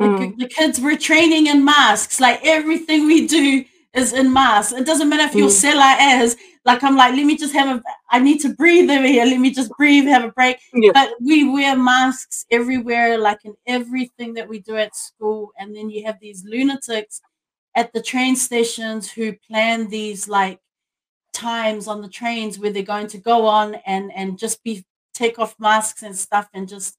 Mm. 0.00 0.18
ki- 0.18 0.34
the 0.38 0.48
kids 0.48 0.80
were 0.80 0.96
training 0.96 1.46
in 1.46 1.64
masks, 1.64 2.18
like 2.18 2.40
everything 2.44 3.06
we 3.06 3.26
do 3.28 3.64
is 3.94 4.12
in 4.12 4.32
masks. 4.32 4.72
It 4.72 4.86
doesn't 4.86 5.08
matter 5.08 5.24
if 5.24 5.34
your 5.34 5.48
Mm. 5.48 6.22
is 6.22 6.36
like 6.64 6.82
I'm 6.84 6.96
like, 6.96 7.14
let 7.14 7.26
me 7.26 7.36
just 7.36 7.52
have 7.54 7.76
a 7.76 7.82
I 8.10 8.18
need 8.20 8.38
to 8.40 8.50
breathe 8.54 8.90
over 8.90 9.06
here. 9.06 9.24
Let 9.24 9.40
me 9.40 9.50
just 9.50 9.70
breathe, 9.76 10.06
have 10.06 10.24
a 10.24 10.32
break 10.32 10.58
Yeah. 10.72 10.92
but 10.94 11.10
we 11.20 11.48
wear 11.50 11.76
masks 11.76 12.46
everywhere, 12.50 13.18
like 13.18 13.40
in 13.44 13.54
everything 13.66 14.34
that 14.34 14.48
we 14.48 14.60
do 14.60 14.76
at 14.76 14.94
school. 14.96 15.52
And 15.58 15.74
then 15.74 15.90
you 15.90 16.04
have 16.06 16.18
these 16.20 16.44
lunatics 16.44 17.20
at 17.74 17.92
the 17.92 18.02
train 18.02 18.36
stations 18.36 19.10
who 19.10 19.32
plan 19.48 19.88
these 19.88 20.28
like 20.28 20.60
times 21.32 21.88
on 21.88 22.02
the 22.02 22.08
trains 22.08 22.58
where 22.58 22.72
they're 22.72 22.82
going 22.82 23.08
to 23.08 23.18
go 23.18 23.46
on 23.46 23.76
and 23.86 24.12
and 24.14 24.38
just 24.38 24.62
be 24.64 24.84
take 25.14 25.38
off 25.38 25.54
masks 25.58 26.02
and 26.02 26.16
stuff 26.16 26.48
and 26.54 26.68
just 26.68 26.96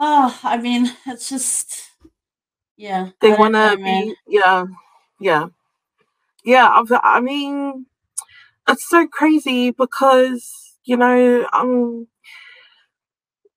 oh, 0.00 0.38
I 0.42 0.58
mean, 0.58 0.92
it's 1.06 1.28
just 1.28 1.90
yeah. 2.76 3.10
They 3.20 3.32
want 3.34 3.54
to 3.54 3.76
know, 3.76 3.76
be, 3.76 4.14
yeah, 4.26 4.66
yeah, 5.20 5.46
yeah. 6.46 6.68
I've, 6.70 6.92
I 7.04 7.20
mean, 7.20 7.86
it's 8.68 8.88
so 8.88 9.06
crazy 9.08 9.72
because 9.72 10.76
you 10.84 10.96
know, 10.98 11.48
um, 11.52 12.08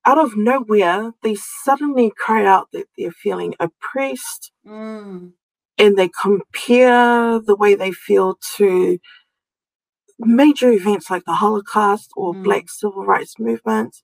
out 0.05 0.17
of 0.17 0.37
nowhere, 0.37 1.13
they 1.23 1.35
suddenly 1.35 2.11
cry 2.17 2.45
out 2.45 2.69
that 2.73 2.87
they're 2.97 3.11
feeling 3.11 3.55
oppressed, 3.59 4.51
Mm, 4.65 5.33
and 5.77 5.97
they 5.97 6.09
compare 6.21 7.39
the 7.39 7.55
way 7.57 7.75
they 7.75 7.91
feel 7.91 8.37
to 8.57 8.99
major 10.19 10.71
events 10.71 11.09
like 11.09 11.25
the 11.25 11.33
Holocaust 11.33 12.11
or 12.15 12.33
Mm. 12.35 12.43
Black 12.43 12.69
civil 12.69 13.05
rights 13.05 13.39
movements, 13.39 14.03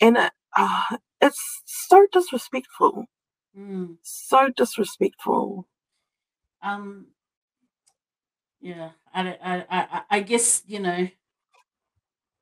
and 0.00 0.16
it, 0.18 0.32
uh, 0.56 0.98
it's 1.20 1.62
so 1.66 2.06
disrespectful, 2.12 3.06
mm. 3.58 3.96
so 4.02 4.50
disrespectful. 4.56 5.68
Um 6.62 7.08
yeah, 8.64 8.90
I, 9.12 9.36
I, 9.42 9.64
I, 9.70 10.02
I 10.10 10.20
guess, 10.20 10.62
you 10.66 10.80
know, 10.80 11.08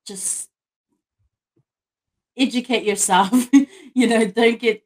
just 0.06 0.50
educate 2.36 2.84
yourself 2.84 3.30
you 3.94 4.06
know 4.06 4.26
don't 4.26 4.58
get 4.58 4.82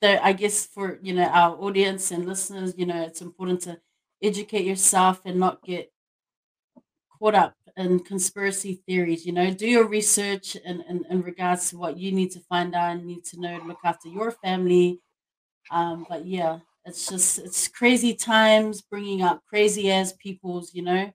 the 0.00 0.24
i 0.24 0.32
guess 0.32 0.66
for 0.66 0.98
you 1.02 1.14
know 1.14 1.24
our 1.26 1.56
audience 1.56 2.10
and 2.10 2.26
listeners 2.26 2.74
you 2.76 2.86
know 2.86 3.02
it's 3.02 3.22
important 3.22 3.60
to 3.60 3.78
educate 4.22 4.64
yourself 4.64 5.20
and 5.24 5.38
not 5.38 5.62
get 5.62 5.92
caught 7.18 7.34
up 7.34 7.54
in 7.76 8.00
conspiracy 8.00 8.82
theories 8.86 9.24
you 9.26 9.32
know 9.32 9.50
do 9.52 9.66
your 9.66 9.86
research 9.86 10.56
in, 10.56 10.82
in, 10.88 11.04
in 11.10 11.22
regards 11.22 11.70
to 11.70 11.78
what 11.78 11.96
you 11.98 12.10
need 12.12 12.30
to 12.30 12.40
find 12.40 12.74
out 12.74 12.92
and 12.96 13.04
need 13.06 13.24
to 13.24 13.40
know 13.40 13.60
look 13.66 13.78
after 13.84 14.08
your 14.08 14.30
family. 14.30 15.00
Um 15.70 16.06
but 16.08 16.26
yeah 16.26 16.60
it's 16.88 17.08
just 17.08 17.38
it's 17.38 17.68
crazy 17.68 18.14
times 18.14 18.82
bringing 18.82 19.22
up 19.22 19.42
crazy 19.48 19.90
as 19.92 20.14
peoples 20.14 20.74
you 20.74 20.82
know? 20.82 21.12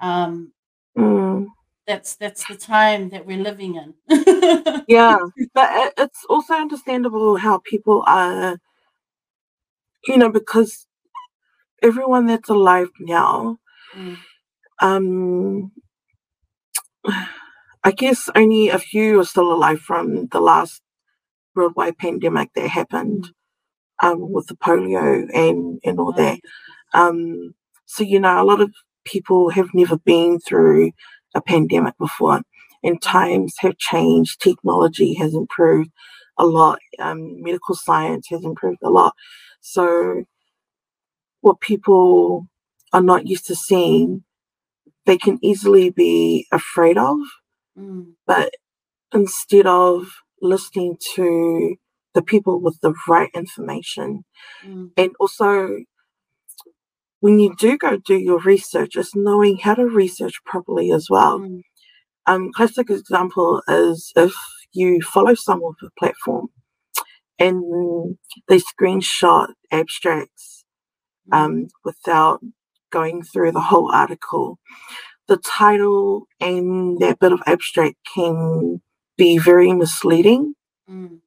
Um 0.00 0.52
Mm. 0.96 1.46
that's 1.86 2.16
that's 2.16 2.46
the 2.46 2.56
time 2.56 3.10
that 3.10 3.26
we're 3.26 3.42
living 3.42 3.76
in. 3.76 3.94
Yeah, 4.86 5.16
but 5.54 5.94
it's 5.98 6.24
also 6.28 6.54
understandable 6.54 7.36
how 7.36 7.58
people 7.64 8.04
are, 8.06 8.58
you 10.06 10.16
know, 10.18 10.30
because 10.30 10.86
everyone 11.82 12.26
that's 12.26 12.48
alive 12.50 12.88
now, 13.00 13.58
Mm, 13.96 14.16
um, 14.82 15.72
I 17.84 17.92
guess 17.92 18.28
only 18.34 18.68
a 18.68 18.78
few 18.78 19.20
are 19.20 19.24
still 19.24 19.52
alive 19.52 19.80
from 19.80 20.26
the 20.28 20.40
last 20.40 20.82
worldwide 21.54 21.98
pandemic 21.98 22.50
that 22.54 22.68
happened, 22.68 23.30
um, 24.04 24.32
with 24.32 24.48
the 24.48 24.56
polio 24.56 25.28
and 25.34 25.80
and 25.84 26.00
all 26.00 26.12
that. 26.14 26.40
Um, 26.94 27.54
so 27.86 28.04
you 28.04 28.20
know, 28.20 28.42
a 28.42 28.46
lot 28.46 28.62
of 28.62 28.72
people 29.06 29.50
have 29.50 29.68
never 29.74 29.98
been 29.98 30.40
through 30.40 30.92
a 31.34 31.42
pandemic 31.42 31.98
before, 31.98 32.42
and 32.84 33.02
times 33.02 33.56
have 33.60 33.78
changed. 33.78 34.42
Technology 34.42 35.14
has 35.16 35.34
improved 35.34 35.90
a 36.38 36.46
lot. 36.46 36.80
Um, 37.00 37.42
medical 37.42 37.76
science 37.76 38.28
has 38.30 38.44
improved 38.44 38.80
a 38.84 38.90
lot. 38.90 39.14
So, 39.62 40.24
what 41.42 41.60
people 41.60 42.48
are 42.92 43.02
not 43.02 43.26
used 43.28 43.46
to 43.48 43.56
seeing, 43.56 44.24
they 45.06 45.18
can 45.18 45.38
easily 45.42 45.90
be 45.90 46.46
afraid 46.52 46.98
of. 46.98 47.18
Mm, 47.78 48.14
But 48.26 48.54
instead 49.14 49.66
of 49.66 50.08
listening 50.42 50.96
to 51.16 51.76
the 52.14 52.22
people 52.22 52.60
with 52.60 52.78
the 52.82 52.94
right 53.08 53.30
information, 53.34 54.24
mm, 54.64 54.90
and 54.96 55.12
also 55.20 55.78
when 57.20 57.40
you 57.40 57.56
do 57.56 57.78
go 57.78 57.98
do 57.98 58.16
your 58.18 58.40
research, 58.40 58.96
it's 58.96 59.16
knowing 59.16 59.58
how 59.58 59.74
to 59.74 59.86
research 59.86 60.42
properly 60.46 60.92
as 60.92 61.10
well. 61.10 61.40
mm, 61.40 61.62
Um, 62.26 62.52
classic 62.54 62.90
example 62.90 63.62
is 63.68 64.12
if 64.16 64.34
you 64.72 65.02
follow 65.02 65.34
someone 65.34 65.74
with 65.82 65.90
a 65.92 66.00
platform 66.00 66.48
and 67.38 68.16
they 68.48 68.58
screenshot 68.60 69.48
abstracts 69.72 70.64
um, 71.32 71.68
without 71.84 72.40
going 72.92 73.22
through 73.22 73.52
the 73.52 73.60
whole 73.60 73.92
article, 73.92 74.58
the 75.28 75.38
title 75.38 76.26
and 76.40 76.98
that 77.00 77.18
bit 77.20 77.32
of 77.32 77.42
abstract 77.46 77.96
can 78.14 78.82
be 79.18 79.38
very 79.38 79.72
misleading. 79.72 80.54
mm, 80.90 81.20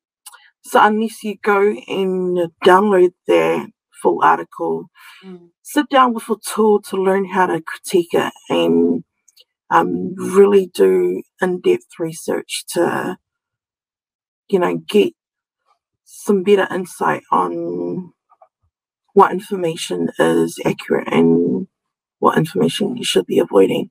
So 0.68 0.82
unless 0.84 1.24
you 1.24 1.38
go 1.42 1.62
and 1.62 2.52
download 2.66 3.14
their 3.26 3.68
full 4.02 4.20
article, 4.22 4.88
mm, 5.24 5.50
sit 5.64 5.90
down 5.90 6.14
with 6.14 6.30
a 6.30 6.36
tool 6.46 6.82
to 6.90 6.98
learn 6.98 7.24
how 7.24 7.46
to 7.46 7.62
critique 7.62 8.14
it 8.14 8.34
and 8.50 9.06
um, 9.70 10.14
really 10.16 10.68
do 10.74 11.24
in-depth 11.42 12.00
research 12.00 12.66
to, 12.74 13.18
you 14.50 14.60
know, 14.60 14.78
get 14.78 15.14
some 16.04 16.44
better 16.44 16.68
insight 16.70 17.24
on 17.32 18.12
what 19.14 19.32
information 19.32 20.10
is 20.20 20.60
accurate 20.66 21.08
and 21.14 21.68
what 22.20 22.38
information 22.38 22.98
you 22.98 23.06
should 23.06 23.26
be 23.26 23.40
avoiding. 23.40 23.90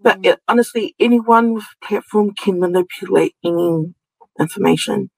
But 0.00 0.22
mm. 0.22 0.26
it, 0.26 0.40
honestly, 0.46 0.94
anyone 1.00 1.54
with 1.54 1.64
a 1.64 1.86
platform 1.86 2.34
can 2.34 2.60
manipulate 2.60 3.34
any 3.44 3.94
information. 4.38 5.10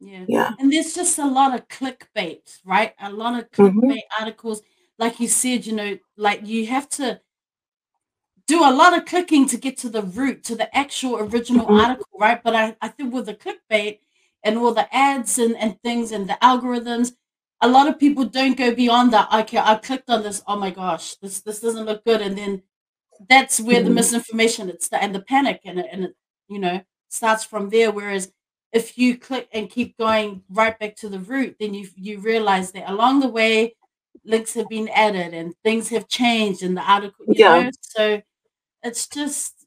Yeah. 0.00 0.26
Yeah. 0.26 0.54
And 0.58 0.72
there's 0.72 0.94
just 0.94 1.18
a 1.18 1.26
lot 1.26 1.54
of 1.54 1.68
clickbait, 1.68 2.58
right? 2.64 2.94
A 3.00 3.10
lot 3.12 3.38
of 3.38 3.50
hmm 3.56 3.90
clickbait 3.90 4.02
articles. 4.18 4.62
Like 4.98 5.20
you 5.20 5.28
said, 5.28 5.66
you 5.66 5.74
know, 5.74 5.98
like 6.16 6.46
you 6.46 6.66
have 6.66 6.88
to 6.90 7.20
do 8.46 8.60
a 8.60 8.70
lot 8.72 8.96
of 8.96 9.04
clicking 9.06 9.46
to 9.48 9.56
get 9.56 9.76
to 9.78 9.88
the 9.88 10.02
root, 10.02 10.44
to 10.44 10.54
the 10.54 10.74
actual 10.76 11.16
original 11.18 11.66
hmm 11.66 11.78
article, 11.80 12.06
right? 12.18 12.42
But 12.42 12.54
I, 12.54 12.76
I 12.80 12.88
think 12.88 13.12
with 13.12 13.26
the 13.26 13.34
clickbait 13.34 13.98
and 14.44 14.56
all 14.58 14.72
the 14.72 14.92
ads 14.94 15.38
and, 15.38 15.56
and 15.56 15.80
things 15.82 16.12
and 16.12 16.28
the 16.28 16.38
algorithms, 16.42 17.12
a 17.62 17.68
lot 17.68 17.88
of 17.88 17.98
people 17.98 18.24
don't 18.24 18.56
go 18.56 18.74
beyond 18.74 19.12
that. 19.12 19.32
Okay, 19.32 19.58
I 19.58 19.76
clicked 19.76 20.10
on 20.10 20.22
this. 20.22 20.42
Oh 20.46 20.56
my 20.56 20.70
gosh, 20.70 21.14
this 21.16 21.40
this 21.40 21.60
doesn't 21.60 21.86
look 21.86 22.04
good. 22.04 22.20
And 22.20 22.36
then 22.38 22.62
that's 23.28 23.60
where 23.60 23.82
the 23.82 23.90
hmm 23.90 23.94
misinformation 23.94 24.68
it's 24.70 24.88
the, 24.88 25.02
and 25.02 25.14
the 25.14 25.22
panic 25.22 25.60
and 25.64 25.80
it, 25.80 25.86
and 25.92 26.04
it, 26.04 26.16
you 26.48 26.58
know 26.58 26.80
starts 27.08 27.44
from 27.44 27.70
there. 27.70 27.90
Whereas 27.92 28.32
if 28.76 28.98
you 28.98 29.16
click 29.16 29.48
and 29.54 29.70
keep 29.70 29.96
going 29.96 30.42
right 30.50 30.78
back 30.78 30.96
to 30.96 31.08
the 31.08 31.18
root, 31.18 31.56
then 31.58 31.72
you 31.72 31.88
you 31.96 32.20
realize 32.20 32.72
that 32.72 32.90
along 32.90 33.20
the 33.20 33.28
way 33.28 33.74
links 34.24 34.52
have 34.52 34.68
been 34.68 34.88
added 34.88 35.32
and 35.32 35.54
things 35.64 35.88
have 35.88 36.08
changed 36.08 36.62
in 36.62 36.74
the 36.74 36.82
article. 36.82 37.24
yeah. 37.28 37.62
Know? 37.62 37.70
So 37.80 38.22
it's 38.82 39.08
just 39.08 39.66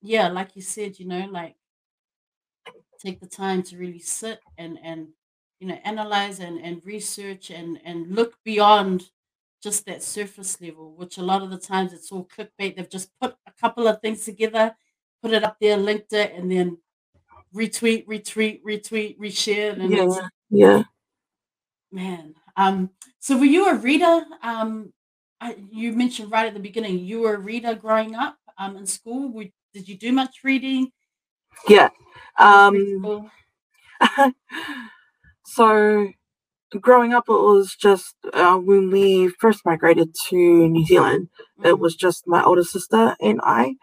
yeah, 0.00 0.28
like 0.28 0.56
you 0.56 0.62
said, 0.62 0.98
you 0.98 1.06
know, 1.06 1.28
like 1.30 1.56
take 2.98 3.20
the 3.20 3.26
time 3.26 3.62
to 3.64 3.76
really 3.76 3.98
sit 3.98 4.40
and 4.56 4.78
and 4.82 5.08
you 5.60 5.68
know 5.68 5.78
analyze 5.84 6.40
and 6.40 6.58
and 6.58 6.80
research 6.86 7.50
and 7.50 7.78
and 7.84 8.14
look 8.14 8.32
beyond 8.44 9.10
just 9.62 9.84
that 9.84 10.02
surface 10.02 10.58
level, 10.62 10.94
which 10.96 11.18
a 11.18 11.22
lot 11.22 11.42
of 11.42 11.50
the 11.50 11.58
times 11.58 11.92
it's 11.92 12.10
all 12.12 12.26
clickbait. 12.34 12.76
They've 12.76 12.88
just 12.88 13.10
put 13.20 13.34
a 13.46 13.52
couple 13.60 13.86
of 13.86 14.00
things 14.00 14.24
together, 14.24 14.74
put 15.22 15.32
it 15.32 15.44
up 15.44 15.58
there, 15.60 15.76
linked 15.76 16.14
it, 16.14 16.32
and 16.34 16.50
then 16.50 16.78
retweet, 17.54 18.06
retweet, 18.06 18.62
retweet, 18.62 19.18
reshare. 19.18 19.78
And 19.78 19.90
yeah, 19.90 20.28
yeah. 20.50 20.82
Man, 21.90 22.34
um, 22.56 22.90
so 23.18 23.38
were 23.38 23.44
you 23.44 23.68
a 23.68 23.74
reader? 23.74 24.22
Um, 24.42 24.92
I, 25.40 25.56
you 25.70 25.92
mentioned 25.92 26.30
right 26.30 26.46
at 26.46 26.54
the 26.54 26.60
beginning 26.60 26.98
you 26.98 27.20
were 27.20 27.34
a 27.34 27.38
reader 27.38 27.74
growing 27.74 28.14
up 28.14 28.36
um, 28.58 28.76
in 28.76 28.86
school. 28.86 29.32
Did 29.72 29.88
you 29.88 29.96
do 29.96 30.12
much 30.12 30.38
reading? 30.42 30.90
Yeah. 31.68 31.90
Um, 32.38 33.30
so 35.46 36.08
growing 36.80 37.14
up, 37.14 37.24
it 37.28 37.32
was 37.32 37.74
just 37.80 38.14
uh, 38.32 38.56
when 38.56 38.90
we 38.90 39.28
first 39.40 39.64
migrated 39.64 40.14
to 40.28 40.36
New 40.36 40.84
Zealand, 40.84 41.28
mm-hmm. 41.58 41.66
it 41.66 41.78
was 41.78 41.94
just 41.94 42.26
my 42.26 42.42
older 42.42 42.64
sister 42.64 43.16
and 43.20 43.40
I. 43.42 43.74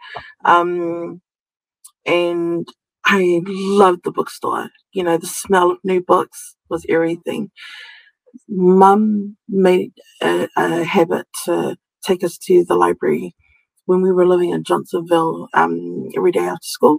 Um, 0.44 1.20
and 2.04 2.66
I 3.06 3.40
loved 3.46 4.02
the 4.04 4.10
bookstore. 4.12 4.70
You 4.92 5.04
know, 5.04 5.16
the 5.18 5.26
smell 5.26 5.70
of 5.72 5.78
new 5.84 6.02
books 6.02 6.56
was 6.68 6.84
everything. 6.88 7.50
Mum 8.48 9.36
made 9.48 9.92
a, 10.22 10.48
a 10.56 10.84
habit 10.84 11.26
to 11.44 11.76
take 12.04 12.24
us 12.24 12.38
to 12.38 12.64
the 12.64 12.74
library 12.76 13.34
when 13.86 14.02
we 14.02 14.12
were 14.12 14.26
living 14.26 14.50
in 14.50 14.64
Johnsonville 14.64 15.48
um, 15.54 16.08
every 16.16 16.32
day 16.32 16.40
after 16.40 16.58
school. 16.66 16.98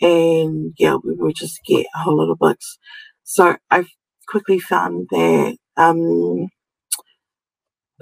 And 0.00 0.74
yeah, 0.78 0.96
we 1.04 1.14
would 1.14 1.36
just 1.36 1.60
get 1.66 1.86
a 1.94 1.98
whole 2.00 2.18
lot 2.18 2.30
of 2.32 2.38
books. 2.38 2.78
So 3.24 3.56
I 3.70 3.84
quickly 4.28 4.58
found 4.60 5.08
that 5.12 5.56
um, 5.76 6.48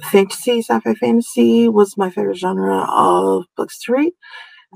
fantasy, 0.02 0.60
sci-fi 0.62 0.94
fantasy 0.94 1.68
was 1.68 1.96
my 1.96 2.10
favorite 2.10 2.36
genre 2.36 2.86
of 2.88 3.44
books 3.56 3.80
to 3.82 3.92
read. 3.92 4.12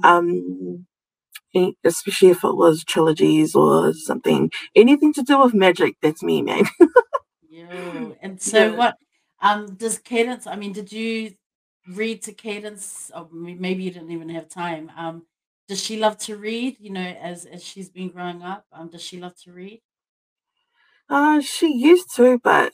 Um, 0.04 0.86
especially 1.84 2.30
if 2.30 2.44
it 2.44 2.56
was 2.56 2.84
trilogies 2.84 3.54
or 3.54 3.92
something, 3.94 4.50
anything 4.74 5.12
to 5.14 5.22
do 5.22 5.40
with 5.40 5.54
magic. 5.54 5.96
That's 6.02 6.22
me, 6.22 6.42
man. 6.42 6.64
yeah. 7.50 8.10
And 8.22 8.40
so, 8.40 8.66
yeah. 8.66 8.76
what 8.76 8.96
um 9.40 9.74
does 9.74 9.98
Cadence? 9.98 10.46
I 10.46 10.56
mean, 10.56 10.72
did 10.72 10.92
you 10.92 11.32
read 11.88 12.22
to 12.22 12.32
Cadence? 12.32 13.10
Or 13.14 13.28
maybe 13.32 13.84
you 13.84 13.90
didn't 13.90 14.10
even 14.12 14.28
have 14.30 14.48
time. 14.48 14.90
Um, 14.96 15.26
does 15.68 15.82
she 15.82 15.98
love 15.98 16.18
to 16.18 16.36
read? 16.36 16.76
You 16.80 16.90
know, 16.92 17.00
as 17.20 17.46
as 17.46 17.62
she's 17.64 17.88
been 17.90 18.10
growing 18.10 18.42
up, 18.42 18.64
um, 18.72 18.88
does 18.90 19.02
she 19.02 19.18
love 19.20 19.36
to 19.44 19.52
read? 19.52 19.80
Uh, 21.08 21.40
she 21.40 21.68
used 21.74 22.14
to, 22.16 22.38
but 22.42 22.72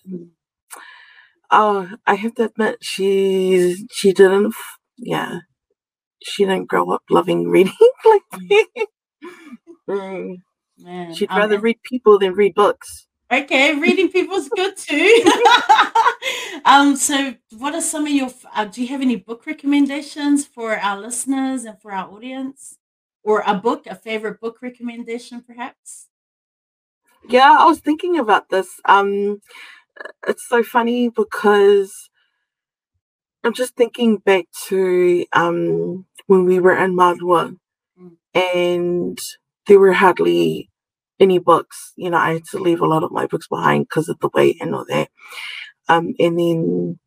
uh, 1.51 1.87
I 2.07 2.15
have 2.15 2.35
to 2.37 2.45
admit, 2.45 2.79
she 2.83 3.87
she 3.93 4.13
didn't. 4.13 4.55
Yeah, 4.97 5.41
she 6.23 6.45
didn't 6.45 6.69
grow 6.69 6.91
up 6.91 7.03
loving 7.11 7.49
reading 7.49 7.73
like 8.05 8.23
mm. 8.35 8.49
me. 8.49 8.87
mm. 9.89 10.37
Man, 10.81 11.13
She'd 11.13 11.31
rather 11.31 11.57
um, 11.57 11.63
read 11.63 11.83
people 11.83 12.19
than 12.19 12.35
read 12.35 12.55
books. 12.55 13.09
Okay, 13.33 13.75
reading 13.79 14.11
people's 14.11 14.49
good 14.57 14.77
too. 14.77 15.25
um, 16.65 16.97
so 16.97 17.35
what 17.59 17.75
are 17.75 17.81
some 17.81 18.07
of 18.07 18.13
your? 18.13 18.31
Uh, 18.55 18.65
do 18.65 18.81
you 18.81 18.89
have 18.89 19.03
any 19.03 19.17
book 19.17 19.45
recommendations 19.47 20.47
for 20.47 20.77
our 20.77 20.99
listeners 20.99 21.65
and 21.65 21.81
for 21.83 21.93
our 21.93 22.09
audience, 22.11 22.79
or 23.23 23.43
a 23.47 23.55
book, 23.55 23.87
a 23.87 23.95
favorite 23.95 24.41
book 24.41 24.59
recommendation, 24.63 25.43
perhaps? 25.43 26.07
Yeah, 27.29 27.57
I 27.59 27.65
was 27.67 27.81
thinking 27.81 28.19
about 28.19 28.49
this. 28.49 28.69
Um, 28.85 29.41
it's 30.27 30.49
so 30.49 30.63
funny 30.63 31.11
because 31.11 31.93
I'm 33.45 33.55
just 33.55 33.77
thinking 33.77 34.17
back 34.19 34.47
to 34.67 35.25
um, 35.33 36.07
when 36.27 36.45
we 36.45 36.59
were 36.59 36.77
in 36.77 36.95
Malua 36.95 37.57
mm. 38.01 38.17
and 38.35 39.19
there 39.67 39.79
were 39.79 39.93
hardly 39.93 40.71
any 41.21 41.39
books. 41.39 41.93
You 41.97 42.11
know, 42.11 42.19
I 42.19 42.35
had 42.35 42.45
to 42.51 42.59
leave 42.59 42.81
a 42.81 42.87
lot 42.87 43.05
of 43.05 43.13
my 43.13 43.27
books 43.27 43.49
behind 43.49 43.87
because 43.89 44.09
of 44.09 44.19
the 44.21 44.31
weight 44.35 44.57
and 44.61 44.75
all 44.75 44.85
that. 44.89 45.09
Um, 45.89 46.15
and 46.19 46.39
then 46.39 46.99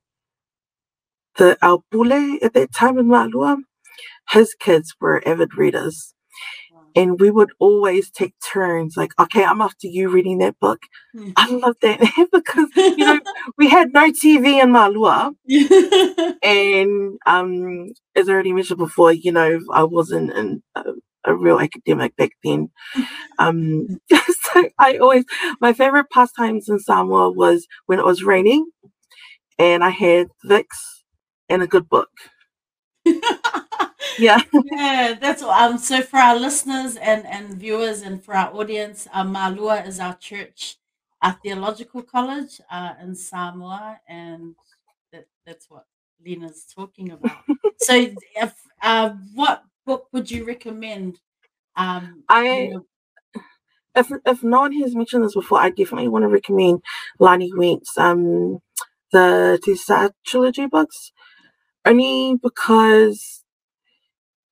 the 1.38 1.58
Aupule 1.62 2.44
at 2.44 2.54
that 2.54 2.74
time 2.74 2.98
in 2.98 3.08
Malua, 3.08 3.58
his 4.32 4.56
kids 4.56 4.96
were 5.00 5.22
avid 5.28 5.58
readers 5.58 6.14
and 6.96 7.20
we 7.20 7.32
would 7.32 7.52
always 7.60 8.10
take 8.12 8.34
turns 8.40 8.96
like 8.98 9.14
okay 9.20 9.44
i'm 9.44 9.62
after 9.62 9.88
you 9.88 10.10
reading 10.10 10.40
that 10.40 10.60
book. 10.60 10.84
Mm. 11.16 11.34
i 11.38 11.50
love 11.50 11.76
that 11.82 12.00
because 12.32 12.68
you 12.76 12.98
know 12.98 13.20
we 13.58 13.70
had 13.70 13.94
no 13.94 14.12
tv 14.12 14.62
in 14.62 14.72
malua 14.72 15.32
and 16.44 17.18
um 17.26 17.88
as 18.16 18.30
i 18.30 18.32
already 18.32 18.54
mentioned 18.54 18.80
before 18.80 19.12
you 19.12 19.32
know 19.32 19.60
i 19.74 19.84
wasn't 19.84 20.32
in 20.32 20.62
a, 20.76 20.84
a 21.26 21.36
real 21.36 21.60
academic 21.60 22.16
back 22.16 22.32
then. 22.44 22.70
Um 23.40 24.00
so 24.12 24.70
i 24.80 24.98
always 24.98 25.26
my 25.60 25.74
favorite 25.74 26.10
pastimes 26.12 26.70
in 26.70 26.80
samoa 26.80 27.32
was 27.32 27.68
when 27.86 28.00
it 28.00 28.06
was 28.06 28.24
raining 28.24 28.66
and 29.60 29.84
i 29.84 29.90
had 29.90 30.28
Vicks 30.46 30.80
and 31.50 31.62
a 31.62 31.68
good 31.68 31.90
book 31.90 32.10
yeah 34.18 34.42
yeah 34.54 35.14
that's 35.20 35.42
um 35.42 35.78
so 35.78 36.02
for 36.02 36.18
our 36.18 36.36
listeners 36.38 36.96
and 36.98 37.26
and 37.26 37.56
viewers 37.56 38.02
and 38.02 38.24
for 38.24 38.34
our 38.36 38.54
audience 38.54 39.08
uh, 39.14 39.24
malua 39.24 39.86
is 39.88 40.00
our 40.00 40.16
church 40.18 40.78
our 41.22 41.34
theological 41.44 42.02
college 42.02 42.60
uh, 42.72 42.94
in 43.02 43.16
samoa 43.16 44.00
and 44.08 44.56
that, 45.12 45.28
that's 45.46 45.70
what 45.70 45.86
lina's 46.26 46.66
talking 46.76 47.12
about 47.12 47.44
so 47.78 47.94
if 47.96 48.54
uh, 48.82 49.12
what 49.34 49.64
book 49.86 50.08
would 50.12 50.30
you 50.30 50.46
recommend 50.46 51.20
um 51.76 52.24
i 52.30 52.44
you 52.50 52.70
know, 52.70 52.86
if 53.96 54.12
if 54.26 54.44
no 54.44 54.62
one 54.62 54.74
has 54.74 54.96
mentioned 54.96 55.24
this 55.24 55.34
before, 55.34 55.60
I 55.60 55.70
definitely 55.70 56.08
want 56.08 56.24
to 56.24 56.30
recommend 56.30 56.82
Lani 57.20 57.52
Wendt's 57.56 57.98
um 57.98 58.60
the 59.12 59.60
Telesa 59.66 60.12
trilogy 60.26 60.68
books. 60.68 61.12
Only 61.86 62.36
because 62.42 63.41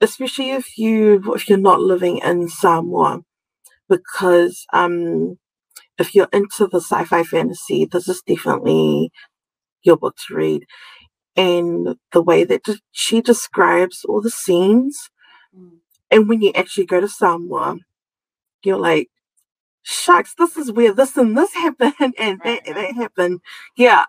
especially 0.02 0.52
if 0.52 0.78
you 0.78 1.34
if 1.34 1.50
you're 1.50 1.58
not 1.58 1.82
living 1.82 2.20
in 2.20 2.48
Samoa, 2.48 3.22
because 3.88 4.66
um, 4.74 5.38
if 5.98 6.16
you're 6.16 6.30
into 6.32 6.68
the 6.68 6.80
sci-fi 6.82 7.24
fantasy, 7.24 7.86
this 7.86 8.08
is 8.08 8.22
definitely 8.26 9.12
your 9.84 9.98
book 9.98 10.16
to 10.28 10.36
read. 10.36 10.66
And 11.36 11.96
the 12.12 12.22
way 12.22 12.44
that 12.44 12.66
she 12.92 13.22
describes 13.22 14.04
all 14.06 14.22
the 14.22 14.30
scenes, 14.30 15.10
mm. 15.58 15.78
and 16.12 16.28
when 16.28 16.42
you 16.42 16.52
actually 16.56 16.86
go 16.86 17.00
to 17.00 17.08
Samoa, 17.08 17.78
you're 18.64 18.78
like, 18.78 19.10
shucks, 19.84 20.34
this 20.38 20.58
is 20.58 20.72
where 20.72 20.94
this 20.94 21.18
and 21.18 21.38
this 21.38 21.54
happened, 21.56 22.16
and 22.18 22.40
that, 22.44 22.66
that 22.66 22.94
happened. 22.96 23.42
Yeah, 23.78 24.06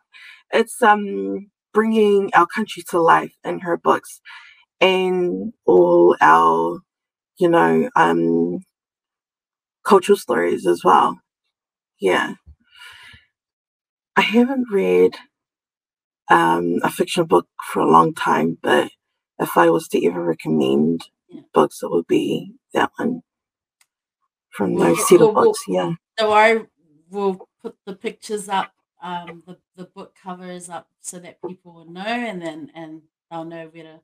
it's 0.52 0.82
um 0.82 1.50
bringing 1.72 2.30
our 2.34 2.46
country 2.46 2.82
to 2.90 3.00
life 3.00 3.32
in 3.44 3.60
her 3.60 3.76
books 3.76 4.20
and 4.80 5.52
all 5.66 6.16
our, 6.20 6.80
you 7.38 7.48
know, 7.48 7.90
um, 7.96 8.60
cultural 9.84 10.16
stories 10.16 10.66
as 10.66 10.82
well. 10.84 11.20
Yeah. 12.00 12.34
I 14.16 14.22
haven't 14.22 14.66
read 14.70 15.16
um, 16.28 16.78
a 16.82 16.90
fiction 16.90 17.24
book 17.24 17.46
for 17.72 17.80
a 17.80 17.90
long 17.90 18.14
time, 18.14 18.58
but 18.62 18.90
if 19.38 19.56
I 19.56 19.70
was 19.70 19.88
to 19.88 20.06
ever 20.06 20.22
recommend 20.22 21.08
yeah. 21.28 21.42
books, 21.52 21.82
it 21.82 21.90
would 21.90 22.06
be 22.06 22.54
that 22.74 22.90
one 22.96 23.22
from 24.50 24.76
those 24.78 25.08
set 25.08 25.20
of 25.20 25.34
books. 25.34 25.60
Yeah. 25.66 25.92
So 26.18 26.32
I 26.32 26.66
will 27.10 27.48
put 27.62 27.76
the 27.86 27.94
pictures 27.94 28.48
up, 28.48 28.72
um, 29.02 29.42
the, 29.46 29.56
the 29.76 29.84
book 29.84 30.14
covers 30.22 30.68
up 30.68 30.88
so 31.00 31.18
that 31.18 31.40
people 31.42 31.72
will 31.72 31.90
know 31.90 32.02
and 32.02 32.42
then 32.42 32.70
and 32.74 33.02
they'll 33.30 33.44
know 33.44 33.68
where 33.72 33.84
to 33.84 34.00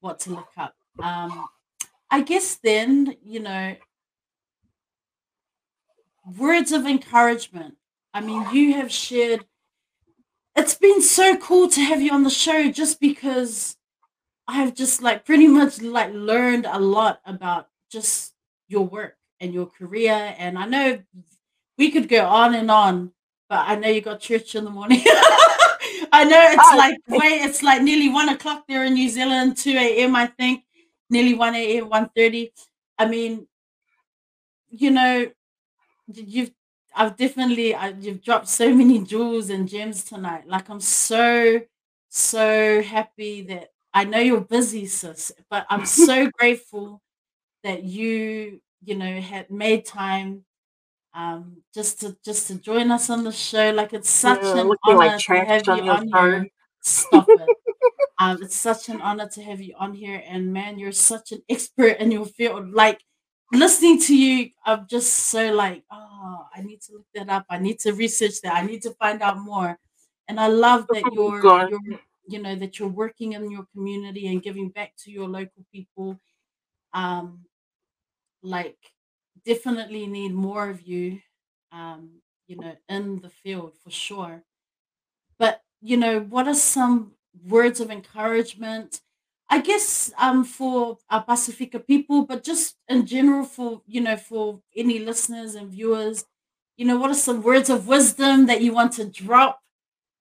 what 0.00 0.20
to 0.20 0.30
look 0.30 0.50
up. 0.56 0.74
Um, 1.02 1.46
I 2.10 2.22
guess 2.22 2.56
then, 2.56 3.16
you 3.24 3.40
know, 3.40 3.76
words 6.36 6.72
of 6.72 6.86
encouragement. 6.86 7.74
I 8.14 8.20
mean, 8.20 8.46
you 8.52 8.74
have 8.74 8.90
shared, 8.90 9.44
it's 10.56 10.74
been 10.74 11.02
so 11.02 11.36
cool 11.36 11.68
to 11.68 11.80
have 11.80 12.00
you 12.00 12.12
on 12.12 12.24
the 12.24 12.30
show 12.30 12.70
just 12.70 13.00
because 13.00 13.76
I've 14.46 14.74
just 14.74 15.02
like 15.02 15.24
pretty 15.24 15.46
much 15.46 15.80
like 15.82 16.12
learned 16.12 16.66
a 16.66 16.78
lot 16.78 17.20
about 17.24 17.68
just 17.90 18.32
your 18.66 18.86
work 18.86 19.16
and 19.40 19.52
your 19.52 19.66
career. 19.66 20.34
And 20.38 20.58
I 20.58 20.66
know 20.66 20.98
we 21.76 21.90
could 21.90 22.08
go 22.08 22.26
on 22.26 22.54
and 22.54 22.70
on, 22.70 23.12
but 23.48 23.60
I 23.60 23.76
know 23.76 23.88
you 23.88 24.00
got 24.00 24.20
church 24.20 24.54
in 24.54 24.64
the 24.64 24.70
morning. 24.70 25.04
I 26.12 26.24
know 26.24 26.40
it's 26.50 26.72
like 26.76 26.98
wait, 27.08 27.42
it's 27.42 27.62
like 27.62 27.82
nearly 27.82 28.08
one 28.08 28.28
o'clock 28.28 28.64
there 28.68 28.84
in 28.84 28.94
New 28.94 29.08
Zealand, 29.08 29.56
two 29.56 29.72
a.m. 29.76 30.16
I 30.16 30.26
think, 30.26 30.64
nearly 31.10 31.34
one 31.34 31.54
a.m. 31.54 31.88
one 31.88 32.10
thirty. 32.16 32.52
I 32.98 33.06
mean, 33.06 33.46
you 34.70 34.90
know, 34.90 35.30
you've 36.08 36.52
I've 36.96 37.16
definitely 37.16 37.74
I, 37.74 37.88
you've 37.90 38.22
dropped 38.22 38.48
so 38.48 38.74
many 38.74 39.02
jewels 39.04 39.50
and 39.50 39.68
gems 39.68 40.04
tonight. 40.04 40.48
Like 40.48 40.70
I'm 40.70 40.80
so 40.80 41.62
so 42.10 42.82
happy 42.82 43.42
that 43.44 43.70
I 43.94 44.04
know 44.04 44.20
you're 44.20 44.40
busy, 44.42 44.86
sis, 44.86 45.32
but 45.50 45.66
I'm 45.70 45.86
so 45.86 46.30
grateful 46.38 47.02
that 47.64 47.84
you 47.84 48.60
you 48.84 48.96
know 48.96 49.20
had 49.20 49.50
made 49.50 49.86
time 49.86 50.44
um 51.14 51.62
just 51.74 52.00
to 52.00 52.16
just 52.24 52.46
to 52.48 52.56
join 52.56 52.90
us 52.90 53.10
on 53.10 53.24
the 53.24 53.32
show. 53.32 53.70
Like 53.70 53.92
it's 53.92 54.10
such 54.10 54.42
yeah, 54.42 54.60
an 54.60 54.72
honor 54.84 54.96
like 54.98 55.18
to 55.18 55.34
have 55.34 55.66
you 55.66 55.90
on 55.90 56.08
here. 56.08 56.48
Stop 56.80 57.26
it. 57.28 57.56
um, 58.18 58.38
it's 58.42 58.56
such 58.56 58.88
an 58.88 59.00
honor 59.00 59.28
to 59.28 59.42
have 59.42 59.60
you 59.60 59.74
on 59.78 59.94
here, 59.94 60.22
and 60.26 60.52
man, 60.52 60.78
you're 60.78 60.92
such 60.92 61.32
an 61.32 61.42
expert 61.48 61.98
in 61.98 62.10
your 62.10 62.26
field. 62.26 62.70
Like 62.70 63.00
listening 63.52 64.00
to 64.02 64.16
you, 64.16 64.50
I'm 64.64 64.86
just 64.88 65.12
so 65.12 65.52
like, 65.52 65.84
oh, 65.90 66.46
I 66.54 66.62
need 66.62 66.80
to 66.82 66.92
look 66.94 67.06
that 67.14 67.28
up. 67.28 67.46
I 67.50 67.58
need 67.58 67.78
to 67.80 67.92
research 67.92 68.40
that. 68.42 68.54
I 68.54 68.62
need 68.62 68.82
to 68.82 68.90
find 68.92 69.22
out 69.22 69.38
more. 69.38 69.78
And 70.28 70.38
I 70.38 70.48
love 70.48 70.86
that 70.88 71.02
oh 71.06 71.12
you're, 71.14 71.68
you're 71.68 72.00
you 72.28 72.42
know, 72.42 72.54
that 72.54 72.78
you're 72.78 72.88
working 72.88 73.32
in 73.32 73.50
your 73.50 73.64
community 73.72 74.26
and 74.28 74.42
giving 74.42 74.68
back 74.68 74.92
to 75.04 75.10
your 75.10 75.26
local 75.26 75.64
people. 75.72 76.20
Um, 76.92 77.44
like 78.42 78.78
definitely 79.44 80.06
need 80.06 80.34
more 80.34 80.68
of 80.70 80.82
you, 80.82 81.20
um, 81.72 82.20
you 82.46 82.56
know, 82.56 82.76
in 82.88 83.20
the 83.20 83.30
field 83.30 83.74
for 83.82 83.90
sure. 83.90 84.42
But 85.38 85.62
you 85.80 85.96
know, 85.96 86.20
what 86.20 86.48
are 86.48 86.54
some 86.54 87.12
words 87.46 87.80
of 87.80 87.90
encouragement? 87.90 89.00
I 89.50 89.60
guess 89.60 90.12
um, 90.18 90.44
for 90.44 90.98
our 91.08 91.24
Pasifika 91.24 91.86
people, 91.86 92.24
but 92.24 92.44
just 92.44 92.76
in 92.88 93.06
general 93.06 93.44
for 93.44 93.82
you 93.86 94.00
know 94.00 94.16
for 94.16 94.60
any 94.76 94.98
listeners 94.98 95.54
and 95.54 95.70
viewers, 95.70 96.24
you 96.76 96.84
know, 96.86 96.98
what 96.98 97.10
are 97.10 97.14
some 97.14 97.42
words 97.42 97.70
of 97.70 97.86
wisdom 97.88 98.46
that 98.46 98.62
you 98.62 98.72
want 98.72 98.92
to 98.94 99.04
drop? 99.04 99.60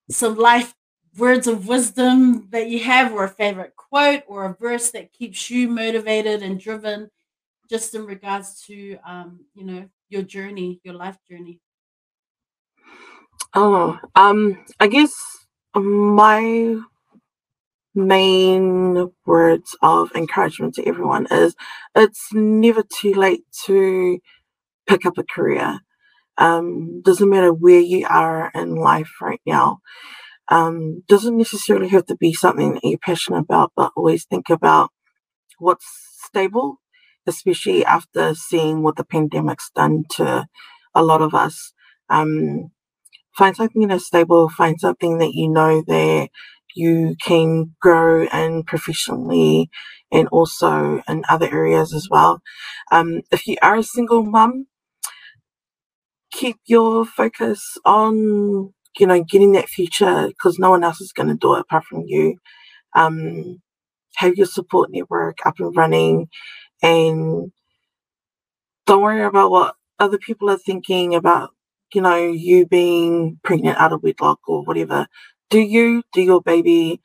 Some 0.10 0.35
life 0.38 0.76
words 1.18 1.48
of 1.48 1.68
wisdom 1.68 2.48
that 2.52 2.69
you 2.69 2.80
have, 2.80 3.11
or 3.14 3.23
a 3.26 3.30
favorite 3.30 3.76
quote, 3.76 4.23
or 4.27 4.45
a 4.45 4.53
verse 4.53 4.91
that 4.91 5.11
keeps 5.11 5.49
you 5.49 5.68
motivated 5.68 6.44
and 6.44 6.60
driven, 6.60 7.10
just 7.69 7.95
in 7.95 8.06
regards 8.06 8.61
to 8.68 8.98
um, 9.07 9.45
you 9.56 9.65
know 9.65 9.89
your 10.10 10.23
journey, 10.23 10.81
your 10.84 10.95
life 10.95 11.18
journey. 11.30 11.60
Oh, 13.53 13.99
um, 14.15 14.64
I 14.80 14.88
guess 14.88 15.14
my 15.76 16.77
main 17.95 19.10
words 19.26 19.76
of 19.81 20.11
encouragement 20.15 20.76
to 20.76 20.85
everyone 20.88 21.27
is 21.31 21.56
it's 21.95 22.30
never 22.34 22.84
too 22.84 23.14
late 23.14 23.41
to 23.65 24.19
pick 24.88 25.06
up 25.06 25.18
a 25.18 25.23
career. 25.23 25.80
Um, 26.38 27.02
doesn't 27.03 27.30
matter 27.30 27.53
where 27.53 27.80
you 27.81 28.07
are 28.10 28.52
in 28.56 28.76
life 28.76 29.11
right 29.22 29.41
now. 29.45 29.80
Um, 30.49 31.03
doesn't 31.07 31.38
necessarily 31.38 31.89
have 31.89 32.06
to 32.07 32.15
be 32.18 32.34
something 32.34 32.76
that 32.76 32.81
you're 32.84 32.99
passionate 32.99 33.39
about, 33.39 33.72
but 33.76 33.91
always 33.95 34.26
think 34.26 34.49
about 34.49 34.91
what's 35.60 35.85
stable, 36.26 36.77
especially 37.28 37.86
after 37.86 38.34
seeing 38.36 38.84
what 38.84 38.95
the 38.98 39.06
pandemic's 39.06 39.72
done 39.76 40.06
to 40.12 40.48
a 40.95 41.04
lot 41.04 41.22
of 41.22 41.34
us. 41.36 41.74
Um, 42.10 42.72
find 43.38 43.56
something 43.56 43.88
that's 43.88 44.08
stable, 44.08 44.49
find 44.49 44.80
something 44.80 45.20
that 45.20 45.34
you 45.34 45.49
know 45.49 45.84
that 45.88 46.30
you 46.76 47.16
can 47.24 47.76
grow 47.82 48.26
and 48.28 48.66
professionally 48.66 49.70
and 50.12 50.28
also 50.30 51.02
in 51.08 51.24
other 51.30 51.52
areas 51.52 51.94
as 51.94 52.08
well. 52.10 52.41
Um, 52.91 53.22
if 53.32 53.48
you 53.48 53.58
are 53.62 53.78
a 53.78 53.84
single 53.84 54.24
mum, 54.24 54.68
keep 56.32 56.58
your 56.66 57.06
focus 57.06 57.78
on 57.86 58.74
you 58.99 59.08
know 59.08 59.24
getting 59.24 59.54
that 59.54 59.70
future 59.70 60.28
because 60.28 60.60
no 60.60 60.70
one 60.72 60.84
else 60.84 61.02
is 61.02 61.14
going 61.14 61.30
to 61.30 61.36
do 61.36 61.56
it 61.56 61.62
apart 61.62 61.86
from 61.86 62.04
you. 62.08 62.38
Um, 62.95 63.62
have 64.18 64.36
your 64.36 64.48
support 64.48 64.90
network 64.91 65.38
up 65.45 65.56
and 65.60 65.76
running, 65.76 66.28
and 66.82 67.52
don't 68.86 69.02
worry 69.02 69.24
about 69.24 69.52
what 69.52 69.76
other 69.99 70.18
people 70.18 70.49
are 70.49 70.58
thinking 70.58 71.16
about 71.16 71.52
you 71.94 72.02
know 72.02 72.16
you 72.16 72.66
being 72.66 73.40
pregnant 73.44 73.78
out 73.78 73.94
of 73.94 74.04
wedlock 74.04 74.40
or 74.48 74.64
whatever 74.64 75.08
do 75.49 75.60
you, 75.60 76.04
do 76.12 76.22
your 76.22 76.41
baby 76.41 77.02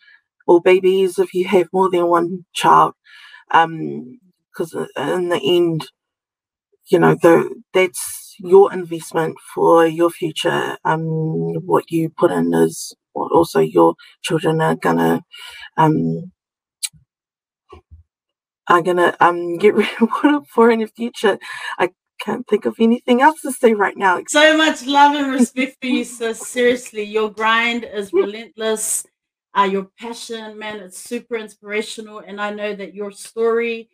or 0.47 0.61
babies 0.61 1.19
if 1.19 1.35
you 1.35 1.47
have 1.49 1.69
more 1.73 1.91
than 1.91 2.07
one 2.09 2.45
child, 2.55 2.95
because 3.51 4.75
um, 4.75 4.89
in 4.97 5.29
the 5.31 5.41
end, 5.43 5.89
you 6.91 6.99
know, 6.99 7.15
the, 7.15 7.63
that's 7.73 8.35
your 8.39 8.73
investment 8.73 9.37
for 9.55 9.87
your 9.87 10.11
future. 10.11 10.77
Um, 10.85 11.03
what 11.67 11.91
you 11.91 12.11
put 12.11 12.31
in 12.33 12.53
is 12.55 12.95
what 13.13 13.33
also 13.33 13.61
your 13.61 13.95
children 14.23 14.61
are 14.61 14.77
gonna 14.77 15.23
um, 15.77 16.33
are 18.69 18.83
gonna 18.83 19.17
um 19.21 19.57
get 19.59 19.75
rewarded 20.01 20.47
for 20.49 20.71
in 20.71 20.81
the 20.81 20.87
future. 20.87 21.39
I 21.79 21.91
can't 22.21 22.47
think 22.47 22.67
of 22.67 22.77
anything 22.79 23.21
else 23.21 23.41
to 23.43 23.53
say 23.53 23.75
right 23.75 23.97
now. 23.97 24.23
So 24.29 24.57
much 24.57 24.87
love 24.87 25.17
and 25.17 25.33
respect 25.33 25.77
for 25.81 25.87
you, 25.89 26.05
sis. 26.05 26.39
Seriously, 26.39 27.03
your 27.03 27.31
grind 27.31 27.85
is 27.85 28.13
relentless. 28.13 29.05
Uh, 29.55 29.65
your 29.65 29.89
passion, 29.99 30.59
man, 30.59 30.79
it's 30.79 30.99
super 30.99 31.37
inspirational. 31.37 32.21
And 32.21 32.41
I 32.41 32.51
know 32.51 32.75
that 32.75 32.95
your 32.95 33.11
story 33.11 33.91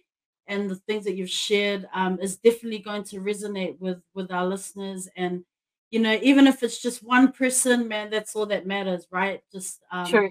and 0.47 0.71
the 0.71 0.77
things 0.77 1.05
that 1.05 1.17
you've 1.17 1.31
shared 1.31 1.89
um, 1.93 2.19
is 2.21 2.37
definitely 2.37 2.79
going 2.79 3.05
to 3.05 3.21
resonate 3.21 3.79
with 3.81 4.01
with 4.15 4.31
our 4.31 4.47
listeners. 4.47 5.09
And 5.17 5.45
you 5.91 6.01
know, 6.01 6.19
even 6.23 6.47
if 6.47 6.63
it's 6.63 6.81
just 6.81 7.03
one 7.03 7.33
person, 7.33 7.89
man, 7.89 8.11
that's 8.11 8.37
all 8.37 8.47
that 8.47 8.67
matters, 8.67 9.07
right? 9.11 9.41
Just 9.53 9.81
um, 9.91 10.05
sure. 10.05 10.31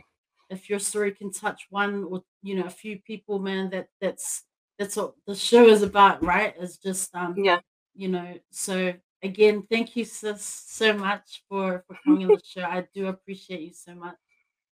If 0.50 0.70
your 0.70 0.80
story 0.80 1.12
can 1.12 1.32
touch 1.32 1.68
one 1.70 2.04
or 2.06 2.24
you 2.42 2.56
know 2.56 2.66
a 2.66 2.70
few 2.70 3.00
people, 3.06 3.40
man, 3.40 3.70
that 3.72 3.88
that's 4.02 4.44
that's 4.80 4.96
what 4.96 5.14
the 5.26 5.36
show 5.36 5.68
is 5.68 5.82
about, 5.82 6.24
right? 6.24 6.54
It's 6.60 6.78
just 6.78 7.14
um, 7.16 7.36
yeah. 7.38 7.60
you 7.96 8.08
know 8.08 8.36
so 8.52 8.94
again 9.24 9.64
thank 9.70 9.96
you 9.96 10.06
sis 10.06 10.44
so 10.44 10.94
much 10.94 11.44
for 11.50 11.84
for 11.88 11.98
coming 12.06 12.26
on 12.26 12.36
the 12.36 12.42
show. 12.46 12.64
I 12.64 12.88
do 12.94 13.08
appreciate 13.08 13.62
you 13.62 13.74
so 13.74 13.96
much 13.96 14.16